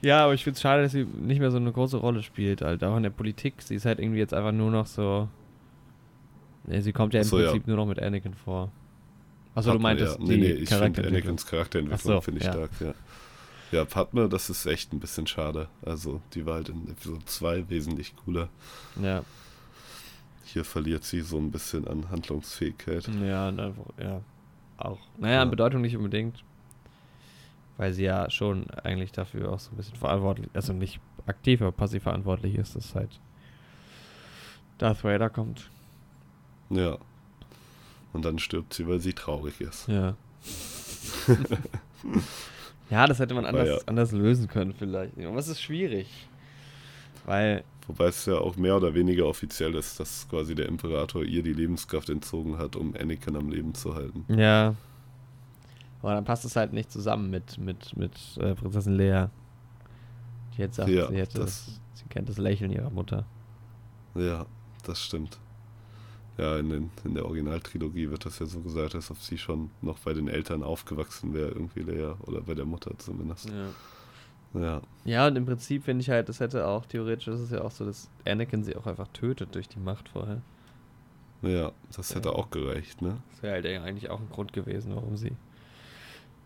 [0.02, 2.60] Ja, aber ich finde es schade, dass sie nicht mehr so eine große Rolle spielt,
[2.60, 2.84] halt.
[2.84, 3.54] Auch in der Politik.
[3.62, 5.28] Sie ist halt irgendwie jetzt einfach nur noch so.
[6.68, 7.46] Ja, sie kommt ja im so, ja.
[7.50, 8.70] Prinzip nur noch mit Anakin vor.
[9.54, 10.24] Achso, du meintest ja.
[10.24, 11.22] die Nee, nee, ich finde Charakterentwicklung.
[11.22, 12.52] Anakins Charakterentwicklung so, finde ich ja.
[12.52, 12.94] stark, ja.
[13.74, 15.68] Ja, Padme, das ist echt ein bisschen schade.
[15.82, 18.48] Also, die war halt in Episode 2 wesentlich cooler.
[19.02, 19.24] Ja.
[20.44, 23.08] Hier verliert sie so ein bisschen an Handlungsfähigkeit.
[23.20, 24.20] Ja, einfach, ja.
[24.76, 25.00] Auch.
[25.18, 25.42] Naja, Ja.
[25.42, 26.44] an Bedeutung nicht unbedingt.
[27.76, 31.72] Weil sie ja schon eigentlich dafür auch so ein bisschen verantwortlich, also nicht aktiv, aber
[31.72, 33.18] passiv verantwortlich ist, dass halt
[34.78, 35.68] Darth Vader kommt.
[36.70, 36.96] Ja.
[38.12, 39.88] Und dann stirbt sie, weil sie traurig ist.
[39.88, 40.14] Ja.
[42.94, 43.78] ja, das hätte man anders, ja.
[43.86, 45.18] anders lösen können vielleicht.
[45.18, 46.06] Aber es ist schwierig.
[47.26, 51.42] Weil, Wobei es ja auch mehr oder weniger offiziell ist, dass quasi der Imperator ihr
[51.42, 54.24] die Lebenskraft entzogen hat, um Anakin am Leben zu halten.
[54.28, 54.74] ja.
[56.02, 59.24] Aber dann passt es halt nicht zusammen mit, mit, mit äh, Prinzessin Lea.
[60.54, 63.24] Die jetzt sagt, Ja, sie, das- das, sie kennt das Lächeln ihrer Mutter.
[64.14, 64.44] Ja,
[64.84, 65.38] das stimmt.
[66.36, 69.70] Ja, in, den, in der Originaltrilogie wird das ja so gesagt, als ob sie schon
[69.82, 73.50] noch bei den Eltern aufgewachsen wäre, irgendwie Leia, oder bei der Mutter zumindest.
[73.50, 74.60] Ja.
[74.60, 77.60] Ja, Ja, und im Prinzip finde ich halt, das hätte auch theoretisch, das ist ja
[77.62, 80.40] auch so, dass Anakin sie auch einfach tötet durch die Macht vorher.
[81.42, 82.34] ja, das hätte Ja.
[82.36, 83.18] auch gereicht, ne?
[83.32, 85.32] Das wäre halt eigentlich auch ein Grund gewesen, warum sie.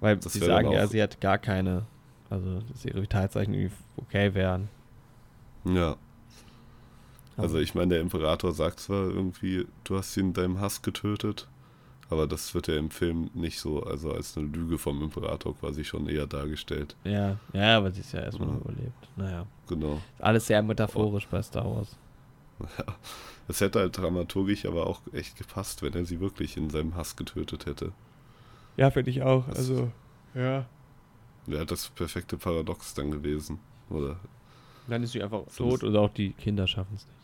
[0.00, 1.84] Weil Das sie sagen ja, sie hat gar keine,
[2.30, 4.68] also dass ihre Vitalzeichen irgendwie okay wären.
[5.64, 5.96] Ja,
[7.38, 11.48] also ich meine, der Imperator sagt zwar irgendwie, du hast ihn in deinem Hass getötet,
[12.10, 15.84] aber das wird ja im Film nicht so, also als eine Lüge vom Imperator quasi
[15.84, 16.96] schon eher dargestellt.
[17.04, 18.54] Ja, ja, aber sie ist ja erstmal Ja.
[18.54, 19.08] noch überlebt.
[19.16, 19.46] Naja.
[19.68, 20.00] Genau.
[20.18, 21.96] Alles sehr metaphorisch bei Star Wars.
[22.60, 22.84] Ja,
[23.46, 27.14] es hätte halt dramaturgisch aber auch echt gepasst, wenn er sie wirklich in seinem Hass
[27.14, 27.92] getötet hätte.
[28.76, 29.46] Ja, finde ich auch.
[29.48, 29.92] Das- Also,
[30.34, 30.66] ja.
[31.46, 33.58] Wäre das perfekte Paradox dann gewesen.
[33.90, 34.16] Oder
[34.88, 37.17] Dann ist sie einfach So tot und auch die Kinder schaffen es nicht.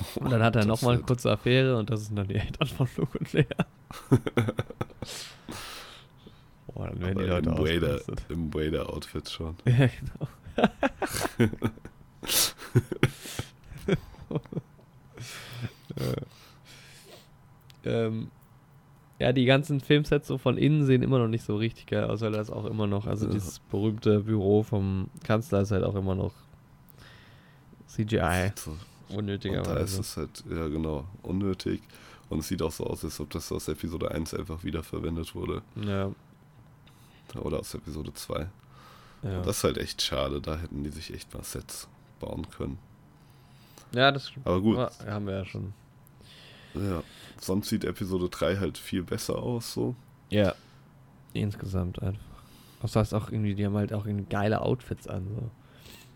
[0.16, 2.88] Und dann hat er nochmal eine kurze Affäre und das sind dann die Eltern von
[2.96, 3.44] Luke und Lea.
[6.74, 9.56] Boah, dann werden die Aber Leute im Wader-Outfit schon.
[9.66, 10.28] Ja, genau.
[15.96, 16.16] Äh,
[17.84, 18.30] ähm,
[19.18, 22.20] ja, die ganzen Filmsets so von innen sehen immer noch nicht so richtig geil aus,
[22.20, 23.32] weil das auch immer noch, also Ja.
[23.32, 26.32] dieses berühmte Büro vom Kanzler ist halt auch immer noch
[27.88, 28.76] CGI, So.
[29.10, 30.00] Und da ist unnötigerweise.
[30.00, 31.82] es halt, ja genau, unnötig.
[32.28, 35.62] Und es sieht auch so aus, als ob das aus Episode 1 einfach wiederverwendet wurde.
[35.76, 36.10] Ja,
[37.40, 38.48] Oder aus Episode 2.
[39.22, 39.42] ja.
[39.42, 41.88] Das ist halt echt schade, da hätten die sich echt mal Sets
[42.20, 42.78] bauen können.
[43.92, 44.76] ja, das Aber gut.
[44.76, 45.72] Ja, haben wir ja schon.
[46.74, 47.02] Ja.
[47.40, 49.94] Sonst sieht Episode 3 halt viel besser aus, so.
[50.28, 50.54] Ja.
[51.32, 52.20] Insgesamt einfach.
[52.82, 55.50] Das heißt auch irgendwie, die haben halt auch irgendwie geile Outfits an.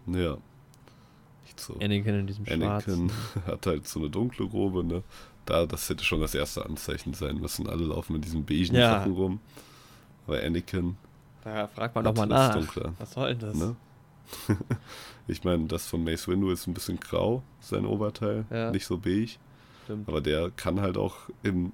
[0.07, 0.19] So.
[0.19, 0.37] Ja.
[1.53, 1.75] Echt so.
[1.75, 2.61] Anakin in diesem Anakin
[3.11, 3.13] schwarzen.
[3.47, 5.03] hat halt so eine dunkle Robe, ne?
[5.45, 7.69] Da, das hätte schon das erste Anzeichen sein müssen.
[7.69, 8.93] Alle laufen mit diesen beigen Ja.
[8.99, 9.41] Sachen rum.
[10.27, 10.97] Aber Anakin,
[11.45, 12.55] Da fragt man doch mal nach.
[12.55, 12.93] Dunkle.
[12.99, 13.57] Was soll denn das?
[13.57, 13.77] ne?
[15.27, 18.47] ich meine, das von Mace Windu ist ein bisschen grau, sein Oberteil.
[18.51, 18.71] Ja.
[18.71, 19.33] Nicht so beige.
[19.85, 20.09] Stimmt.
[20.09, 21.73] Aber der kann halt auch im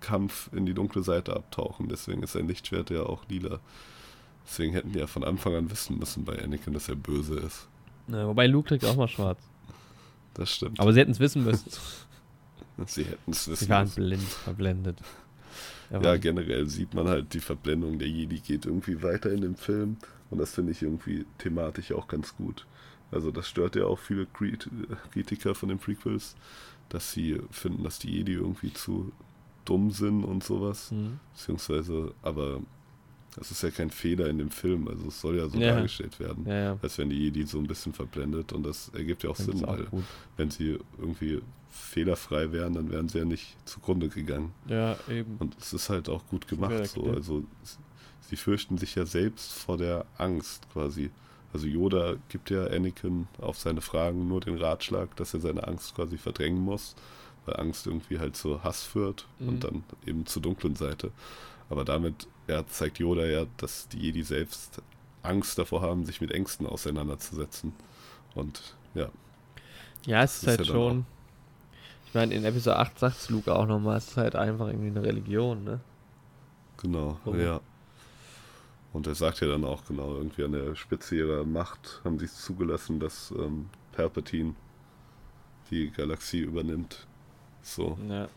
[0.00, 1.88] Kampf in die dunkle Seite abtauchen.
[1.88, 3.60] Deswegen ist sein Lichtschwert ja auch lila.
[4.46, 7.68] Deswegen hätten die ja von Anfang an wissen müssen bei Anakin, dass er böse ist.
[8.12, 9.38] Ja, wobei Luke trägt auch mal schwarz.
[10.34, 10.80] Das stimmt.
[10.80, 11.70] Aber sie hätten es wissen müssen.
[12.86, 14.04] Sie hätten es wissen Sie waren müssen.
[14.04, 14.98] blind, verblendet.
[15.90, 19.56] Ja, war- generell sieht man halt, die Verblendung der Jedi geht irgendwie weiter in dem
[19.56, 19.98] Film.
[20.30, 22.66] Und das finde ich irgendwie thematisch auch ganz gut.
[23.10, 24.70] Also das stört ja auch viele Krit
[25.12, 26.34] Kritiker von den Prequels,
[26.88, 29.12] dass sie finden, dass die Jedi irgendwie zu
[29.66, 30.90] dumm sind und sowas.
[30.90, 31.20] Hm.
[31.34, 32.60] Beziehungsweise, aber
[33.36, 34.88] das ist ja kein Fehler in dem Film.
[34.88, 35.74] Also es soll ja so Ja.
[35.74, 36.44] dargestellt werden.
[36.46, 36.78] Ja, ja.
[36.82, 38.52] Als wenn die Jedi so ein bisschen verblendet.
[38.52, 40.04] Und das ergibt ja auch Das Sinn, auch weil gut.
[40.36, 41.40] wenn sie irgendwie
[41.70, 44.52] fehlerfrei wären, dann wären sie ja nicht zugrunde gegangen.
[44.68, 45.36] Ja, eben.
[45.38, 47.04] Und es ist halt auch gut gemacht so.
[47.04, 47.44] Also
[48.28, 51.10] sie fürchten sich ja selbst vor der Angst quasi.
[51.54, 55.94] Also Yoda gibt ja Anakin auf seine Fragen nur den Ratschlag, dass er seine Angst
[55.94, 56.94] quasi verdrängen muss,
[57.44, 59.48] weil Angst irgendwie halt zu Hass führt Mhm.
[59.48, 61.10] und dann eben zur dunklen Seite.
[61.72, 64.82] Aber damit ja, zeigt Yoda ja, dass die Jedi selbst
[65.22, 67.72] Angst davor haben, sich mit Ängsten auseinanderzusetzen.
[68.34, 69.08] Und ja,
[70.04, 71.06] Ja, es ist, ist halt ja schon.
[72.06, 74.88] Ich meine, in Episode 8 sagt es Luke auch nochmal, es ist halt einfach irgendwie
[74.88, 75.80] eine Religion, ne?
[76.76, 77.40] Genau, Warum?
[77.40, 77.60] ja.
[78.92, 82.26] Und er sagt ja dann auch genau, irgendwie an der Spitze ihrer Macht haben sie
[82.26, 84.54] es zugelassen, dass ähm, Palpatine
[85.70, 87.06] die Galaxie übernimmt.
[87.62, 87.96] So.
[88.10, 88.28] Ja.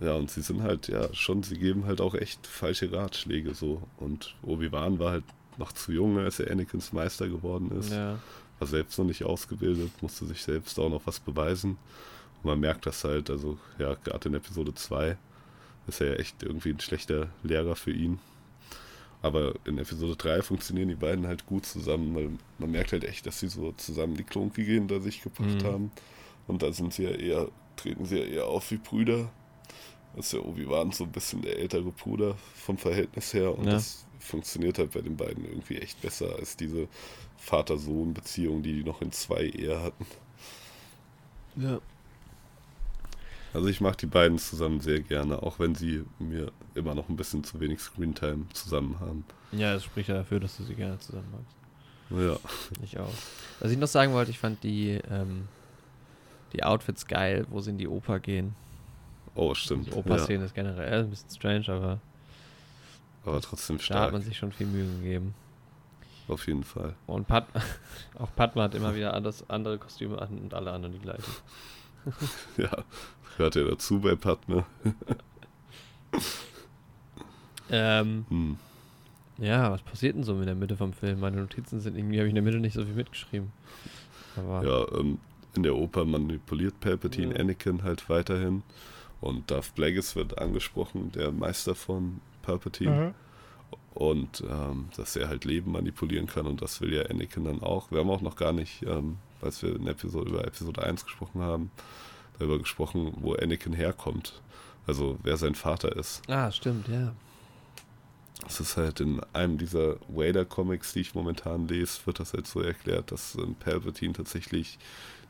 [0.00, 3.82] Ja, und sie sind halt, ja, schon, sie geben halt auch echt falsche Ratschläge so.
[3.98, 5.24] Und Obi-Wan war halt
[5.58, 7.92] noch zu jung, als er Anakins Meister geworden ist.
[7.92, 8.18] Ja.
[8.58, 11.76] War selbst noch nicht ausgebildet, musste sich selbst auch noch was beweisen.
[12.42, 15.18] Und man merkt das halt, also ja, gerade in Episode 2
[15.86, 18.18] ist er ja echt irgendwie ein schlechter Lehrer für ihn.
[19.22, 23.26] Aber in Episode 3 funktionieren die beiden halt gut zusammen, weil man merkt halt echt,
[23.26, 25.64] dass sie so zusammen die Klonkriege hinter sich gebracht Mhm.
[25.66, 25.90] haben.
[26.46, 29.30] Und da sind sie ja eher, treten sie ja eher auf wie Brüder.
[30.16, 33.56] Das ist ja Obi-Wan so ein bisschen der ältere Bruder vom Verhältnis her.
[33.56, 33.72] Und Ja.
[33.72, 36.88] das funktioniert halt bei den beiden irgendwie echt besser als diese
[37.38, 40.06] Vater-Sohn-Beziehung, die die noch in zwei eher hatten.
[41.56, 41.80] Ja.
[43.52, 47.16] Also ich mag die beiden zusammen sehr gerne, auch wenn sie mir immer noch ein
[47.16, 49.24] bisschen zu wenig Screentime zusammen haben.
[49.52, 51.56] Ja, das spricht ja dafür, dass du sie gerne zusammen magst.
[52.22, 52.38] Ja,
[52.82, 53.12] Ich auch.
[53.60, 55.48] Was ich noch sagen wollte, ich fand die, ähm,
[56.52, 58.54] die Outfits geil, wo sie in die Oper gehen.
[59.34, 59.86] Oh stimmt.
[59.86, 62.00] Die Ja, Oper-Szene ist generell ein bisschen strange, aber
[63.24, 65.34] aber trotzdem da hat stark, man sich schon viel Mühe gegeben.
[66.28, 66.94] auf jeden Fall.
[67.06, 67.46] Und Pat
[68.18, 71.32] auch Padma hat immer wieder anders, andere Kostüme an und alle anderen die gleichen.
[72.56, 72.70] Ja,
[73.36, 74.64] hört ja dazu bei Padme.
[77.70, 78.56] Ähm, Hm.
[79.38, 81.20] ja, was passiert denn so in der Mitte vom Film?
[81.20, 83.52] Meine Notizen sind irgendwie, habe ich in der Mitte nicht so viel mitgeschrieben.
[84.36, 85.18] Aber Ja, ähm,
[85.54, 87.40] in der Oper manipuliert Palpatine Ja.
[87.40, 88.62] Anakin halt weiterhin.
[89.20, 93.14] Und Darth Plagueis wird angesprochen, der Meister von Palpatine.
[93.92, 97.90] Und ähm, dass er halt Leben manipulieren kann und das will ja Anakin dann auch.
[97.90, 101.42] Wir haben auch noch gar nicht, ähm, als wir in Episode, über Episode 1 gesprochen
[101.42, 101.70] haben,
[102.38, 104.40] darüber gesprochen, wo Anakin herkommt.
[104.86, 106.22] Also wer sein Vater ist.
[106.28, 107.12] Ah, stimmt, ja.
[108.42, 112.60] Das ist halt in einem dieser Vader-Comics, die ich momentan lese, wird das halt so
[112.60, 114.78] erklärt, dass ähm, Palpatine tatsächlich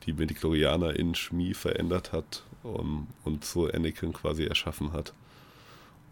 [0.07, 5.13] die Midichlorianer in Shmi verändert hat um, und so Anakin quasi erschaffen hat.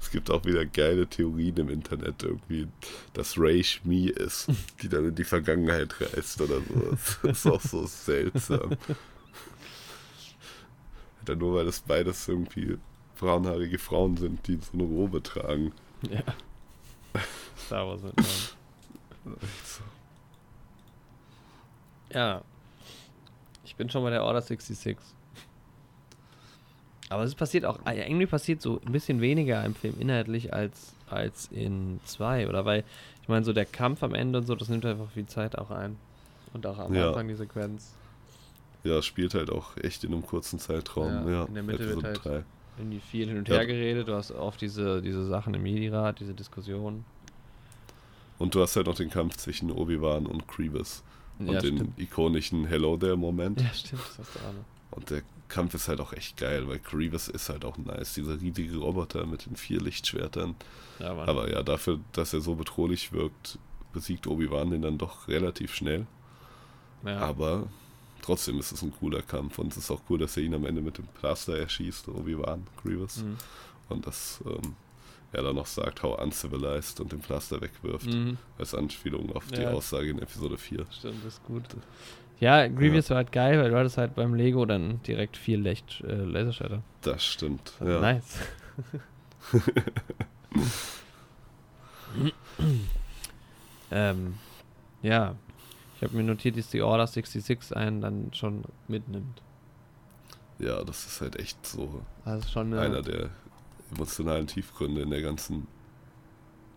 [0.00, 2.66] es gibt auch wieder geile Theorien im Internet irgendwie,
[3.12, 4.48] dass Ray Schmi ist,
[4.80, 6.96] die dann in die Vergangenheit reist oder so.
[7.22, 8.70] Das ist auch so seltsam.
[11.26, 12.78] Dann nur weil das beides irgendwie
[13.18, 15.74] braunhaarige Frauen sind, die so eine Robe tragen.
[16.08, 16.22] ja.
[17.58, 19.36] Star Wars mit Namen.
[22.14, 22.42] Ja.
[23.76, 24.96] Ich bin schon bei der Order 66.
[27.10, 30.94] Aber es passiert auch, äh, irgendwie passiert so ein bisschen weniger im Film inhaltlich als,
[31.08, 32.64] als in 2, oder?
[32.64, 32.84] Weil,
[33.22, 35.70] ich meine, so der Kampf am Ende und so, das nimmt einfach viel Zeit auch
[35.70, 35.96] ein.
[36.54, 37.08] Und auch am Ja.
[37.08, 37.92] Anfang die Sequenz.
[38.82, 41.26] Ja, spielt halt auch echt in einem kurzen Zeitraum.
[41.28, 42.44] Ja, Ja, in der Mitte wird Episode halt-
[42.78, 43.56] Irgendwie viel hin und Ja.
[43.56, 47.04] her geredet, du hast oft diese, diese Sachen im Jedi-Rat, diese Diskussionen.
[48.38, 51.02] Und du hast halt noch den Kampf zwischen Obi-Wan und Grievous.
[51.38, 51.98] Und ja, den stimmt.
[51.98, 53.60] ikonischen Hello There-Moment.
[53.60, 54.96] Ja, stimmt, das hast du auch noch.
[54.96, 58.14] Und der Kampf ist halt auch echt geil, weil Grievous ist halt auch nice.
[58.14, 60.54] Dieser riesige Roboter mit den vier Lichtschwertern.
[60.98, 61.12] Ja.
[61.12, 63.58] Aber ja, dafür, dass er so bedrohlich wirkt,
[63.92, 66.06] besiegt Obi-Wan den dann doch relativ schnell.
[67.04, 67.18] ja.
[67.18, 67.68] Aber
[68.22, 69.58] trotzdem ist es ein cooler Kampf.
[69.58, 72.66] Und es ist auch cool, dass er ihn am Ende mit dem Plaster erschießt, Obi-Wan,
[72.82, 73.18] Grievous.
[73.18, 73.36] Mhm.
[73.88, 74.74] Und dass ähm,
[75.32, 78.06] er dann noch sagt, how uncivilized und den Plaster wegwirft.
[78.06, 78.38] Mhm.
[78.58, 79.70] Als Anspielung auf die Ja.
[79.70, 80.86] Aussage in Episode 4.
[80.90, 81.62] Stimmt, das ist gut.
[82.38, 86.02] Ja, Grievous war halt geil, weil du hattest halt beim Lego dann direkt vier Licht,
[86.06, 86.82] äh, Laserschwerter.
[87.02, 87.72] Das stimmt.
[87.80, 88.00] Das Ja.
[88.00, 88.38] Nice.
[93.90, 94.34] ähm,
[95.02, 95.34] ja,
[95.96, 99.40] ich habe mir notiert, dass die Order 66 einen dann schon mitnimmt.
[100.58, 103.30] ja, das ist halt echt so ist schon eine, einer der
[103.94, 105.66] emotionalen Tiefgründe in der ganzen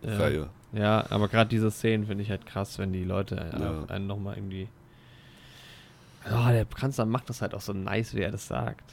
[0.02, 0.50] ja, Reihe.
[0.74, 3.94] Ja, aber gerade diese Szenen finde ich halt krass, wenn die Leute Ja.
[3.94, 4.68] einen nochmal irgendwie.
[6.26, 8.84] Oh, der Kanzler macht das halt auch so nice, wie er das sagt.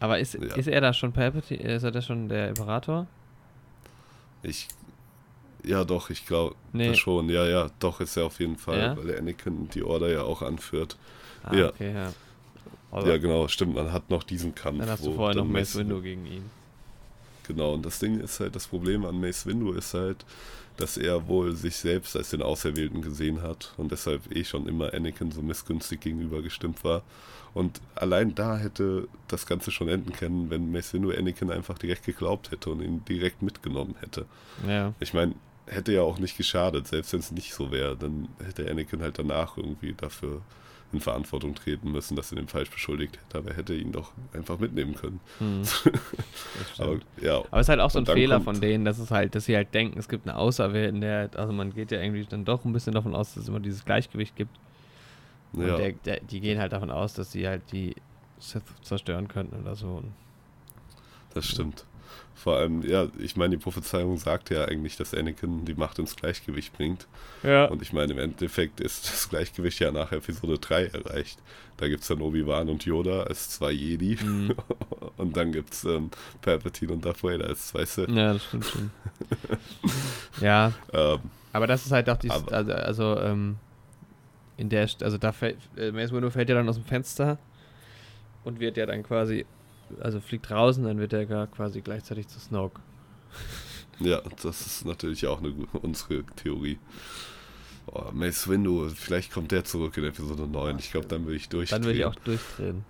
[0.00, 0.54] Aber ist, Ja.
[0.54, 1.62] ist er da schon Palpatine?
[1.62, 3.06] Ist er da schon der Imperator?
[4.42, 4.68] Ich.
[5.64, 6.94] Ja, doch, ich glaube Nee.
[6.94, 7.30] schon.
[7.30, 8.96] Ja, ja, doch ist er auf jeden Fall, Ja?
[8.98, 10.98] weil der Anakin die Order ja auch anführt.
[11.42, 11.68] Ah, Ja.
[11.68, 12.12] okay, ja.
[12.90, 13.74] Also, ja, genau, stimmt.
[13.74, 14.80] Man hat noch diesen Kampf.
[14.80, 16.50] Dann hast du vorher noch Mace Windu gegen ihn.
[17.46, 20.24] Genau, und das Ding ist halt, das Problem an Mace Windu ist halt,
[20.76, 24.92] dass er wohl sich selbst als den Auserwählten gesehen hat und deshalb eh schon immer
[24.92, 27.02] Anakin so missgünstig gegenüber gestimmt war.
[27.52, 32.04] Und allein da hätte das Ganze schon enden können, wenn Mace Windu Anakin einfach direkt
[32.04, 34.26] geglaubt hätte und ihn direkt mitgenommen hätte.
[34.66, 34.92] Ja.
[34.98, 35.34] Ich meine,
[35.66, 39.18] hätte ja auch nicht geschadet, selbst wenn es nicht so wäre, dann hätte Anakin halt
[39.18, 40.42] danach irgendwie dafür
[40.94, 44.12] in Verantwortung treten müssen, dass er den falsch beschuldigt hätte, aber er hätte ihn doch
[44.32, 45.20] einfach mitnehmen können.
[45.38, 45.62] Hm.
[46.78, 49.34] Aber ja, Aber es ist halt auch so ein Fehler von denen, dass es halt,
[49.34, 52.44] dass sie halt denken, es gibt eine Auserwählten, der, also man geht ja irgendwie dann
[52.44, 54.56] doch ein bisschen davon aus, dass es immer dieses Gleichgewicht gibt.
[55.52, 55.76] Und ja.
[55.76, 57.94] der, der, die gehen halt davon aus, dass sie halt die
[58.38, 60.02] Sith zerstören könnten oder so.
[61.32, 61.84] Das stimmt.
[62.34, 66.16] Vor allem, ja, ich meine, die Prophezeiung sagt ja eigentlich, dass Anakin die Macht ins
[66.16, 67.06] Gleichgewicht bringt.
[67.42, 67.66] ja.
[67.66, 71.38] Und ich meine, im Endeffekt ist das Gleichgewicht ja nach Episode 3 erreicht.
[71.76, 74.16] Da gibt es dann Obi-Wan und Yoda als zwei Jedi.
[74.22, 74.54] Mhm.
[75.16, 76.10] Und dann gibt es ähm,
[76.42, 78.08] Palpatine und Darth Vader als zwei Sith.
[78.08, 78.90] ja, das stimmt schon.
[80.40, 81.18] ja, Ähm,
[81.52, 83.56] aber das ist halt auch die, also, also ähm,
[84.56, 87.38] in der, also da fällt, äh, Mace Windu fällt ja dann aus dem Fenster
[88.42, 89.46] und wird ja dann quasi,
[90.00, 92.80] also fliegt raus und dann wird er gar quasi gleichzeitig zu Snoke.
[94.00, 95.52] ja, das ist natürlich auch eine,
[95.82, 96.78] unsere Theorie.
[97.86, 100.78] Oh, Mace Windu, vielleicht kommt der zurück in Episode 9.
[100.78, 101.82] Ich glaube, dann würde ich durchdrehen.
[101.82, 102.84] Dann würde ich auch durchdrehen.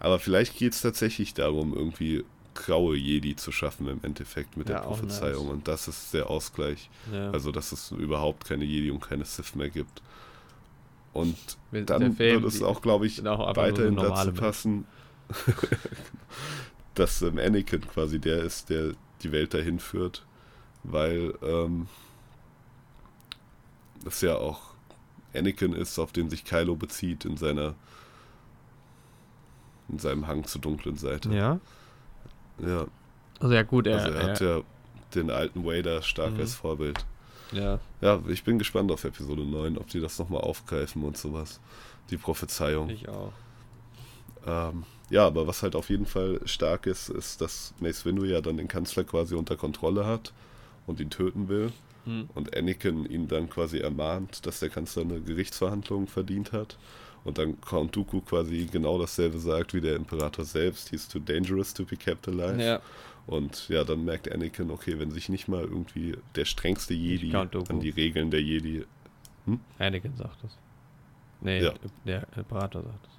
[0.00, 2.24] Aber vielleicht geht es tatsächlich darum, irgendwie
[2.54, 5.44] graue Jedi zu schaffen im Endeffekt mit Ja, der Prophezeiung.
[5.46, 5.52] nice.
[5.52, 6.88] Und das ist der Ausgleich.
[7.12, 7.30] Ja.
[7.30, 10.02] Also, dass es überhaupt keine Jedi und keine Sith mehr gibt.
[11.14, 11.36] Und
[11.72, 14.84] der dann Film, wird es auch, glaube ich, auch so weiterhin normale dazu passen,
[16.94, 18.92] dass ähm, Anakin quasi der ist, der
[19.22, 20.26] die Welt dahin führt.
[20.82, 21.86] Weil ähm,
[24.04, 24.74] das ja auch
[25.34, 27.74] Anakin ist, auf den sich Kylo bezieht in seiner
[29.88, 31.30] in seinem Hang zur dunklen Seite.
[31.32, 31.60] Ja.
[32.58, 32.86] Ja,
[33.40, 34.60] Also ja, gut, er, also er hat ja
[35.14, 36.40] den alten Vader stark Mhm.
[36.40, 37.04] als Vorbild.
[37.54, 37.80] Ja.
[38.00, 41.60] Ja, ich bin gespannt auf Episode 9, ob die das nochmal aufgreifen und sowas.
[42.10, 42.90] Die Prophezeiung.
[42.90, 43.32] Ich auch.
[44.46, 48.40] Ähm, ja, aber was halt auf jeden Fall stark ist, ist, dass Mace Windu ja
[48.40, 50.32] dann den Kanzler quasi unter Kontrolle hat
[50.86, 51.72] und ihn töten will.
[52.04, 52.28] Hm.
[52.34, 56.76] Und Anakin ihn dann quasi ermahnt, dass der Kanzler eine Gerichtsverhandlung verdient hat.
[57.24, 60.90] Und dann Count Dooku quasi genau dasselbe sagt wie der Imperator selbst.
[60.90, 62.62] He's too dangerous to be kept alive.
[62.62, 62.80] Ja.
[63.26, 67.80] Und ja, dann merkt Anakin, okay, wenn sich nicht mal irgendwie der strengste Jedi an
[67.80, 68.84] die Regeln der Jedi.
[69.78, 70.58] Anakin sagt das.
[71.40, 71.72] Nee, Ja.
[72.04, 73.12] der Imperator sagt das.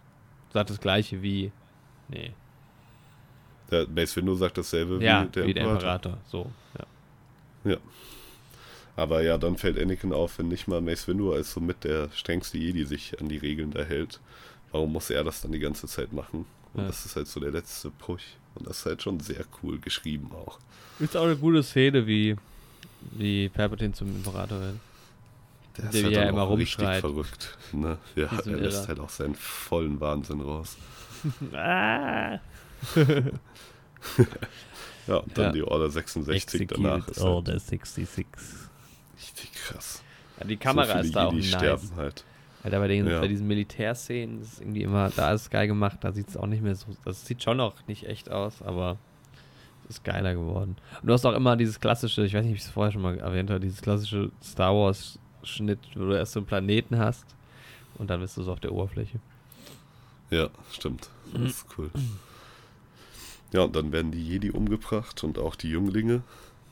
[0.53, 1.51] Sagt das gleiche wie.
[2.07, 2.33] Nee.
[3.71, 6.13] Der Mace Windu sagt dasselbe ja, wie der wie der Imperator.
[6.13, 6.17] Imperator.
[6.27, 6.51] So,
[7.65, 7.77] ja.
[8.95, 12.57] Aber ja, dann fällt Anakin auf, wenn nicht mal Mace Windu als somit der strengste
[12.59, 14.19] Jedi sich an die Regeln da hält.
[14.71, 16.45] Warum muss er das dann die ganze Zeit machen?
[16.75, 16.87] Und Ja.
[16.87, 18.23] das ist halt so der letzte Push.
[18.55, 20.59] Und das ist halt schon sehr cool geschrieben auch.
[20.99, 22.35] Ist auch eine gute Szene, wie,
[23.11, 24.75] wie Palpatine zum Imperator wird.
[25.77, 27.01] Der Der wie er immer auch richtig rumschreit.
[27.01, 27.57] verrückt.
[27.73, 27.97] Ne?
[28.15, 28.87] Ja, er lässt Irrer.
[28.87, 30.77] halt auch seinen vollen Wahnsinn raus.
[31.53, 32.39] ah!
[35.07, 35.51] Ja, und dann Ja.
[35.51, 38.25] die Order 66 danach ist halt Order 66.
[39.17, 40.01] richtig krass.
[40.39, 41.59] Ja, die Kamera so ist da auch Jedi nice.
[41.59, 42.23] sterben halt.
[42.65, 43.19] Alter, bei, den, Ja.
[43.21, 46.47] bei diesen Militärszenen ist irgendwie immer, da ist es geil gemacht, da sieht es auch
[46.47, 48.97] nicht mehr so, das sieht schon noch nicht echt aus, aber
[49.87, 50.75] es ist geiler geworden.
[51.01, 53.03] Und du hast auch immer dieses klassische, ich weiß nicht, ob ich es vorher schon
[53.03, 57.23] mal erwähnt habe, dieses klassische Star Wars Schnitt, wo du erst so einen Planeten hast
[57.99, 59.19] und dann bist du so auf der Oberfläche.
[60.31, 61.09] Ja, stimmt.
[61.33, 61.91] Das ist cool.
[63.53, 66.23] Ja, und dann werden die Jedi umgebracht und auch die Jünglinge.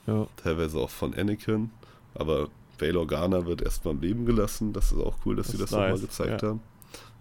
[0.07, 0.27] Ja.
[0.37, 1.69] teilweise auch von Anakin,
[2.13, 4.73] aber Bail Organa wird erstmal am Leben gelassen.
[4.73, 6.49] Das ist auch cool, dass Das sie das nochmal nice, gezeigt ja.
[6.49, 6.61] haben.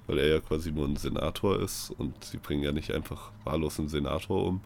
[0.07, 3.79] Weil er ja quasi nur ein Senator ist und sie bringen ja nicht einfach wahllos
[3.79, 4.61] einen Senator um.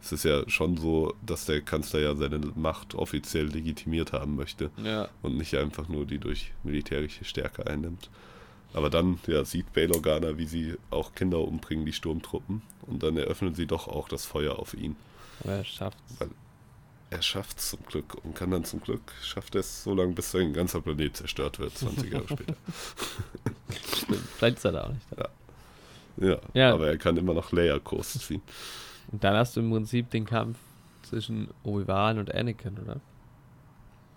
[0.00, 4.70] Es ist ja schon so, dass der Kanzler ja seine Macht offiziell legitimiert haben möchte
[4.82, 5.08] Ja.
[5.22, 8.10] und nicht einfach nur die durch militärische Stärke einnimmt.
[8.74, 12.60] Aber dann ja, sieht Bail Organa, wie sie auch Kinder umbringen, die Sturmtruppen.
[12.86, 14.96] Und dann eröffnen sie doch auch das Feuer auf ihn.
[15.42, 16.16] Aber er schafft's.
[16.18, 16.30] Weil-
[17.14, 20.12] Er schafft es zum Glück und kann dann zum Glück, schafft er es so lange,
[20.14, 22.54] bis sein ganzer Planet zerstört wird, 20 Jahre später.
[23.96, 24.18] Stimmt.
[24.36, 25.28] Vielleicht ist er da auch nicht da.
[26.16, 26.74] Ja, Ja.
[26.74, 28.42] aber er kann immer noch Layer-Kurs ziehen.
[29.12, 30.58] Und dann hast du im Prinzip den Kampf
[31.02, 33.00] zwischen Obi-Wan und Anakin, oder?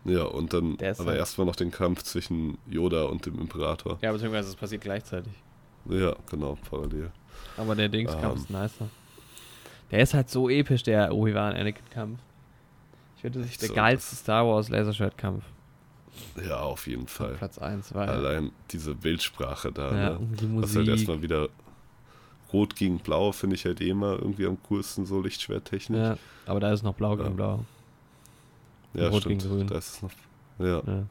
[0.05, 3.99] Ja, und dann aber halt- erstmal noch den Kampf zwischen Yoda und dem Imperator.
[4.01, 5.33] Ja, beziehungsweise es passiert gleichzeitig.
[5.85, 7.11] Ja, genau, parallel.
[7.57, 8.41] Aber der Dingskampf Ähm.
[8.41, 8.89] ist nicer.
[9.91, 12.19] Der ist halt so episch, der Obi-Wan-Anakin-Kampf.
[13.17, 15.43] Ich würde sich Echt der so, geilste Star Wars Laserschwert-Kampf.
[16.47, 17.33] Ja, auf jeden Fall.
[17.35, 18.09] Platz 1, weil.
[18.09, 20.19] Allein diese Bildsprache da, ja, ne?
[20.19, 20.87] und die Was halt Musik.
[20.89, 21.49] erstmal wieder
[22.53, 25.99] Rot gegen Blau finde ich halt eh immer irgendwie am coolsten, so Lichtschwerttechnisch.
[25.99, 27.35] ja, aber da ist noch blau gegen Ja.
[27.35, 27.65] blau.
[28.93, 29.41] Ja, Rot stimmt.
[29.43, 29.67] gegen Grün.
[29.67, 30.11] Da ist es noch.
[30.59, 31.03] Ja, Ja.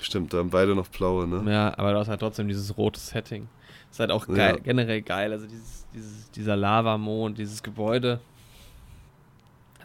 [0.00, 1.50] stimmt, da haben beide noch blaue, ne?
[1.50, 3.48] ja, aber du hast halt trotzdem dieses rote Setting.
[3.90, 4.34] Ist halt auch Ja.
[4.34, 5.32] geil, generell geil.
[5.32, 8.20] Also dieses, dieses, dieser Lavamond, dieses Gebäude.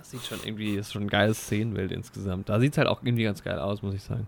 [0.07, 2.47] Das sieht schon irgendwie, ist schon ein geiles Szenenbild insgesamt.
[2.47, 4.25] Da sieht es halt auch irgendwie ganz geil aus, muss ich sagen.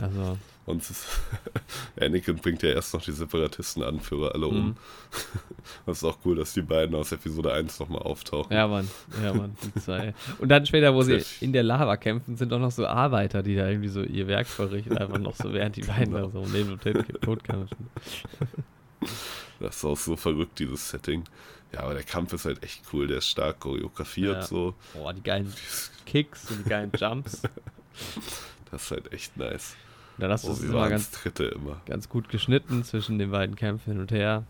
[0.00, 0.84] Also, Und
[2.00, 4.66] Anakin bringt ja erst noch die Separatisten-Anführer alle um.
[4.66, 4.76] Mhm.
[5.86, 8.54] Das ist auch cool, dass die beiden aus Episode 1 nochmal auftauchen.
[8.54, 8.88] ja, Mann,
[9.20, 10.14] ja, Mann, die zwei.
[10.38, 13.56] Und dann später, wo sie in der Lava kämpfen, sind auch noch so Arbeiter, die
[13.56, 16.78] da irgendwie so ihr Werk verrichten, einfach noch so, während die beiden da so neben
[16.78, 17.90] dem Tod kämpfen.
[19.58, 21.24] Das ist auch so verrückt, dieses Setting.
[21.72, 23.06] Ja, aber der Kampf ist halt echt cool.
[23.06, 24.42] Der ist stark choreografiert, Ja.
[24.42, 24.74] so.
[24.94, 25.52] Boah, die geilen
[26.06, 27.42] Kicks und die geilen Jumps.
[28.70, 29.74] Das ist halt echt nice.
[30.16, 31.80] Und dann hast du Oh, es immer ganz, Dritte immer.
[31.86, 34.44] ganz gut geschnitten zwischen den beiden Kämpfen hin und her.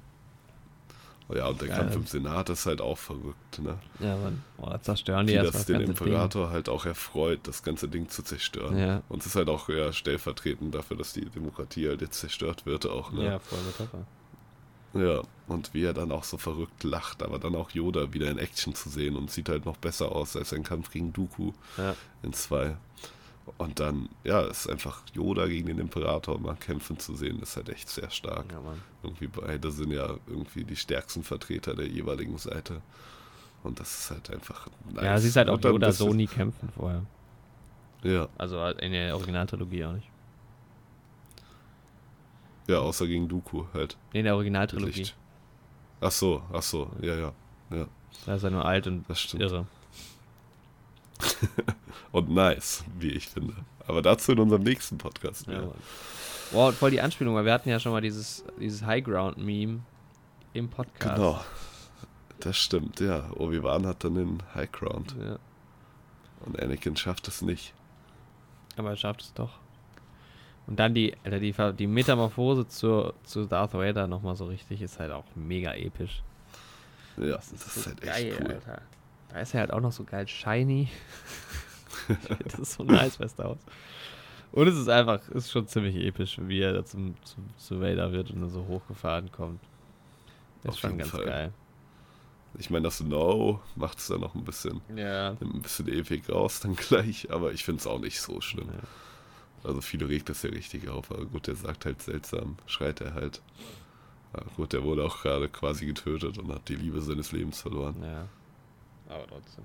[1.30, 1.78] Oh ja, und der Geil.
[1.78, 3.78] Kampf im Senat ist halt auch verrückt, ne?
[4.00, 4.42] Ja, Mann.
[4.56, 8.08] Boah, da zerstören die Wie erstmal das den Imperator halt auch erfreut, das ganze Ding
[8.08, 8.76] zu zerstören.
[8.78, 9.02] Ja.
[9.08, 12.86] Und es ist halt auch ja, stellvertretend dafür, dass die Demokratie halt jetzt zerstört wird
[12.86, 13.20] auch, Ding.
[13.20, 13.26] ne?
[13.26, 14.06] Ja, voll Metapher.
[14.94, 18.38] Ja, und wie er dann auch so verrückt lacht, aber dann auch Yoda wieder in
[18.38, 21.94] Action zu sehen und sieht halt noch besser aus als sein Kampf gegen Dooku Ja.
[22.22, 22.76] in 2.
[23.56, 27.70] Und dann, ja, ist einfach Yoda gegen den Imperator mal kämpfen zu sehen, ist halt
[27.70, 28.46] echt sehr stark.
[28.52, 28.80] ja, Mann.
[29.02, 32.82] Irgendwie beide sind ja irgendwie die stärksten Vertreter der jeweiligen Seite.
[33.62, 35.04] Und das ist halt einfach nice.
[35.04, 37.02] Ja, sie ist halt auch Yoda so nie kämpfen vorher.
[38.02, 40.08] Ja, Also in der Originaltrilogie auch nicht.
[42.68, 43.96] Ja, außer gegen Dooku halt.
[44.12, 45.00] Nee, in der Originaltrilogie.
[45.00, 45.16] Licht.
[46.00, 47.32] Ach so, ach so, ja, ja,
[47.70, 47.86] ja,
[48.24, 49.42] Da ist er nur alt und das stimmt.
[49.42, 49.66] irre.
[52.12, 53.54] Und nice, wie ich finde.
[53.86, 55.46] Aber dazu in unserem nächsten Podcast.
[55.46, 55.68] Ja, Ja.
[56.52, 59.80] Wow, voll die Anspielung, weil wir hatten ja schon mal dieses, dieses High Ground Meme
[60.54, 61.16] im Podcast.
[61.16, 61.44] Genau.
[62.40, 63.28] Das stimmt, ja.
[63.36, 65.14] Obi-Wan hat dann den High Ground.
[65.22, 65.38] Ja,
[66.46, 67.74] Und Anakin schafft es nicht.
[68.76, 69.58] aber er schafft es doch.
[70.68, 74.98] Und dann die, Alter, die, die Metamorphose zu, zu Darth Vader nochmal so richtig ist
[75.00, 76.22] halt auch mega episch.
[77.16, 78.52] Ja, das ist, so halt echt cool.
[78.52, 78.82] Alter.
[79.30, 80.88] Da ist er halt auch noch so geil shiny.
[82.44, 83.60] das ist so nice bei Star Wars.
[84.52, 88.12] Und es ist einfach, ist schon ziemlich episch, wie er da zum, zum, zu Vader
[88.12, 89.60] wird und dann so hochgefahren kommt.
[90.62, 91.24] Das ist schon ganz Fall.
[91.24, 91.52] geil.
[92.58, 95.30] Ich meine, das No macht es dann noch ein bisschen, Ja.
[95.40, 98.68] ein bisschen ewig raus dann gleich, aber ich finde es auch nicht so schlimm.
[99.64, 103.14] Also viele regt das ja richtig auf, aber gut, der sagt halt seltsam, schreit er
[103.14, 103.42] halt.
[104.32, 107.96] Aber gut, der wurde auch gerade quasi getötet und hat die Liebe seines Lebens verloren.
[108.02, 108.28] Ja.
[109.08, 109.64] Aber trotzdem.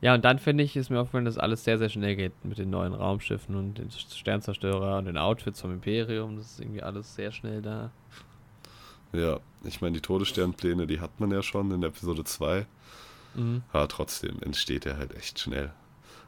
[0.00, 2.58] Ja, und dann finde ich, ist mir aufgefallen, dass alles sehr, sehr schnell geht mit
[2.58, 6.36] den neuen Raumschiffen und den Sternzerstörer und den Outfits vom Imperium.
[6.36, 7.90] Das ist irgendwie alles sehr schnell da.
[9.12, 12.66] Ja, ich meine, die Todessternpläne, die hat man ja schon in Episode 2,
[13.34, 13.62] Mhm.
[13.72, 15.72] aber trotzdem entsteht er halt echt schnell.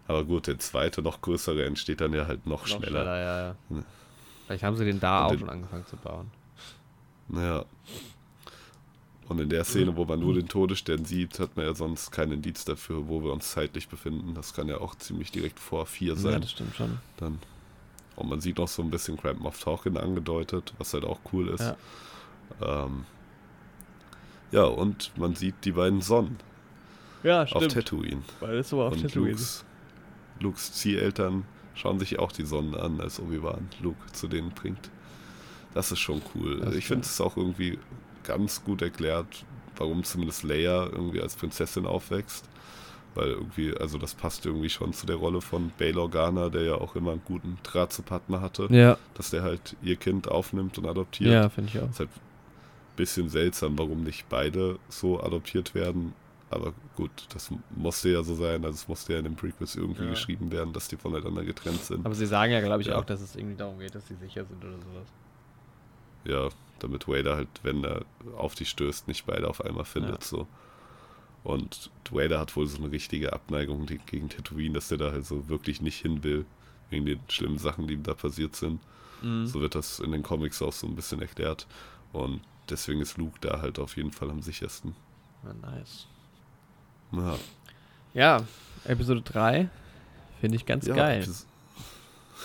[0.08, 2.86] Aber gut, der zweite, noch größere entsteht dann ja halt noch, Noch schneller.
[3.02, 3.56] schneller, ja, ja.
[3.70, 3.82] Ja.
[4.46, 6.30] Vielleicht haben sie den da Und auch den- schon angefangen zu bauen.
[7.32, 7.64] Ja.
[9.28, 12.30] Und in der Szene, wo man nur den Todesstern sieht, hat man ja sonst keinen
[12.32, 14.34] Indiz dafür, wo wir uns zeitlich befinden.
[14.34, 16.40] Das kann ja auch ziemlich direkt vor vier Ja, sein.
[16.40, 16.98] das stimmt schon.
[17.16, 17.40] Dann.
[18.14, 21.48] Und man sieht noch so ein bisschen Grand Moff Tarkin angedeutet, was halt auch cool
[21.48, 21.74] ist.
[22.60, 22.84] Ja.
[22.84, 23.04] Ähm,
[24.52, 26.38] ja, und man sieht die beiden Sonnen
[27.24, 28.22] Ja, auf Tatooine.
[28.38, 29.30] Weil das so auf und Tatooine.
[29.32, 29.64] Lukes,
[30.40, 34.90] Lukes Zieheltern schauen sich auch die Sonnen an, als Obi-Wan Luke zu denen bringt.
[35.74, 36.62] Das ist schon cool.
[36.64, 37.78] Also ich finde es auch irgendwie
[38.24, 39.44] ganz gut erklärt,
[39.76, 42.48] warum zumindest Leia irgendwie als Prinzessin aufwächst.
[43.14, 46.74] Weil irgendwie, also das passt irgendwie schon zu der Rolle von Bail Organa, der ja
[46.74, 50.76] auch immer einen guten Draht zu Padma hatte, Ja, dass der halt ihr Kind aufnimmt
[50.76, 51.32] und adoptiert.
[51.32, 51.88] ja finde ich auch.
[51.88, 56.12] Ist halt ein bisschen seltsam, warum nicht beide so adoptiert werden.
[56.50, 58.64] Aber gut, das musste ja so sein.
[58.64, 60.10] Also es musste ja in den Prequels irgendwie Ja.
[60.10, 62.04] geschrieben werden, dass die voneinander getrennt sind.
[62.04, 62.96] Aber sie sagen ja, glaube ich, Ja.
[62.98, 65.08] auch, dass es irgendwie darum geht, dass sie sicher sind oder sowas.
[66.24, 66.48] Ja,
[66.80, 68.04] damit Vader halt, wenn er
[68.36, 70.22] auf die stößt, nicht beide auf einmal findet.
[70.22, 70.26] Ja.
[70.28, 70.48] So.
[71.44, 75.48] Und Vader hat wohl so eine richtige Abneigung gegen Tatooine, dass der da halt so
[75.48, 76.44] wirklich nicht hin will,
[76.90, 78.80] wegen den schlimmen Sachen, die ihm da passiert sind.
[79.22, 79.46] Mhm.
[79.46, 81.66] So wird das in den Comics auch so ein bisschen erklärt.
[82.12, 84.96] Und deswegen ist Luke da halt auf jeden Fall am sichersten.
[85.44, 86.08] Ja, nice.
[87.24, 87.36] Ja,
[88.14, 88.44] Ja,
[88.84, 89.68] Episode 3
[90.40, 91.22] finde ich ganz ja, geil.
[91.22, 91.46] Epis-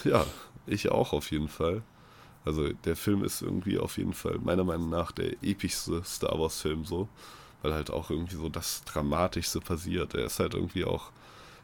[0.04, 0.26] Ja,
[0.68, 1.82] ich auch auf jeden Fall.
[2.46, 6.60] Also der Film ist irgendwie auf jeden Fall meiner Meinung nach der epischste Star Wars
[6.62, 7.08] Film so,
[7.62, 10.16] weil halt auch irgendwie so das Dramatischste passiert.
[10.16, 11.12] Er ist halt irgendwie auch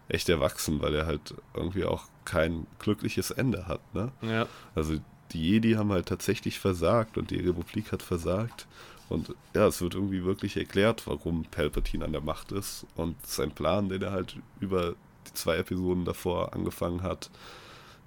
[0.08, 4.12] echt erwachsen, weil er halt irgendwie auch kein glückliches Ende hat, ne?
[4.22, 4.46] Ja.
[4.76, 4.98] Also
[5.32, 8.68] die Jedi haben halt tatsächlich versagt und die Republik hat versagt.
[9.10, 12.86] Und ja, es wird irgendwie wirklich erklärt, warum Palpatine an der Macht ist.
[12.96, 14.96] Und sein Plan, den er halt über
[15.28, 17.30] die zwei Episoden davor angefangen hat,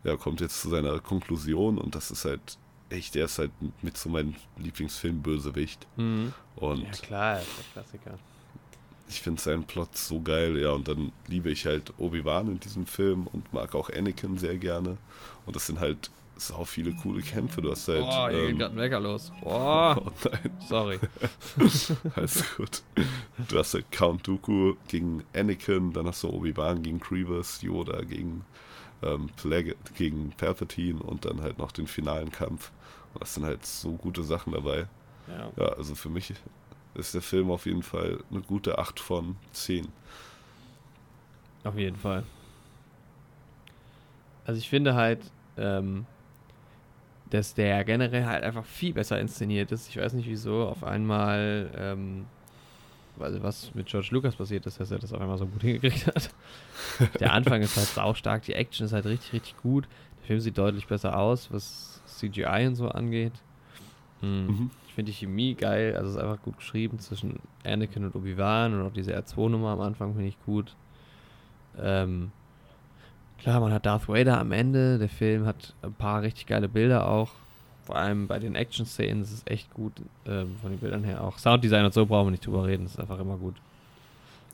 [0.05, 1.79] ja, kommt jetzt zu seiner Konklusion.
[1.79, 2.59] Und das ist halt
[2.91, 5.87] echt, der ist halt mit so meinem Lieblingsfilm Bösewicht.
[5.97, 6.33] Mhm.
[6.57, 8.19] Und Ja, klar, ist der Klassiker.
[9.09, 12.87] ich finde seinen Plot so geil, ja, und dann liebe ich halt Obi-Wan in diesem
[12.87, 14.99] Film und mag auch Anakin sehr gerne.
[15.47, 16.11] Und das sind halt
[16.41, 17.63] sau viele coole Kämpfe.
[17.63, 18.01] Du hast halt.
[18.01, 19.33] Boah, hier geht ähm, gerade ein Wecker los.
[19.43, 20.99] Boah, oh nein, sorry.
[22.17, 22.83] alles gut.
[23.49, 28.45] Du hast halt Count Dooku gegen Anakin, dann hast du Obi-Wan gegen Grievous, Yoda gegen,
[29.03, 32.71] ähm, Plague, gegen Palpatine und dann halt noch den finalen Kampf.
[33.15, 34.87] Und das sind halt so gute Sachen dabei.
[35.29, 35.51] Ja.
[35.57, 36.35] Ja, also für mich
[36.95, 39.89] ist der Film auf jeden Fall eine gute 8 von 10.
[41.65, 42.25] Auf jeden Fall.
[44.45, 45.21] Also ich finde halt,
[45.57, 46.07] ähm,
[47.31, 49.89] dass der generell halt einfach viel besser inszeniert ist.
[49.89, 52.27] Ich weiß nicht wieso auf einmal, ähm,
[53.19, 56.07] also was mit George Lucas passiert ist, dass er das auf einmal so gut hingekriegt
[56.07, 56.31] hat.
[57.21, 59.89] Der Anfang ist halt saustark, die Action ist halt richtig, richtig gut.
[60.19, 63.33] Der Film sieht deutlich besser aus, was CGI und so angeht.
[64.21, 64.47] Hm.
[64.47, 64.71] Mhm.
[64.89, 68.75] Ich finde die Chemie geil, also es ist einfach gut geschrieben zwischen Anakin und Obi-Wan
[68.75, 70.75] und auch diese R2-Nummer am Anfang finde ich gut.
[71.79, 72.33] Ähm,
[73.41, 77.09] klar, man hat Darth Vader am Ende, der Film hat ein paar richtig geile Bilder
[77.09, 77.31] auch.
[77.85, 79.93] Vor allem bei den Action-Szenen ist es echt gut,
[80.27, 81.39] ähm, von den Bildern her auch.
[81.39, 83.57] Sounddesign und so brauchen wir nicht drüber reden, das ist einfach immer gut.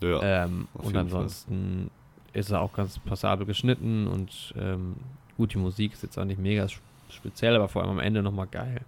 [0.01, 1.91] Ja, Ähm, und ansonsten
[2.33, 4.97] ist er auch ganz passabel geschnitten und ähm,
[5.37, 8.23] gut, die Musik ist jetzt auch nicht mega sp- speziell, aber vor allem am Ende
[8.23, 8.81] nochmal geil.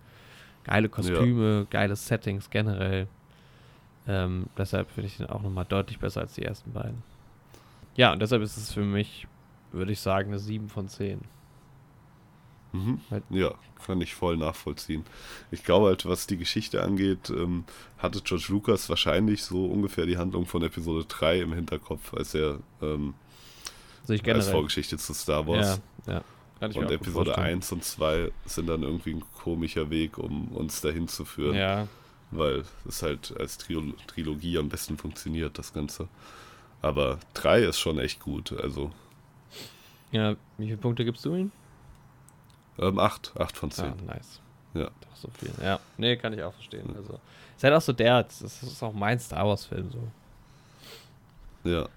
[0.65, 3.07] Geile Kostüme, geile Settings generell.
[4.07, 7.02] Ähm, deshalb finde ich den auch nochmal deutlich besser als die ersten beiden.
[7.97, 9.27] Ja, und deshalb ist es für mich,
[9.72, 11.20] würde ich sagen, eine 7 von 10.
[12.72, 13.00] Mhm.
[13.30, 13.55] Ja,
[13.86, 15.05] kann ich voll nachvollziehen.
[15.50, 17.64] Ich glaube halt, was die Geschichte angeht, ähm,
[17.98, 22.58] hatte George Lucas wahrscheinlich so ungefähr die Handlung von Episode 3 im Hinterkopf, als er
[22.82, 23.14] ähm,
[24.08, 24.48] ich als.
[24.48, 25.80] Vorgeschichte zu Star Wars.
[26.06, 26.24] Ja, ja.
[26.60, 27.56] Kann ich mir Und Episode vorstellen.
[27.56, 31.55] 1 und 2 sind dann irgendwie ein komischer Weg, um uns dahin zu führen.
[31.56, 31.86] Ja,
[32.30, 36.08] Weil es halt als Trio Trilogie am besten funktioniert, das Ganze.
[36.82, 38.52] Aber 3 ist schon echt gut.
[38.52, 38.90] Also
[40.12, 40.34] ja.
[40.56, 41.52] Wie viele Punkte gibst du ihm?
[42.78, 43.84] ähm, 8, 8 von 10.
[43.86, 44.40] Ah, nice.
[44.74, 44.84] Ja.
[44.84, 45.50] Doch so viel.
[45.62, 46.94] Ja, nee, kann ich auch verstehen.
[46.96, 47.18] Also,
[47.56, 51.68] ist halt auch so der, das ist auch mein Star Wars-Film so.
[51.68, 51.88] Ja.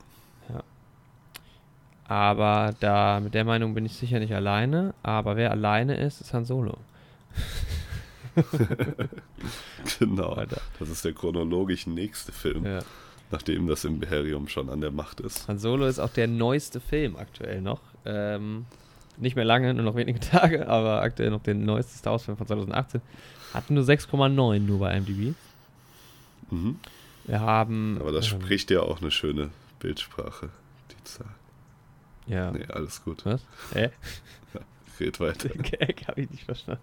[2.08, 4.94] Aber da, mit der Meinung bin ich sicher nicht alleine.
[5.02, 6.78] Aber wer alleine ist, ist Han Solo.
[10.00, 10.34] Genau.
[10.34, 10.62] Alter.
[10.80, 12.80] Das ist der chronologisch nächste Film, Ja.
[13.32, 15.48] nachdem das Imperium schon an der Macht ist.
[15.48, 17.82] Han Solo ist auch der neueste Film aktuell noch.
[18.06, 18.66] Ähm,
[19.18, 22.48] nicht mehr lange, nur noch wenige Tage, aber aktuell noch der neueste Star Wars-Film von
[22.48, 23.02] 2018.
[23.54, 25.36] Hat nur 6,9 nur bei IMDb.
[26.50, 26.80] Mhm.
[27.26, 27.98] Wir haben.
[28.00, 29.50] Aber das ähm, spricht ja auch eine schöne
[29.80, 30.50] Bildsprache,
[30.92, 31.28] die Zahl.
[32.28, 32.52] Ja.
[32.52, 33.26] Nee, alles gut.
[33.26, 33.42] Was?
[33.74, 33.90] Hä?
[35.00, 35.50] Red weiter.
[35.50, 36.82] Den Gag habe ich nicht verstanden.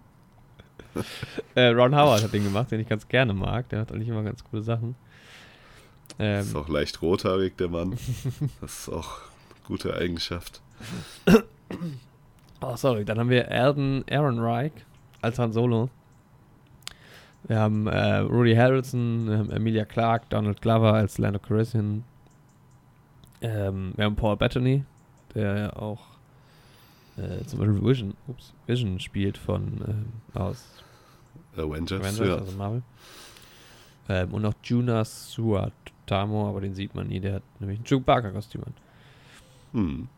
[1.55, 3.69] äh, Ron Howard hat den gemacht, den ich ganz gerne mag.
[3.69, 4.97] Der hat eigentlich immer ganz coole Sachen.
[6.19, 7.97] Ähm, Ist auch leicht rothaarig, der Mann.
[8.61, 9.19] Das ist auch
[9.69, 10.63] gute Eigenschaft.
[12.61, 13.05] Oh, sorry.
[13.05, 14.73] Dann haben wir Alden Ehrenreich
[15.21, 15.91] als Han Solo.
[17.45, 22.03] Wir haben äh, Rudy Harrelson, wir haben Emilia Clarke, Donald Glover als Lando Calrissian.
[23.41, 24.85] Ähm, wir haben Paul Bettany,
[25.35, 26.01] der ja auch
[27.17, 30.83] äh, zum Beispiel Vision, ups, Vision spielt von ähm, aus
[31.57, 32.35] Avengers, Avengers, ja.
[32.37, 32.83] also Marvel.
[34.09, 38.65] Ähm, und auch Jonas Suatamo, aber den sieht man nie, der hat nämlich ein Chewbacca-Kostüm
[38.65, 38.75] an.
[39.73, 40.09] Hm.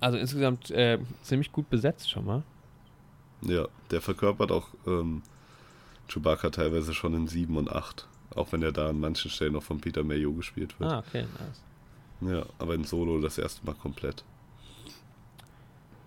[0.00, 2.42] Also insgesamt äh, ziemlich gut besetzt schon mal.
[3.42, 5.22] ja, der verkörpert auch ähm,
[6.08, 8.08] Chewbacca teilweise schon in 7 und 8.
[8.34, 10.90] Auch wenn er da an manchen Stellen noch von Peter Mayo gespielt wird.
[10.90, 12.32] Ah, okay, nice.
[12.32, 14.24] Ja, aber in Solo das erste Mal komplett.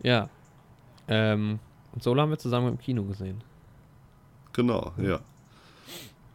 [0.01, 0.29] Ja.
[1.07, 1.59] Ähm,
[1.93, 3.43] und Solo haben wir zusammen im Kino gesehen.
[4.53, 5.19] Genau, ja.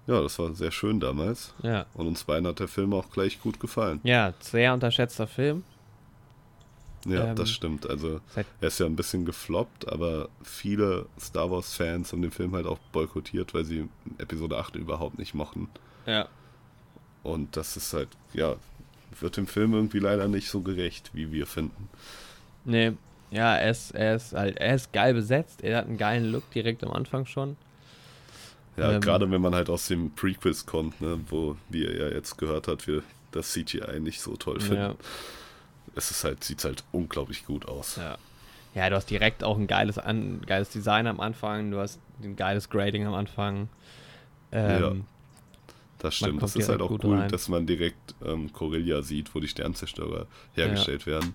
[0.06, 1.54] Ja, das war sehr schön damals.
[1.62, 1.86] Ja.
[1.94, 4.00] Und uns beiden hat der Film auch gleich gut gefallen.
[4.02, 5.62] Ja, sehr unterschätzter Film.
[7.06, 7.88] Ja, Ähm, das stimmt.
[7.88, 8.20] Also
[8.60, 12.78] er ist ja ein bisschen gefloppt, aber viele Star Wars-Fans haben den Film halt auch
[12.92, 13.88] boykottiert, weil sie
[14.18, 15.68] Episode 8 überhaupt nicht mochten.
[16.06, 16.28] ja.
[17.22, 18.56] Und das ist halt, ja,
[19.20, 21.90] wird dem Film irgendwie leider nicht so gerecht, wie wir finden.
[22.64, 22.92] Nee.
[23.30, 25.62] Ja, er ist, er ist halt, er ist geil besetzt.
[25.62, 27.56] Er hat einen geilen Look direkt am Anfang schon.
[28.78, 32.08] Ja, Ähm, gerade wenn man halt aus dem Prequels kommt, ne, wo, wie ihr ja
[32.08, 34.76] jetzt gehört habt, wir das CGI nicht so toll finden.
[34.76, 34.94] Ja.
[35.94, 37.96] Es ist halt, sieht halt unglaublich gut aus.
[37.96, 38.16] Ja.
[38.74, 42.36] Ja, du hast direkt auch ein geiles, an, geiles Design am Anfang, du hast ein
[42.36, 43.68] geiles Grading am Anfang.
[44.52, 45.04] Ähm,
[45.98, 46.42] Das Man stimmt.
[46.42, 47.28] Das ist halt auch cool, rein.
[47.30, 51.34] dass man direkt ähm, Corellia sieht, wo die Sternzerstörer hergestellt werden.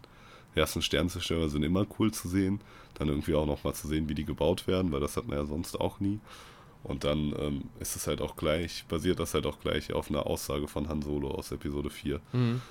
[0.55, 2.61] Die ersten Sternzerstörer sind immer cool zu sehen.
[2.93, 5.45] Dann irgendwie auch nochmal zu sehen, wie die gebaut werden, weil das hat man ja
[5.45, 6.19] sonst auch nie.
[6.83, 10.25] Und dann ähm, ist es halt auch gleich, basiert das halt auch gleich auf einer
[10.27, 12.21] Aussage von Han Solo aus Episode 4.
[12.31, 12.61] mhm.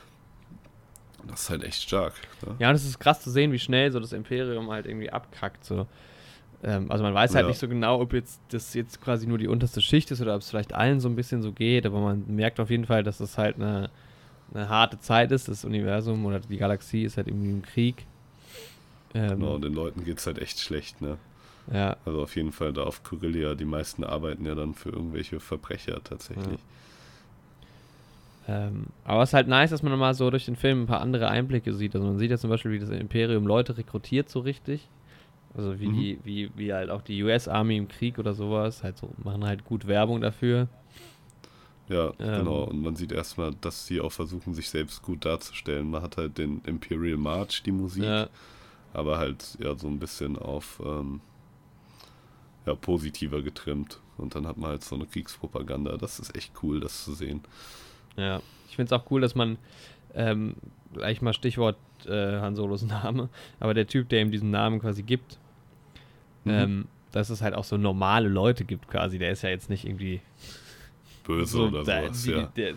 [1.29, 2.15] Das ist halt echt stark.
[2.47, 2.55] Ne?
[2.59, 5.65] Ja, und es ist krass zu sehen, wie schnell so das Imperium halt irgendwie abkackt.
[5.65, 5.87] So.
[6.63, 7.49] Ähm, also man weiß halt Ja.
[7.49, 10.43] nicht so genau, ob jetzt das jetzt quasi nur die unterste Schicht ist oder ob
[10.43, 13.21] es vielleicht allen so ein bisschen so geht, aber man merkt auf jeden Fall, dass
[13.21, 13.91] es halt eine,
[14.53, 15.49] eine harte Zeit ist.
[15.49, 18.07] Das Universum oder die Galaxie ist halt irgendwie im Krieg.
[19.15, 21.19] Ähm, Genau, den Leuten geht es halt echt schlecht, ne?
[21.73, 25.41] Ja, Also auf jeden Fall da auf Corellia, die meisten arbeiten ja dann für irgendwelche
[25.41, 26.59] Verbrecher tatsächlich.
[28.47, 31.01] Ähm, aber es ist halt nice, dass man mal so durch den Film ein paar
[31.01, 31.95] andere Einblicke sieht.
[31.95, 34.91] Also man sieht ja zum Beispiel, wie das Imperium Leute rekrutiert so richtig.
[35.55, 35.91] Also wie Mhm.
[35.91, 39.45] die, wie, wie halt auch die US Army im Krieg oder sowas, halt so, machen
[39.47, 40.69] halt gut Werbung dafür.
[41.89, 42.33] Ja, Ähm.
[42.33, 42.65] genau.
[42.65, 45.91] Und man sieht erstmal, dass sie auch versuchen, sich selbst gut darzustellen.
[45.91, 48.29] Man hat halt den Imperial March, die Musik, Ja,
[48.93, 51.21] aber halt ja so ein bisschen auf ähm,
[52.67, 54.01] ja, positiver getrimmt.
[54.17, 55.97] Und dann hat man halt so eine Kriegspropaganda.
[55.97, 57.43] Das ist echt cool, das zu sehen.
[58.17, 58.41] Ja.
[58.69, 59.57] Ich finde es auch cool, dass man,
[60.15, 60.55] ähm,
[60.93, 61.77] gleich mal Stichwort
[62.07, 63.29] äh, Han Solos Name,
[63.61, 65.39] aber der Typ, der ihm diesen Namen quasi gibt,
[66.45, 66.51] Mhm.
[66.53, 69.19] ähm, dass es halt auch so normale Leute gibt quasi.
[69.19, 70.21] Der ist ja jetzt nicht irgendwie
[71.25, 72.53] Böse so oder der- sowas, die- ja.
[72.57, 72.75] Der,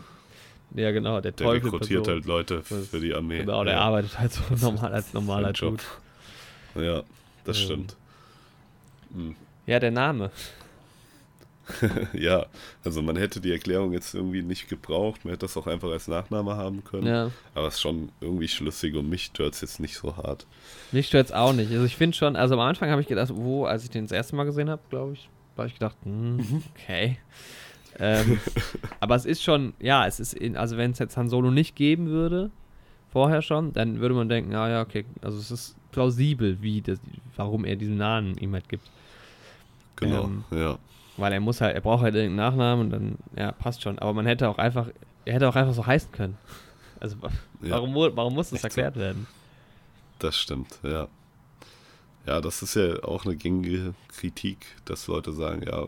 [0.75, 1.69] ja, genau, der Der Teufel.
[1.69, 3.39] rekrutiert halt Leute für die Armee.
[3.39, 3.79] Genau, der ja.
[3.81, 5.79] arbeitet halt so normal als normaler Job.
[6.75, 7.03] Ja,
[7.43, 7.63] das Ähm.
[7.65, 7.95] stimmt.
[9.09, 9.35] Mhm.
[9.65, 10.31] Ja, der Name.
[12.13, 12.45] ja,
[12.83, 16.07] also man hätte die Erklärung jetzt irgendwie nicht gebraucht, man hätte das auch einfach als
[16.07, 17.07] Nachname haben können.
[17.07, 17.31] Ja.
[17.53, 20.47] Aber es ist schon irgendwie schlüssig und mich stört es jetzt nicht so hart.
[20.91, 21.71] Mich stört es auch nicht.
[21.71, 24.11] Also ich finde schon, also am Anfang habe ich gedacht, wo, als ich den das
[24.11, 27.17] erste Mal gesehen habe, glaube ich, habe ich gedacht, hm, okay.
[27.99, 28.39] ähm,
[28.99, 31.75] aber es ist schon, ja, es ist, in, also wenn es jetzt Han Solo nicht
[31.75, 32.51] geben würde,
[33.11, 36.99] vorher schon, dann würde man denken, ah ja, okay, also es ist plausibel, wie das,
[37.35, 38.89] warum er diesen Namen ihm halt gibt.
[39.95, 40.77] Genau, Ähm, ja.
[41.17, 43.97] Weil er muss halt, er braucht halt irgendeinen Nachnamen und dann, ja, passt schon.
[43.99, 44.87] Aber man hätte auch einfach,
[45.25, 46.37] er hätte auch einfach so heißen können.
[46.99, 47.29] Also wa-
[47.61, 47.71] ja.
[47.71, 49.27] warum, mu- warum muss das Echt erklärt werden?
[50.19, 51.07] Das stimmt, ja.
[52.25, 55.87] Ja, das ist ja auch eine gängige Kritik, dass Leute sagen, ja,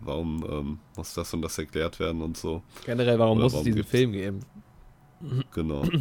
[0.00, 2.62] warum ähm, muss das und das erklärt werden und so.
[2.84, 4.40] Generell, warum Oder muss es warum diesen gibt's- Film geben?
[5.54, 5.82] Genau.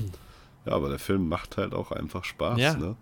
[0.68, 2.74] Ja, aber der Film macht halt auch einfach Spaß, Ja.
[2.76, 2.95] ne?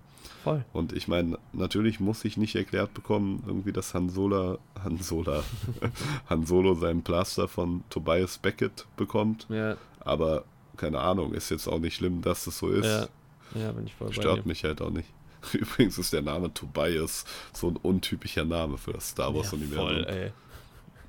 [0.43, 0.63] Voll.
[0.73, 5.43] Und ich meine, natürlich muss ich nicht erklärt bekommen, irgendwie, dass Han Solo, Han Solo,
[6.29, 9.45] Han Solo seinen Plaster von Tobias Beckett bekommt.
[9.49, 10.43] Ja, Aber
[10.77, 12.85] keine Ahnung, ist jetzt auch nicht schlimm, dass es so ist.
[12.85, 13.07] ja,
[13.55, 15.07] ja, bin ich voll Stört mich halt auch nicht.
[15.53, 19.75] Übrigens ist der Name Tobias so ein untypischer Name für das Star Ja, Wars-Universum.
[19.87, 20.31] voll, ey.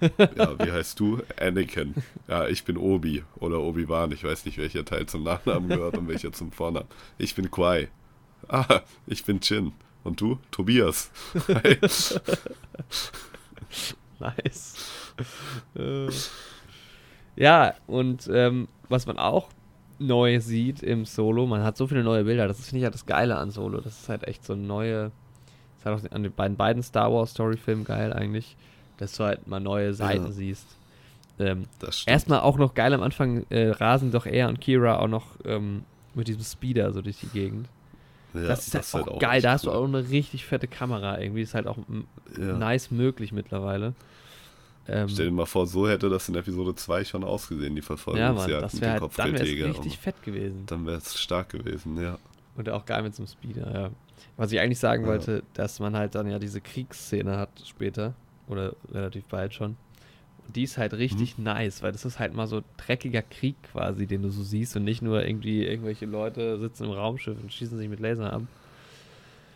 [0.36, 1.22] Ja, wie heißt du?
[1.40, 1.94] Anakin.
[2.28, 4.12] Ja, ich bin Obi oder Obi-Wan.
[4.12, 6.88] Ich weiß nicht, welcher Teil zum Nachnamen gehört und welcher zum Vornamen.
[7.16, 7.88] Ich bin Quai.
[8.48, 9.72] Ah, ich bin Chin.
[10.02, 10.38] Und du?
[10.50, 11.10] Tobias.
[11.48, 11.78] Hi.
[14.20, 14.74] Nice.
[15.76, 16.08] Äh.
[17.36, 19.48] ja, und ähm, was man auch
[19.98, 23.06] neu sieht im Solo, man hat so viele neue Bilder, das finde ich halt das
[23.06, 23.80] Geile an Solo.
[23.80, 26.82] Das ist halt echt so eine neue, das ist halt auch an den beiden, beiden
[26.82, 28.56] Star Wars Story-Filmen geil eigentlich,
[28.98, 30.30] dass du halt mal neue Seiten Ja.
[30.32, 30.66] siehst.
[31.40, 32.12] Ähm, Das stimmt.
[32.12, 35.84] erstmal auch noch geil am Anfang äh, rasen doch er und Kira auch noch ähm,
[36.14, 37.68] mit diesem Speeder so durch die Gegend.
[38.34, 39.76] Ja, das ist halt auch, geil, da hast du cool.
[39.76, 41.78] auch eine richtig fette Kamera irgendwie, ist halt auch
[42.38, 42.52] Ja.
[42.58, 43.94] nice möglich mittlerweile.
[44.86, 47.88] Ähm, Stell dir mal vor, so hätte das in Episode 2 schon ausgesehen, die ja,
[47.88, 50.66] Mann, Verfolgungsjagd das mit wäre halt, dann wäre es richtig fett gewesen.
[50.66, 52.18] Dann wäre es stark gewesen, ja.
[52.56, 53.90] Und auch geil mit so einem Speeder, ja.
[54.36, 55.08] Was ich eigentlich sagen Ja.
[55.08, 58.14] wollte, dass man halt dann ja diese Kriegsszene hat später,
[58.46, 59.76] oder relativ bald schon.
[60.46, 61.44] Und die ist halt richtig Mhm.
[61.44, 64.84] nice, weil das ist halt mal so dreckiger Krieg quasi, den du so siehst und
[64.84, 68.42] nicht nur irgendwie irgendwelche Leute sitzen im Raumschiff und schießen sich mit Lasern ab.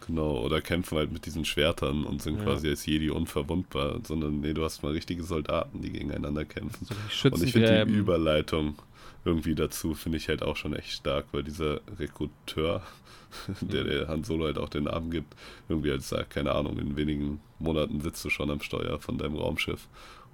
[0.06, 2.44] Genau, oder kämpfen halt mit diesen Schwertern und sind Ja.
[2.44, 6.86] quasi als Jedi unverwundbar, sondern nee, du hast mal richtige Soldaten, die gegeneinander kämpfen.
[6.86, 7.92] So Und ich finde die.
[7.92, 8.76] Überleitung
[9.24, 12.82] irgendwie dazu, finde ich halt auch schon echt stark, weil dieser Rekruteur,
[13.60, 13.88] der Mhm.
[13.88, 15.34] der Han Solo halt auch den Namen gibt,
[15.68, 19.36] irgendwie halt sagt, keine Ahnung, in wenigen Monaten sitzt du schon am Steuer von deinem
[19.36, 19.88] Raumschiff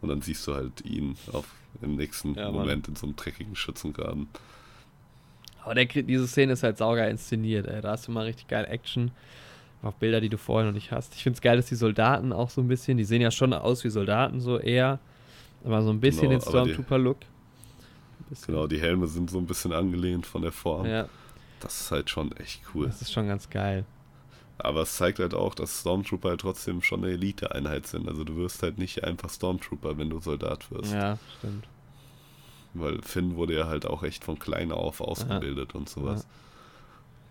[0.04, 1.46] und dann siehst du halt ihn auf,
[1.82, 2.50] im nächsten Ja.
[2.52, 4.28] Moment in so einem dreckigen Schützengraben.
[5.64, 7.80] Aber der, diese Szene ist halt saugeil inszeniert, ey.
[7.80, 9.10] Da hast du mal richtig geil Action.
[9.82, 11.14] Auch Bilder, die du vorher noch nicht hast.
[11.14, 13.52] Ich finde es geil, dass die Soldaten auch so ein bisschen, die sehen ja schon
[13.52, 14.98] aus wie Soldaten, so eher.
[15.64, 17.18] Aber so ein bisschen Genau, den Stormtrooper-Look.
[18.46, 20.86] Genau, die Helme sind so ein bisschen angelehnt von der Form.
[20.86, 21.08] Ja,
[21.60, 22.86] Das ist halt schon echt cool.
[22.86, 23.84] das ist schon ganz geil.
[24.58, 28.08] Aber es zeigt halt auch, dass Stormtrooper halt trotzdem schon eine Elite-Einheit sind.
[28.08, 30.92] Also du wirst halt nicht einfach Stormtrooper, wenn du Soldat wirst.
[30.92, 31.66] Ja, stimmt.
[32.74, 36.26] Weil Finn wurde ja halt auch echt von klein auf ausgebildet und sowas.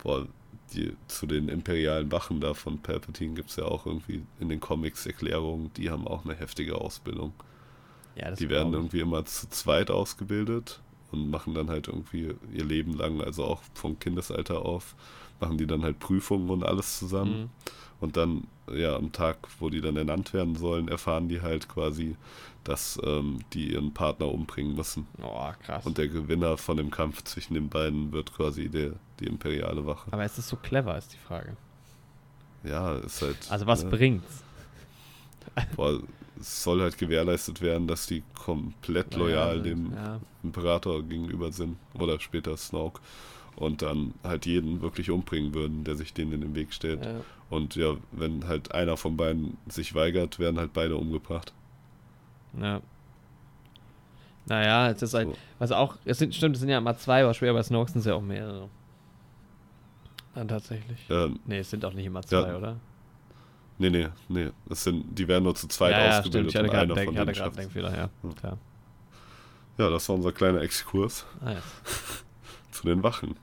[0.02, 0.28] Boah,
[0.74, 4.60] die, zu den imperialen Wachen da von Palpatine gibt es ja auch irgendwie in den
[4.60, 7.34] Comics Erklärungen, die haben auch eine heftige Ausbildung.
[8.16, 12.66] Ja, das die werden irgendwie immer zu zweit ausgebildet und machen dann halt irgendwie ihr
[12.66, 14.96] Leben lang, also auch vom Kindesalter auf,
[15.44, 17.42] machen die dann halt Prüfungen und alles zusammen.
[17.42, 17.50] Mhm.
[18.00, 22.16] Und dann, ja, am Tag, wo die dann ernannt werden sollen, erfahren die halt quasi,
[22.64, 25.08] dass ähm, die ihren Partner umbringen müssen.
[25.22, 25.86] Oh, krass.
[25.86, 30.12] Und der Gewinner von dem Kampf zwischen den beiden wird quasi der, die imperiale Wache.
[30.12, 31.56] Aber ist das so clever, ist die Frage.
[32.64, 33.38] Ja, ist halt.
[33.50, 34.44] Also was ne, bringt's?
[35.76, 36.00] boah,
[36.40, 41.78] es soll halt gewährleistet werden, dass die komplett loyal sind, dem Ja, Imperator gegenüber sind.
[41.94, 43.02] Oder später Snoke.
[43.56, 47.06] Und dann halt jeden wirklich umbringen würden, der sich denen in den Weg stellt.
[47.06, 47.22] ja.
[47.50, 51.54] Und ja, wenn halt einer von beiden sich weigert, werden halt beide umgebracht.
[52.60, 52.82] Ja.
[54.48, 55.38] Naja, es ist halt, So.
[55.60, 58.00] was auch, es sind, stimmt, es sind ja immer zwei, aber schwer bei Snoke sind
[58.00, 58.70] es ja auch mehrere.
[60.36, 61.00] Dann tatsächlich.
[61.10, 62.58] Ähm, Nee, es sind auch nicht immer zwei, Ja.
[62.58, 62.80] oder?
[63.78, 64.50] nee, nee, nee.
[64.68, 66.66] Das sind, die werden nur zu zweit ja, ja, ausgebildet stimmt.
[66.68, 67.56] Ich hatte gerade einen Denk.
[67.56, 68.10] Denkfehler, ja.
[68.24, 68.36] Hm.
[68.36, 68.58] Klar.
[69.78, 71.62] Ja, das war unser kleiner Exkurs Ah, ja.
[72.72, 73.36] zu den Wachen.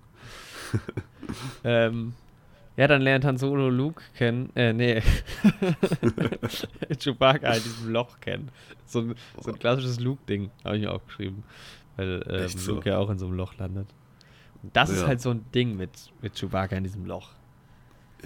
[1.64, 2.14] Ähm,
[2.76, 4.50] ja, dann lernt Han Solo Luke kennen.
[4.56, 5.02] Äh, nee.
[6.98, 8.50] Chewbacca in diesem Loch kennen.
[8.86, 11.44] So ein, so ein klassisches Luke-Ding, habe ich mir aufgeschrieben.
[11.96, 12.74] Weil ähm, so?
[12.74, 13.86] Luke ja auch in so einem Loch landet.
[14.62, 15.06] Und das ist Ja.
[15.08, 15.90] halt so ein Ding mit,
[16.20, 17.30] mit Chewbacca in diesem Loch.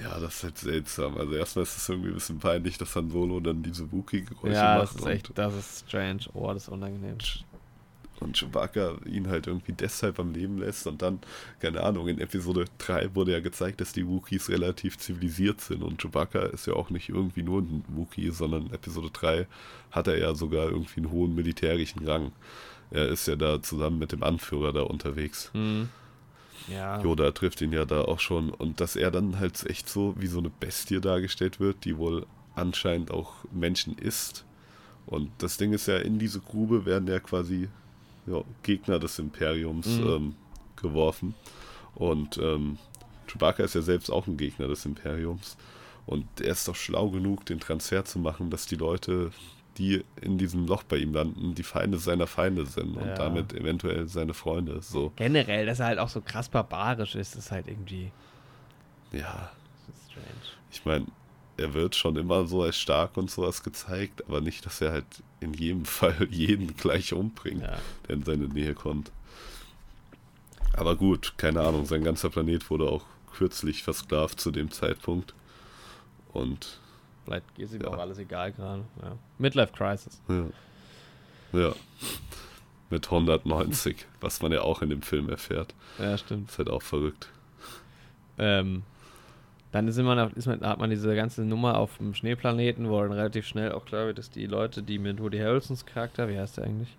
[0.02, 1.16] Ja, das ist halt seltsam.
[1.18, 4.78] Also erstmal ist es irgendwie ein bisschen peinlich, dass Han Solo dann diese Wookie-Geräusche Ja,
[4.78, 4.94] macht.
[4.94, 6.20] das ist echt, das ist strange.
[6.32, 7.18] Oh, das ist unangenehm.
[8.20, 11.20] Und Chewbacca ihn halt irgendwie deshalb am Leben lässt und dann,
[11.60, 16.00] keine Ahnung, in Episode 3 wurde ja gezeigt, dass die Wookiees relativ zivilisiert sind und
[16.00, 19.46] Chewbacca ist ja auch nicht irgendwie nur ein Wookie, sondern in Episode 3
[19.90, 22.32] hat er ja sogar irgendwie einen hohen militärischen Rang.
[22.90, 25.50] Er ist ja da zusammen mit dem Anführer da unterwegs.
[25.52, 25.88] Hm.
[26.68, 27.02] Ja.
[27.02, 30.26] Yoda trifft ihn ja da auch schon und dass er dann halt echt so wie
[30.26, 34.44] so eine Bestie dargestellt wird, die wohl anscheinend auch Menschen isst.
[35.06, 37.68] Und das Ding ist ja, in diese Grube werden ja quasi
[38.26, 40.06] ja, Gegner des Imperiums Mhm.
[40.06, 40.34] ähm,
[40.76, 41.34] geworfen.
[41.94, 42.78] Und ähm,
[43.26, 45.56] Chewbacca ist ja selbst auch ein Gegner des Imperiums.
[46.06, 49.30] Und er ist doch schlau genug, den Transfer zu machen, dass die Leute,
[49.78, 53.14] die in diesem Loch bei ihm landen, die Feinde seiner Feinde sind und Ja.
[53.14, 54.82] damit eventuell seine Freunde.
[54.82, 58.10] So, Generell, dass er halt auch so krass barbarisch ist, ist halt irgendwie
[59.12, 59.50] ja.
[60.70, 61.06] Ich meine,
[61.56, 65.06] er wird schon immer so als stark und sowas gezeigt, aber nicht, dass er halt
[65.44, 67.78] in jedem Fall jeden gleich umbringt, Ja.
[68.08, 69.10] der in seine Nähe kommt.
[70.72, 75.34] Aber gut, keine Ahnung, sein ganzer Planet wurde auch kürzlich versklavt zu dem Zeitpunkt.
[76.32, 76.80] Und
[77.24, 77.88] Vielleicht ist ihm Ja.
[77.88, 78.84] auch alles egal gerade.
[79.02, 79.16] Ja.
[79.38, 80.20] Midlife Crisis.
[80.28, 80.46] ja.
[81.52, 81.74] Ja.
[82.90, 85.74] Mit 190, was man ja auch in dem Film erfährt.
[85.98, 86.50] Ja, stimmt.
[86.50, 87.28] Ist halt auch verrückt.
[88.38, 88.82] Ähm,
[89.74, 93.10] dann ist man, ist man, hat man diese ganze Nummer auf dem Schneeplaneten, wo dann
[93.12, 96.58] relativ schnell auch klar wird, dass die Leute, die mit Woody Harrelsons Charakter, wie heißt
[96.58, 96.96] der eigentlich,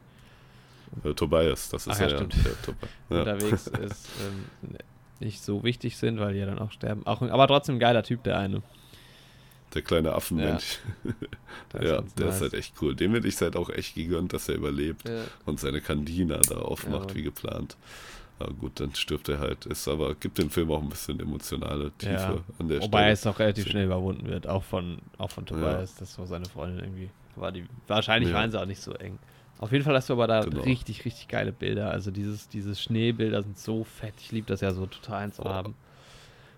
[1.03, 2.35] Äh, Tobias, das ist Ach ja, ja, stimmt.
[2.45, 2.89] der Tobias.
[3.09, 3.19] Ja.
[3.19, 4.75] unterwegs ist, ähm,
[5.21, 7.05] nicht so wichtig sind, weil die ja dann auch sterben.
[7.07, 8.61] Auch, aber trotzdem ein geiler Typ, der eine.
[9.73, 10.79] Der kleine Affenmensch.
[11.73, 12.35] Der Ja, ganz der nice.
[12.35, 12.95] ist halt echt cool.
[12.95, 15.23] Dem hätte ich halt auch echt gegönnt, dass er überlebt Ja.
[15.45, 17.75] und seine Kandina da aufmacht, Ja, wie geplant.
[18.37, 19.65] Aber gut, dann stirbt er halt.
[19.65, 22.37] Ist aber, gibt dem Film auch ein bisschen emotionale Tiefe Ja.
[22.59, 23.11] an der Wobei Stelle.
[23.13, 26.83] es auch relativ schnell überwunden wird, auch von, auch von Tobias, das war seine Freundin
[26.83, 27.09] irgendwie.
[27.37, 28.35] War die, wahrscheinlich Ja.
[28.37, 29.17] waren sie auch nicht so eng.
[29.59, 30.63] Auf jeden Fall hast du aber da Genau.
[30.63, 31.91] richtig, richtig geile Bilder.
[31.91, 34.13] Also dieses, diese Schneebilder sind so fett.
[34.19, 35.53] Ich liebe das ja so total zu Boah.
[35.53, 35.75] haben.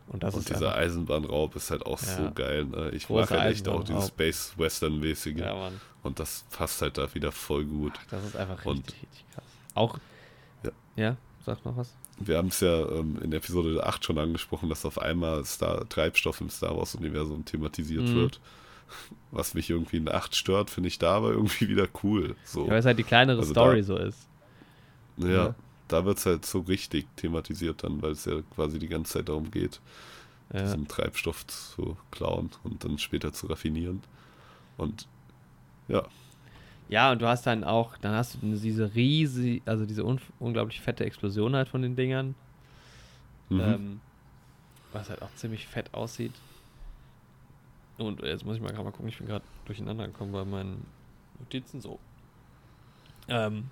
[0.08, 2.08] Und das und ist dieser einfach, Eisenbahnraub ist halt auch Ja.
[2.08, 2.66] so geil.
[2.66, 2.90] Ne?
[2.94, 4.08] Ich mag halt echt auch dieses.
[4.08, 5.38] Space-Western-mäßige.
[5.40, 5.80] ja, Mann.
[6.02, 7.94] Und das passt halt da wieder voll gut.
[8.10, 9.44] Das ist einfach Und- richtig, richtig krass.
[9.76, 9.98] Auch.
[10.64, 10.72] Ja.
[10.96, 11.93] Ja, sag noch was.
[12.19, 16.42] Wir haben es ja ähm, in Episode 8 schon angesprochen, dass auf einmal Star Treibstoff
[16.42, 18.16] im Star Wars-Universum thematisiert Mhm.
[18.16, 18.40] wird.
[19.32, 22.35] Was mich irgendwie in 8 stört, finde ich da aber irgendwie wieder cool.
[22.45, 22.66] So.
[22.66, 24.27] Ja, weil es halt die kleinere Also Story da- so ist.
[25.17, 25.56] Ja, Ja.
[25.88, 29.30] da wird es halt so richtig thematisiert dann, weil es ja quasi die ganze Zeit
[29.30, 29.80] darum geht,
[30.53, 30.61] Ja.
[30.61, 34.01] diesen Treibstoff zu klauen und dann später zu raffinieren.
[34.77, 35.08] Und
[35.88, 36.03] ja,
[36.90, 40.80] Ja, und du hast dann auch, dann hast du diese riesige, also diese un unglaublich
[40.80, 42.35] fette Explosion halt von den Dingern.
[43.49, 43.59] mhm.
[43.59, 44.01] Ähm,
[44.93, 46.33] was halt auch ziemlich fett aussieht.
[47.98, 50.85] Und jetzt muss ich mal gerade mal gucken, ich bin gerade durcheinander gekommen bei meinen
[51.40, 51.99] Notizen so.
[53.27, 53.69] Ähm,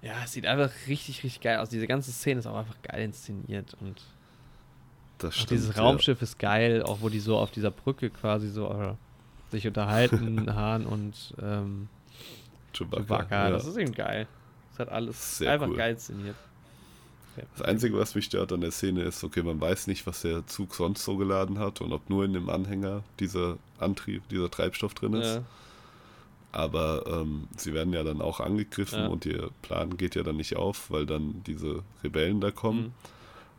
[0.00, 1.68] ja, es sieht einfach richtig, richtig geil aus.
[1.68, 4.02] Diese ganze Szene ist auch einfach geil inszeniert und
[5.18, 5.50] das auch stimmt.
[5.50, 8.94] dieses Raumschiff ist geil, auch wo die so auf dieser Brücke quasi so äh,
[9.52, 12.01] sich unterhalten, Hahn und ähm, Ja.
[12.72, 13.02] Chewbacca.
[13.04, 13.44] Chewbacca.
[13.44, 13.50] ja.
[13.50, 14.26] Das ist eben geil.
[14.70, 15.76] Das hat alles Sehr einfach cool.
[15.76, 16.36] geil inszeniert.
[17.56, 20.46] Das Einzige, was mich stört an der Szene ist, okay, man weiß nicht, was der
[20.46, 24.92] Zug sonst so geladen hat und ob nur in dem Anhänger dieser Antrieb, dieser Treibstoff
[24.92, 25.36] drin ist.
[25.36, 25.42] Ja.
[26.52, 29.06] Aber ähm, sie werden ja dann auch angegriffen Ja.
[29.06, 32.82] und ihr Plan geht ja dann nicht auf, weil dann diese Rebellen da kommen.
[32.84, 32.92] Mhm.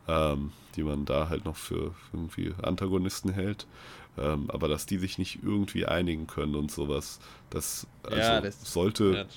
[0.06, 3.66] ähm, die man da halt noch für irgendwie Antagonisten hält.
[4.16, 7.18] Ähm, aber dass die sich nicht irgendwie einigen können und sowas,
[7.50, 9.34] das, also Ja, das- sollte, ja, das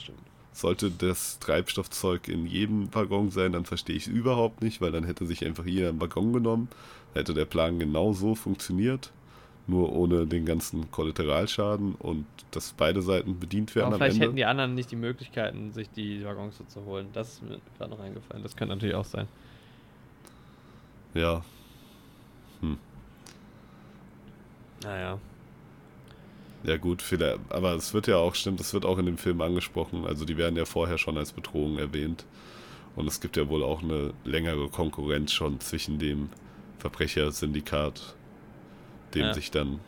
[0.54, 5.04] sollte das Treibstoffzeug in jedem Waggon sein, dann verstehe ich es überhaupt nicht, weil dann
[5.04, 6.68] hätte sich einfach jeder einen Waggon genommen,
[7.14, 9.12] hätte der Plan genau so funktioniert,
[9.66, 14.26] nur ohne den ganzen Kollateralschaden und dass beide Seiten bedient werden Aber vielleicht Ende.
[14.28, 17.08] hätten die anderen nicht die Möglichkeiten, sich die Waggons so zu holen.
[17.14, 18.44] Das ist mir gerade noch eingefallen.
[18.44, 19.28] Das könnte natürlich auch sein.
[21.14, 21.44] ja,
[24.84, 25.20] Naja.
[26.64, 29.42] Ja gut, vielleicht, aber es wird ja auch, stimmt, es wird auch in dem Film
[29.42, 32.26] angesprochen, also die werden ja vorher schon als Bedrohung erwähnt.
[32.96, 36.30] Und es gibt ja wohl auch eine längere Konkurrenz schon zwischen dem
[36.80, 38.16] Verbrechersyndikat,
[39.14, 39.34] dem Ja.
[39.36, 39.80] sich dann,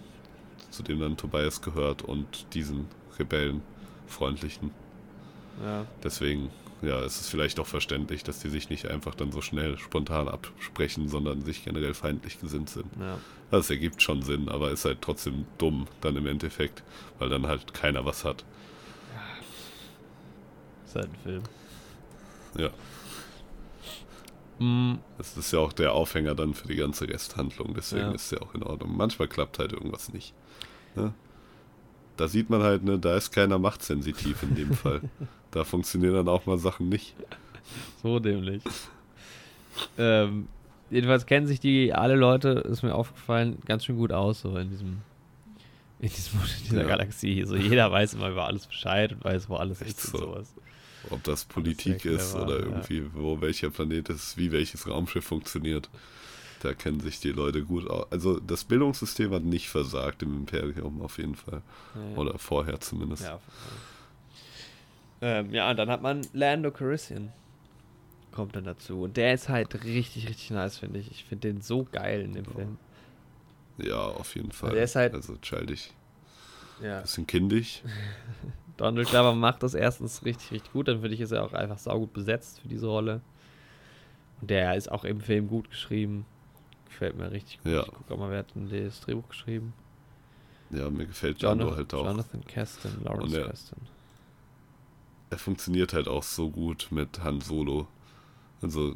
[0.70, 2.88] zu dem dann Tobias gehört, und diesen
[3.18, 4.70] Rebellenfreundlichen.
[5.64, 5.86] Ja.
[6.04, 6.52] Deswegen,
[6.82, 10.28] ja, es ist vielleicht auch verständlich, dass die sich nicht einfach dann so schnell spontan
[10.28, 12.88] absprechen, sondern sich generell feindlich gesinnt sind.
[13.00, 13.18] Ja.
[13.52, 16.84] Das ergibt schon Sinn, aber ist halt trotzdem dumm dann im Endeffekt,
[17.18, 18.46] weil dann halt keiner was hat.
[20.86, 21.44] Ist halt ein Film.
[22.58, 22.70] Ja.
[24.60, 28.12] Mm, Das ist ja auch der Aufhänger dann für die ganze Resthandlung, deswegen Ja.
[28.12, 28.96] ist ja auch in Ordnung.
[28.96, 30.34] Manchmal klappt halt irgendwas nicht.
[30.96, 31.14] Ne?
[32.18, 35.02] Da sieht man halt, ne, da ist keiner machtsensitiv in dem Fall.
[35.52, 37.16] Da funktionieren dann auch mal Sachen nicht.
[38.04, 38.62] so dämlich.
[39.98, 40.48] ähm,
[40.90, 44.70] jedenfalls kennen sich die alle Leute, ist mir aufgefallen, ganz schön gut aus, so in
[44.70, 45.02] diesem,
[46.00, 46.88] in diesem, in dieser Ja.
[46.88, 47.44] Galaxie.
[47.46, 50.26] So jeder weiß immer über alles Bescheid und weiß, wo alles Echt ist und so.
[50.28, 50.54] sowas.
[51.12, 52.66] Ob das Politik sehr ist clever, oder ja.
[52.66, 55.90] irgendwie, wo welcher Planet ist, wie welches Raumschiff funktioniert.
[56.62, 58.12] Da kennen sich die Leute gut aus.
[58.12, 61.62] Also das Bildungssystem hat nicht versagt im Imperium auf jeden Fall.
[61.96, 62.18] Ja.
[62.18, 63.24] Oder vorher zumindest.
[63.24, 63.40] Ja,
[65.22, 67.32] ähm, ja, und dann hat man Lando Calrissian.
[68.32, 69.02] Kommt dann dazu.
[69.04, 71.10] Und der ist halt richtig, richtig nice, finde ich.
[71.12, 72.78] Ich finde den so geil in dem Film.
[73.78, 74.72] Ja, auf jeden Fall.
[74.72, 75.92] Der ist halt- also childig.
[76.82, 77.02] Ja.
[77.02, 77.82] Bisschen kindisch.
[78.78, 80.88] Donald Glover macht das erstens richtig, richtig gut.
[80.88, 83.20] Dann finde ich, ist er auch einfach saugut besetzt für diese Rolle.
[84.40, 86.26] Und der ist auch im Film gut geschrieben.
[86.86, 87.72] Gefällt mir richtig gut.
[87.74, 87.82] Ja.
[87.84, 89.74] Ich gucke auch mal, wer hat denn das Drehbuch geschrieben?
[90.70, 92.06] Ja, mir gefällt Lando halt auch.
[92.06, 93.82] Jonathan Kasten, Lawrence Kasten.
[95.30, 97.88] Er funktioniert halt auch so gut mit Han Solo.
[98.62, 98.96] Also,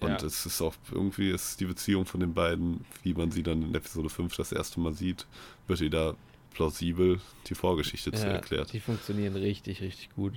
[0.00, 0.16] und Ja.
[0.26, 3.74] es ist auch irgendwie ist die Beziehung von den beiden, wie man sie dann in
[3.74, 5.26] Episode 5 das erste Mal sieht,
[5.66, 6.14] wird ihr da
[6.54, 8.72] plausibel die Vorgeschichte zu Ja, erklärt.
[8.72, 10.34] die funktionieren richtig, richtig gut.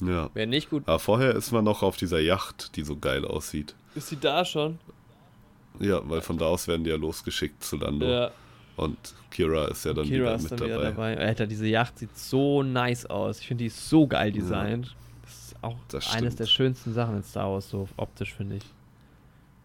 [0.00, 0.30] Ja.
[0.34, 3.74] Wer nicht gut Aber vorher ist man noch auf dieser Yacht, die so geil aussieht.
[3.94, 4.78] ist sie da schon?
[5.80, 8.06] Ja, weil von da aus werden die ja losgeschickt zu Lando.
[8.06, 8.30] Ja.
[8.84, 11.14] Und Kira ist ja dann Kira wieder ist mit dann wieder dabei.
[11.14, 11.18] dabei.
[11.18, 13.40] Alter, diese Yacht sieht so nice aus.
[13.40, 14.94] Ich finde, die ist so geil designt.
[15.22, 18.64] Das ist auch Das eines der schönsten Sachen in Star Wars, so optisch, finde ich.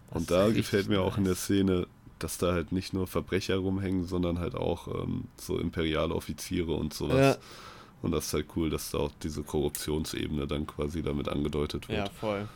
[0.10, 1.44] Das Und da gefällt mir auch in der nice.
[1.44, 1.88] Szene,
[2.20, 6.94] dass da halt nicht nur Verbrecher rumhängen, sondern halt auch ähm, so imperiale Offiziere und
[6.94, 7.36] sowas.
[7.36, 7.38] Ja.
[8.02, 11.98] Und das ist halt cool, dass da auch diese Korruptionsebene dann quasi damit angedeutet wird.
[11.98, 12.48] Ja, voll.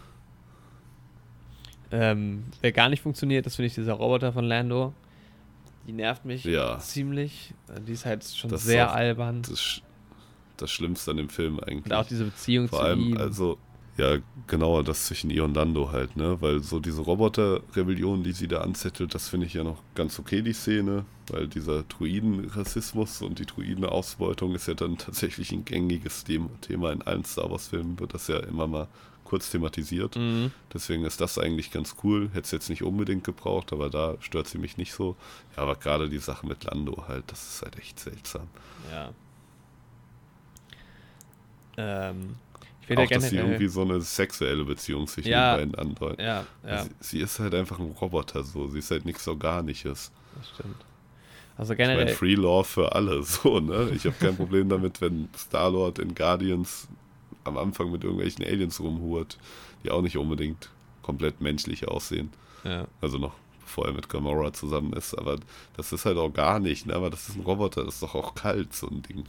[1.92, 4.94] Ähm, wer gar nicht funktioniert, das finde ich dieser Roboter von Lando.
[5.88, 6.78] Die nervt mich Ja.
[6.80, 7.54] ziemlich.
[7.88, 9.42] Die ist halt schon Das sehr albern.
[9.42, 9.82] Das ist
[10.58, 11.86] das Schlimmste an dem Film eigentlich.
[11.86, 13.18] Und auch diese Beziehung Vor zu allem, ihm.
[13.18, 13.58] also,
[13.98, 16.38] ja, genauer das zwischen ihr und Lando halt, ne?
[16.40, 20.42] Weil so diese Roboter-Rebellion, die sie da anzettelt, das finde ich ja noch ganz okay,
[20.42, 21.06] die Szene.
[21.30, 27.02] Weil dieser Druiden-Rassismus und die Druiden-Ausbeutung ist ja dann tatsächlich ein gängiges Them- Thema in
[27.02, 28.88] allen Star Wars-Filmen, wird das ja immer mal
[29.32, 30.18] kurz thematisiert.
[30.18, 30.52] Mhm.
[30.74, 32.28] Deswegen ist das eigentlich ganz cool.
[32.34, 35.16] Hätte es jetzt nicht unbedingt gebraucht, aber da stört sie mich nicht so.
[35.56, 38.48] Ja, aber gerade die Sache mit Lando halt, das ist halt echt seltsam.
[38.92, 39.12] Ja.
[41.78, 42.36] Ähm,
[42.82, 43.52] ich finde Auch, ja dass sie generell.
[43.54, 45.56] irgendwie so eine sexuelle Beziehung zwischen Ja.
[45.58, 46.22] den beiden andeuten.
[46.22, 48.68] Ja, ja, Sie, sie ist halt einfach ein Roboter so.
[48.68, 50.12] Sie ist halt nichts Organisches.
[50.38, 50.76] das stimmt.
[51.58, 52.16] Also Ich meine, generell.
[52.16, 53.92] Free Law für alle, so, ne?
[53.96, 56.88] Ich habe kein Problem damit, wenn Star-Lord in Guardians
[57.44, 59.38] am Anfang mit irgendwelchen Aliens rumhurt,
[59.84, 60.70] die auch nicht unbedingt
[61.02, 62.32] komplett menschlich aussehen.
[62.64, 62.88] ja.
[63.02, 63.34] Also noch
[63.72, 65.18] bevor er mit Gamora zusammen ist.
[65.18, 65.38] Aber
[65.78, 66.94] das ist halt auch gar nicht, ne?
[66.94, 69.24] Aber das ist ein Roboter, das ist doch auch kalt, so ein Ding.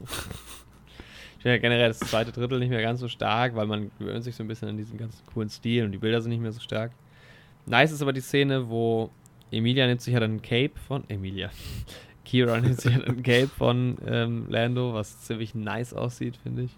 [0.00, 4.22] Ich finde ja generell das zweite Drittel nicht mehr ganz so stark, weil man gewöhnt
[4.22, 6.52] sich so ein bisschen an diesen ganzen coolen Stil und die Bilder sind nicht mehr
[6.52, 6.92] so stark.
[7.66, 9.10] Nice ist aber die Szene, wo
[9.50, 11.02] Emilia nimmt sich ja dann ein Cape von.
[11.10, 11.50] Emilia.
[12.24, 16.62] Kira nimmt sich ja dann ein Cape von ähm, Lando, was ziemlich nice aussieht, finde
[16.62, 16.70] ich.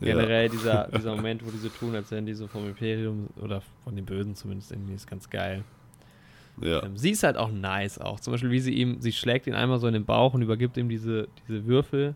[0.00, 0.08] Ja.
[0.08, 3.62] Generell dieser, dieser Moment, wo die so tun, als wären die so vom Imperium oder
[3.84, 5.64] von den Bösen zumindest irgendwie, ist ganz geil.
[6.60, 8.20] Ja, Ähm, sie ist halt auch nice auch.
[8.20, 10.76] Zum Beispiel, wie sie ihm, sie schlägt ihn einmal so in den Bauch und übergibt
[10.76, 12.14] ihm diese, diese Würfel.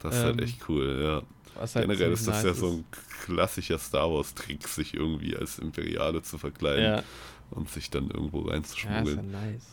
[0.00, 1.22] das ist halt ähm, echt cool, ja.
[1.60, 2.84] Halt Generell ist das nice ja so ein
[3.24, 7.02] klassischer Star Wars-Trick, sich irgendwie als Imperiale zu verkleiden Ja,
[7.50, 9.30] und sich dann irgendwo ja ist ja reinzuschmuggeln.
[9.30, 9.66] nice.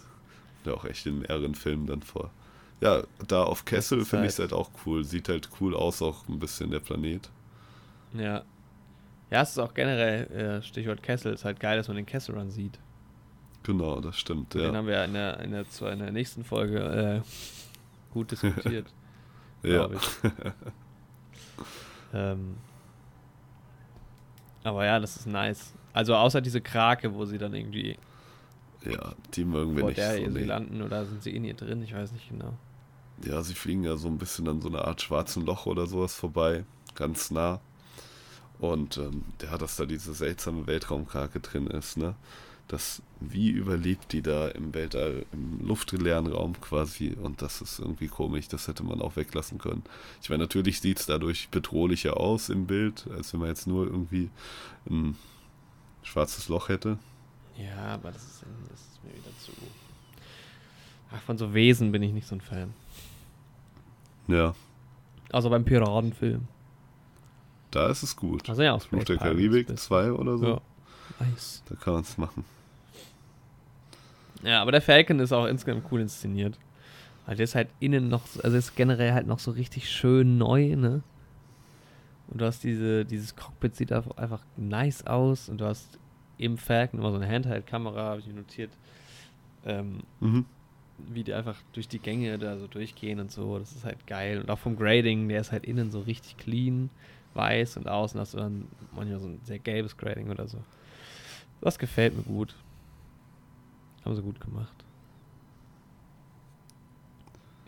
[0.66, 2.32] Ja, auch echt in mehreren Filmen dann vor.
[2.82, 5.04] Ja, da auf Kessel finde ich es halt auch cool.
[5.04, 7.30] Sieht halt cool aus, auch ein bisschen der Planet.
[8.14, 8.44] Ja.
[9.32, 12.36] Ja, es ist auch generell, äh, Stichwort Kessel, ist halt geil, dass man den Kessel
[12.36, 12.80] Run sieht.
[13.64, 14.74] Genau, das stimmt, Den ja.
[14.74, 18.88] haben wir in der, in der, zwar in der nächsten Folge äh, gut diskutiert,
[19.62, 19.88] Ja,
[22.14, 22.56] ähm,
[24.64, 25.74] aber ja, das ist nice.
[25.94, 27.98] Also außer diese Krake, wo sie dann irgendwie
[28.86, 30.24] ja, die mögen wir nicht der so.
[30.24, 30.44] sie Nee.
[30.46, 32.54] landen oder sind sie in ihr drin, ich weiß nicht genau.
[33.26, 36.16] Ja, sie fliegen ja so ein bisschen an so einer Art schwarzen Loch oder sowas
[36.16, 36.64] vorbei,
[36.96, 37.60] ganz nah.
[38.60, 42.16] Und ähm, ja, dass da diese seltsame Weltraumkrake drin ist, ne?
[42.68, 47.18] Das, wie überlebt die da im Weltall, im luftleeren Raum quasi?
[47.20, 49.82] Und das ist irgendwie komisch, das hätte man auch weglassen können.
[50.22, 53.88] Ich meine, natürlich sieht es dadurch bedrohlicher aus im Bild, als wenn man jetzt nur
[53.88, 54.30] irgendwie
[54.88, 55.18] ein
[56.04, 57.00] schwarzes Loch hätte.
[57.58, 59.52] Ja, aber das ist, das ist mir wieder zu.
[61.12, 62.74] Ach, von so Wesen bin ich nicht so ein Fan.
[64.30, 64.54] Ja,
[65.32, 66.48] Außer beim Piratenfilm.
[67.72, 68.46] da ist es gut.
[68.46, 69.78] Sind ja auch Fluch der Pirates Karibik bisschen.
[69.78, 70.48] 2 oder so.
[70.48, 70.62] Ja.
[71.20, 71.64] Nice.
[71.70, 72.46] Da kann man es machen.
[74.44, 76.58] Ja, aber der Falcon ist auch insgesamt cool inszeniert.
[77.26, 80.76] Weil der ist halt innen noch, also ist generell halt noch so richtig schön neu,
[80.76, 81.04] ne?
[82.28, 86.00] Und du hast diese, dieses Cockpit sieht einfach nice aus und du hast
[86.38, 88.72] im Falcon immer so eine Handheld-Kamera, habe ich mir notiert,
[89.66, 90.46] ähm, mhm.
[91.08, 93.58] Wie die einfach durch die Gänge da so durchgehen und so.
[93.60, 94.40] Das ist halt geil.
[94.40, 96.90] Und auch vom Grading, der ist halt innen so richtig clean,
[97.34, 100.58] weiß und außen hast du dann manchmal so ein sehr gelbes Grading oder so.
[101.62, 102.56] Das gefällt mir gut.
[104.06, 104.74] Haben sie gut gemacht.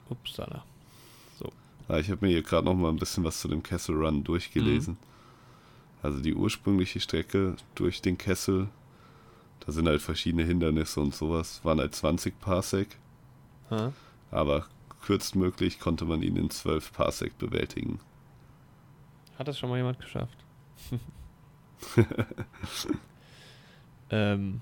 [0.09, 0.63] Upsala.
[1.37, 1.49] So.
[1.89, 4.23] Ja, ich habe mir hier gerade noch mal ein bisschen was zu dem Kessel Run
[4.23, 4.93] durchgelesen.
[4.93, 5.11] Mhm.
[6.03, 8.67] Also die ursprüngliche Strecke durch den Kessel,
[9.59, 12.97] da sind halt verschiedene Hindernisse und sowas, waren halt 20 Parsec.
[14.31, 14.65] Aber
[15.01, 17.99] kürztmöglich konnte man ihn in 12 Parsec bewältigen.
[19.37, 20.37] Hat das schon mal jemand geschafft?
[24.11, 24.61] ähm,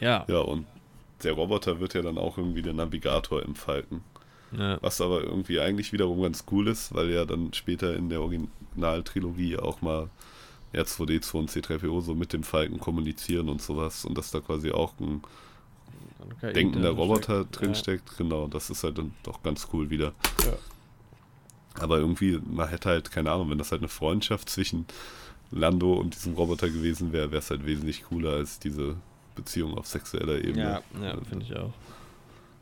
[0.00, 0.24] ja.
[0.28, 0.66] Ja, und
[1.22, 4.02] der Roboter wird ja dann auch irgendwie der Navigator im Falken.
[4.52, 4.78] Ja.
[4.82, 9.58] Was aber irgendwie eigentlich wiederum ganz cool ist, weil ja dann später in der Originaltrilogie
[9.58, 10.10] auch mal
[10.72, 14.94] R2D2 und C3PO so mit dem Falken kommunizieren und sowas und dass da quasi auch
[15.00, 15.22] ein
[16.36, 18.10] okay, denkender Roboter drinsteckt.
[18.10, 18.16] Ja.
[18.18, 20.12] Genau, das ist halt dann doch ganz cool wieder.
[20.44, 20.54] Ja.
[21.80, 24.86] Aber irgendwie, man hätte halt, keine Ahnung, wenn das halt eine Freundschaft zwischen
[25.50, 28.96] Lando und diesem Roboter gewesen wäre, wäre es halt wesentlich cooler als diese
[29.34, 30.82] Beziehung auf sexueller Ebene.
[31.00, 31.72] Ja, ja finde ich auch.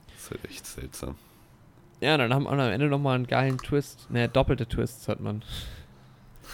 [0.09, 1.17] Das ist halt echt seltsam.
[2.01, 4.11] Ja, dann haben wir am Ende nochmal einen geilen Twist.
[4.11, 5.43] Ne, doppelte Twists hat man.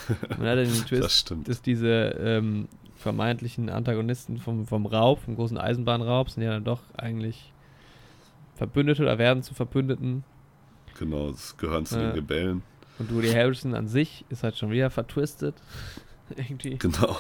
[0.39, 1.49] Man hat den Twist, das stimmt.
[1.49, 2.69] dass diese ähm,
[3.05, 7.53] vermeintlichen Antagonisten vom, vom Raub, vom großen Eisenbahnraub, sind ja dann doch eigentlich
[8.57, 10.25] Verbündete oder werden zu Verbündeten.
[10.99, 12.63] Genau, das gehören zu äh, den Rebellen.
[12.99, 15.55] Und Woody Harrison an sich ist halt schon wieder vertwistet.
[16.37, 16.79] Irgendwie.
[16.79, 17.19] Genau.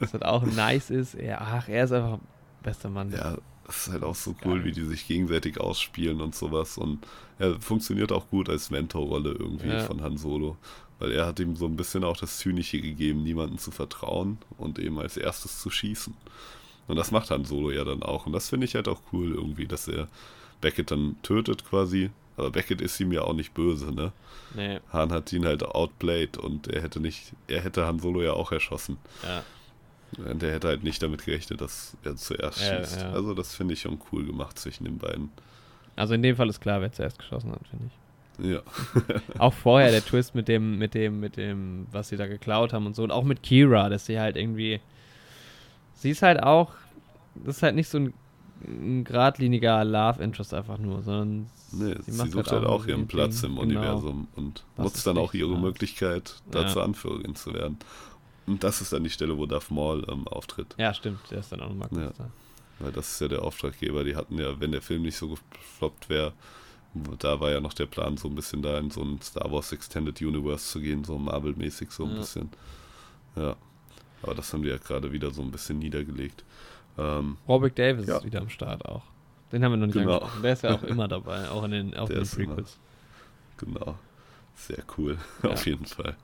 [0.00, 1.14] Was halt auch nice ist.
[1.14, 2.18] Er, ach, er ist einfach
[2.62, 3.12] bester Mann.
[3.12, 3.36] Ja,
[3.66, 4.64] das ist halt auch so cool, Geil.
[4.64, 6.76] wie die sich gegenseitig ausspielen und sowas.
[6.76, 7.06] Und
[7.38, 9.80] er funktioniert auch gut als Mentorrolle irgendwie ja.
[9.80, 10.56] von Han Solo.
[10.98, 14.78] Weil er hat ihm so ein bisschen auch das Zynische gegeben, niemanden zu vertrauen und
[14.78, 16.14] eben als erstes zu schießen.
[16.86, 18.26] Und das macht Han Solo ja dann auch.
[18.26, 20.08] Und das finde ich halt auch cool irgendwie, dass er
[20.60, 22.10] Beckett dann tötet quasi.
[22.36, 24.12] Aber Beckett ist ihm ja auch nicht böse, ne?
[24.54, 24.80] Nee.
[24.92, 28.52] Han hat ihn halt outplayed und er hätte nicht, er hätte Han Solo ja auch
[28.52, 28.98] erschossen.
[29.22, 29.42] Ja.
[30.24, 33.00] Und er hätte halt nicht damit gerechnet, dass er zuerst ja, schießt.
[33.00, 33.12] Ja.
[33.12, 35.30] Also das finde ich schon cool gemacht zwischen den beiden.
[35.96, 37.92] Also in dem Fall ist klar, wer zuerst geschossen hat, finde ich.
[38.38, 38.62] Ja.
[39.38, 42.86] auch vorher der Twist mit dem, mit dem, mit dem, was sie da geklaut haben
[42.86, 43.02] und so.
[43.02, 44.80] Und auch mit Kira, dass sie halt irgendwie.
[45.94, 46.72] Sie ist halt auch.
[47.34, 48.14] Das ist halt nicht so ein,
[48.66, 51.46] ein geradliniger Love Interest einfach nur, sondern.
[51.72, 53.62] Nee, sie, sie sucht halt auch, halt ihren Platz im genau.
[53.62, 55.60] Universum und das nutzt dann auch ihre nice.
[55.60, 57.78] Möglichkeit, da zur Anführerin zu werden.
[58.46, 60.74] Und das ist dann die Stelle, wo Darth Maul ähm, auftritt.
[60.78, 62.24] Ja, stimmt, der ist dann auch nochmal kurz ja.
[62.24, 62.30] da.
[62.78, 64.04] Weil das ist ja der Auftraggeber.
[64.04, 66.32] Die hatten ja, wenn der Film nicht so gefloppt wäre,
[67.18, 69.72] da war ja noch der Plan, so ein bisschen da in so ein Star Wars
[69.72, 72.16] Extended Universe zu gehen, so Marvel-mäßig so ein ja.
[72.18, 72.50] bisschen.
[73.36, 73.56] Ja.
[74.22, 76.44] Aber das haben die ja gerade wieder so ein bisschen niedergelegt.
[76.96, 78.18] Ähm, Robert Davis ja.
[78.18, 79.02] ist wieder am Start auch.
[79.52, 80.18] Den haben wir noch nicht genau.
[80.18, 80.42] angesprochen.
[80.42, 82.78] Der ist ja auch immer dabei, auch in den, auch in den Prequels.
[83.60, 83.98] Immer, genau.
[84.54, 85.50] Sehr cool, ja.
[85.50, 86.16] auf jeden Fall.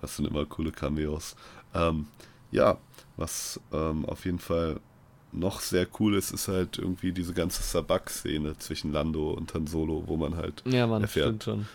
[0.00, 1.36] Das sind immer coole Cameos.
[1.74, 2.06] Ähm,
[2.50, 2.78] ja,
[3.16, 4.80] was ähm, auf jeden Fall
[5.32, 10.04] noch sehr cool ist, ist halt irgendwie diese ganze Sabak-Szene zwischen Lando und Han Solo,
[10.06, 11.66] wo man halt ja, man, erfährt, schon.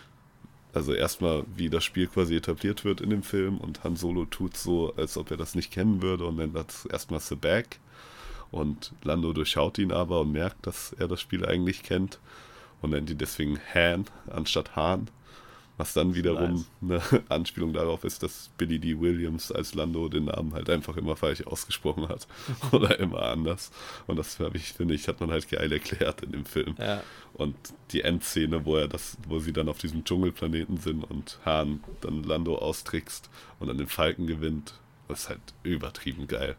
[0.72, 4.56] also erstmal, wie das Spiel quasi etabliert wird in dem Film und Han Solo tut
[4.56, 7.78] so, als ob er das nicht kennen würde und nennt das erstmal Sabak
[8.50, 12.18] und Lando durchschaut ihn aber und merkt, dass er das Spiel eigentlich kennt
[12.82, 15.08] und nennt ihn deswegen Han anstatt Han
[15.76, 17.02] was dann wiederum nice.
[17.10, 19.00] eine Anspielung darauf ist, dass Billy D.
[19.00, 22.28] Williams als Lando den Namen halt einfach immer falsch ausgesprochen hat.
[22.72, 23.72] Oder immer anders.
[24.06, 26.76] Und das ich, finde ich, hat man halt geil erklärt in dem Film.
[26.78, 27.02] Ja.
[27.32, 27.56] Und
[27.90, 32.22] die Endszene, wo er das, wo sie dann auf diesem Dschungelplaneten sind und Hahn dann
[32.22, 33.28] Lando austrickst
[33.58, 34.74] und dann den Falken gewinnt,
[35.08, 36.56] ist halt übertrieben geil.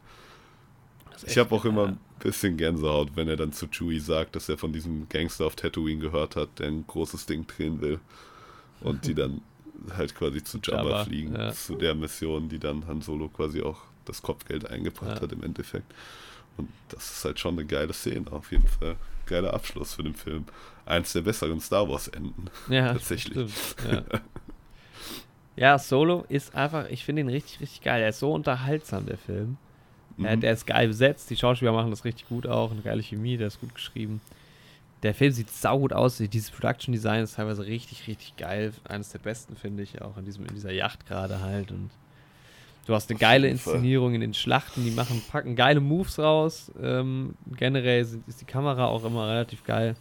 [1.25, 4.57] Ich habe auch immer ein bisschen Gänsehaut, wenn er dann zu Chewie sagt, dass er
[4.57, 8.01] von diesem Gangster auf Tatooine gehört hat, der ein großes Ding drehen will
[8.81, 9.41] und die dann
[9.95, 11.51] halt quasi zu Jabba, Jabba fliegen, ja.
[11.51, 15.21] zu der Mission, die dann Han Solo quasi auch das Kopfgeld eingebracht ja.
[15.21, 15.91] hat im Endeffekt.
[16.57, 18.95] Und das ist halt schon eine geile Szene, auf jeden Fall.
[19.25, 20.45] Geiler Abschluss für den Film.
[20.85, 22.49] Eins der besseren Star Wars-Enden.
[22.69, 23.51] Ja, tatsächlich.
[23.89, 24.03] Ja.
[25.55, 25.79] ja.
[25.79, 28.03] Solo ist einfach, ich finde ihn richtig, richtig geil.
[28.03, 29.57] Er ist so unterhaltsam, der Film.
[30.17, 30.39] Mhm.
[30.39, 33.47] der ist geil besetzt, die Schauspieler machen das richtig gut auch, eine geile Chemie, der
[33.47, 34.21] ist gut geschrieben
[35.03, 36.17] der Film sieht saugut aus.
[36.17, 38.73] Dieses Production Design ist teilweise richtig, richtig geil.
[38.87, 41.71] Eines der besten, finde ich, auch in, diesem, in dieser Yacht gerade halt.
[41.71, 41.91] Und
[42.85, 46.71] Du hast eine geile jeden Inszenierung in den Schlachten, die machen, packen geile Moves raus.
[46.79, 49.95] Ähm, generell sind, ist die Kamera auch immer relativ geil.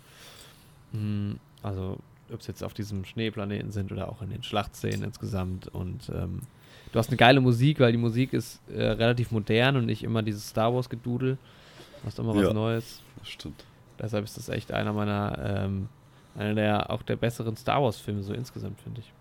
[0.93, 1.99] Hm, also,
[2.31, 5.69] ob es jetzt auf diesem Schneeplaneten sind oder auch in den Schlachtszenen insgesamt.
[5.69, 6.43] Und ähm,
[6.93, 10.23] du hast eine geile Musik, weil die Musik ist äh, relativ modern und nicht immer
[10.23, 11.39] dieses Star Wars-Gedudel.
[12.03, 12.53] Du hast immer was Ja.
[12.53, 13.01] Neues.
[13.19, 13.65] Das stimmt.
[13.99, 15.89] Deshalb ist das echt einer meiner, ähm,
[16.35, 19.13] einer der auch der besseren Star Wars-Filme, so insgesamt, finde ich.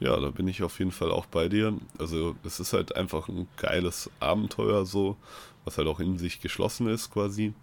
[0.00, 1.74] Ja, da bin ich auf jeden Fall auch bei dir.
[1.98, 5.16] Also es ist halt einfach ein geiles Abenteuer so,
[5.64, 7.54] was halt auch in sich geschlossen ist quasi.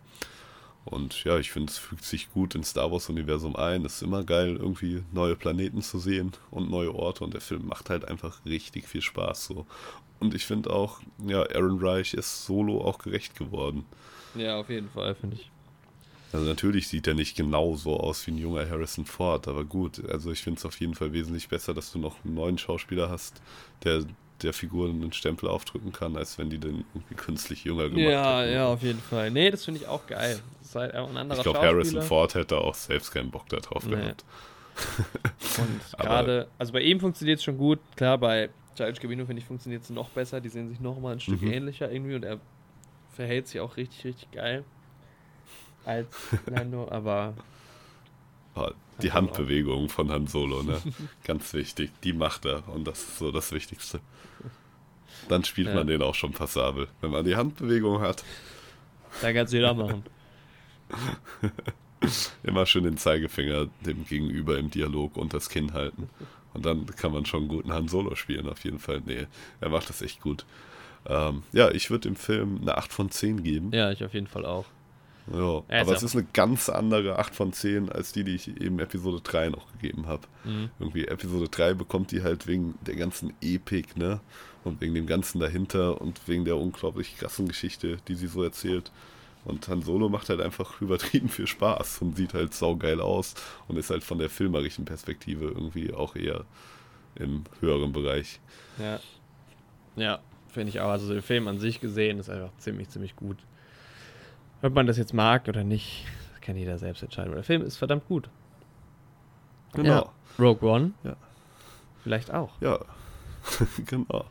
[0.85, 3.85] Und ja, ich finde, es fügt sich gut ins Star Wars-Universum ein.
[3.85, 7.23] Es ist immer geil, irgendwie neue Planeten zu sehen und neue Orte.
[7.25, 9.65] Und der Film macht halt einfach richtig viel Spaß so.
[10.19, 13.85] Und ich finde auch, ja, Aaron Reich ist solo auch gerecht geworden.
[14.35, 15.49] Ja, auf jeden Fall, finde ich.
[16.31, 20.03] Also natürlich sieht er nicht genau so aus wie ein junger Harrison Ford, aber gut,
[20.09, 23.09] also ich finde es auf jeden Fall wesentlich besser, dass du noch einen neuen Schauspieler
[23.09, 23.41] hast,
[23.83, 24.03] der
[24.43, 28.39] der Figur einen Stempel aufdrücken kann, als wenn die den irgendwie künstlich jünger gemacht Ja,
[28.41, 28.53] hätten.
[28.53, 29.31] ja, auf jeden Fall.
[29.31, 30.39] Nee, das finde ich auch geil.
[30.59, 31.59] Das ist halt ein anderer Ich glaube.
[31.59, 33.95] Harrison Ford hätte auch selbst keinen Bock darauf Nee.
[33.95, 34.23] gehabt.
[35.57, 37.79] Und gerade, also bei ihm funktioniert es schon gut.
[37.97, 40.39] Klar, bei Giles Gambino, finde ich, funktioniert es noch besser.
[40.39, 41.51] Die sehen sich noch mal ein Stück Mhm.
[41.51, 42.39] ähnlicher irgendwie und er
[43.19, 44.63] verhält sich auch richtig, richtig geil
[45.83, 46.07] als
[46.45, 47.33] Lando, aber
[48.55, 49.15] Ah, Die auch.
[49.15, 50.81] Handbewegung von Han Solo, ne?
[51.25, 51.91] Ganz wichtig.
[52.05, 53.99] Die macht er und das ist so das Wichtigste.
[55.27, 55.73] Dann spielt Ja.
[55.75, 56.87] man den auch schon passabel.
[57.01, 58.23] Wenn man die Handbewegung hat,
[59.21, 60.03] da kann es jeder machen.
[62.43, 66.09] immer schön den Zeigefinger dem Gegenüber im Dialog unters Kinn halten.
[66.53, 69.01] Und dann kann man schon einen guten Han Solo spielen, auf jeden Fall.
[69.05, 69.27] Nee,
[69.59, 70.45] er macht das echt gut.
[71.05, 73.71] Ähm, ja, ich würde dem Film eine 8 von 10 geben.
[73.73, 74.65] Ja, ich auf jeden Fall auch.
[75.31, 78.59] Ja, ist aber es ist eine ganz andere 8 von 10 als die, die ich
[78.61, 80.27] eben Episode 3 noch gegeben habe.
[80.43, 80.71] Mhm.
[80.79, 84.21] Irgendwie Episode 3 bekommt die halt wegen der ganzen Epik, ne?
[84.63, 88.91] Und wegen dem Ganzen dahinter und wegen der unglaublich krassen Geschichte, die sie so erzählt.
[89.45, 93.35] Und Han Solo macht halt einfach übertrieben viel Spaß und sieht halt saugeil aus
[93.67, 96.45] und ist halt von der filmerischen Perspektive irgendwie auch eher
[97.15, 98.39] im höheren Bereich.
[98.77, 98.99] Ja.
[99.95, 100.19] Ja,
[100.51, 100.89] finde ich auch.
[100.89, 103.37] Also der Film an sich gesehen ist einfach ziemlich, ziemlich gut.
[104.61, 106.05] Ob man das jetzt mag oder nicht,
[106.41, 107.27] kann jeder selbst entscheiden.
[107.29, 108.29] Aber der Film ist verdammt gut.
[109.73, 109.89] Genau.
[109.89, 110.09] Ja.
[110.43, 110.91] Rogue One?
[111.03, 111.15] Ja.
[112.03, 112.49] Vielleicht auch.
[112.61, 112.79] Ja,
[113.85, 114.25] genau.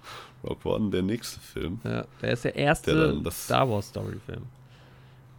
[0.45, 1.81] Rogue One, der nächste Film.
[1.85, 4.43] Ja, der ist der erste Der Star Wars Story-Film.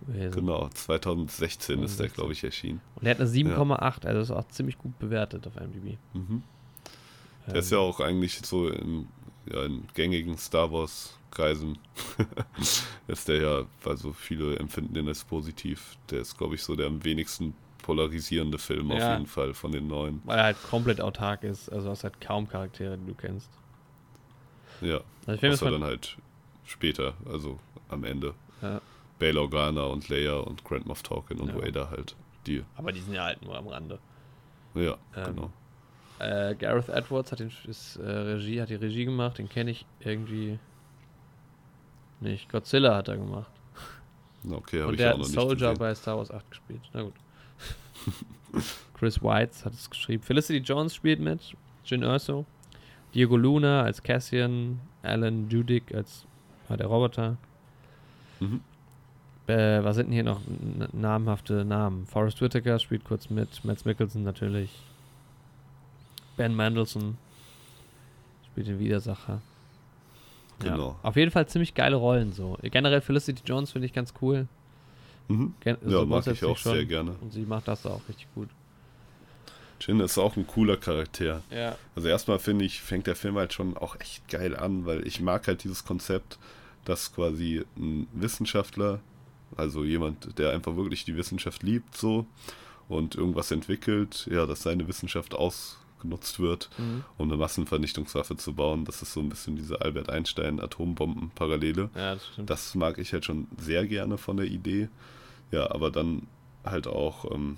[0.08, 0.32] gewesen.
[0.32, 2.14] Genau, 2016 ist der, 2016.
[2.14, 2.82] glaube ich, erschienen.
[2.96, 5.98] Und der hat eine 7,8, also ist auch ziemlich gut bewertet auf IMDb.
[6.14, 6.44] Mhm.
[7.48, 9.08] Der Ähm, ist ja auch eigentlich so in,
[9.52, 11.78] ja, in gängigen Star Wars-Kreisen.
[13.08, 15.96] ist der ja, also viele empfinden den als positiv.
[16.10, 19.14] Der ist, glaube ich, so der am wenigsten polarisierende Film auf Ja.
[19.14, 20.22] jeden Fall von den neuen.
[20.26, 23.50] Weil er halt komplett autark ist, also hast halt kaum Charaktere, die du kennst.
[24.82, 26.18] Ja, Also ich finde das außer dann halt
[26.66, 28.34] später, also am Ende.
[28.62, 28.80] ja,
[29.18, 31.56] Bail Organa und Leia und Grand Moff Tarkin und Ja.
[31.62, 32.16] Vader halt.
[32.48, 34.00] Die, aber die sind ja halt nur am Rande.
[34.76, 35.52] ja, Ähm, genau.
[36.20, 39.86] Äh, Gareth Edwards hat, den, ist, äh, Regie, hat die Regie gemacht, den kenne ich
[40.02, 40.60] irgendwie
[42.20, 42.50] nicht.
[42.50, 43.52] Godzilla hat er gemacht.
[44.50, 46.80] Okay, habe ich der auch hat noch nicht Soldier bei Star Wars 8 gespielt.
[46.94, 47.14] Na gut.
[48.94, 50.24] Chris Weitz hat es geschrieben.
[50.24, 51.56] Felicity Jones spielt mit.
[51.86, 52.46] Jin Erso.
[53.14, 54.80] Diego Luna als Cassian.
[55.02, 56.26] Alan Judick als
[56.70, 57.38] äh, der Roboter.
[58.40, 58.62] Mhm.
[59.48, 60.42] Äh, was sind denn hier noch
[60.94, 62.06] namhafte Namen?
[62.06, 63.64] Forrest Whitaker spielt kurz mit.
[63.64, 64.72] Mads Mikkelsen natürlich.
[66.40, 67.18] Ben Mendelssohn
[68.50, 69.42] spielt den Widersacher.
[70.60, 70.98] Genau.
[71.04, 72.58] Ja, auf jeden Fall ziemlich geile Rollen so.
[72.62, 74.48] Generell Felicity Jones finde ich ganz cool.
[75.28, 75.54] Mhm.
[75.60, 77.12] Gen Ja, so mag ich auch sehr gerne.
[77.20, 78.48] Und sie macht das auch richtig gut.
[79.82, 81.42] Jin ist auch ein cooler Charakter.
[81.52, 81.76] Ja.
[81.94, 85.20] Also erstmal finde ich, fängt der Film halt schon auch echt geil an, weil ich
[85.20, 86.40] mag halt dieses Konzept,
[86.86, 89.02] dass quasi ein Wissenschaftler,
[89.58, 92.26] also jemand, der einfach wirklich die Wissenschaft liebt, so
[92.88, 95.36] und irgendwas entwickelt, ja, dass seine Wissenschaft
[96.00, 97.04] ausgenutzt wird, Mhm.
[97.18, 98.86] um eine Massenvernichtungswaffe zu bauen.
[98.86, 101.90] Das ist so ein bisschen diese Albert Einstein-Atombomben-Parallele.
[101.96, 102.50] Ja, das stimmt.
[102.50, 104.90] Das mag ich halt schon sehr gerne von der Idee.
[105.52, 106.28] Ja, aber dann
[106.64, 107.58] halt auch, ähm,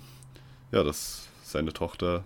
[0.70, 2.24] ja, dass seine Tochter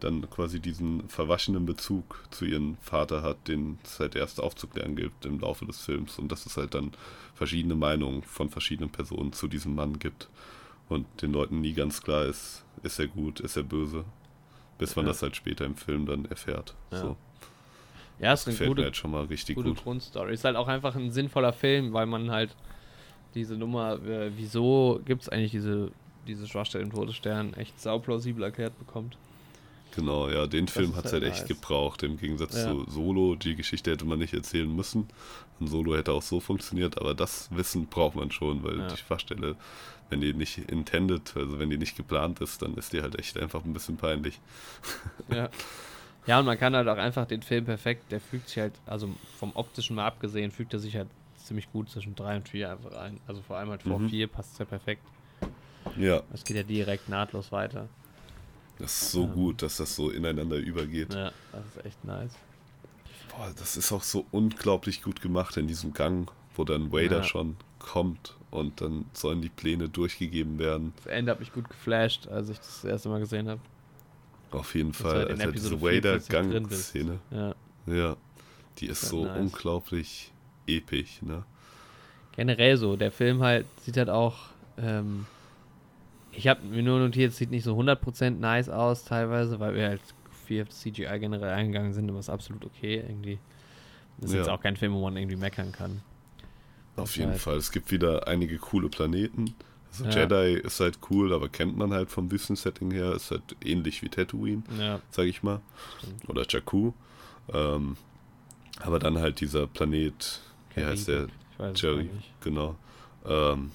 [0.00, 5.24] dann quasi diesen verwaschenen Bezug zu ihrem Vater hat, den es halt erst aufzuklären gibt
[5.24, 6.18] im Laufe des Films.
[6.18, 6.92] Und dass es halt dann
[7.34, 10.28] verschiedene Meinungen von verschiedenen Personen zu diesem Mann gibt.
[10.88, 14.04] Und den Leuten nie ganz klar ist, ist er gut, ist er böse.
[14.78, 15.12] Bis man Ja.
[15.12, 16.74] das halt später im Film dann erfährt.
[16.90, 16.98] Ja.
[17.00, 17.16] So,
[18.18, 19.82] ja, ist eine gefällt mir gute, halt schon mal richtig gute gut.
[19.82, 20.34] Grundstory.
[20.34, 22.54] Ist halt auch einfach ein sinnvoller Film, weil man halt
[23.34, 25.90] diese Nummer, äh, wieso gibt es eigentlich diese,
[26.26, 29.16] diese Schwachstelle im Todesstern, echt sauplausibel erklärt bekommt.
[29.96, 31.56] Genau, ja, den Film ist hat es halt halt echt nice.
[31.60, 32.70] gebraucht, im Gegensatz Ja.
[32.72, 33.36] zu Solo.
[33.36, 35.08] Die Geschichte hätte man nicht erzählen müssen.
[35.60, 38.88] Ein Solo hätte auch so funktioniert, aber das Wissen braucht man schon, weil Ja.
[38.88, 39.54] die Schwachstelle,
[40.14, 43.36] wenn die nicht intended, also wenn die nicht geplant ist, dann ist die halt echt
[43.36, 44.40] einfach ein bisschen peinlich.
[45.28, 45.48] Ja.
[46.26, 49.10] Ja, und man kann halt auch einfach den Film perfekt, der fügt sich halt, also
[49.38, 52.92] vom optischen mal abgesehen, fügt er sich halt ziemlich gut zwischen 3 und 4 einfach
[52.94, 53.20] ein.
[53.26, 54.08] Also vor allem halt vor Mhm.
[54.08, 55.02] 4 passt es ja perfekt.
[55.98, 57.88] Ja, Es geht ja direkt nahtlos weiter.
[58.78, 59.34] das ist so Ähm.
[59.34, 61.12] gut, dass das so ineinander übergeht.
[61.12, 62.32] Ja, das ist echt nice.
[63.28, 67.22] Boah, das ist auch so unglaublich gut gemacht in diesem Gang, wo dann Vader Ja.
[67.22, 70.92] schon kommt und dann sollen die Pläne durchgegeben werden.
[70.96, 73.60] Das Ende hat mich gut geflasht, als ich das, das erste Mal gesehen habe.
[74.52, 75.28] Auf jeden Dass du Fall.
[75.28, 75.80] Also diese.
[75.82, 77.18] Vader-Gang-Szene.
[77.30, 77.54] Ja.
[77.86, 78.16] Ja,
[78.78, 79.40] die ist Ja, so nice.
[79.40, 80.32] unglaublich
[80.66, 81.44] episch, ne?
[82.36, 84.36] Generell so, der Film halt sieht halt auch,
[84.78, 85.26] ähm,
[86.32, 89.88] ich habe mir nur notiert, es sieht nicht so 100% nice aus teilweise, weil wir
[89.88, 90.00] halt
[90.46, 93.38] viel auf das CGI generell eingegangen sind, aber ist absolut okay irgendwie.
[94.18, 94.40] Das ist Ja.
[94.40, 96.00] jetzt auch kein Film, wo man irgendwie meckern kann.
[96.96, 97.56] Auf jeden halt- Fall.
[97.56, 99.54] Es gibt wieder einige coole Planeten.
[99.90, 100.22] Also Ja.
[100.22, 103.12] Jedi ist halt cool, aber kennt man halt vom Wüstensetting her.
[103.12, 105.60] Ist halt ähnlich wie Tatooine, Ja, sag ich mal.
[105.98, 106.28] stimmt.
[106.28, 106.92] Oder Jakku.
[107.52, 107.96] Ähm,
[108.80, 110.40] aber dann halt dieser Planet,
[110.74, 111.28] wie heißt der?
[111.76, 112.74] Jerry, genau.
[113.24, 113.70] Ähm,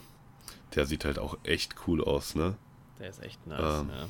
[0.76, 2.56] der sieht halt auch echt cool aus, ne?
[3.00, 4.06] Der ist echt nice, Ähm, ja.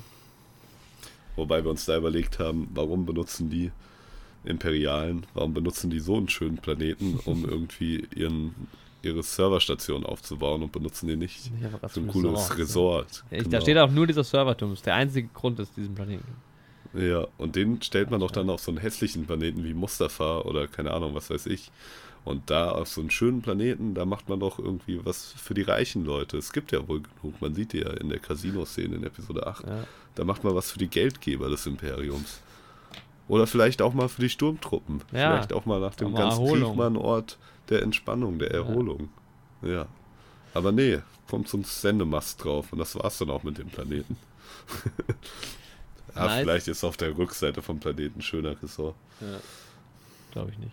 [1.36, 3.70] Wobei wir uns da überlegt haben, warum benutzen die
[4.44, 8.54] Imperialen, warum benutzen die so einen schönen Planeten, um irgendwie ihren,
[9.02, 11.50] ihre Serverstation aufzubauen und benutzen die nicht
[11.82, 12.58] als so ein cooles ne?
[12.58, 13.24] Resort.
[13.30, 13.60] Ich, Da Genau.
[13.60, 17.02] steht auch nur dieser Serverturm, das ist der einzige Grund, dass es diesen Planeten gibt.
[17.04, 20.66] Ja, und den stellt man doch dann auf so einen hässlichen Planeten wie Mustafa oder
[20.66, 21.70] keine Ahnung, was weiß ich.
[22.24, 25.62] Und da auf so einen schönen Planeten, da macht man doch irgendwie was für die
[25.62, 26.36] reichen Leute.
[26.36, 29.66] Es gibt ja wohl genug, man sieht die ja in der Casino-Szene in Episode 8.
[29.66, 29.84] Ja.
[30.16, 32.40] Da macht man was für die Geldgeber des Imperiums.
[33.30, 35.02] Oder vielleicht auch mal für die Sturmtruppen.
[35.12, 36.70] Ja, Vielleicht auch mal nach dem ganzen Erholung.
[36.70, 39.08] Krieg mal ein Ort der Entspannung, der Erholung.
[39.62, 39.86] Ja.
[40.52, 44.16] Aber nee, kommt so ein Sendemast drauf und das war's dann auch mit dem Planeten.
[46.14, 46.40] ah, Nice.
[46.40, 48.96] vielleicht ist auf der Rückseite vom Planeten ein schöner Ressort.
[49.20, 49.38] Ja.
[50.32, 50.72] Glaube ich nicht.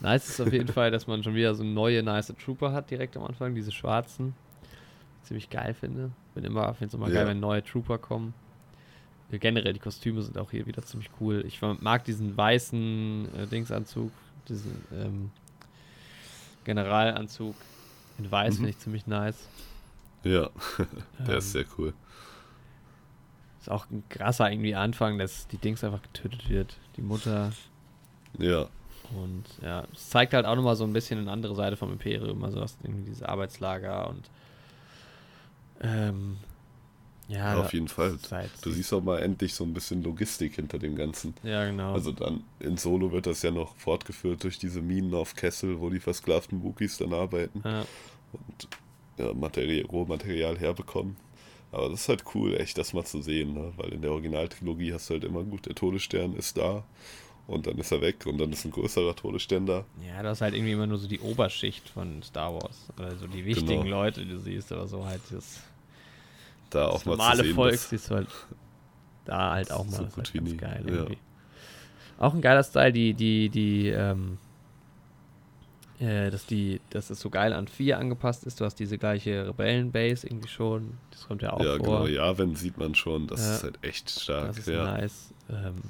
[0.00, 3.16] Nice ist auf jeden Fall, dass man schon wieder so neue nice Trooper hat direkt
[3.16, 4.34] am Anfang, diese schwarzen.
[5.24, 6.10] Ziemlich geil finde.
[6.34, 7.14] Bin immer, finde es immer Ja.
[7.14, 8.34] geil, wenn neue Trooper kommen.
[9.32, 11.42] Ja, Generell, die Kostüme sind auch hier wieder ziemlich cool.
[11.46, 14.12] Ich mag diesen weißen äh, Dingsanzug,
[14.48, 15.30] diesen ähm,
[16.64, 17.54] Generalanzug
[18.18, 18.56] in weiß Mhm.
[18.56, 19.48] finde ich ziemlich nice.
[20.22, 20.50] Ja,
[21.18, 21.94] der Ähm, ist sehr cool.
[23.60, 26.76] Ist auch ein krasser irgendwie Anfang, dass die Dings einfach getötet wird.
[26.96, 27.52] Die Mutter
[28.38, 28.68] Ja,
[29.14, 32.44] Und ja, es zeigt halt auch nochmal so ein bisschen eine andere Seite vom Imperium.
[32.44, 34.30] Also hast irgendwie diese Arbeitslager und
[35.80, 36.36] ähm,
[37.32, 38.18] ja, auf jeden Fall.
[38.30, 41.34] halt- Du siehst auch mal endlich so ein bisschen Logistik hinter dem Ganzen.
[41.42, 41.92] Ja, genau.
[41.94, 45.90] Also dann in Solo wird das ja noch fortgeführt durch diese Minen auf Kessel, wo
[45.90, 47.84] die versklavten Wookies dann arbeiten ja,
[48.32, 48.68] und
[49.18, 51.16] ja, Materie Rohmaterial herbekommen.
[51.70, 53.72] Aber das ist halt cool, echt das mal zu sehen, ne?
[53.76, 56.84] weil in der Originaltrilogie hast du halt immer gut, der Todesstern ist da
[57.46, 59.84] und dann ist er weg und dann ist ein größerer Todesstern da.
[60.06, 62.88] ja, das ist halt irgendwie immer nur so die Oberschicht von Star Wars.
[62.98, 64.02] Also die wichtigen Genau.
[64.02, 65.60] Leute, die du siehst, aber so halt das,
[66.74, 68.28] Da auch mal normale zu sehen, Volk siehst du halt
[69.24, 70.08] da halt auch mal.
[70.14, 70.92] Das ist halt geil ja.
[70.94, 71.18] irgendwie.
[72.18, 74.38] Auch ein geiler Style, die, die, die, ähm,
[75.98, 78.60] äh, dass die, dass es so geil an 4 angepasst ist.
[78.60, 80.98] Du hast diese gleiche Rebellenbase irgendwie schon.
[81.10, 82.04] Das kommt ja auch ja, vor.
[82.04, 83.54] genau, ja, wenn sieht man schon, das Ja.
[83.56, 84.48] ist halt echt stark.
[84.48, 84.84] Das ist ja.
[84.84, 85.32] nice.
[85.50, 85.82] Ähm,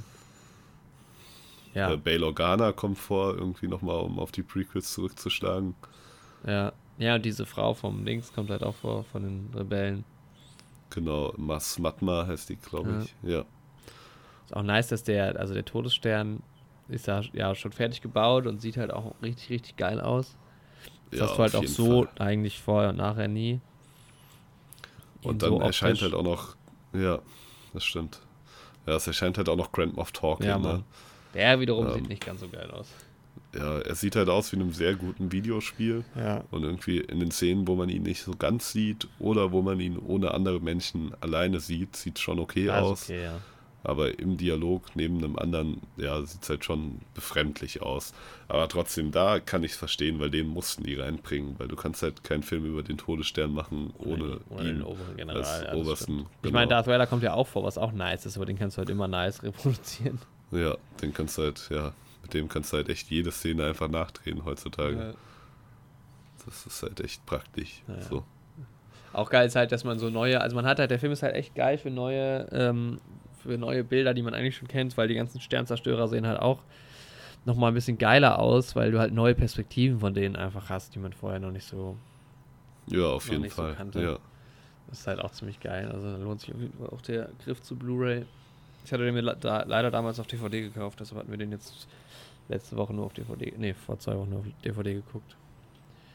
[1.75, 5.75] ja, Äh, Bail Organa kommt vor, irgendwie nochmal, um auf die Prequels zurückzuschlagen.
[6.47, 6.73] ja.
[6.99, 10.05] Ja, und diese Frau vom Links kommt halt auch vor, von den Rebellen.
[10.95, 13.15] Genau, Mas Matma heißt die, glaube ich.
[13.23, 13.45] Ja.
[14.45, 16.43] Ist auch nice, dass der, also der Todesstern
[16.89, 20.37] ist ja, ja schon fertig gebaut und sieht halt auch richtig, richtig geil aus.
[21.11, 22.27] Das ja, hast du halt auch so Fall.
[22.27, 23.61] eigentlich vorher und nachher nie.
[25.23, 26.57] Ihn Und dann so erscheint halt auch noch,
[26.93, 27.21] ja,
[27.73, 28.21] das stimmt.
[28.87, 30.85] Ja, es erscheint halt auch noch Grand Moff Tarkin, Ja, ne?
[31.35, 31.95] Der wiederum Ähm.
[31.95, 32.89] sieht nicht ganz so geil aus.
[33.55, 36.05] Ja, er sieht halt aus wie in einem sehr guten Videospiel.
[36.17, 36.45] Ja.
[36.51, 39.79] Und irgendwie in den Szenen, wo man ihn nicht so ganz sieht oder wo man
[39.79, 43.05] ihn ohne andere Menschen alleine sieht, sieht schon okay aus.
[43.05, 43.41] okay, ja.
[43.85, 48.15] Aber im Dialog neben einem anderen, ja, sieht es halt schon befremdlich aus.
[48.47, 52.03] Aber trotzdem, da kann ich es verstehen, weil den mussten die reinbringen, weil du kannst
[52.03, 55.43] halt keinen Film über den Todesstern machen ohne Oder ihn den oberen General.
[55.43, 56.05] als ja, obersten.
[56.05, 56.29] stimmt.
[56.37, 56.55] Ich genau.
[56.55, 58.79] meine, Darth Vader kommt ja auch vor, was auch nice ist, aber den kannst du
[58.79, 60.21] halt immer nice reproduzieren.
[60.53, 61.93] Ja, den kannst du halt, ja,
[62.33, 64.97] mit dem kannst du halt echt jede Szene einfach nachdrehen heutzutage.
[64.97, 65.13] Ja.
[66.45, 67.83] Das ist halt echt praktisch.
[67.87, 68.03] Ja, ja.
[68.03, 68.25] So.
[69.13, 71.23] Auch geil ist halt, dass man so neue, also man hat halt, der Film ist
[71.23, 73.01] halt echt geil für neue, ähm,
[73.43, 76.61] für neue Bilder, die man eigentlich schon kennt, weil die ganzen Sternzerstörer sehen halt auch
[77.45, 80.99] nochmal ein bisschen geiler aus, weil du halt neue Perspektiven von denen einfach hast, die
[80.99, 81.97] man vorher noch nicht so.
[82.87, 83.75] Ja, auf jeden so Fall.
[83.75, 84.03] kannte.
[84.03, 84.19] ja.
[84.89, 85.91] Das ist halt auch ziemlich geil.
[85.93, 88.25] Also da lohnt sich auf jeden Fall auch der Griff zu Blu-ray.
[88.85, 91.87] Ich hatte den mir da, leider damals auf DVD gekauft, deshalb hatten wir den jetzt
[92.49, 95.37] letzte Woche nur auf DVD, nee, vor zwei Wochen nur auf DVD geguckt.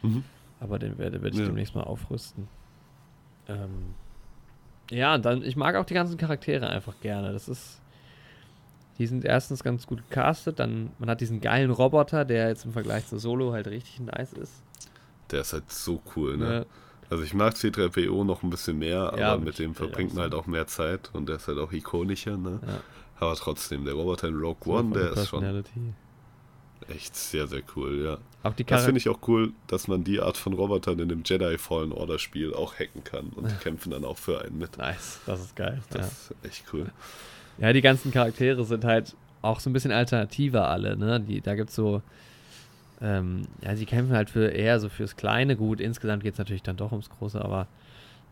[0.01, 0.23] Mhm.
[0.59, 1.45] Aber den werde, werde ich Ja.
[1.47, 2.47] demnächst mal aufrüsten.
[3.47, 3.93] Ähm,
[4.89, 7.31] ja, und dann, ich mag auch die ganzen Charaktere einfach gerne.
[7.33, 7.79] Das ist.
[8.97, 12.71] Die sind erstens ganz gut gecastet, dann, man hat diesen geilen Roboter, der jetzt im
[12.71, 14.53] Vergleich zu Solo halt richtig nice ist.
[15.29, 16.61] Der ist halt so cool, ne?
[16.61, 16.65] Ja,
[17.11, 20.33] Also ich mag C3PO noch ein bisschen mehr, aber Ja, mit dem verbringt man halt
[20.33, 22.59] auch mehr Zeit und der ist halt auch ikonischer, ne?
[22.65, 22.79] ja.
[23.19, 25.43] Aber trotzdem, der Roboter in Rogue So One, der ist schon.
[26.89, 28.17] Echt sehr, sehr cool, ja.
[28.43, 28.85] Auch die Das Charaktere.
[28.85, 32.19] finde ich auch cool, dass man die Art von Robotern in dem Jedi Fallen Order
[32.19, 34.77] Spiel auch hacken kann und die kämpfen dann auch für einen mit.
[34.77, 35.79] Nice, das ist geil.
[35.91, 35.97] Ja.
[35.97, 36.87] Das ist echt cool.
[37.57, 41.19] ja, die ganzen Charaktere sind halt auch so ein bisschen alternativer alle, ne?
[41.19, 42.01] Die, da gibt's so,
[43.01, 45.55] ähm, ja, sie kämpfen halt für eher so fürs Kleine.
[45.55, 47.67] Gut, insgesamt geht's natürlich dann doch ums Große, aber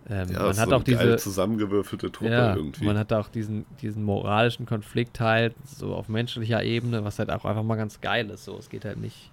[0.10, 2.86] ähm, Ja, man hat so auch diese, zusammengewürfelte Truppe ja, irgendwie.
[2.86, 7.46] man hat auch diesen, diesen moralischen Konflikt halt so auf menschlicher Ebene, was halt auch
[7.46, 8.46] einfach mal ganz geil ist.
[8.46, 9.32] So, es geht halt nicht,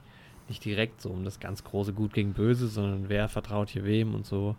[0.48, 4.14] nicht direkt so um das ganz große Gut gegen Böse, sondern wer vertraut hier wem
[4.14, 4.56] und so.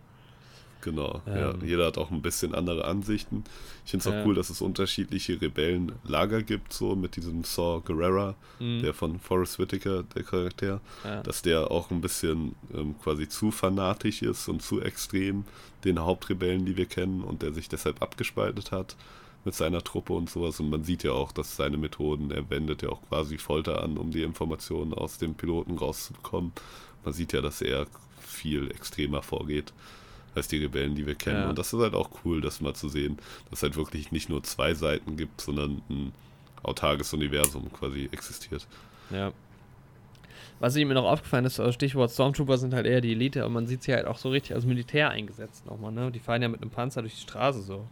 [0.84, 1.50] Genau, ja.
[1.52, 1.60] Ähm.
[1.64, 3.42] Jeder hat auch ein bisschen andere Ansichten.
[3.86, 4.24] Ich finde es auch Ja.
[4.26, 8.82] cool, dass es unterschiedliche Rebellenlager gibt, so mit diesem Saw Gerrera, Mhm.
[8.82, 11.22] der von Forrest Whitaker, der Charakter, ja.
[11.22, 15.44] dass der auch ein bisschen ähm, quasi zu fanatisch ist und zu extrem
[15.84, 18.94] den Hauptrebellen, die wir kennen, und der sich deshalb abgespaltet hat
[19.46, 20.60] mit seiner Truppe und sowas.
[20.60, 23.96] Und man sieht ja auch, dass seine Methoden, er wendet ja auch quasi Folter an,
[23.98, 26.52] um die Informationen aus dem Piloten rauszubekommen.
[27.04, 27.86] Man sieht ja, dass er
[28.20, 29.72] viel extremer vorgeht
[30.34, 31.42] als die Rebellen, die wir kennen.
[31.42, 31.48] Ja.
[31.48, 33.18] Und das ist halt auch cool, das mal zu sehen,
[33.50, 36.12] dass es halt wirklich nicht nur zwei Seiten gibt, sondern ein
[36.62, 38.66] autarkes Universum quasi existiert.
[39.10, 39.32] Ja.
[40.60, 43.66] Was mir noch aufgefallen ist, also Stichwort Stormtrooper sind halt eher die Elite, aber man
[43.66, 46.10] sieht sie halt auch so richtig als Militär eingesetzt nochmal, ne?
[46.10, 47.86] Die fahren ja mit einem Panzer durch die Straße so.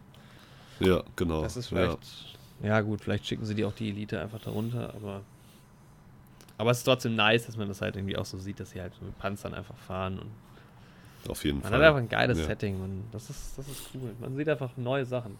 [0.79, 1.41] Ja, genau.
[1.41, 1.77] Das ist ja.
[1.77, 2.37] vielleicht.
[2.63, 2.81] Ja.
[2.81, 5.21] gut, vielleicht schicken sie die auch die Elite einfach darunter, aber.
[6.57, 8.81] Aber es ist trotzdem nice, dass man das halt irgendwie auch so sieht, dass sie
[8.81, 10.29] halt mit Panzern einfach fahren und
[11.27, 11.79] Auf jeden man Fall.
[11.79, 12.45] hat einfach ein geiles Ja.
[12.45, 14.13] Setting, man, das ist, das ist cool.
[14.19, 15.37] Man sieht einfach neue Sachen.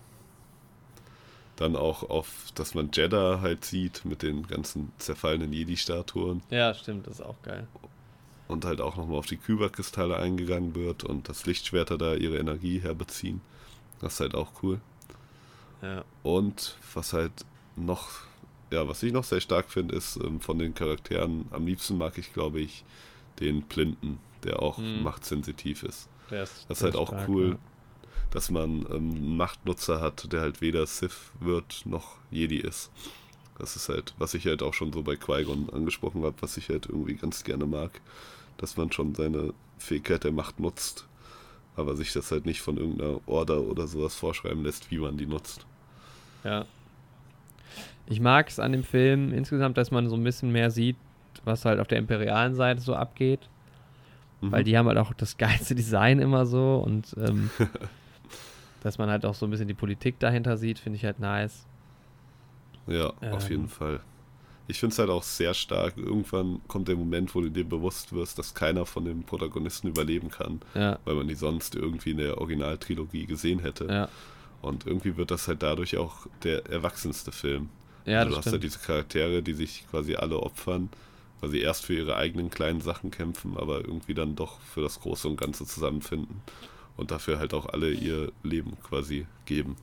[1.56, 7.06] Dann auch auf, dass man Jeddah halt sieht mit den ganzen zerfallenen Jedi-Statuen Ja, stimmt,
[7.06, 7.68] das ist auch geil.
[8.48, 12.80] und halt auch nochmal auf die Kyber-Kristalle eingegangen wird und dass Lichtschwerter da ihre Energie
[12.80, 13.42] herbeziehen.
[14.02, 14.82] Das ist halt auch cool.
[15.82, 16.04] Ja.
[16.24, 17.32] Und was halt
[17.76, 18.10] noch,
[18.72, 22.18] ja, was ich noch sehr stark finde, ist ähm, von den Charakteren, am liebsten mag
[22.18, 22.84] ich, glaube ich,
[23.40, 25.04] den Plinten, der auch Mhm.
[25.04, 26.10] machtsensitiv ist.
[26.30, 27.58] Ist, Das ist halt auch stark, cool, ja.
[28.32, 32.92] dass man ähm, einen Machtnutzer hat, der halt weder Sith wird noch Jedi ist.
[33.60, 36.70] Das ist halt, was ich halt auch schon so bei Qui-Gon angesprochen habe, was ich
[36.70, 38.02] halt irgendwie ganz gerne mag,
[38.58, 41.06] dass man schon seine Fähigkeit der Macht nutzt,
[41.76, 45.28] aber sich das halt nicht von irgendeiner Order oder sowas vorschreiben lässt, wie man die
[45.28, 45.66] nutzt.
[46.44, 46.66] Ja.
[48.08, 50.98] Ich mag es an dem Film insgesamt, dass man so ein bisschen mehr sieht,
[51.46, 53.40] was halt auf der imperialen Seite so abgeht.
[54.52, 54.66] Weil Mhm.
[54.66, 57.50] die haben halt auch das geilste Design immer so und ähm,
[58.84, 61.66] dass man halt auch so ein bisschen die Politik dahinter sieht, finde ich halt nice.
[62.88, 63.50] Ja, auf Ähm.
[63.50, 64.00] jeden Fall.
[64.68, 65.98] Ich finde es halt auch sehr stark.
[65.98, 70.30] Irgendwann kommt der Moment, wo du dir bewusst wirst, dass keiner von den Protagonisten überleben
[70.30, 73.88] kann, Ja, weil man die sonst irgendwie in der Originaltrilogie gesehen hätte.
[73.88, 74.08] ja.
[74.62, 77.68] Und irgendwie wird das halt dadurch auch der erwachsenste Film.
[78.06, 78.64] Ja, also du das hast ja stimmt.
[78.64, 80.88] diese Charaktere, die sich quasi alle opfern,
[81.50, 85.28] sie erst für ihre eigenen kleinen Sachen kämpfen, aber irgendwie dann doch für das Große
[85.28, 86.42] und Ganze zusammenfinden.
[86.96, 89.76] Und dafür halt auch alle ihr Leben quasi geben.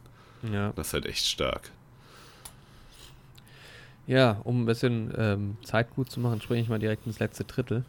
[0.50, 0.72] Ja.
[0.76, 1.70] Das ist halt echt stark.
[4.06, 7.44] ja, um ein bisschen ähm, Zeit gut zu machen, springe ich mal direkt ins letzte
[7.44, 7.84] Drittel.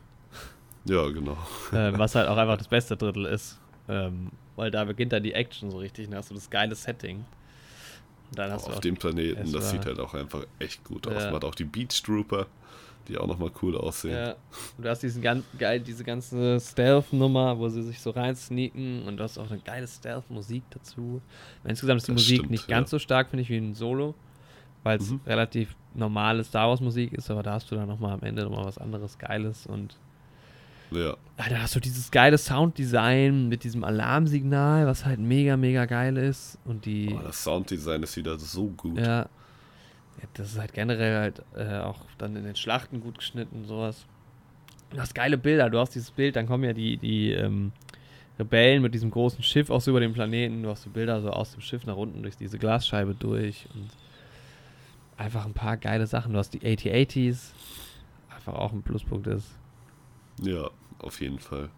[0.85, 1.37] Ja, genau.
[1.73, 3.59] ähm, was halt auch einfach das beste Drittel ist.
[3.87, 6.07] Ähm, weil da beginnt dann die Action so richtig.
[6.09, 7.25] Dann hast du das geile Setting.
[8.37, 11.15] Auf dem Planeten, das sieht halt auch einfach echt gut aus.
[11.15, 11.25] Ja.
[11.25, 12.47] Man hat auch die Beach Trooper,
[13.07, 14.13] die auch nochmal cool aussehen.
[14.13, 14.35] Ja,
[14.77, 19.03] und du hast diesen ganz geil, diese ganze Stealth-Nummer, wo sie sich so rein sneaken
[19.07, 21.21] und du hast auch eine geile Stealth-Musik dazu.
[21.63, 22.97] Insgesamt ist die Das Musik stimmt, nicht ganz ja.
[22.97, 24.15] so stark, finde ich, wie ein Solo,
[24.83, 25.19] weil es Mhm.
[25.25, 28.77] relativ normale Star Wars-Musik ist, aber da hast du dann nochmal am Ende nochmal was
[28.77, 29.97] anderes Geiles und
[30.91, 35.85] Ja, ah, da hast du dieses geile Sounddesign mit diesem Alarmsignal, was halt mega, mega
[35.85, 37.13] geil ist und die.
[37.13, 38.97] oh, das Sounddesign ist wieder so gut.
[38.99, 39.27] Ja.
[40.17, 40.27] Ja.
[40.33, 44.05] Das ist halt generell halt äh, auch dann in den Schlachten gut geschnitten und sowas.
[44.91, 47.71] Du hast geile Bilder, du hast dieses Bild, dann kommen ja die, die ähm,
[48.37, 50.63] Rebellen mit diesem großen Schiff auch so über den Planeten.
[50.63, 53.89] Du hast so Bilder so aus dem Schiff nach unten durch diese Glasscheibe durch und
[55.17, 56.33] einfach ein paar geile Sachen.
[56.33, 57.53] Du hast die AT-ATs,
[58.35, 59.47] einfach auch ein Pluspunkt ist.
[60.41, 61.69] Ja, auf jeden Fall.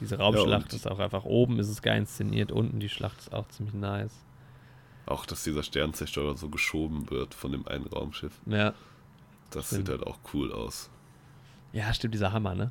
[0.00, 3.34] Diese Raumschlacht Ja, ist auch einfach oben, ist es geil inszeniert, unten die Schlacht ist
[3.34, 4.14] auch ziemlich nice.
[5.06, 8.32] Auch, dass dieser Sternzerstörer so geschoben wird von dem einen Raumschiff.
[8.46, 8.74] Ja,
[9.50, 9.86] Das Stimmt.
[9.86, 10.88] sieht halt auch cool aus.
[11.72, 12.70] ja stimmt, dieser Hammer, ne?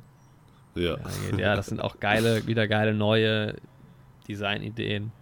[0.74, 0.96] Ja.
[1.32, 3.56] Ja, ja, das sind auch geile, wieder geile neue
[4.28, 5.12] Designideen.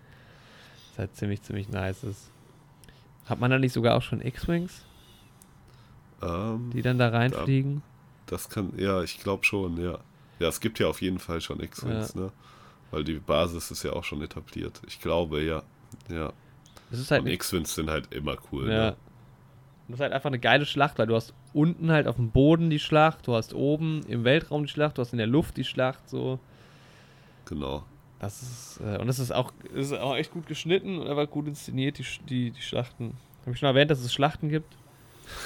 [0.90, 2.30] Das halt ziemlich, ziemlich nice ist.
[3.26, 4.84] Hat man da nicht sogar auch schon X-Wings,
[6.22, 7.82] Ähm, die dann da reinfliegen?
[8.26, 9.98] das kann, ja, ich glaube schon, ja.
[10.38, 12.30] Ja, es gibt ja auf jeden Fall schon X-Wings, ne?
[12.90, 14.80] Weil die Basis ist ja auch schon etabliert.
[14.86, 15.62] Ich glaube, ja.
[16.10, 16.32] Ja.
[16.90, 18.90] Das ist halt Und X-Wings sind halt immer cool, Ja.
[18.90, 18.96] ne?
[19.88, 22.68] Das ist halt einfach eine geile Schlacht, weil du hast unten halt auf dem Boden
[22.68, 25.64] die Schlacht, du hast oben im Weltraum die Schlacht, du hast in der Luft die
[25.64, 26.38] Schlacht, so.
[27.46, 27.84] Genau.
[28.18, 31.46] Das ist, äh, und das ist auch, ist auch echt gut geschnitten und einfach gut
[31.46, 33.14] inszeniert, die, die, die Schlachten.
[33.42, 34.76] Habe ich schon erwähnt, dass es Schlachten gibt?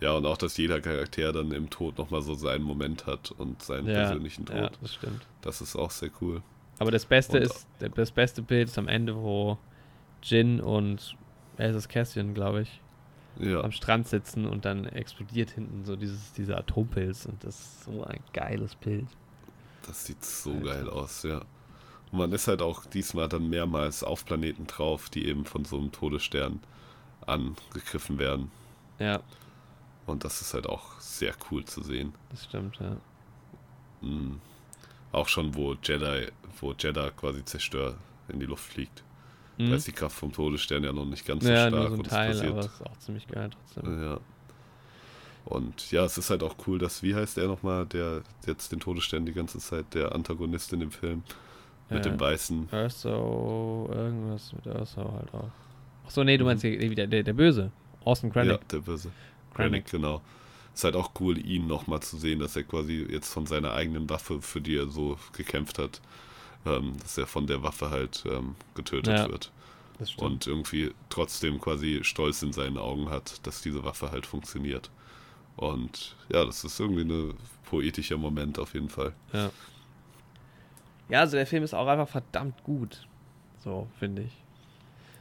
[0.00, 3.62] Ja, und auch, dass jeder Charakter dann im Tod nochmal so seinen Moment hat und
[3.62, 4.56] seinen persönlichen Tod.
[4.56, 5.24] ja, das stimmt.
[5.40, 6.42] Das ist auch sehr cool.
[6.78, 9.56] Aber das Beste Und- ist, das beste Bild ist am Ende, wo
[10.24, 11.16] Jin und
[11.56, 12.82] wer ist Cassian, glaube ich,
[13.36, 17.84] Ja, am Strand sitzen und dann explodiert hinten so dieses, dieser Atompilz und das ist
[17.84, 19.08] so ein geiles Bild.
[19.82, 20.64] das sieht so Alter.
[20.64, 21.38] geil aus, ja.
[22.12, 25.78] Und man ist halt auch diesmal dann mehrmals auf Planeten drauf, die eben von so
[25.78, 26.60] einem Todesstern
[27.26, 28.52] angegriffen werden.
[28.98, 29.22] Ja,
[30.06, 32.14] Und das ist halt auch sehr cool zu sehen.
[32.30, 32.96] das stimmt, ja.
[34.00, 34.40] Mhm.
[35.12, 36.30] Auch schon, wo Jedi,
[36.60, 37.96] wo Jeddah quasi zerstört
[38.28, 39.04] in die Luft fliegt.
[39.58, 39.70] Mhm.
[39.70, 41.72] Da ist die Kraft vom Todesstern ja noch nicht ganz so ja, stark.
[41.72, 44.02] nur so ein und es Teil, passiert- aber es ist auch ziemlich geil trotzdem.
[44.02, 44.20] Ja.
[45.44, 48.80] Und ja, es ist halt auch cool, dass, wie heißt der nochmal, der jetzt den
[48.80, 51.22] Todesstern die ganze Zeit, der Antagonist in dem Film,
[51.90, 52.10] mit Ja.
[52.12, 52.68] dem Weißen.
[52.72, 55.50] Urso, irgendwas mit Urso halt auch.
[56.06, 57.70] Achso, nee, du meinst hier wieder der, der Böse.
[58.04, 58.34] Austin Mhm.
[58.36, 58.68] Ja, Krennic.
[58.68, 59.10] der Böse.
[59.54, 59.86] Krennic.
[59.86, 60.22] Krennic, genau.
[60.74, 64.08] Ist halt auch cool, ihn nochmal zu sehen, dass er quasi jetzt von seiner eigenen
[64.10, 66.00] Waffe, für die er so gekämpft hat,
[66.66, 69.50] ähm, dass er von der Waffe halt ähm, getötet Ja, wird.
[69.98, 70.30] Das stimmt.
[70.30, 74.90] Und irgendwie trotzdem quasi Stolz in seinen Augen hat, dass diese Waffe halt funktioniert.
[75.56, 77.34] Und ja, das ist irgendwie ein
[77.64, 79.12] poetischer Moment auf jeden Fall.
[79.32, 79.50] Ja.
[81.08, 83.06] Ja, also der Film ist auch einfach verdammt gut.
[83.62, 84.32] So, finde ich.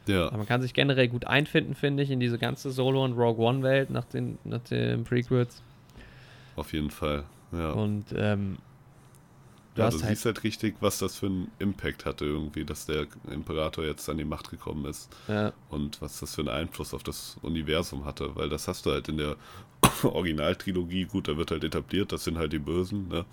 [0.07, 3.13] Ja, Aber man kann sich generell gut einfinden, finde ich, in diese ganze Solo- und
[3.13, 5.61] Rogue One-Welt nach den, nach den Prequels.
[6.55, 7.23] auf jeden Fall.
[7.51, 7.72] Ja.
[7.72, 8.57] Und ähm,
[9.75, 10.15] ja, hast du halt.
[10.15, 14.17] siehst halt richtig, was das für einen Impact hatte irgendwie, dass der Imperator jetzt an
[14.17, 15.09] die Macht gekommen ist.
[15.27, 18.91] Ja, und was das für einen Einfluss auf das Universum hatte, weil das hast du
[18.91, 19.35] halt in der
[20.03, 23.25] Originaltrilogie, gut, da wird halt etabliert, das sind halt die Bösen, ne?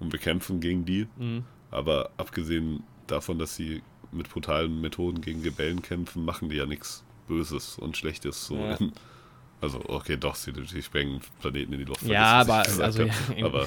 [0.00, 1.44] Und wir kämpfen gegen die, mhm.
[1.70, 7.04] aber abgesehen davon, dass sie mit brutalen Methoden gegen Rebellen kämpfen, machen die ja nichts
[7.28, 8.56] Böses und Schlechtes so.
[8.56, 8.74] Ja.
[8.76, 8.92] in-
[9.62, 12.02] Also, okay, doch, sie, sie sprengen Planeten in die Luft.
[12.02, 13.66] Ja, aber- also, ja, aber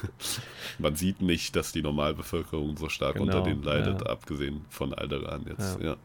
[0.78, 4.06] man sieht nicht, dass die Normalbevölkerung so stark Genau, unter denen leidet, ja.
[4.06, 5.78] abgesehen von Alderan jetzt.
[5.80, 5.86] Ja.
[5.90, 5.96] Ja.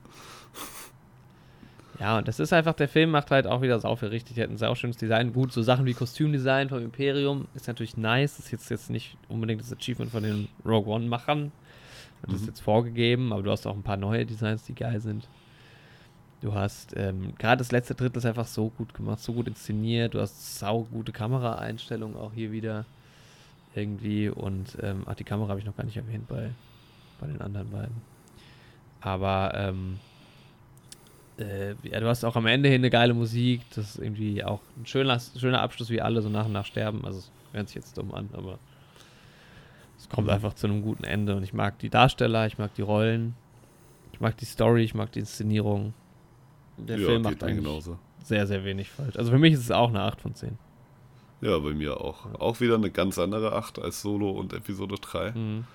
[2.00, 4.36] Ja, und das ist einfach, der Film macht halt auch wieder sau viel richtig.
[4.36, 5.32] Die hatten ein sau schönes Design.
[5.32, 8.36] Gut, so Sachen wie Kostümdesign vom Imperium ist natürlich nice.
[8.38, 11.52] Das ist jetzt, jetzt nicht unbedingt das Achievement von den Rogue One-Machern.
[12.24, 12.48] Das ist Mhm.
[12.48, 15.28] jetzt vorgegeben, aber du hast auch ein paar neue Designs, die geil sind.
[16.44, 20.14] Du hast, ähm, gerade das letzte Drittel ist einfach so gut gemacht, so gut inszeniert.
[20.14, 22.84] Du hast sau gute Kameraeinstellungen auch hier wieder
[23.76, 24.28] irgendwie.
[24.28, 26.50] Und, ähm, ach, die Kamera habe ich noch gar nicht erwähnt bei,
[27.22, 27.96] bei den anderen beiden.
[29.00, 30.00] Aber, ähm,
[31.40, 33.62] äh, ja, du hast auch am Ende hin eine geile Musik.
[33.74, 37.06] Das ist irgendwie auch ein schöner, schöner Abschluss, wie alle so nach und nach sterben.
[37.06, 38.60] Also, es hört sich jetzt dumm an, aber
[39.98, 40.34] es kommt Mhm.
[40.34, 41.38] einfach zu einem guten Ende.
[41.38, 43.34] Und ich mag die Darsteller, ich mag die Rollen,
[44.12, 45.94] ich mag die Story, ich mag die Inszenierung.
[46.78, 48.00] Der ja, Film macht eigentlich genauso.
[48.24, 49.16] sehr, sehr wenig falsch.
[49.16, 50.58] Also für mich ist es auch eine 8 von 10.
[51.42, 52.26] Ja, bei mir auch.
[52.40, 55.32] Auch wieder eine ganz andere 8 als Solo und Episode 3.
[55.32, 55.66] Mhm.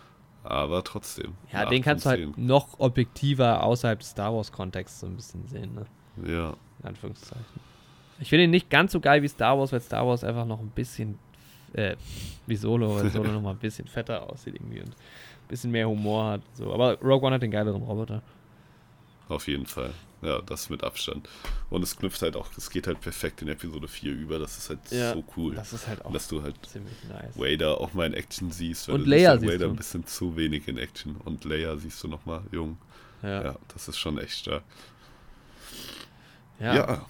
[0.43, 1.35] Aber trotzdem.
[1.52, 5.47] Ja, den 8 kannst du halt noch objektiver außerhalb des Star Wars-Kontexts so ein bisschen
[5.47, 5.86] sehen, ne?
[6.25, 6.35] 10.
[6.35, 7.68] Ja, In Anführungszeichen.
[8.20, 10.59] Ich finde ihn nicht ganz so geil wie Star Wars, weil Star Wars einfach noch
[10.59, 11.18] ein bisschen,
[11.75, 11.97] äh,
[12.47, 15.89] wie Solo, weil Solo noch mal ein bisschen fetter aussieht irgendwie und ein bisschen mehr
[15.89, 16.41] Humor hat.
[16.55, 16.73] So.
[16.73, 18.23] Aber Rogue One hat den geileren Roboter.
[19.28, 19.93] auf jeden Fall.
[20.20, 21.28] Ja, das mit Abstand.
[21.70, 24.38] Und es knüpft halt auch, es geht halt perfekt in Episode 4 über.
[24.40, 25.55] Das ist halt Ja, so cool.
[25.55, 27.36] Das ist halt auch dass du halt ziemlich nice.
[27.38, 28.88] Vader auch mal in Action siehst.
[28.88, 29.70] Und Leia siehst Vader du.
[29.72, 31.16] ein bisschen zu wenig in Action.
[31.24, 32.78] Und Leia siehst du nochmal jung.
[33.22, 33.42] Ja.
[33.44, 33.56] Ja.
[33.72, 34.62] das ist schon echt stark.
[36.60, 36.74] Ja.
[36.74, 37.06] Ja,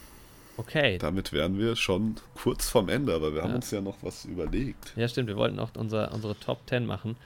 [0.58, 0.98] Okay.
[0.98, 4.92] damit wären wir schon kurz vorm Ende, aber wir haben uns ja noch was überlegt.
[4.96, 5.28] Ja, stimmt.
[5.28, 7.16] Wir wollten auch unser, unsere Top 10 machen.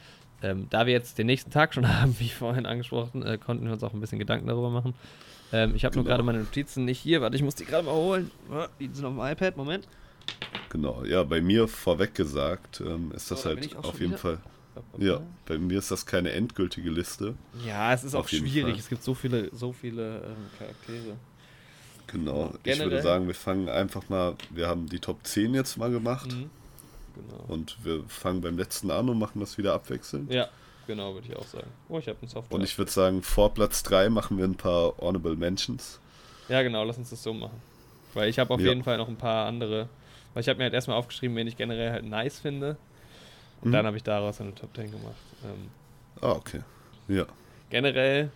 [0.42, 3.72] Ähm, da wir jetzt den nächsten Tag schon haben, wie vorhin angesprochen, äh, konnten wir
[3.72, 4.94] uns auch ein bisschen Gedanken darüber machen.
[5.52, 6.12] Ähm, ich habe nur Genau.
[6.16, 8.30] gerade meine Notizen nicht hier, warte, ich muss die gerade mal holen.
[8.80, 9.86] Die sind auf dem iPad, Moment.
[10.70, 14.12] Genau, ja, bei mir vorweg gesagt ähm, ist das da bin halt ich auf jeden
[14.12, 14.18] wieder.
[14.18, 14.38] Fall.
[14.96, 17.34] Ja, bei mir ist das keine endgültige Liste.
[17.66, 18.62] Ja, es ist Auf auch schwierig.
[18.72, 18.78] Fall.
[18.78, 21.16] Es gibt so viele, so viele ähm, Charaktere.
[22.06, 22.52] Genau.
[22.56, 25.90] Ich Generell- würde sagen, wir fangen einfach mal, wir haben die Top 10 jetzt mal
[25.90, 26.48] gemacht Mhm.
[27.14, 27.44] Genau.
[27.48, 30.32] und wir fangen beim letzten an und machen das wieder abwechselnd.
[30.32, 30.48] Ja,
[30.86, 31.68] genau, würde ich auch sagen.
[31.88, 32.54] Oh, ich habe einen Software.
[32.56, 36.00] Und ich würde sagen, vor Platz 3 machen wir ein paar Honorable Mentions.
[36.48, 37.60] Ja, genau, lass uns das so machen.
[38.14, 38.68] Weil ich habe auf Ja.
[38.68, 39.88] jeden Fall noch ein paar andere.
[40.34, 42.76] Weil ich habe mir halt erstmal aufgeschrieben, wen ich generell halt nice finde.
[43.60, 43.72] Und Mhm.
[43.72, 45.14] dann habe ich daraus eine Top 10 gemacht.
[45.44, 45.68] Ähm,
[46.20, 46.60] Ah, okay.
[47.08, 47.26] Ja.
[47.70, 48.30] generell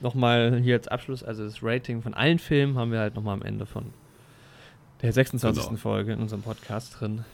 [0.00, 3.42] nochmal hier als Abschluss, also das Rating von allen Filmen haben wir halt nochmal am
[3.42, 3.92] Ende von
[5.02, 5.64] der 26.
[5.66, 5.76] Genau.
[5.76, 7.24] Folge in unserem Podcast drin.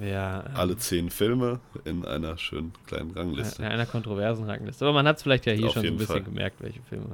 [0.00, 3.62] Ähm, Alle 10 Filme in einer schönen kleinen in Rangliste.
[3.66, 4.84] einer kontroversen Rangliste.
[4.84, 6.22] Aber man hat es vielleicht ja hier Auf schon so ein bisschen Fall.
[6.22, 7.06] gemerkt, welche Filme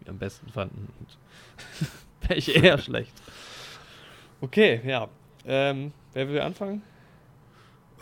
[0.00, 1.88] wir am besten fanden und
[2.28, 3.12] welche eher schlecht.
[4.40, 5.08] Okay, ja.
[5.46, 6.82] Ähm, wer will anfangen?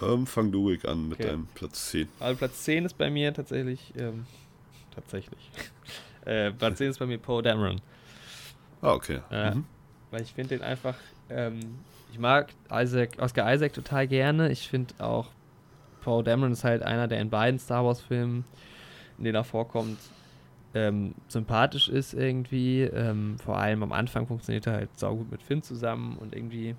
[0.03, 1.29] Ähm, fang du ruhig an mit Okay.
[1.31, 2.09] deinem Platz 10.
[2.21, 4.27] Also Platz 10 ist bei mir tatsächlich, ähm,
[4.95, 5.51] tatsächlich.
[6.27, 7.81] äh, Platz 10 ist bei mir Poe Dameron.
[8.83, 9.21] Ah, okay.
[9.31, 9.55] Ja.
[9.55, 9.65] Mhm.
[10.11, 10.97] Weil ich finde den einfach,
[11.31, 11.79] ähm,
[12.13, 14.51] ich mag Isaac, Oscar Isaac total gerne.
[14.51, 15.29] Ich finde auch,
[16.03, 18.45] Poe Dameron ist halt einer, der in beiden Star Wars Filmen,
[19.19, 19.99] in denen er vorkommt,
[20.75, 22.83] ähm, sympathisch ist irgendwie.
[22.83, 26.77] Ähm, vor allem am Anfang funktioniert er halt saugut mit Finn zusammen und irgendwie,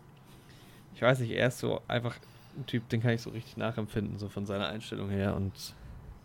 [0.96, 2.16] ich weiß nicht, er ist so einfach
[2.58, 5.54] ein Typ, den kann ich so richtig nachempfinden, so von seiner Einstellung her und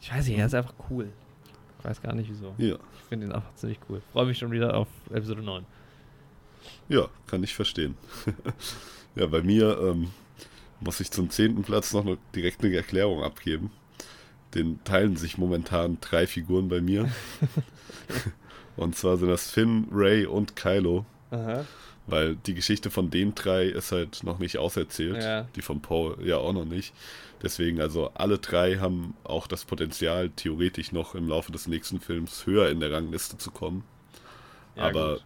[0.00, 1.08] ich weiß nicht, er ist einfach cool.
[1.78, 2.54] Ich weiß gar nicht wieso.
[2.58, 2.74] Ja.
[2.74, 4.02] Ich finde ihn einfach ziemlich cool.
[4.12, 5.64] Freue mich schon wieder auf Episode 9.
[6.88, 7.96] Ja, kann ich verstehen.
[9.16, 10.10] ja, bei mir ähm,
[10.80, 13.70] muss ich zum zehnten Platz noch eine, direkt eine Erklärung abgeben.
[14.54, 17.10] Den teilen sich momentan drei Figuren bei mir.
[18.76, 21.06] und zwar sind das Finn, Ray und Kylo.
[21.30, 21.64] Aha.
[22.06, 25.22] Weil die Geschichte von den drei ist halt noch nicht auserzählt.
[25.22, 25.46] Ja.
[25.54, 26.92] Die von Poe ja auch noch nicht.
[27.42, 32.46] Deswegen, also alle drei haben auch das Potenzial, theoretisch noch im Laufe des nächsten Films
[32.46, 33.84] höher in der Rangliste zu kommen.
[34.76, 35.18] Ja, Aber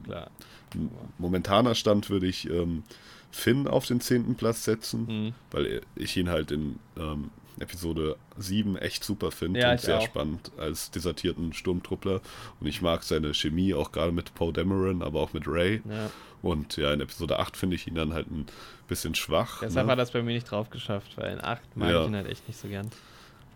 [0.75, 2.83] gut, Momentaner Stand würde ich ähm,
[3.31, 5.34] Finn auf den zehnten Platz setzen, Mhm.
[5.50, 10.02] weil ich ihn halt in ähm, Episode 7 echt super finde Ja, und sehr auch.
[10.02, 12.20] spannend als desertierten Sturmtruppler.
[12.60, 15.81] Und ich mag seine Chemie auch gerade mit Poe Dameron, aber auch mit Ray.
[15.89, 16.10] Ja.
[16.42, 18.47] Und ja, in Episode 8 finde ich ihn dann halt ein
[18.89, 19.60] bisschen schwach.
[19.62, 19.92] Deshalb ne?
[19.92, 22.02] hat er es bei mir nicht drauf geschafft, weil in 8 mag Ja.
[22.02, 22.91] ich ihn halt echt nicht so gern.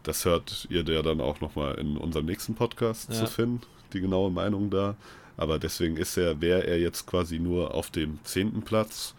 [0.02, 3.60] Das hört ihr ja dann auch nochmal in unserem nächsten Podcast zu finden,
[3.92, 4.96] die genaue Meinung da.
[5.40, 9.14] Aber deswegen ist er, wäre er jetzt quasi nur auf dem zehnten Platz.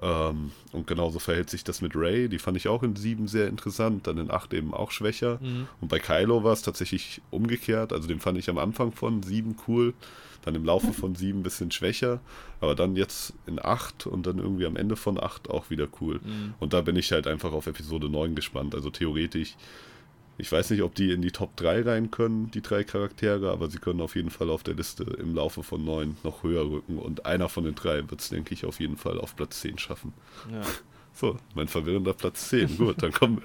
[0.00, 2.30] Ähm, und genauso verhält sich das mit Ray.
[2.30, 5.38] Die fand ich auch in sieben sehr interessant, dann in acht eben auch schwächer.
[5.42, 5.68] Mhm.
[5.82, 7.92] Und bei Kylo war es tatsächlich umgekehrt.
[7.92, 9.92] Also den fand ich am Anfang von sieben cool,
[10.42, 12.20] dann im Laufe von sieben ein bisschen schwächer,
[12.62, 16.20] aber dann jetzt in acht und dann irgendwie am Ende von acht auch wieder cool.
[16.24, 16.54] Mhm.
[16.60, 18.74] Und da bin ich halt einfach auf Episode 9 gespannt.
[18.74, 19.54] Also theoretisch,
[20.38, 23.68] ich weiß nicht, ob die in die Top 3 rein können, die drei Charaktere, aber
[23.68, 26.98] sie können auf jeden Fall auf der Liste im Laufe von 9 noch höher rücken.
[26.98, 29.78] Und einer von den drei wird es, denke ich, auf jeden Fall auf Platz 10
[29.78, 30.12] schaffen.
[30.50, 30.62] Ja.
[31.14, 32.76] So, mein verwirrender Platz 10.
[32.78, 33.42] Gut, dann kommen wir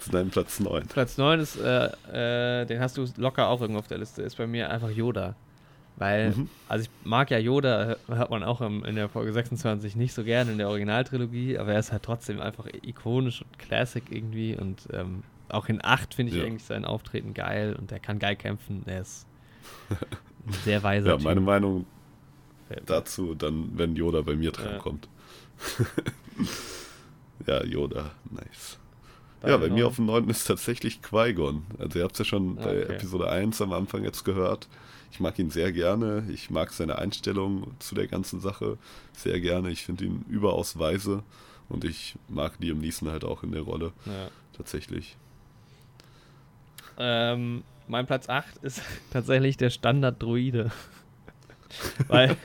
[0.00, 0.88] zu deinem Platz 9.
[0.88, 4.38] Platz 9 ist, äh, äh, den hast du locker auch irgendwo auf der Liste, ist
[4.38, 5.36] bei mir einfach Yoda.
[5.94, 6.48] Weil, Mhm.
[6.68, 10.24] also ich mag ja Yoda, hört man auch im, in der Folge 26 nicht so
[10.24, 14.88] gerne in der Originaltrilogie, aber er ist halt trotzdem einfach ikonisch und Classic irgendwie und
[14.92, 15.22] ähm,
[15.52, 16.44] auch in 8 finde ich Ja.
[16.44, 19.26] eigentlich sein Auftreten geil und er kann geil kämpfen, er ist
[20.46, 21.24] ein sehr weiser Ja, Typ.
[21.24, 21.86] meine Meinung
[22.86, 24.50] dazu, dann, wenn Yoda bei mir Ja.
[24.52, 25.08] drankommt.
[27.46, 28.78] ja, Yoda, nice.
[29.40, 30.28] Bei ja, bei mir auf dem 9.
[30.30, 31.64] ist tatsächlich Qui-Gon.
[31.78, 32.94] Also ihr habt es ja schon Ah, bei okay.
[32.94, 34.68] Episode 1 am Anfang jetzt gehört.
[35.10, 36.24] Ich mag ihn sehr gerne.
[36.30, 38.78] Ich mag seine Einstellung zu der ganzen Sache
[39.12, 39.70] sehr gerne.
[39.70, 41.22] Ich finde ihn überaus weise.
[41.68, 43.92] Und ich mag Liam Neeson halt auch in der Rolle.
[44.06, 44.28] Ja.
[44.56, 45.16] Tatsächlich.
[46.98, 50.70] Ähm, mein Platz 8 ist tatsächlich der Standard-Druide.
[52.08, 52.36] Weil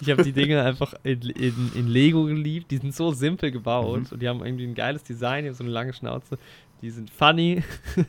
[0.00, 2.70] ich habe die Dinge einfach in, in, in Lego geliebt.
[2.70, 4.06] Die sind so simpel gebaut Mhm.
[4.12, 6.38] und die haben irgendwie ein geiles Design, die haben so eine lange Schnauze.
[6.80, 7.64] Die sind funny.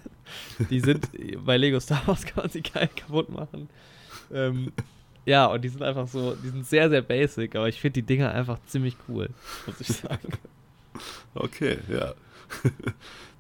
[0.70, 1.10] die sind
[1.46, 3.70] bei Lego Star Wars kann man sie geil kaputt machen.
[4.32, 4.72] Ähm,
[5.26, 8.06] ja, und die sind einfach so, die sind sehr, sehr basic, aber ich finde die
[8.06, 9.30] Dinger einfach ziemlich cool,
[9.66, 10.30] muss ich sagen.
[11.34, 12.14] Okay, ja.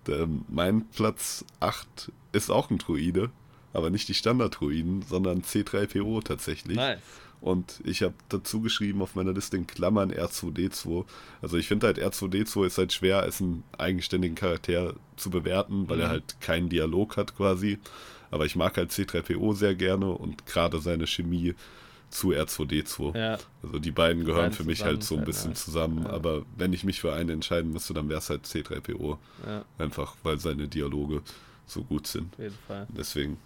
[0.07, 3.31] Der, mein Platz 8 ist auch ein Druide.
[3.73, 6.77] Aber nicht die Standard-Druiden, sondern C3PO tatsächlich.
[6.77, 7.01] Nice.
[7.41, 11.05] Und ich habe dazu geschrieben auf meiner Liste in Klammern R2D2.
[11.41, 15.97] Also ich finde halt R2D2 ist halt schwer als einen eigenständigen Charakter zu bewerten, weil
[15.97, 16.03] mhm.
[16.03, 17.77] er halt keinen Dialog hat quasi.
[18.31, 21.53] Aber ich mag halt C3PO sehr gerne und gerade seine Chemie
[22.15, 23.17] zu R2D2.
[23.17, 23.37] Ja.
[23.61, 25.57] Also die beiden gehören für mich halt so ein bisschen halt.
[25.57, 26.03] zusammen.
[26.03, 26.11] Ja.
[26.11, 29.17] Aber wenn ich mich für einen entscheiden müsste, dann wäre es halt C3PO.
[29.45, 29.65] Ja.
[29.77, 31.21] Einfach weil seine Dialoge
[31.65, 32.33] so gut sind.
[32.33, 32.87] Auf jeden Fall.
[32.89, 33.37] Deswegen.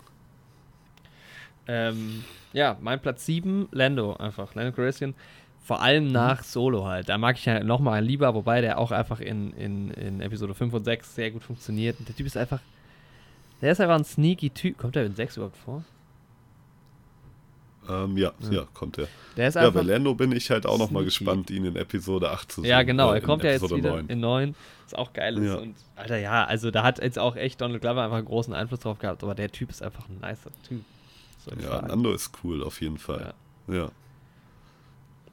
[1.67, 2.23] Ähm,
[2.53, 4.53] ja, mein Platz 7, Lando einfach.
[4.55, 5.15] Lando Calrissian.
[5.63, 6.11] Vor allem mhm.
[6.11, 7.09] nach Solo halt.
[7.09, 10.73] Da mag ich halt nochmal lieber, wobei der auch einfach in, in, in Episode 5
[10.73, 11.99] und 6 sehr gut funktioniert.
[11.99, 12.61] Und der Typ ist einfach.
[13.61, 14.77] Der ist einfach ein sneaky Typ.
[14.77, 15.83] Kommt der in 6 überhaupt vor?
[17.89, 19.07] Ähm, ja, ja, ja, kommt er.
[19.35, 22.29] Der ist ja, bei Lando bin ich halt auch noch mal gespannt, ihn in Episode
[22.29, 22.69] 8 zu sehen.
[22.69, 24.07] Ja, genau, er kommt ja jetzt wieder 9.
[24.07, 25.45] in 9, was auch geil ist.
[25.45, 25.55] Ja.
[25.55, 28.81] Und, Alter, ja, also da hat jetzt auch echt Donald Glover einfach einen großen Einfluss
[28.81, 30.83] drauf gehabt, aber der Typ ist einfach ein nicer Typ.
[31.61, 31.87] Ja, sagen.
[31.87, 33.33] Lando ist cool, auf jeden Fall.
[33.67, 33.75] Ja.
[33.75, 33.91] ja.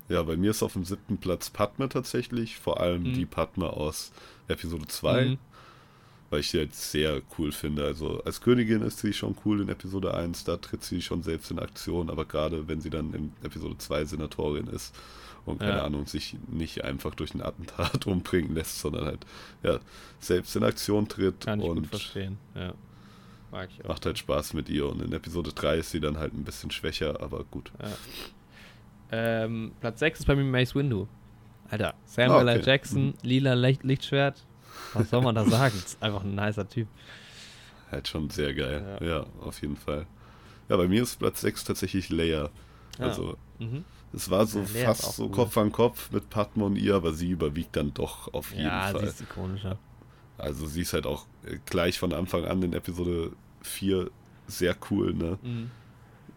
[0.08, 3.14] Ja, bei mir ist auf dem siebten Platz Padme tatsächlich, vor allem mhm.
[3.14, 4.12] die Padme aus
[4.48, 5.24] Episode 2.
[5.24, 5.38] Mhm
[6.30, 7.84] weil ich sie halt sehr cool finde.
[7.84, 11.50] Also als Königin ist sie schon cool in Episode 1, da tritt sie schon selbst
[11.50, 14.94] in Aktion, aber gerade wenn sie dann in Episode 2 Senatorin ist
[15.44, 15.84] und keine ja.
[15.84, 19.26] Ahnung, sich nicht einfach durch ein Attentat umbringen lässt, sondern halt
[19.62, 19.78] ja,
[20.18, 22.38] selbst in Aktion tritt Kann ich und gut verstehen.
[22.54, 22.74] Ja.
[23.52, 23.88] Mag ich auch.
[23.88, 26.70] macht halt Spaß mit ihr und in Episode 3 ist sie dann halt ein bisschen
[26.70, 27.70] schwächer, aber gut.
[27.80, 27.88] Ja.
[29.12, 31.06] Ähm, Platz 6 ist bei mir Mace Windu.
[31.68, 32.60] Alter, Samuel ah, okay.
[32.60, 32.66] L.
[32.66, 33.14] Jackson, mhm.
[33.22, 34.45] lila Lichtschwert,
[34.98, 35.76] was soll man da sagen?
[35.76, 36.88] ist einfach ein nicer Typ.
[37.90, 38.98] Halt schon sehr geil.
[39.00, 40.06] Ja, ja auf jeden Fall.
[40.68, 42.50] Ja, bei mir ist Platz 6 tatsächlich Leia.
[42.98, 43.84] Also, mhm.
[44.12, 45.30] es war so ja, fast so cool.
[45.30, 48.82] Kopf an Kopf mit Padme und ihr, aber sie überwiegt dann doch auf jeden ja,
[48.82, 48.94] Fall.
[48.94, 49.78] Ja, sie ist ikonischer.
[50.38, 54.10] Also, sie ist halt auch äh, gleich von Anfang an in Episode 4
[54.46, 55.38] sehr cool, ne?
[55.42, 55.70] Mhm.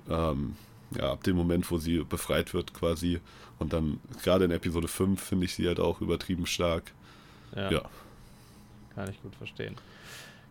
[0.10, 0.56] Ähm,
[0.96, 3.20] ja, ab dem Moment, wo sie befreit wird quasi.
[3.60, 6.92] Und dann, gerade in Episode 5, finde ich sie halt auch übertrieben stark.
[7.56, 7.72] Ja.
[7.72, 7.82] ja.
[9.00, 9.76] Kann ich gut verstehen.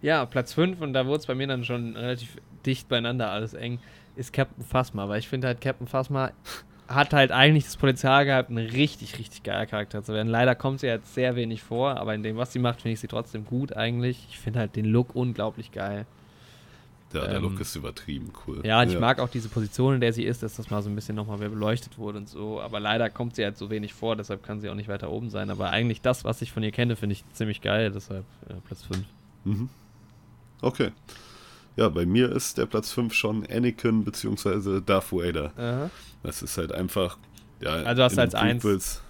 [0.00, 3.52] Ja, Platz 5, und da wurde es bei mir dann schon relativ dicht beieinander, alles
[3.52, 3.78] eng,
[4.16, 5.06] ist Captain Phasma.
[5.06, 6.30] Weil ich finde halt, Captain Phasma
[6.88, 10.28] hat halt eigentlich das Potenzial gehabt, ein richtig, richtig geiler Charakter zu werden.
[10.28, 13.00] Leider kommt sie jetzt sehr wenig vor, aber in dem, was sie macht, finde ich
[13.00, 14.26] sie trotzdem gut eigentlich.
[14.30, 16.06] Ich finde halt den Look unglaublich geil.
[17.12, 18.60] Ja, der ähm, Look ist übertrieben cool.
[18.64, 20.90] Ja, und ich mag auch diese Position, in der sie ist, dass das mal so
[20.90, 22.60] ein bisschen nochmal mehr beleuchtet wurde und so.
[22.60, 25.30] Aber leider kommt sie halt so wenig vor, deshalb kann sie auch nicht weiter oben
[25.30, 25.48] sein.
[25.48, 28.82] Aber eigentlich das, was ich von ihr kenne, finde ich ziemlich geil, deshalb ja, Platz
[28.82, 29.04] 5.
[29.44, 29.68] Mhm.
[30.60, 30.92] Okay.
[31.76, 34.80] Ja, bei mir ist der Platz 5 schon Anakin bzw.
[34.84, 35.52] Darth Vader.
[35.56, 35.90] Aha.
[36.22, 37.16] Das ist halt einfach.
[37.60, 39.02] Ja, also hast du als 1.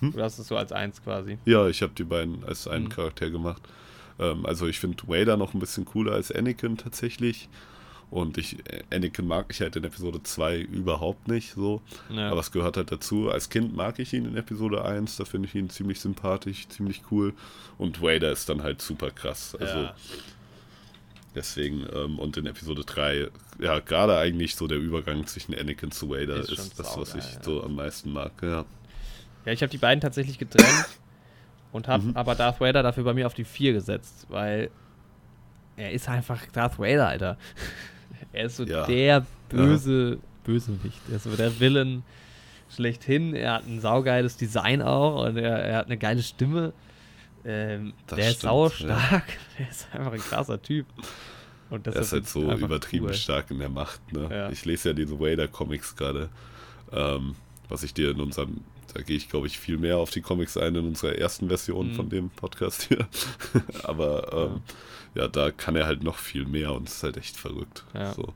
[0.00, 0.12] Hm?
[0.12, 1.38] Du hast es so als 1 quasi.
[1.44, 2.90] Ja, ich habe die beiden als einen mhm.
[2.90, 3.62] Charakter gemacht.
[4.18, 7.48] Ähm, also ich finde Vader noch ein bisschen cooler als Anakin tatsächlich.
[8.10, 8.56] Und ich,
[8.90, 11.82] Anakin mag ich halt in Episode 2 überhaupt nicht so.
[12.08, 12.30] Ja.
[12.30, 13.30] Aber es gehört halt dazu.
[13.30, 17.02] Als Kind mag ich ihn in Episode 1, da finde ich ihn ziemlich sympathisch, ziemlich
[17.10, 17.34] cool.
[17.76, 19.54] Und Vader ist dann halt super krass.
[19.60, 19.94] Also ja.
[21.34, 23.28] deswegen, ähm, und in Episode 3,
[23.60, 27.34] ja, gerade eigentlich so der Übergang zwischen Anakin zu Vader ist, ist das, was ich
[27.34, 27.42] ja.
[27.42, 28.64] so am meisten mag, ja.
[29.44, 30.86] Ja, ich habe die beiden tatsächlich getrennt.
[31.70, 32.16] Und habe mhm.
[32.16, 34.70] aber Darth Vader dafür bei mir auf die 4 gesetzt, weil
[35.76, 37.36] er ist einfach Darth Vader, Alter.
[38.32, 38.86] er ist so ja.
[38.86, 40.28] der böse ja.
[40.48, 41.00] Bösewicht.
[41.10, 42.02] Er ist so der Villain
[42.70, 43.34] schlechthin.
[43.34, 46.72] Er hat ein saugeiles Design auch und er, er hat eine geile Stimme.
[47.44, 49.10] Ähm, der stimmt, ist saustark.
[49.10, 49.22] Ja.
[49.58, 50.86] Der ist einfach ein krasser Typ.
[51.70, 53.14] Und das er ist halt so übertrieben cool.
[53.14, 54.12] stark in der Macht.
[54.12, 54.28] Ne?
[54.30, 54.50] Ja.
[54.50, 56.30] Ich lese ja diese Vader-Comics gerade,
[56.92, 57.36] ähm,
[57.68, 58.64] was ich dir in unserem
[58.94, 61.88] da gehe ich, glaube ich, viel mehr auf die Comics ein in unserer ersten Version
[61.88, 61.94] mhm.
[61.94, 63.06] von dem Podcast hier.
[63.82, 64.60] Aber ähm,
[65.14, 65.22] ja.
[65.22, 65.28] ja.
[65.28, 68.12] da kann er halt noch viel mehr und es ist halt echt verrückt, ja.
[68.12, 68.34] so,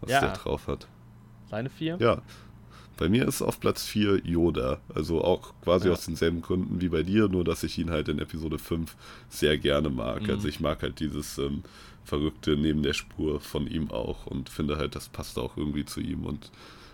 [0.00, 0.20] was ja.
[0.20, 0.86] der drauf hat.
[1.50, 1.96] Seine vier?
[2.00, 2.22] Ja.
[2.96, 4.80] Bei mir ist auf Platz 4 Yoda.
[4.92, 8.18] Also auch quasi aus denselben Gründen wie bei dir, nur dass ich ihn halt in
[8.18, 8.96] Episode 5
[9.28, 10.22] sehr gerne mag.
[10.22, 10.30] Mhm.
[10.30, 11.62] Also ich mag halt dieses ähm,
[12.04, 16.00] Verrückte neben der Spur von ihm auch und finde halt, das passt auch irgendwie zu
[16.00, 16.50] ihm und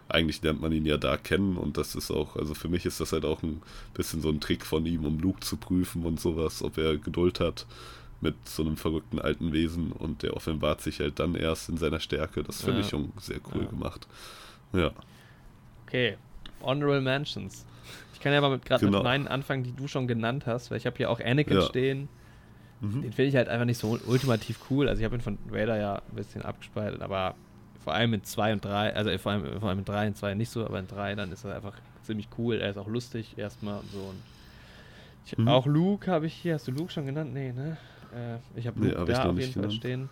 [0.08, 3.00] eigentlich lernt man ihn ja da kennen und das ist auch, also für mich ist
[3.00, 3.62] das halt auch ein
[3.94, 7.41] bisschen so ein Trick von ihm, um Luke zu prüfen und sowas, ob er Geduld
[7.41, 7.66] hat
[8.20, 12.00] mit so einem verrückten alten Wesen und der offenbart sich halt dann erst in seiner
[12.00, 12.42] Stärke.
[12.42, 12.84] Das finde ja.
[12.84, 13.68] ich schon sehr cool ja.
[13.68, 14.07] gemacht.
[14.73, 14.91] Ja.
[15.86, 16.16] Okay,
[16.62, 17.66] Honorable Mentions.
[18.15, 18.99] Ich kann ja mal gerade genau.
[18.99, 21.62] mit meinen anfangen, die du schon genannt hast, weil ich habe hier auch Anakin ja.
[21.62, 22.08] stehen.
[22.81, 23.02] Mhm.
[23.02, 24.89] Den finde ich halt einfach nicht so ultimativ cool.
[24.89, 27.34] Also ich habe ihn von Vader ja ein bisschen abgespalten, aber
[27.85, 30.35] vor allem in 2 und 3, also vor allem, vor allem in 3 und 2
[30.35, 32.57] nicht so, aber in 3 dann ist er einfach ziemlich cool.
[32.57, 33.99] Er ist auch lustig erstmal und so.
[33.99, 34.23] Und
[35.27, 35.49] ich, mhm.
[35.49, 37.35] Auch Luke habe ich hier, hast du Luke schon genannt?
[37.35, 37.77] Nee, ne?
[38.15, 40.09] Äh, ich habe Luke nee, hab da auf jeden Fall stehen.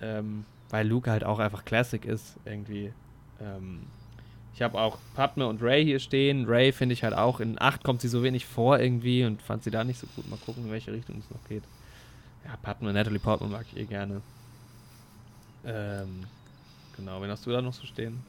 [0.00, 2.94] Ähm, weil Luke halt auch einfach Classic ist, irgendwie.
[3.40, 3.82] Ähm,
[4.54, 6.46] ich habe auch Padme und Ray hier stehen.
[6.46, 9.64] Ray finde ich halt auch, in 8 kommt sie so wenig vor irgendwie und fand
[9.64, 10.28] sie da nicht so gut.
[10.30, 11.62] Mal gucken, in welche Richtung es noch geht.
[12.46, 14.22] Ja, Padme, Natalie Portman mag ich eh gerne.
[15.66, 16.24] Ähm,
[17.00, 18.20] genau, wen hast du da noch so stehen?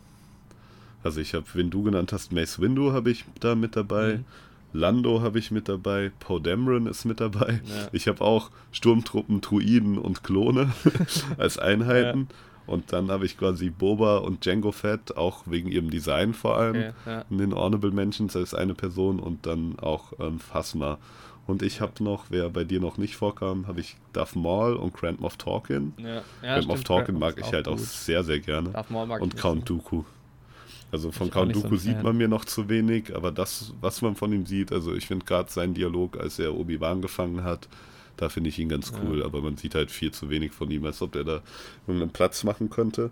[1.03, 4.17] Also ich habe, wenn du genannt hast, Mace Windu habe ich da mit dabei.
[4.17, 4.25] Mhm.
[4.74, 7.61] Lando habe ich mit dabei, Poe Dameron ist mit dabei.
[7.66, 7.88] Ja.
[7.91, 10.72] Ich habe auch Sturmtruppen, Druiden und Klone
[11.38, 12.27] als Einheiten.
[12.30, 12.35] Ja.
[12.67, 16.75] Und dann habe ich quasi Boba und Django Fett, auch wegen ihrem Design vor allem,
[16.75, 17.25] okay, ja.
[17.30, 20.98] in den Honorable Mentions als eine Person und dann auch ähm, Phasma.
[21.48, 24.94] Und ich habe noch, wer bei dir noch nicht vorkam, habe ich Darth Maul und
[24.94, 25.94] Grand Moff Tarkin.
[25.98, 27.76] Ja, ja, Grand Moff Tarkin mag ich halt gut.
[27.76, 28.70] auch sehr, sehr gerne.
[28.70, 30.03] Darth Maul mag und Count Dooku.
[30.92, 34.16] Also von Count Dooku so sieht man mir noch zu wenig, aber das, was man
[34.16, 37.68] von ihm sieht, also ich finde gerade seinen Dialog, als er Obi-Wan gefangen hat,
[38.18, 39.26] da finde ich ihn ganz cool, ja.
[39.26, 41.42] aber man sieht halt viel zu wenig von ihm, als ob er da
[41.88, 43.10] irgendeinen Platz machen könnte.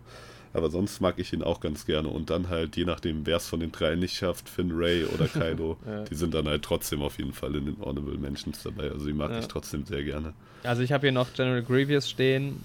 [0.53, 2.08] Aber sonst mag ich ihn auch ganz gerne.
[2.08, 5.28] Und dann halt, je nachdem, wer es von den drei nicht schafft, Finn Ray oder
[5.34, 6.03] Kaido, ja.
[6.06, 8.90] die sind dann halt trotzdem auf jeden Fall in den Honorable Mentions dabei.
[8.90, 9.40] Also die mag ja.
[9.40, 10.34] ich trotzdem sehr gerne.
[10.64, 12.64] Also ich habe hier noch General Grievous stehen.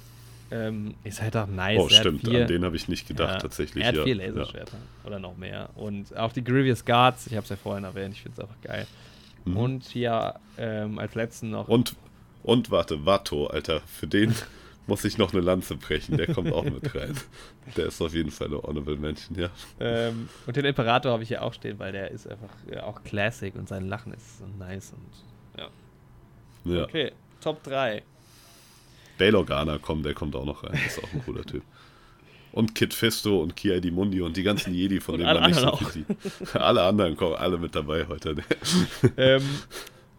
[0.51, 1.81] Ähm, ist halt auch nice.
[1.81, 3.83] Oh, er stimmt, vier, an den habe ich nicht gedacht, ja, tatsächlich.
[3.83, 5.71] Er hat vier Laserschwerter oder noch mehr.
[5.75, 8.61] Und auch die Grievous Guards, ich habe es ja vorhin erwähnt, ich finde es einfach
[8.63, 8.87] geil.
[9.45, 9.57] Mhm.
[9.57, 11.69] Und hier ähm, als letzten noch.
[11.69, 11.97] Und,
[12.43, 14.35] und warte, Watto, Alter, für den
[14.87, 16.17] muss ich noch eine Lanze brechen.
[16.17, 17.17] Der kommt auch mit rein.
[17.77, 19.51] Der ist auf jeden Fall eine Honorable Mention, ja.
[19.81, 23.03] Ähm, und den Imperator habe ich hier auch stehen, weil der ist einfach ja, auch
[23.03, 26.77] Classic und sein Lachen ist so nice und ja.
[26.77, 26.85] ja.
[26.85, 28.03] Okay, Top 3.
[29.19, 30.73] Bail Organa kommt, der kommt auch noch rein.
[30.73, 31.63] Das ist auch ein cooler Typ.
[32.53, 35.59] Und Kid Fisto und Kia Di Mundi und die ganzen Jedi, von denen man nicht
[35.59, 36.57] so viel sieht.
[36.57, 38.37] alle anderen kommen alle mit dabei heute.
[39.17, 39.43] ähm,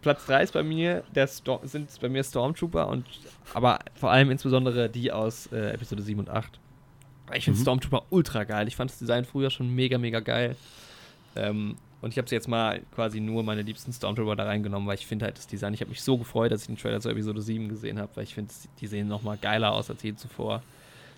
[0.06, 3.04] Platz 3 ist bei mir, der Sto sind bei mir Stormtrooper und
[3.54, 6.60] aber vor allem insbesondere die aus äh, Episode 7 und 8.
[7.34, 7.62] Ich finde mhm.
[7.62, 8.68] Stormtrooper ultra geil.
[8.68, 10.54] Ich fand das Design früher schon mega, mega geil.
[11.34, 15.08] Ähm, und ich habe jetzt mal quasi nur meine liebsten Stormtrooper da reingenommen, weil ich
[15.08, 17.42] finde halt das Design, ich habe mich so gefreut, dass ich den Trailer zur Episode
[17.42, 20.62] 7 gesehen habe, weil ich finde, die sehen nochmal geiler aus als je zuvor.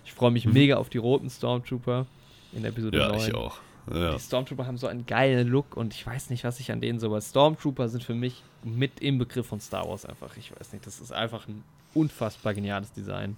[0.03, 0.53] Ich freue mich mhm.
[0.53, 2.07] mega auf die roten Stormtrooper
[2.53, 3.19] in Episode ja, 9.
[3.19, 3.59] Ja, ich auch.
[3.91, 4.13] Ja.
[4.13, 6.99] Die Stormtrooper haben so einen geilen Look und ich weiß nicht, was ich an denen
[6.99, 7.07] so.
[7.07, 10.35] Aber Stormtrooper sind für mich mit im Begriff von Star Wars einfach.
[10.37, 13.37] Ich weiß nicht, das ist einfach ein unfassbar geniales Design.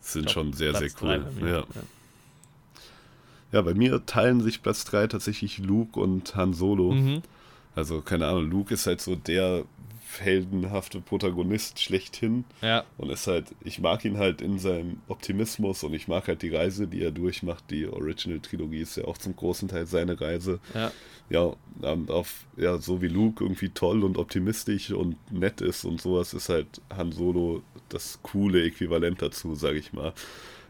[0.00, 1.26] Sind glaub, schon sehr, Platz sehr cool.
[1.40, 1.48] Ja.
[1.48, 1.64] ja.
[3.52, 6.92] Ja, bei mir teilen sich Platz 3 tatsächlich Luke und Han Solo.
[6.92, 7.22] Mhm.
[7.74, 9.64] Also, keine Ahnung, Luke ist halt so der
[10.18, 12.44] heldenhafte Protagonist schlechthin.
[12.62, 12.84] Ja.
[12.98, 16.54] Und ist halt, ich mag ihn halt in seinem Optimismus und ich mag halt die
[16.54, 17.64] Reise, die er durchmacht.
[17.70, 20.58] Die Original-Trilogie ist ja auch zum großen Teil seine Reise.
[20.74, 20.90] Ja.
[21.28, 26.00] Ja, und auf, ja, so wie Luke irgendwie toll und optimistisch und nett ist und
[26.00, 30.12] sowas, ist halt Han Solo das coole Äquivalent dazu, sag ich mal.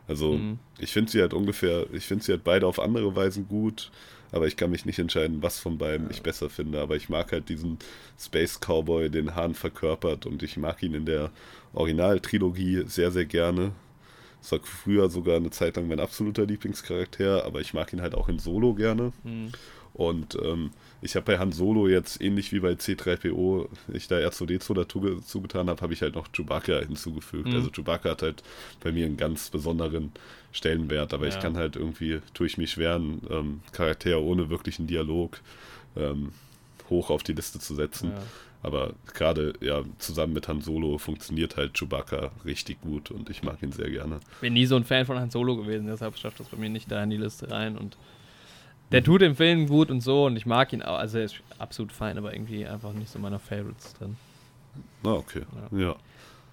[0.06, 0.58] Also, mhm.
[0.78, 3.90] ich finde sie halt ungefähr, ich finde sie halt beide auf andere Weisen gut
[4.32, 6.12] aber ich kann mich nicht entscheiden, was von beiden ja.
[6.12, 6.80] ich besser finde.
[6.80, 7.78] Aber ich mag halt diesen
[8.18, 11.30] Space Cowboy, den Hahn verkörpert und ich mag ihn in der
[11.72, 13.72] Originaltrilogie sehr, sehr gerne.
[14.40, 18.14] Das war früher sogar eine Zeit lang mein absoluter Lieblingscharakter, aber ich mag ihn halt
[18.14, 19.12] auch in Solo gerne.
[19.22, 19.52] Mhm.
[19.94, 20.70] Und ähm,
[21.02, 25.68] ich habe bei Han Solo jetzt, ähnlich wie bei C3PO, ich da R2D2 dazu zugetan
[25.68, 27.48] habe, habe ich halt noch Chewbacca hinzugefügt.
[27.48, 27.54] Mhm.
[27.54, 28.42] Also Chewbacca hat halt
[28.80, 30.12] bei mir einen ganz besonderen
[30.52, 31.34] Stellenwert, aber ja.
[31.34, 35.40] ich kann halt irgendwie, tue ich mich schwer, einen ähm, Charakter ohne wirklichen Dialog
[35.96, 36.32] ähm,
[36.88, 38.10] hoch auf die Liste zu setzen.
[38.10, 38.22] Ja.
[38.62, 43.62] Aber gerade ja zusammen mit Han Solo funktioniert halt Chewbacca richtig gut und ich mag
[43.62, 44.20] ihn sehr gerne.
[44.42, 46.90] Bin nie so ein Fan von Han Solo gewesen, deshalb schafft das bei mir nicht
[46.90, 47.96] da in die Liste rein und
[48.92, 50.98] der tut im Film gut und so und ich mag ihn auch.
[50.98, 54.16] Also er ist absolut fein, aber irgendwie einfach nicht so meiner Favorites drin.
[55.04, 55.42] Ah, okay.
[55.72, 55.78] Ja.
[55.78, 55.96] ja.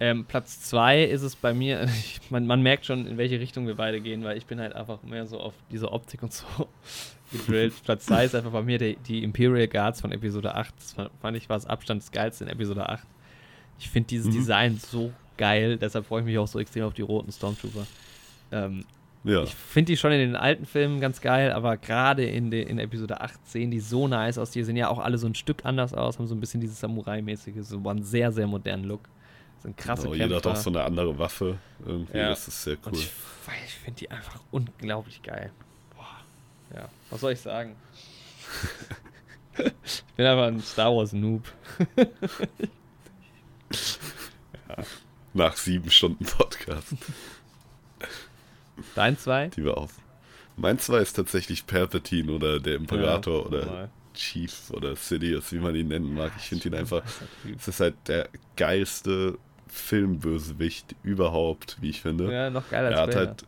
[0.00, 3.66] Ähm, Platz 2 ist es bei mir, ich, man, man, merkt schon, in welche Richtung
[3.66, 6.46] wir beide gehen, weil ich bin halt einfach mehr so auf diese Optik und so
[7.32, 7.74] gedrillt.
[7.84, 10.74] Platz 2 ist einfach bei mir die, die, Imperial Guards von Episode 8.
[10.76, 13.06] Das fand ich war das Abstand das geilste in Episode 8.
[13.80, 14.32] Ich finde dieses mhm.
[14.32, 17.86] Design so geil, deshalb freue ich mich auch so extrem auf die roten Stormtrooper.
[18.50, 18.84] Ähm,
[19.28, 19.42] ja.
[19.42, 23.20] Ich finde die schon in den alten Filmen ganz geil, aber gerade in, in Episode
[23.20, 24.50] 8 sehen die so nice aus.
[24.50, 26.80] Die sehen ja auch alle so ein Stück anders aus, haben so ein bisschen dieses
[26.80, 29.02] Samurai-mäßige, so einen sehr, sehr modernen Look.
[29.58, 31.58] Sind krasse genau, Jeder hat auch so eine andere Waffe.
[31.84, 32.30] Irgendwie, ja.
[32.30, 32.92] das ist sehr cool.
[32.92, 33.10] Und ich,
[33.66, 35.52] ich finde die einfach unglaublich geil.
[35.94, 36.24] Boah.
[36.74, 37.76] Ja, was soll ich sagen?
[39.84, 41.42] ich bin einfach ein Star Wars Noob.
[44.68, 44.76] ja.
[45.34, 46.94] Nach sieben Stunden Podcast.
[48.94, 49.48] Dein zwei?
[49.48, 49.92] Die wir auf.
[50.56, 53.90] Mein zwei ist tatsächlich Palpatine oder der Imperator ja, oder normal.
[54.14, 56.32] Chief oder Sidious, wie man ihn nennen mag.
[56.38, 57.02] Ich finde ihn einfach.
[57.56, 62.32] Es ist halt der geilste Filmbösewicht überhaupt, wie ich finde.
[62.32, 63.44] Ja, noch geiler als er hat halt,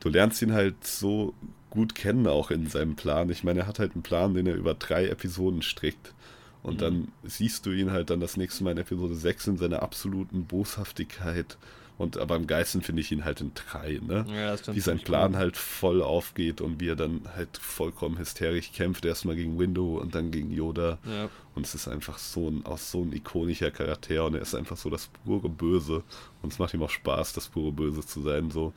[0.00, 1.34] Du lernst ihn halt so
[1.70, 3.28] gut kennen auch in seinem Plan.
[3.30, 6.14] Ich meine, er hat halt einen Plan, den er über drei Episoden strickt.
[6.62, 6.78] Und mhm.
[6.78, 10.46] dann siehst du ihn halt dann das nächste Mal in Episode 6 in seiner absoluten
[10.46, 11.58] Boshaftigkeit.
[11.98, 14.26] Und aber am geilsten finde ich ihn halt in 3, ne?
[14.28, 15.38] Ja, wie sein Plan cool.
[15.38, 19.06] halt voll aufgeht und wie er dann halt vollkommen hysterisch kämpft.
[19.06, 20.98] Erstmal gegen Window und dann gegen Yoda.
[21.04, 21.30] Ja.
[21.54, 24.76] Und es ist einfach so ein, auch so ein ikonischer Charakter und er ist einfach
[24.76, 26.02] so das pure Böse.
[26.42, 28.50] Und es macht ihm auch Spaß, das pure Böse zu sein.
[28.50, 28.74] So.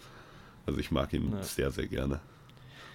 [0.65, 1.43] Also ich mag ihn ja.
[1.43, 2.21] sehr, sehr gerne.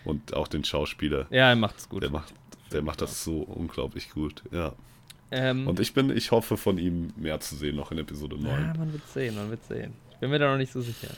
[0.07, 1.27] Und auch den Schauspieler.
[1.29, 2.03] Ja, er macht es gut.
[2.03, 2.33] Der macht,
[2.73, 4.73] der macht das so unglaublich gut, ja.
[5.31, 8.45] Ähm, und ich bin, ich hoffe von ihm mehr zu sehen noch in Episode 9.
[8.47, 9.93] Ja, man wird sehen, man wird sehen.
[10.25, 11.09] Bin mir da noch nicht so sicher.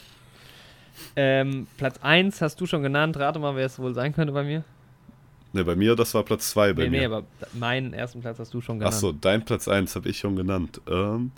[1.14, 3.16] Ähm, Platz 1 hast du schon genannt.
[3.16, 4.64] Rate mal, wer es wohl sein könnte bei mir.
[5.52, 6.98] Ne, bei mir, das war Platz 2 bei nee, mir.
[6.98, 8.96] Nee, aber meinen ersten Platz hast du schon genannt.
[8.96, 10.80] Achso, dein Platz 1 habe ich schon genannt.
[10.88, 11.30] Ähm,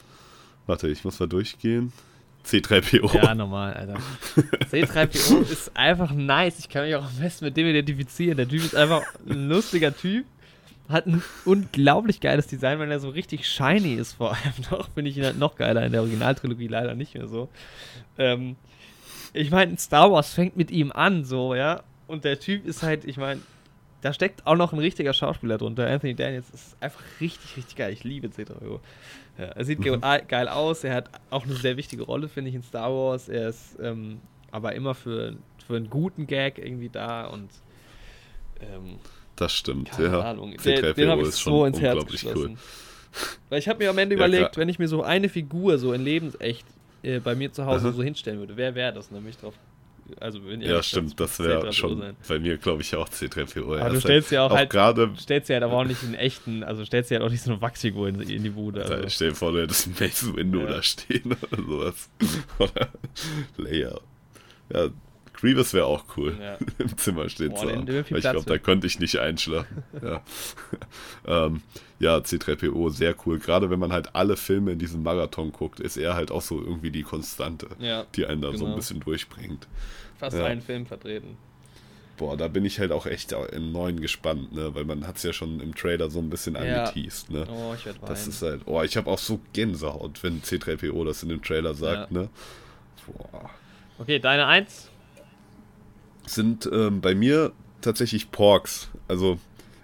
[0.67, 1.93] warte, ich muss mal durchgehen.
[2.47, 3.15] C3PO.
[3.15, 3.99] Ja, normal, Alter.
[4.71, 6.61] C3PO ist einfach nice.
[6.61, 8.39] Ich kann mich auch am besten mit dem identifizieren.
[8.39, 10.25] Der Typ ist einfach ein lustiger Typ.
[10.89, 14.89] Hat ein unglaublich geiles Design, wenn er so richtig shiny ist, vor allem noch.
[14.91, 15.85] Finde ich ihn halt noch geiler.
[15.85, 17.49] In der Originaltrilogie leider nicht mehr so.
[18.17, 18.57] Ähm,
[19.35, 21.83] ich meine, Star Wars fängt mit ihm an, so, ja.
[22.07, 23.41] Und der Typ ist halt, ich meine,
[24.01, 25.87] da steckt auch noch ein richtiger Schauspieler drunter.
[25.89, 27.93] Anthony Daniels ist einfach richtig, richtig geil.
[27.93, 28.81] Ich liebe C3PO.
[29.39, 30.01] Ja, er sieht mhm.
[30.01, 30.85] geil aus.
[30.85, 33.29] Er hat auch eine sehr wichtige Rolle, finde ich, in Star Wars.
[33.29, 35.37] Er ist ähm, aber immer für,
[35.67, 37.51] für einen guten Gag irgendwie da und.
[38.61, 38.99] Ähm,
[39.39, 40.21] das stimmt, ja.
[40.21, 40.55] Ahnung.
[40.55, 42.53] C3PO den habe ich so ins Herz geschlossen.
[42.53, 42.57] Cool.
[43.49, 44.63] Weil ich habe mir am Ende ja, überlegt, klar.
[44.63, 46.67] wenn ich mir so eine Figur so in lebensecht
[47.03, 47.95] äh, bei mir zu Hause Aha.
[47.95, 49.09] so hinstellen würde, wer wäre das?
[49.09, 49.55] Und dann bin ich drauf
[50.21, 52.17] also wenn ja, stimmt, das wäre schon sein.
[52.27, 53.79] bei mir, glaube ich, auch C3PO.
[53.79, 56.15] Aber du stellst ja auch, auch halt, grade, stellst ja halt aber auch nicht einen
[56.15, 58.83] echten, also stellst ja halt auch nicht so eine Wachsfigur in, in die Bude.
[58.83, 59.09] Also.
[59.09, 60.67] Stell dir vor, du hättest ein Mace Window ja.
[60.67, 62.11] da stehen oder sowas.
[62.59, 62.89] oder
[63.57, 64.01] Layer.
[64.73, 64.89] Ja,
[65.41, 66.59] Grievous wäre auch cool, ja.
[66.79, 67.89] im Zimmer stehen Boah, zu haben.
[67.89, 69.85] ich glaube, da könnte ich nicht einschlafen.
[70.03, 70.23] ja.
[71.47, 71.63] ähm,
[72.01, 73.39] ja, C3PO, sehr cool.
[73.39, 76.61] Gerade wenn man halt alle Filme in diesem Marathon guckt, ist er halt auch so
[76.61, 78.59] irgendwie die Konstante, ja, die einen da genau.
[78.59, 78.77] so ein genau.
[78.77, 79.69] bisschen durchbringt.
[80.19, 80.45] Fast ja.
[80.45, 81.37] einen Film vertreten.
[82.17, 84.75] Boah, da bin ich halt auch echt in neuen gespannt, ne?
[84.75, 86.63] Weil man hat es ja schon im Trailer so ein bisschen ja.
[86.63, 87.47] angeteased, ne?
[87.49, 91.23] Oh, ich werde Das ist halt, oh, ich habe auch so Gänsehaut, wenn C3PO das
[91.23, 92.23] in dem Trailer sagt, ja.
[92.23, 92.29] ne?
[93.07, 93.51] Boah.
[94.01, 94.91] Okay, deine Eins?
[96.29, 98.91] Sind ähm, bei mir tatsächlich Porks.
[99.09, 99.39] Also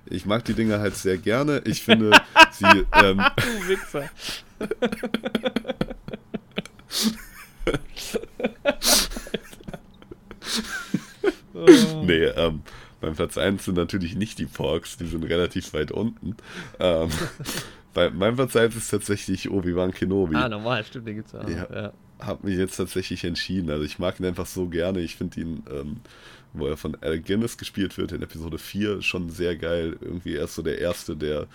[0.06, 1.62] ich mag die Dinger halt sehr gerne.
[1.64, 2.10] Ich finde
[2.52, 2.84] sie.
[2.92, 4.10] Ähm, du Wichser.
[12.02, 12.62] nee, ähm,
[13.00, 16.36] beim Platz 1 sind natürlich nicht die Porks, die sind relativ weit unten.
[16.78, 17.08] Ähm,
[17.94, 20.36] bei meinem Platz 1 ist tatsächlich Obi-Wan Kenobi.
[20.36, 21.48] Ah, normal, stimmt, den gibt's auch.
[21.48, 21.92] Ja, ja.
[22.27, 23.70] Hab mich jetzt tatsächlich entschieden.
[23.70, 25.01] Also ich mag ihn einfach so gerne.
[25.01, 26.01] Ich finde ihn ähm,
[26.55, 29.99] wo er von Al Guinness gespielt wird in Episode 4, schon sehr geil.
[30.01, 31.49] Irgendwie er ist so der Erste, der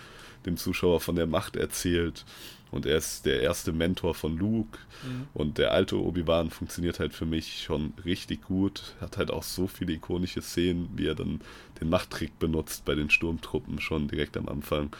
[0.46, 2.24] dem Zuschauer von der Macht erzählt.
[2.70, 4.78] Und er ist der erste Mentor von Luke.
[5.02, 5.26] Mhm.
[5.34, 8.94] Und der alte Obi-Wan funktioniert halt für mich schon richtig gut.
[9.00, 11.40] Hat halt auch so viele ikonische Szenen, wie er dann
[11.80, 14.94] den Machttrick benutzt bei den Sturmtruppen schon direkt am Anfang.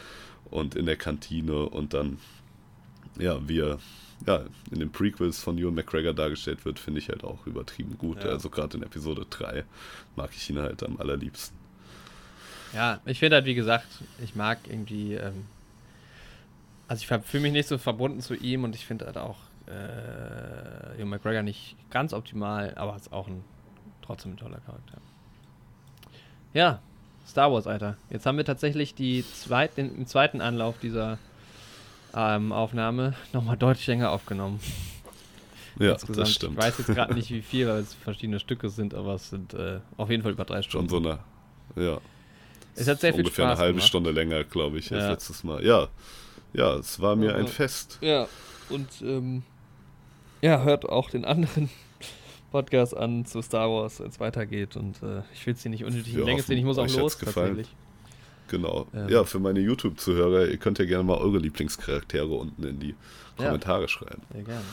[0.49, 2.17] Und in der Kantine und dann,
[3.17, 3.79] ja, wie er
[4.27, 8.23] ja, in den Prequels von Ewan McGregor dargestellt wird, finde ich halt auch übertrieben gut.
[8.23, 8.31] Ja.
[8.31, 9.63] Also gerade in Episode 3
[10.15, 11.57] mag ich ihn halt am allerliebsten.
[12.73, 13.87] Ja, ich finde halt, wie gesagt,
[14.23, 15.45] ich mag irgendwie, ähm,
[16.87, 20.97] also ich fühle mich nicht so verbunden zu ihm und ich finde halt auch äh,
[20.97, 23.43] Ewan McGregor nicht ganz optimal, aber ist auch ein
[24.01, 24.97] trotzdem ein toller Charakter.
[26.53, 26.81] Ja,
[27.27, 27.97] Star Wars, Alter.
[28.09, 31.17] Jetzt haben wir tatsächlich die zweit, den, den zweiten Anlauf dieser
[32.15, 34.59] ähm, Aufnahme nochmal deutlich länger aufgenommen.
[35.79, 36.53] Ja, das stimmt.
[36.53, 39.53] Ich weiß jetzt gerade nicht, wie viel, weil es verschiedene Stücke sind, aber es sind
[39.53, 40.89] äh, auf jeden Fall über drei Stunden.
[40.89, 41.19] Schon so eine,
[41.87, 41.99] ja.
[42.75, 43.87] Es hat sehr viel Ungefähr Spaß eine halbe gemacht.
[43.87, 45.11] Stunde länger, glaube ich, als ja.
[45.11, 45.63] letztes Mal.
[45.65, 45.87] Ja,
[46.53, 47.97] ja, es war mir ja, ein Fest.
[48.01, 48.27] Ja,
[48.69, 49.43] und ähm,
[50.41, 51.69] ja, hört auch den anderen
[52.51, 54.75] Podcast an zu Star Wars, wenn es weitergeht.
[54.75, 57.17] Und äh, ich will es hier nicht unnötig in Länge ziehen, ich muss auch los,
[57.17, 57.67] tatsächlich.
[58.51, 58.85] Genau.
[58.93, 59.07] Ähm.
[59.07, 62.95] Ja, für meine YouTube-Zuhörer, ihr könnt ja gerne mal eure Lieblingscharaktere unten in die
[63.37, 63.87] Kommentare ja.
[63.87, 64.21] schreiben.
[64.33, 64.65] Sehr gerne.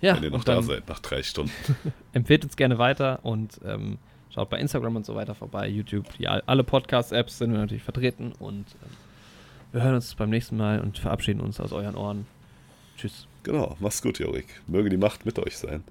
[0.00, 1.52] Ja, wenn ihr noch da seid nach drei Stunden.
[2.14, 3.98] empfehlt uns gerne weiter und ähm,
[4.34, 6.06] schaut bei Instagram und so weiter vorbei, YouTube.
[6.16, 8.96] Die, alle Podcast-Apps sind wir natürlich vertreten und ähm,
[9.72, 12.26] wir hören uns beim nächsten Mal und verabschieden uns aus euren Ohren.
[12.96, 13.26] Tschüss.
[13.42, 14.62] Genau, mach's gut, Jorik.
[14.66, 15.84] Möge die Macht mit euch sein.